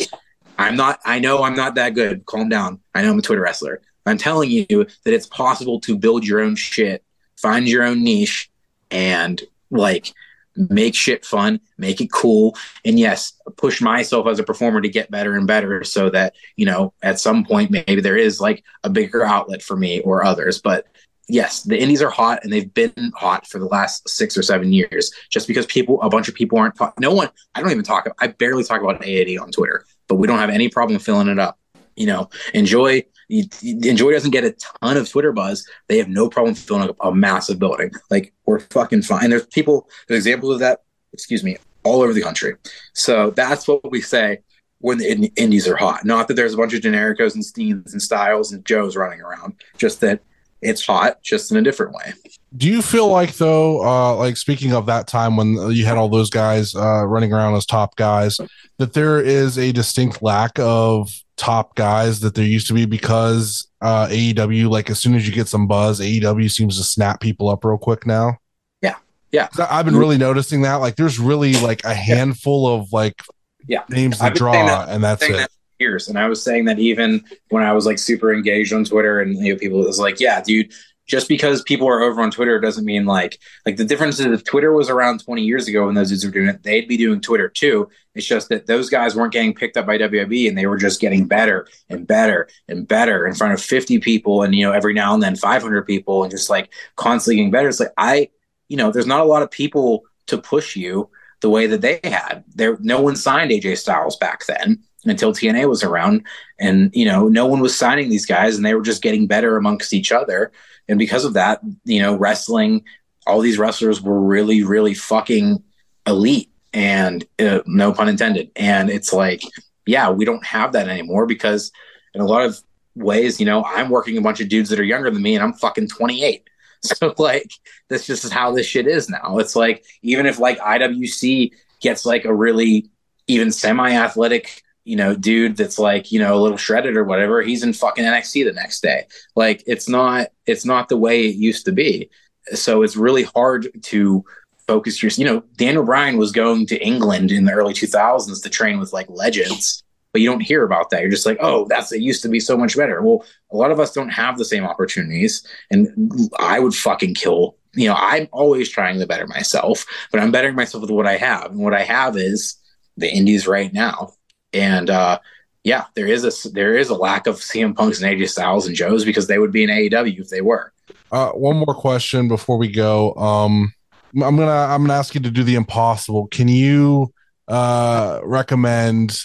I'm 0.57 0.76
not, 0.76 0.99
I 1.05 1.19
know 1.19 1.43
I'm 1.43 1.55
not 1.55 1.76
that 1.76 1.95
good. 1.95 2.26
Calm 2.26 2.47
down. 2.47 2.80
I 2.95 3.01
know 3.01 3.11
I'm 3.11 3.19
a 3.19 3.21
Twitter 3.21 3.41
wrestler. 3.41 3.82
I'm 4.05 4.17
telling 4.17 4.51
you 4.51 4.65
that 4.67 5.13
it's 5.13 5.27
possible 5.27 5.79
to 5.81 5.97
build 5.97 6.25
your 6.25 6.41
own 6.41 6.55
shit, 6.55 7.03
find 7.37 7.67
your 7.67 7.83
own 7.83 8.03
niche, 8.03 8.51
and 8.91 9.41
like 9.71 10.13
make 10.55 10.95
shit 10.95 11.25
fun, 11.25 11.59
make 11.77 11.99
it 12.01 12.11
cool, 12.11 12.55
and 12.85 12.99
yes, 12.99 13.33
push 13.57 13.81
myself 13.81 14.27
as 14.27 14.39
a 14.39 14.43
performer 14.43 14.81
to 14.81 14.89
get 14.89 15.09
better 15.09 15.35
and 15.35 15.47
better 15.47 15.83
so 15.83 16.09
that, 16.09 16.35
you 16.55 16.65
know, 16.65 16.93
at 17.01 17.19
some 17.19 17.43
point 17.43 17.71
maybe 17.71 18.01
there 18.01 18.17
is 18.17 18.39
like 18.39 18.63
a 18.83 18.89
bigger 18.89 19.25
outlet 19.25 19.61
for 19.61 19.75
me 19.75 20.01
or 20.01 20.23
others. 20.23 20.61
But 20.61 20.85
yes, 21.27 21.63
the 21.63 21.79
indies 21.79 22.01
are 22.01 22.09
hot 22.09 22.43
and 22.43 22.53
they've 22.53 22.71
been 22.73 23.11
hot 23.15 23.47
for 23.47 23.57
the 23.57 23.65
last 23.65 24.07
six 24.07 24.37
or 24.37 24.43
seven 24.43 24.71
years 24.71 25.11
just 25.29 25.47
because 25.47 25.65
people, 25.65 26.01
a 26.01 26.09
bunch 26.09 26.27
of 26.27 26.35
people 26.35 26.59
aren't, 26.59 26.79
no 26.99 27.13
one, 27.13 27.29
I 27.55 27.61
don't 27.61 27.71
even 27.71 27.83
talk, 27.83 28.07
I 28.19 28.27
barely 28.27 28.63
talk 28.63 28.81
about 28.81 28.95
880 28.95 29.37
on 29.39 29.51
Twitter, 29.51 29.85
but 30.07 30.15
we 30.15 30.27
don't 30.27 30.39
have 30.39 30.49
any 30.49 30.69
problem 30.69 30.99
filling 30.99 31.29
it 31.29 31.39
up. 31.39 31.57
You 31.95 32.07
know, 32.07 32.29
enjoy. 32.53 33.05
Enjoy 33.30 34.11
doesn't 34.11 34.32
get 34.32 34.43
a 34.43 34.55
ton 34.82 34.97
of 34.97 35.09
Twitter 35.09 35.32
buzz. 35.32 35.67
They 35.88 35.97
have 35.97 36.09
no 36.09 36.30
problem 36.30 36.55
filling 36.55 36.89
up 36.89 36.95
a 37.01 37.13
massive 37.13 37.59
building. 37.59 37.91
Like 38.09 38.34
we're 38.45 38.59
fucking 38.59 39.03
fine. 39.03 39.24
And 39.24 39.32
there's 39.32 39.47
people, 39.47 39.89
there's 40.07 40.26
examples 40.26 40.55
of 40.55 40.59
that. 40.59 40.82
Excuse 41.13 41.43
me, 41.43 41.57
all 41.84 42.01
over 42.01 42.13
the 42.13 42.21
country. 42.21 42.55
So 42.93 43.30
that's 43.32 43.67
what 43.67 43.91
we 43.91 44.01
say 44.01 44.39
when 44.80 44.97
the 44.97 45.09
in- 45.09 45.32
indies 45.36 45.67
are 45.67 45.78
hot. 45.78 46.05
Not 46.05 46.28
that 46.28 46.34
there's 46.34 46.53
a 46.53 46.57
bunch 46.57 46.74
of 46.74 46.82
genericos 46.82 47.36
and 47.36 47.43
Steens 47.43 47.93
and 47.93 48.02
Styles 48.02 48.52
and 48.52 48.65
Joes 48.65 48.95
running 48.95 49.22
around. 49.22 49.56
Just 49.77 50.02
that 50.02 50.22
it's 50.61 50.85
hot, 50.85 51.22
just 51.22 51.52
in 51.52 51.57
a 51.57 51.61
different 51.61 51.93
way. 51.93 52.14
Do 52.56 52.68
you 52.68 52.81
feel 52.81 53.07
like 53.10 53.35
though, 53.35 53.85
uh, 53.85 54.15
like 54.15 54.38
speaking 54.38 54.73
of 54.73 54.85
that 54.88 55.07
time 55.07 55.35
when 55.35 55.56
you 55.72 55.85
had 55.85 55.97
all 55.97 56.10
those 56.10 56.30
guys 56.30 56.73
uh, 56.76 57.06
running 57.06 57.34
around 57.34 57.56
as 57.56 57.65
top 57.65 57.95
guys, 57.95 58.38
that 58.77 58.93
there 58.93 59.19
is 59.19 59.57
a 59.57 59.72
distinct 59.72 60.22
lack 60.22 60.57
of 60.60 61.10
top 61.35 61.76
guys 61.76 62.19
that 62.22 62.35
there 62.35 62.45
used 62.45 62.68
to 62.68 62.73
be 62.73 62.85
because 62.85 63.68
uh, 63.81 64.07
AEW, 64.07 64.69
like 64.69 64.89
as 64.89 64.99
soon 64.99 65.15
as 65.15 65.27
you 65.27 65.34
get 65.34 65.47
some 65.47 65.68
buzz, 65.68 65.99
AEW 65.99 66.49
seems 66.51 66.77
to 66.77 66.84
snap 66.84 67.19
people 67.19 67.49
up 67.49 67.65
real 67.65 67.77
quick 67.77 68.05
now. 68.05 68.38
Yeah, 68.81 68.95
Yeah. 69.31 69.47
I- 69.57 69.80
I've 69.80 69.85
been 69.85 69.97
really 69.97 70.18
noticing 70.18 70.61
that. 70.61 70.76
Like, 70.76 70.95
there's 70.95 71.19
really 71.19 71.53
like 71.53 71.84
a 71.84 71.93
handful 71.93 72.68
of 72.68 72.91
like 72.93 73.22
Yeah, 73.68 73.84
names 73.89 74.22
I've 74.22 74.34
that 74.34 74.38
draw, 74.38 74.53
that- 74.85 74.89
and 74.89 75.03
that's 75.03 75.23
it. 75.23 75.34
that 75.34 75.49
years, 75.80 76.07
and 76.07 76.18
I 76.19 76.27
was 76.27 76.41
saying 76.41 76.65
that 76.65 76.80
even 76.80 77.23
when 77.49 77.64
I 77.64 77.73
was 77.73 77.85
like 77.85 77.97
super 77.99 78.34
engaged 78.34 78.72
on 78.73 78.85
Twitter, 78.85 79.22
and 79.22 79.35
you 79.43 79.53
know, 79.53 79.60
people 79.60 79.80
was 79.80 79.99
like, 79.99 80.19
"Yeah, 80.19 80.39
dude." 80.41 80.72
Just 81.05 81.27
because 81.27 81.61
people 81.63 81.88
are 81.88 82.01
over 82.01 82.21
on 82.21 82.31
Twitter 82.31 82.59
doesn't 82.61 82.85
mean 82.85 83.05
like 83.05 83.38
like 83.65 83.75
the 83.75 83.84
difference 83.84 84.19
is 84.19 84.27
if 84.27 84.45
Twitter 84.45 84.71
was 84.71 84.89
around 84.89 85.23
20 85.23 85.41
years 85.41 85.67
ago 85.67 85.85
when 85.85 85.95
those 85.95 86.09
dudes 86.09 86.23
were 86.23 86.31
doing 86.31 86.47
it, 86.47 86.63
they'd 86.63 86.88
be 86.88 86.95
doing 86.95 87.19
Twitter 87.19 87.49
too. 87.49 87.89
It's 88.15 88.25
just 88.25 88.47
that 88.49 88.67
those 88.67 88.89
guys 88.89 89.15
weren't 89.15 89.34
getting 89.34 89.53
picked 89.53 89.75
up 89.75 89.85
by 89.85 89.97
WWE 89.97 90.47
and 90.47 90.57
they 90.57 90.65
were 90.65 90.77
just 90.77 91.01
getting 91.01 91.27
better 91.27 91.67
and 91.89 92.07
better 92.07 92.47
and 92.69 92.88
better 92.88 93.27
in 93.27 93.35
front 93.35 93.53
of 93.53 93.61
50 93.61 93.99
people 93.99 94.43
and 94.43 94.55
you 94.55 94.65
know 94.65 94.71
every 94.71 94.93
now 94.93 95.13
and 95.13 95.21
then 95.21 95.35
500 95.35 95.85
people 95.85 96.23
and 96.23 96.31
just 96.31 96.49
like 96.49 96.69
constantly 96.95 97.35
getting 97.38 97.51
better. 97.51 97.67
It's 97.67 97.81
like 97.81 97.93
I, 97.97 98.30
you 98.69 98.77
know, 98.77 98.91
there's 98.91 99.05
not 99.05 99.21
a 99.21 99.25
lot 99.25 99.43
of 99.43 99.51
people 99.51 100.03
to 100.27 100.38
push 100.38 100.75
you 100.75 101.09
the 101.41 101.49
way 101.49 101.67
that 101.67 101.81
they 101.81 101.99
had. 102.03 102.43
There, 102.55 102.77
no 102.80 103.01
one 103.01 103.15
signed 103.15 103.51
AJ 103.51 103.77
Styles 103.77 104.15
back 104.17 104.45
then 104.47 104.81
until 105.05 105.34
TNA 105.34 105.67
was 105.69 105.84
around, 105.84 106.25
and 106.59 106.89
you 106.93 107.05
know, 107.05 107.27
no 107.27 107.45
one 107.45 107.59
was 107.59 107.77
signing 107.77 108.09
these 108.09 108.25
guys, 108.25 108.55
and 108.55 108.65
they 108.65 108.73
were 108.73 108.81
just 108.81 109.03
getting 109.03 109.27
better 109.27 109.57
amongst 109.57 109.93
each 109.93 110.11
other. 110.11 110.51
And 110.88 110.99
because 110.99 111.26
of 111.26 111.34
that, 111.34 111.61
you 111.85 112.01
know, 112.01 112.15
wrestling, 112.15 112.84
all 113.26 113.39
these 113.39 113.57
wrestlers 113.57 114.01
were 114.01 114.19
really, 114.19 114.64
really 114.64 114.93
fucking 114.93 115.64
elite, 116.05 116.49
and 116.73 117.26
uh, 117.39 117.60
no 117.65 117.93
pun 117.93 118.10
intended. 118.10 118.51
And 118.55 118.89
it's 118.89 119.14
like, 119.14 119.41
yeah, 119.85 120.10
we 120.10 120.26
don't 120.26 120.45
have 120.45 120.73
that 120.73 120.88
anymore 120.89 121.26
because 121.26 121.72
in 122.14 122.22
a 122.22 122.26
lot 122.26 122.45
of 122.45 122.60
ways, 122.95 123.39
you 123.39 123.45
know, 123.45 123.64
I'm 123.64 123.89
working 123.89 124.18
a 124.18 124.22
bunch 124.22 124.41
of 124.41 124.49
dudes 124.49 124.69
that 124.69 124.80
are 124.80 124.84
younger 124.84 125.10
than 125.10 125.22
me, 125.22 125.35
and 125.35 125.43
I'm 125.43 125.53
fucking 125.53 125.89
28. 125.89 126.49
So 126.85 127.14
like 127.18 127.49
that's 127.88 128.05
just 128.05 128.26
is 128.26 128.31
how 128.34 128.51
this 128.51 128.65
shit 128.65 128.88
is 128.88 129.10
now. 129.10 129.38
It's 129.38 129.55
like 129.55 129.85
even 130.01 130.26
if 130.26 130.38
like 130.38 130.60
IWC 130.60 131.53
gets 131.80 132.05
like 132.05 132.26
a 132.26 132.35
really 132.35 132.89
even 133.27 133.53
semi-athletic, 133.53 134.62
you 134.85 134.95
know, 134.95 135.15
dude 135.15 135.57
that's 135.57 135.80
like, 135.80 136.11
you 136.11 136.19
know, 136.19 136.35
a 136.35 136.41
little 136.41 136.57
shredded 136.57 136.97
or 136.97 137.03
whatever, 137.03 137.41
he's 137.41 137.64
in 137.64 137.73
fucking 137.73 138.03
NXT 138.03 138.45
the 138.45 138.53
next 138.53 138.81
day. 138.81 139.05
Like 139.35 139.64
it's 139.65 139.88
not 139.88 140.27
it's 140.45 140.65
not 140.65 140.89
the 140.89 140.97
way 140.97 141.27
it 141.27 141.35
used 141.35 141.65
to 141.65 141.72
be. 141.72 142.10
so 142.53 142.84
it's 142.84 142.97
really 142.97 143.23
hard 143.23 143.69
to 143.84 144.26
focus 144.68 145.01
your. 145.01 145.11
You 145.15 145.26
know, 145.26 145.43
Daniel 145.55 145.84
Bryan 145.84 146.18
was 146.18 146.31
going 146.31 146.65
to 146.68 146.81
England 146.85 147.31
in 147.31 147.45
the 147.45 147.53
early 147.53 147.73
2000s 147.73 148.41
to 148.43 148.49
train 148.49 148.80
with 148.80 148.93
like 148.93 149.10
legends, 149.10 149.84
but 150.11 150.22
you 150.22 150.30
don't 150.30 150.41
hear 150.41 150.64
about 150.64 150.89
that. 150.89 151.01
You're 151.01 151.11
just 151.11 151.26
like, 151.26 151.38
oh, 151.41 151.65
that's 151.69 151.91
it 151.91 152.01
used 152.01 152.22
to 152.23 152.30
be 152.30 152.39
so 152.39 152.57
much 152.57 152.76
better. 152.76 153.01
Well, 153.01 153.26
a 153.51 153.57
lot 153.57 153.72
of 153.72 153.80
us 153.80 153.93
don't 153.93 154.10
have 154.10 154.38
the 154.38 154.45
same 154.45 154.65
opportunities, 154.65 155.45
and 155.72 156.30
I 156.39 156.60
would 156.60 156.76
fucking 156.76 157.15
kill. 157.15 157.57
You 157.76 157.88
know, 157.88 157.95
I'm 157.97 158.27
always 158.31 158.69
trying 158.69 158.99
to 158.99 159.07
better 159.07 159.27
myself, 159.27 159.85
but 160.11 160.19
I'm 160.19 160.31
bettering 160.31 160.55
myself 160.55 160.81
with 160.81 160.91
what 160.91 161.07
I 161.07 161.18
have, 161.18 161.51
and 161.51 161.60
what 161.60 161.73
I 161.73 161.84
have 161.84 162.18
is 162.18 162.57
the 162.97 163.11
indies 163.11 163.47
right 163.47 163.73
now, 163.73 164.14
and 164.53 164.89
uh, 164.89 165.19
yeah, 165.63 165.85
there 165.95 166.07
is 166.07 166.23
a 166.23 166.51
there 166.51 166.75
is 166.75 166.89
a 166.89 166.95
lack 166.95 167.27
of 167.27 167.35
CM 167.35 167.75
Punks 167.75 168.01
and 168.01 168.19
AJ 168.19 168.30
Styles 168.30 168.67
and 168.67 168.75
Joes 168.75 169.05
because 169.05 169.27
they 169.27 169.39
would 169.39 169.51
be 169.51 169.63
in 169.63 169.69
AEW 169.69 170.19
if 170.19 170.30
they 170.30 170.41
were. 170.41 170.73
Uh, 171.11 171.30
one 171.31 171.57
more 171.57 171.75
question 171.75 172.27
before 172.27 172.57
we 172.57 172.69
go. 172.69 173.13
Um, 173.15 173.73
I'm 174.15 174.35
gonna 174.35 174.51
I'm 174.51 174.81
gonna 174.81 174.93
ask 174.93 175.15
you 175.15 175.21
to 175.21 175.31
do 175.31 175.43
the 175.43 175.55
impossible. 175.55 176.27
Can 176.27 176.47
you 176.47 177.13
uh, 177.47 178.19
recommend, 178.23 179.17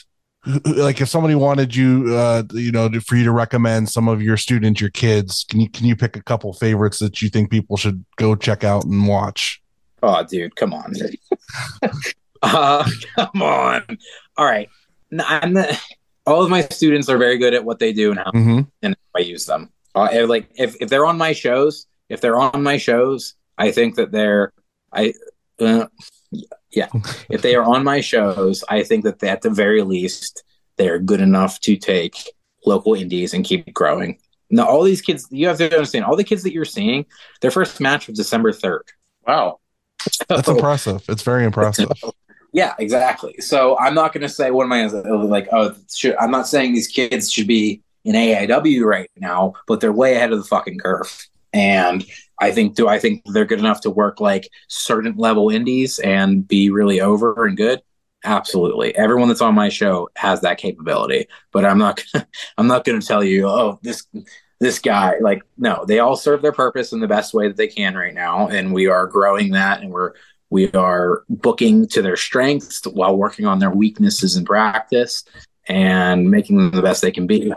like, 0.65 1.01
if 1.01 1.09
somebody 1.09 1.35
wanted 1.35 1.75
you, 1.75 2.15
uh, 2.15 2.43
you 2.53 2.73
know, 2.73 2.89
for 3.01 3.17
you 3.17 3.25
to 3.25 3.33
recommend 3.33 3.89
some 3.89 4.09
of 4.09 4.23
your 4.23 4.37
students, 4.37 4.81
your 4.81 4.91
kids, 4.91 5.45
can 5.49 5.61
you 5.61 5.69
can 5.69 5.87
you 5.87 5.97
pick 5.97 6.17
a 6.17 6.23
couple 6.23 6.53
favorites 6.53 6.99
that 7.01 7.21
you 7.21 7.29
think 7.29 7.51
people 7.51 7.77
should 7.77 8.05
go 8.17 8.35
check 8.35 8.65
out 8.65 8.85
and 8.85 9.09
watch? 9.09 9.61
Oh, 10.03 10.25
dude, 10.25 10.55
come 10.57 10.73
on. 10.73 10.93
uh, 12.43 12.89
come 13.17 13.43
on. 13.43 13.83
All 14.37 14.47
right. 14.47 14.69
No, 15.11 15.25
I'm 15.27 15.55
the, 15.55 15.79
all 16.27 16.43
of 16.43 16.51
my 16.51 16.63
students 16.63 17.09
are 17.09 17.19
very 17.19 17.39
good 17.39 17.55
at 17.55 17.65
what 17.65 17.79
they 17.79 17.93
do 17.93 18.15
now, 18.15 18.31
Mhm. 18.35 18.67
and 18.83 18.97
I 19.17 19.21
use 19.21 19.47
them. 19.47 19.71
Uh, 19.95 20.27
like 20.29 20.49
if, 20.57 20.77
if 20.81 20.89
they're 20.91 21.07
on 21.07 21.17
my 21.19 21.33
shows, 21.33 21.87
if 22.09 22.21
they're 22.21 22.39
on 22.39 22.63
my 22.63 22.77
shows, 22.77 23.35
I 23.57 23.71
think 23.73 23.97
that 23.97 24.13
they're 24.13 24.53
I 24.93 25.15
uh, 25.61 25.87
yeah. 26.71 26.89
if 27.31 27.43
they 27.43 27.55
are 27.55 27.65
on 27.65 27.85
my 27.85 28.01
shows, 28.01 28.63
I 28.69 28.83
think 28.83 29.05
that 29.05 29.23
at 29.25 29.43
the 29.43 29.51
very 29.51 29.83
least 29.83 30.45
they're 30.77 30.99
good 30.99 31.21
enough 31.21 31.59
to 31.61 31.77
take 31.77 32.17
local 32.65 32.95
indies 32.95 33.35
and 33.35 33.45
keep 33.45 33.73
growing. 33.73 34.19
Now, 34.51 34.67
all 34.67 34.83
these 34.83 35.03
kids, 35.03 35.27
you 35.31 35.47
have 35.49 35.59
to 35.59 35.71
understand, 35.71 36.05
all 36.05 36.17
the 36.17 36.25
kids 36.25 36.43
that 36.45 36.53
you're 36.53 36.65
seeing, 36.65 37.05
their 37.41 37.51
first 37.51 37.81
match 37.81 38.07
was 38.07 38.17
December 38.17 38.53
third. 38.53 38.85
Wow, 39.27 39.61
That's 40.29 40.49
impressive. 40.49 41.05
It's 41.09 41.23
very 41.23 41.45
impressive. 41.45 41.91
Yeah, 42.59 42.75
exactly. 42.81 43.37
So 43.39 43.79
I'm 43.79 43.95
not 43.95 44.13
going 44.13 44.23
to 44.23 44.29
say 44.29 44.51
what 44.51 44.65
am 44.65 44.73
I 44.73 44.87
like? 44.87 45.47
Oh, 45.53 45.77
should, 45.95 46.17
I'm 46.17 46.33
not 46.33 46.49
saying 46.49 46.75
these 46.75 46.89
kids 46.89 47.31
should 47.31 47.47
be 47.47 47.83
in 48.05 48.17
AIW 48.17 48.83
right 48.85 49.09
now, 49.17 49.53
but 49.69 49.79
they're 49.79 49.93
way 49.93 50.17
ahead 50.17 50.33
of 50.33 50.39
the 50.39 50.45
fucking 50.45 50.81
curve. 50.81 51.29
And 51.53 52.05
I 52.41 52.51
think, 52.51 52.75
do 52.75 52.89
I 52.89 52.99
think 52.99 53.23
they're 53.27 53.45
good 53.45 53.61
enough 53.61 53.83
to 53.83 53.91
work 53.91 54.19
like 54.19 54.49
certain 54.67 55.15
level 55.17 55.51
indies 55.51 56.01
and 56.01 56.49
be 56.49 56.69
really 56.69 57.01
over 57.01 57.47
and 57.47 57.57
good? 57.57 57.81
Absolutely. 58.25 58.93
Everyone 58.97 59.29
that's 59.29 59.41
on 59.41 59.55
my 59.55 59.69
show 59.69 60.09
has 60.17 60.41
that 60.41 60.59
capability, 60.59 61.29
but 61.53 61.65
I'm 61.65 61.79
not. 61.79 62.03
Gonna, 62.13 62.27
I'm 62.57 62.67
not 62.67 62.85
going 62.85 63.01
to 63.01 63.07
tell 63.07 63.23
you, 63.23 63.47
oh, 63.47 63.79
this 63.85 64.05
this 64.59 64.81
guy. 64.81 65.15
Like, 65.21 65.45
no, 65.57 65.85
they 65.87 66.01
all 66.01 66.17
serve 66.17 66.43
their 66.43 66.51
purpose 66.51 66.93
in 66.93 66.99
the 66.99 67.07
best 67.07 67.35
way 67.35 67.47
that 67.47 67.57
they 67.57 67.69
can 67.69 67.95
right 67.95 68.15
now, 68.15 68.49
and 68.49 68.75
we 68.75 68.89
are 68.89 69.07
growing 69.07 69.53
that, 69.53 69.81
and 69.81 69.93
we're 69.93 70.15
we 70.51 70.71
are 70.73 71.25
booking 71.29 71.87
to 71.89 72.03
their 72.03 72.17
strengths 72.17 72.85
while 72.87 73.17
working 73.17 73.47
on 73.47 73.59
their 73.59 73.71
weaknesses 73.71 74.37
in 74.37 74.45
practice 74.45 75.25
and 75.69 76.31
making 76.31 76.57
them 76.57 76.71
the 76.71 76.83
best 76.83 77.03
they 77.03 77.13
can 77.13 77.27
be. 77.27 77.53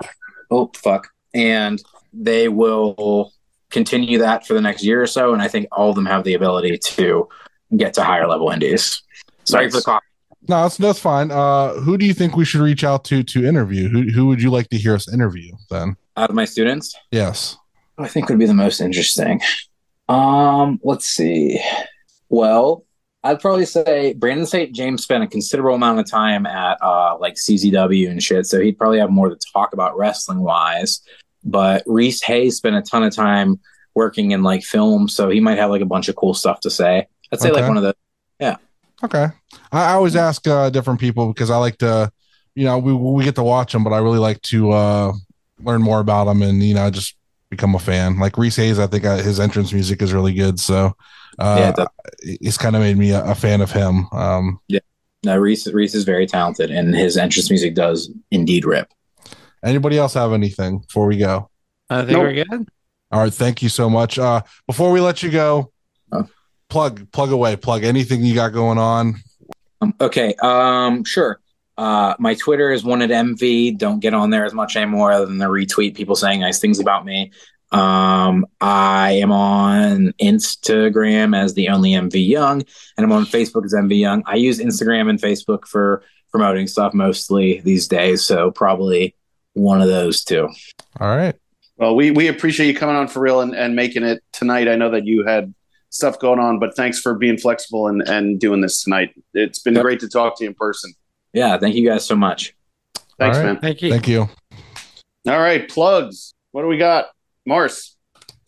Oh 0.50 0.72
fuck! 0.76 1.08
And 1.34 1.82
they 2.14 2.50
will 2.50 3.32
continue 3.70 4.18
that 4.20 4.46
for 4.46 4.54
the 4.54 4.62
next 4.62 4.84
year 4.84 5.02
or 5.02 5.08
so, 5.08 5.34
and 5.34 5.42
I 5.42 5.48
think 5.48 5.68
all 5.72 5.90
of 5.90 5.96
them 5.96 6.06
have 6.06 6.24
the 6.24 6.34
ability 6.34 6.78
to 6.78 7.30
get 7.78 7.94
to 7.94 8.04
higher 8.04 8.28
level 8.28 8.50
indies. 8.50 9.02
Sorry 9.46 9.70
for 9.70 9.78
the 9.78 9.84
call. 9.84 10.00
No, 10.48 10.64
that's 10.64 10.78
that's 10.78 11.00
fine. 11.00 11.32
Uh, 11.32 11.74
who 11.76 11.98
do 11.98 12.06
you 12.06 12.14
think 12.14 12.36
we 12.36 12.46
should 12.46 12.62
reach 12.62 12.84
out 12.84 13.06
to 13.06 13.24
to 13.24 13.46
interview? 13.46 13.88
Who 13.88 14.12
who 14.12 14.26
would 14.28 14.42
you 14.42 14.50
like 14.52 14.70
to 14.70 14.78
hear 14.78 14.96
us 14.96 15.12
interview 15.12 15.54
then? 15.70 15.96
Out 16.18 16.30
of 16.30 16.36
my 16.36 16.46
students, 16.46 16.94
Yes. 17.12 17.58
I 17.98 18.08
think 18.08 18.28
would 18.30 18.40
be 18.40 18.46
the 18.46 18.54
most 18.54 18.82
interesting. 18.82 19.42
Um, 20.10 20.80
let's 20.84 21.06
see. 21.06 21.62
Well, 22.32 22.86
I'd 23.24 23.40
probably 23.42 23.66
say 23.66 24.14
Brandon 24.14 24.46
St. 24.48 24.74
James 24.74 25.04
spent 25.04 25.24
a 25.24 25.28
considerable 25.28 25.76
amount 25.76 26.00
of 26.00 26.10
time 26.10 26.46
at 26.46 26.78
uh 26.82 27.18
like 27.20 27.36
CZW 27.36 28.10
and 28.10 28.24
shit, 28.24 28.48
so 28.48 28.60
he'd 28.60 28.78
probably 28.78 29.00
have 29.00 29.12
more 29.12 29.30
to 29.30 29.38
talk 29.54 29.74
about 29.74 29.96
wrestling 29.98 30.40
wise. 30.40 31.02
But 31.44 31.84
Reese 31.86 32.24
Hayes 32.24 32.58
spent 32.58 32.76
a 32.78 32.82
ton 32.82 33.04
of 33.04 33.14
time 33.14 33.60
working 33.94 34.32
in 34.32 34.42
like 34.44 34.64
film, 34.64 35.08
so 35.10 35.30
he 35.30 35.40
might 35.42 35.58
have 35.58 35.70
like 35.70 35.82
a 35.82 35.86
bunch 35.86 36.08
of 36.08 36.16
cool 36.16 36.34
stuff 36.34 36.62
to 36.62 36.70
say. 36.72 37.06
I'd 37.32 37.42
say 37.42 37.50
Okay. 37.52 37.60
like 37.62 37.68
one 37.68 37.78
of 37.78 37.84
the 37.84 37.96
yeah. 38.40 38.56
Okay. 39.04 39.28
I, 39.72 39.92
I 39.92 39.94
always 39.94 40.16
ask 40.16 40.48
uh, 40.48 40.70
different 40.70 41.00
people 41.00 41.28
because 41.34 41.50
I 41.50 41.58
like 41.58 41.78
to, 41.80 42.12
you 42.56 42.64
know, 42.66 42.78
we 42.80 42.94
we 42.94 43.24
get 43.26 43.36
to 43.36 43.44
watch 43.44 43.74
them, 43.74 43.84
but 43.84 43.92
I 43.94 43.98
really 44.00 44.20
like 44.20 44.42
to 44.44 44.72
uh, 44.72 45.14
learn 45.62 45.82
more 45.82 46.00
about 46.00 46.26
them 46.26 46.42
and 46.42 46.64
you 46.64 46.74
know 46.76 46.90
just 46.90 47.16
become 47.50 47.76
a 47.76 47.80
fan. 47.80 48.18
Like 48.20 48.38
Reese 48.38 48.56
Hayes, 48.56 48.80
I 48.80 48.88
think 48.88 49.04
uh, 49.06 49.18
his 49.18 49.40
entrance 49.40 49.74
music 49.74 50.02
is 50.02 50.14
really 50.14 50.34
good, 50.34 50.60
so 50.60 50.96
uh, 51.42 51.74
it 52.20 52.38
it's 52.42 52.58
kind 52.58 52.76
of 52.76 52.82
made 52.82 52.98
me 52.98 53.12
a, 53.12 53.24
a 53.24 53.36
fan 53.36 53.62
of 53.62 53.72
him. 53.72 54.08
Um, 54.12 54.60
No, 55.24 55.38
Reese 55.38 55.68
Reese 55.68 55.94
is 55.96 56.04
very 56.04 56.26
talented 56.28 56.72
and 56.72 56.96
his 56.96 57.18
entrance 57.18 57.50
music 57.50 57.76
does 57.76 58.10
indeed 58.32 58.66
rip. 58.66 58.88
anybody 59.64 59.98
else 59.98 60.14
have 60.16 60.34
anything 60.34 60.80
before 60.80 61.06
we 61.08 61.18
go? 61.18 61.50
I 61.90 62.00
think 62.00 62.12
Nope. 62.12 62.22
we're 62.24 62.44
good. 62.44 62.70
All 63.12 63.22
right, 63.22 63.34
thank 63.34 63.62
you 63.62 63.70
so 63.70 63.90
much. 63.90 64.18
Uh, 64.18 64.42
before 64.68 64.92
we 64.92 65.00
let 65.02 65.22
you 65.24 65.30
go, 65.30 65.72
Huh? 66.12 66.24
plug 66.70 67.12
plug 67.12 67.32
away, 67.32 67.56
plug 67.56 67.84
anything 67.84 68.24
you 68.24 68.34
got 68.34 68.50
going 68.54 68.78
on. 68.78 69.16
Um, 69.82 69.94
okay, 70.00 70.34
um, 70.42 71.04
sure. 71.04 71.40
Uh, 71.78 72.14
my 72.20 72.36
Twitter 72.36 72.72
is 72.72 72.84
one 72.84 73.02
at 73.02 73.10
MV. 73.10 73.78
Don't 73.78 74.00
get 74.00 74.14
on 74.14 74.30
there 74.30 74.46
as 74.46 74.54
much 74.54 74.76
anymore, 74.76 75.12
other 75.12 75.26
than 75.26 75.40
the 75.40 75.46
retweet 75.48 75.96
people 75.96 76.16
saying 76.16 76.40
nice 76.40 76.60
things 76.60 76.80
about 76.80 77.06
me. 77.06 77.32
Um, 77.72 78.46
I 78.60 79.14
am 79.14 79.32
on 79.32 80.14
Instagram 80.22 81.36
as 81.38 81.54
the 81.54 81.70
only 81.70 81.92
MV 81.92 82.28
Young, 82.28 82.64
and 82.98 83.06
I'm 83.06 83.12
on 83.12 83.26
Facebook 83.26 83.66
as 83.66 83.74
MV 83.74 83.98
Young. 83.98 84.24
I 84.26 84.36
use 84.36 84.60
Instagram 84.60 85.10
and 85.10 85.20
Facebook 85.20 85.66
for 85.68 86.04
promoting 86.32 86.68
stuff 86.68 86.94
mostly 86.94 87.62
these 87.62 87.88
days, 87.88 88.24
so 88.24 88.52
probably 88.52 89.16
one 89.54 89.82
of 89.82 89.88
those 89.88 90.24
two. 90.24 90.48
All 91.00 91.08
right. 91.16 91.36
Well, 91.78 91.96
we 91.96 92.12
we 92.12 92.28
appreciate 92.28 92.68
you 92.68 92.76
coming 92.76 92.96
on 92.96 93.08
for 93.08 93.22
real 93.22 93.42
and, 93.42 93.54
and 93.56 93.76
making 93.76 94.04
it 94.04 94.22
tonight. 94.34 94.68
I 94.68 94.76
know 94.76 94.92
that 94.92 95.06
you 95.06 95.26
had 95.26 95.54
stuff 95.90 96.20
going 96.20 96.40
on, 96.40 96.60
but 96.60 96.76
thanks 96.76 97.00
for 97.00 97.16
being 97.16 97.38
flexible 97.38 97.88
and, 97.88 98.02
and 98.04 98.40
doing 98.40 98.62
this 98.62 98.84
tonight. 98.84 99.10
It's 99.34 99.60
been 99.60 99.74
Yep. 99.76 99.84
great 99.84 100.00
to 100.02 100.08
talk 100.10 100.38
to 100.38 100.44
you 100.44 100.50
in 100.50 100.56
person. 100.56 100.94
Yeah, 101.34 101.58
thank 101.58 101.76
you 101.76 101.88
guys 101.88 102.06
so 102.06 102.16
much. 102.16 102.54
Thanks, 103.18 103.38
All 103.38 103.44
right. 103.44 103.54
man. 103.54 103.62
Thank 103.62 103.82
you. 103.82 103.90
Thank 103.92 104.08
you. 104.08 104.30
All 105.28 105.40
right, 105.40 105.68
plugs. 105.70 106.34
What 106.52 106.62
do 106.64 106.68
we 106.68 106.78
got? 106.78 107.08
Mars. 107.46 107.96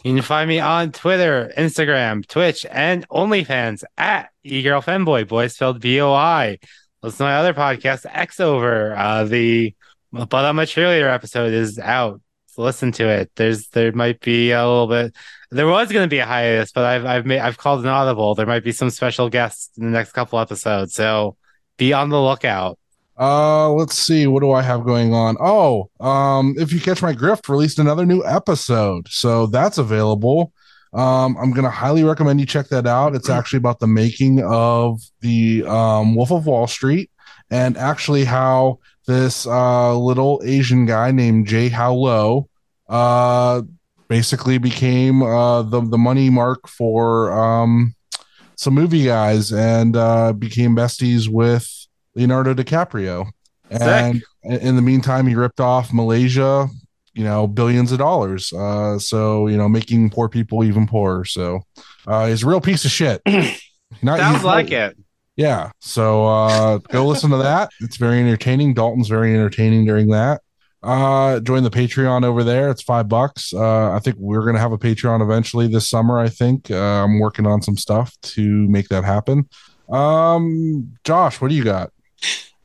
You 0.03 0.13
can 0.13 0.21
find 0.21 0.49
me 0.49 0.59
on 0.59 0.91
Twitter, 0.91 1.51
Instagram, 1.57 2.27
Twitch, 2.27 2.65
and 2.69 3.07
OnlyFans 3.09 3.83
at 3.97 4.29
eGirl 4.45 4.83
Femboy, 4.83 5.27
boys 5.27 5.55
spelled 5.55 5.79
B 5.79 6.01
O 6.01 6.11
I. 6.11 6.59
Listen 7.01 7.19
to 7.19 7.23
my 7.23 7.35
other 7.35 7.53
podcast, 7.53 8.05
X 8.09 8.39
Over. 8.39 8.95
Uh, 8.95 9.23
the 9.23 9.73
But 10.11 10.45
I'm 10.45 10.59
a 10.59 10.63
Cheerleader 10.63 11.11
episode 11.13 11.53
is 11.53 11.79
out. 11.79 12.21
So 12.47 12.61
listen 12.61 12.91
to 12.93 13.07
it. 13.07 13.31
There's 13.35 13.69
there 13.69 13.91
might 13.93 14.19
be 14.19 14.51
a 14.51 14.61
little 14.61 14.87
bit. 14.87 15.15
There 15.49 15.67
was 15.67 15.91
going 15.91 16.05
to 16.05 16.13
be 16.13 16.19
a 16.19 16.25
hiatus, 16.25 16.71
but 16.71 16.83
I've 16.83 17.05
I've 17.05 17.25
made 17.25 17.39
I've 17.39 17.57
called 17.57 17.79
an 17.81 17.87
audible. 17.87 18.35
There 18.35 18.45
might 18.45 18.63
be 18.63 18.71
some 18.71 18.89
special 18.91 19.29
guests 19.29 19.75
in 19.77 19.85
the 19.85 19.91
next 19.91 20.11
couple 20.11 20.37
episodes, 20.37 20.93
so 20.93 21.35
be 21.77 21.93
on 21.93 22.09
the 22.09 22.21
lookout. 22.21 22.77
Uh, 23.19 23.71
let's 23.71 23.97
see. 23.97 24.25
What 24.27 24.41
do 24.41 24.51
I 24.51 24.61
have 24.61 24.85
going 24.85 25.13
on? 25.13 25.37
Oh, 25.39 25.89
um, 25.99 26.55
if 26.57 26.73
you 26.73 26.79
catch 26.79 27.01
my 27.01 27.13
grift, 27.13 27.47
released 27.47 27.79
another 27.79 28.05
new 28.05 28.25
episode, 28.25 29.07
so 29.09 29.45
that's 29.47 29.77
available. 29.77 30.51
Um, 30.93 31.37
I'm 31.37 31.51
gonna 31.51 31.69
highly 31.69 32.03
recommend 32.03 32.39
you 32.39 32.45
check 32.45 32.67
that 32.69 32.85
out. 32.87 33.15
It's 33.15 33.29
actually 33.29 33.57
about 33.57 33.79
the 33.79 33.87
making 33.87 34.43
of 34.43 35.01
the 35.21 35.63
um, 35.65 36.15
Wolf 36.15 36.31
of 36.31 36.45
Wall 36.45 36.67
Street, 36.67 37.11
and 37.49 37.77
actually 37.77 38.25
how 38.25 38.79
this 39.07 39.45
uh, 39.45 39.97
little 39.97 40.41
Asian 40.45 40.85
guy 40.85 41.11
named 41.11 41.47
Jho 41.47 41.95
Low 41.95 42.47
uh, 42.89 43.61
basically 44.07 44.57
became 44.57 45.23
uh, 45.23 45.63
the 45.63 45.81
the 45.81 45.97
money 45.97 46.29
mark 46.29 46.67
for 46.67 47.31
um, 47.31 47.95
some 48.55 48.73
movie 48.73 49.05
guys 49.05 49.51
and 49.51 49.95
uh, 49.95 50.33
became 50.33 50.75
besties 50.75 51.27
with 51.27 51.82
Leonardo 52.15 52.53
DiCaprio. 52.53 53.27
And 53.69 54.23
in 54.43 54.75
the 54.75 54.81
meantime, 54.81 55.25
he 55.27 55.35
ripped 55.35 55.59
off 55.59 55.93
Malaysia, 55.93 56.67
you 57.13 57.23
know, 57.23 57.47
billions 57.47 57.91
of 57.91 57.97
dollars. 57.97 58.51
Uh, 58.53 58.99
so 58.99 59.47
you 59.47 59.57
know, 59.57 59.67
making 59.69 60.09
poor 60.09 60.29
people 60.29 60.63
even 60.63 60.85
poorer. 60.87 61.25
So 61.25 61.61
uh, 62.07 62.27
he's 62.27 62.43
a 62.43 62.47
real 62.47 62.61
piece 62.61 62.85
of 62.85 62.91
shit. 62.91 63.21
Not- 64.01 64.19
Sounds 64.19 64.43
like 64.43 64.71
it. 64.71 64.97
yeah. 65.35 65.71
So 65.79 66.25
uh 66.27 66.77
go 66.89 67.05
listen 67.05 67.29
to 67.31 67.37
that. 67.37 67.69
It's 67.79 67.97
very 67.97 68.19
entertaining. 68.19 68.73
Dalton's 68.73 69.07
very 69.07 69.33
entertaining 69.33 69.85
during 69.85 70.09
that. 70.09 70.41
uh 70.83 71.39
join 71.39 71.63
the 71.63 71.69
patreon 71.71 72.25
over 72.25 72.43
there 72.43 72.69
it's 72.69 72.81
five 72.83 73.07
bucks 73.07 73.53
uh 73.53 73.89
i 73.93 73.99
think 74.03 74.17
we're 74.19 74.45
gonna 74.45 74.59
have 74.59 74.73
a 74.73 74.77
patreon 74.77 75.21
eventually 75.21 75.65
this 75.65 75.89
summer 75.89 76.19
i 76.19 76.27
think 76.27 76.69
uh, 76.71 77.03
i'm 77.03 77.19
working 77.21 77.47
on 77.47 77.61
some 77.61 77.77
stuff 77.77 78.09
to 78.21 78.67
make 78.67 78.89
that 78.89 79.05
happen 79.05 79.47
um 79.89 80.91
josh 81.05 81.39
what 81.39 81.47
do 81.49 81.55
you 81.55 81.63
got 81.63 81.89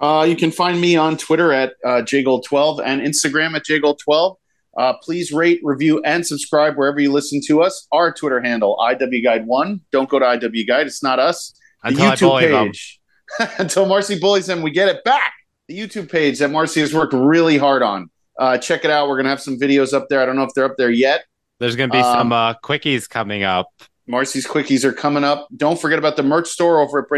Uh, 0.01 0.25
you 0.29 0.37
can 0.37 0.51
find 0.51 0.81
me 0.81 0.97
on 0.97 1.17
Twitter 1.17 1.53
at 1.53 1.75
uh, 1.85 2.03
jgold12 2.03 2.81
and 2.85 3.01
Instagram 3.01 3.55
at 3.57 3.65
jgold12. 3.65 4.37
Uh, 4.77 4.93
please 5.03 5.33
rate, 5.33 5.61
review, 5.65 6.01
and 6.05 6.25
subscribe 6.25 6.77
wherever 6.77 7.01
you 7.01 7.11
listen 7.11 7.41
to 7.49 7.63
us. 7.63 7.89
Our 7.91 8.13
Twitter 8.13 8.41
handle, 8.41 8.77
IWGuide1. 8.81 9.81
Don't 9.91 10.09
go 10.09 10.19
to 10.21 10.25
IWGuide. 10.25 10.87
It's 10.87 11.03
not 11.03 11.19
us. 11.19 11.53
The 11.83 12.11
Until 12.11 12.37
them. 12.37 12.67
page. 12.69 13.01
Until 13.59 13.87
Marcy 13.87 14.19
bullies 14.21 14.47
them, 14.47 14.63
we 14.63 14.71
get 14.71 14.89
it 14.89 15.03
back. 15.05 15.33
The 15.67 15.79
YouTube 15.79 16.11
page 16.11 16.39
that 16.39 16.51
Marcy 16.51 16.81
has 16.81 16.95
worked 16.95 17.13
really 17.13 17.59
hard 17.59 17.83
on. 17.83 18.09
Uh, 18.39 18.57
check 18.57 18.85
it 18.85 18.91
out. 18.91 19.09
We're 19.09 19.17
going 19.17 19.25
to 19.25 19.31
have 19.31 19.41
some 19.43 19.59
videos 19.59 19.93
up 19.93 20.09
there. 20.09 20.23
I 20.23 20.27
don't 20.27 20.37
know 20.37 20.45
if 20.45 20.51
they're 20.55 20.65
up 20.65 20.77
there 20.79 20.91
yet. 20.91 21.25
There's 21.61 21.75
gonna 21.75 21.91
be 21.93 21.99
Um, 21.99 22.05
some 22.05 22.33
uh, 22.33 22.55
quickies 22.63 23.09
coming 23.09 23.43
up. 23.43 23.67
Marcy's 24.07 24.47
Quickies 24.47 24.85
are 24.85 24.93
coming 24.93 25.25
up. 25.25 25.49
Don't 25.57 25.79
forget 25.79 25.99
about 25.99 26.17
the 26.17 26.23
merch 26.23 26.49
store 26.49 26.81
over 26.81 27.01
at 27.03 27.09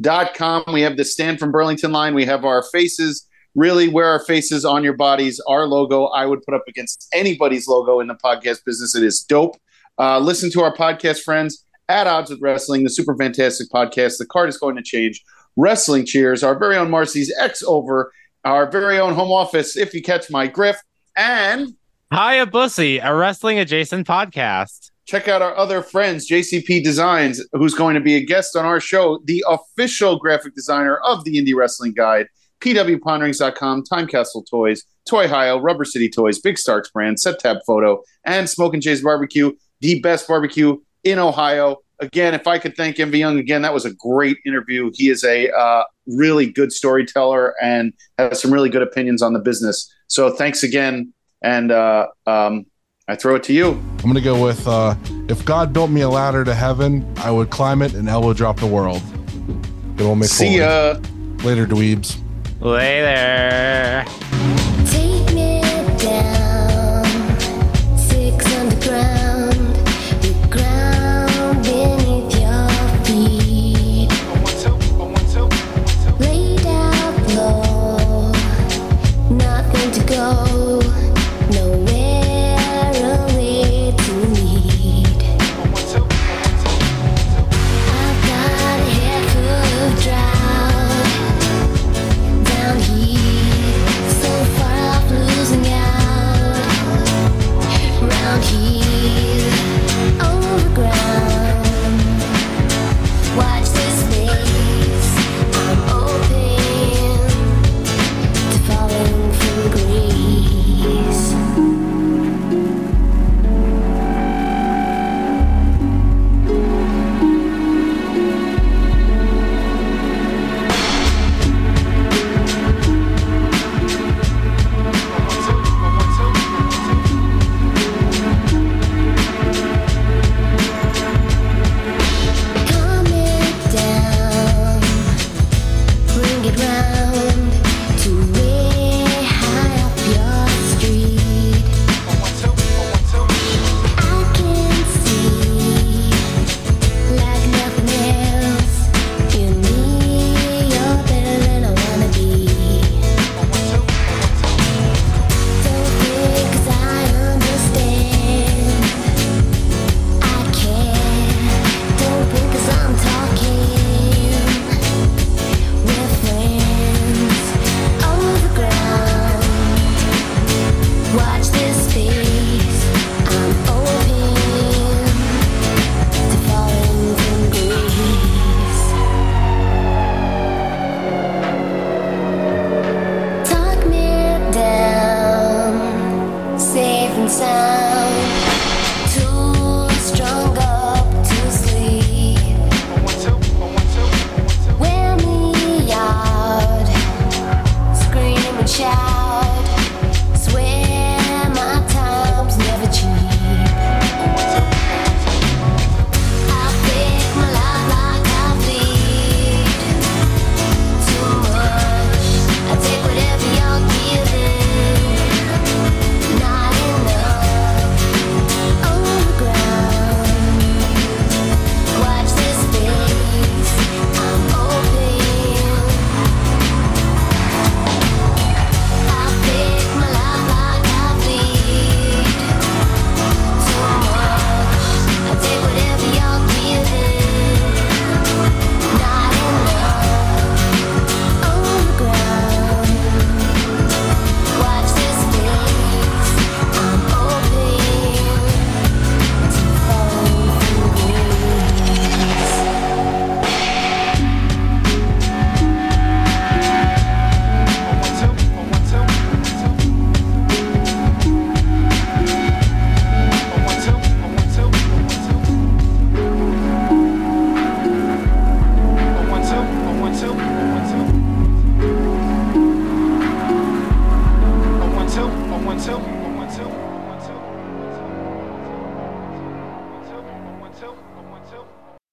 brainbustertees.com. 0.00 0.64
We 0.72 0.82
have 0.82 0.96
the 0.96 1.04
Stand 1.04 1.38
from 1.38 1.52
Burlington 1.52 1.92
line. 1.92 2.14
We 2.14 2.24
have 2.26 2.44
our 2.44 2.62
faces. 2.62 3.26
Really, 3.54 3.88
wear 3.88 4.08
our 4.08 4.24
faces 4.24 4.64
on 4.64 4.82
your 4.82 4.96
bodies. 4.96 5.40
Our 5.46 5.66
logo, 5.66 6.06
I 6.06 6.26
would 6.26 6.42
put 6.42 6.54
up 6.54 6.64
against 6.68 7.08
anybody's 7.12 7.68
logo 7.68 8.00
in 8.00 8.08
the 8.08 8.14
podcast 8.14 8.64
business. 8.64 8.96
It 8.96 9.04
is 9.04 9.22
dope. 9.22 9.56
Uh, 9.98 10.18
listen 10.18 10.50
to 10.52 10.62
our 10.62 10.74
podcast 10.74 11.22
friends 11.22 11.64
at 11.88 12.06
Odds 12.06 12.30
with 12.30 12.40
Wrestling, 12.40 12.82
the 12.82 12.90
super 12.90 13.16
fantastic 13.16 13.68
podcast. 13.70 14.18
The 14.18 14.26
card 14.26 14.48
is 14.48 14.58
going 14.58 14.74
to 14.76 14.82
change. 14.82 15.22
Wrestling 15.56 16.04
Cheers, 16.04 16.42
our 16.42 16.58
very 16.58 16.76
own 16.76 16.90
Marcy's 16.90 17.32
X 17.40 17.62
over, 17.64 18.12
our 18.44 18.68
very 18.68 18.98
own 18.98 19.14
home 19.14 19.30
office, 19.30 19.76
if 19.76 19.94
you 19.94 20.02
catch 20.02 20.28
my 20.30 20.48
grift. 20.48 20.78
And 21.16 21.76
Hiya 22.12 22.46
Bussy, 22.46 22.98
a 22.98 23.14
wrestling 23.14 23.60
adjacent 23.60 24.06
podcast. 24.06 24.90
Check 25.06 25.28
out 25.28 25.42
our 25.42 25.56
other 25.56 25.82
friends, 25.82 26.28
JCP 26.28 26.82
Designs, 26.82 27.44
who's 27.52 27.74
going 27.74 27.94
to 27.94 28.00
be 28.00 28.16
a 28.16 28.24
guest 28.24 28.56
on 28.56 28.64
our 28.64 28.80
show, 28.80 29.20
the 29.24 29.44
official 29.48 30.18
graphic 30.18 30.54
designer 30.54 30.98
of 31.06 31.24
the 31.24 31.36
Indie 31.36 31.54
Wrestling 31.54 31.92
Guide, 31.92 32.26
pwponderings.com, 32.60 33.84
Time 33.84 34.06
Castle 34.06 34.42
Toys, 34.42 34.82
Toy 35.08 35.28
Hio, 35.28 35.58
Rubber 35.58 35.84
City 35.84 36.08
Toys, 36.08 36.40
Big 36.40 36.58
Starks 36.58 36.90
Brand, 36.90 37.20
Set 37.20 37.38
Tab 37.38 37.58
Photo, 37.66 38.02
and 38.24 38.48
Smoking 38.48 38.80
Jay's 38.80 39.02
Barbecue, 39.02 39.52
the 39.80 40.00
best 40.00 40.26
barbecue 40.26 40.78
in 41.04 41.18
Ohio. 41.18 41.76
Again, 42.00 42.34
if 42.34 42.46
I 42.46 42.58
could 42.58 42.76
thank 42.76 42.96
MV 42.96 43.16
Young 43.16 43.38
again, 43.38 43.62
that 43.62 43.74
was 43.74 43.84
a 43.84 43.92
great 43.94 44.38
interview. 44.46 44.90
He 44.94 45.10
is 45.10 45.22
a 45.22 45.50
uh, 45.50 45.84
really 46.06 46.50
good 46.50 46.72
storyteller 46.72 47.54
and 47.62 47.92
has 48.18 48.40
some 48.40 48.52
really 48.52 48.70
good 48.70 48.82
opinions 48.82 49.22
on 49.22 49.32
the 49.32 49.38
business. 49.38 49.92
So 50.08 50.30
thanks 50.30 50.62
again. 50.62 51.12
And 51.42 51.70
uh, 51.70 52.08
um, 52.26 52.66
I 53.06 53.14
throw 53.16 53.34
it 53.34 53.42
to 53.44 53.52
you. 53.52 53.72
i'm 53.72 53.96
gonna 54.06 54.20
go 54.20 54.42
with 54.42 54.66
uh 54.66 54.94
if 55.28 55.44
god 55.44 55.72
built 55.74 55.90
me 55.90 56.00
a 56.00 56.08
ladder 56.08 56.42
to 56.44 56.54
heaven 56.54 57.06
i 57.18 57.30
would 57.30 57.50
climb 57.50 57.82
it 57.82 57.92
and 57.94 58.08
elbow 58.08 58.32
drop 58.32 58.58
the 58.58 58.66
world 58.66 59.02
Good 59.96 60.06
old 60.06 60.18
Mick 60.18 60.24
See 60.28 60.58
Foley. 60.58 60.58
ya. 60.58 60.94
later 61.46 61.66
dweebs 61.66 62.18
Later. 62.60 64.04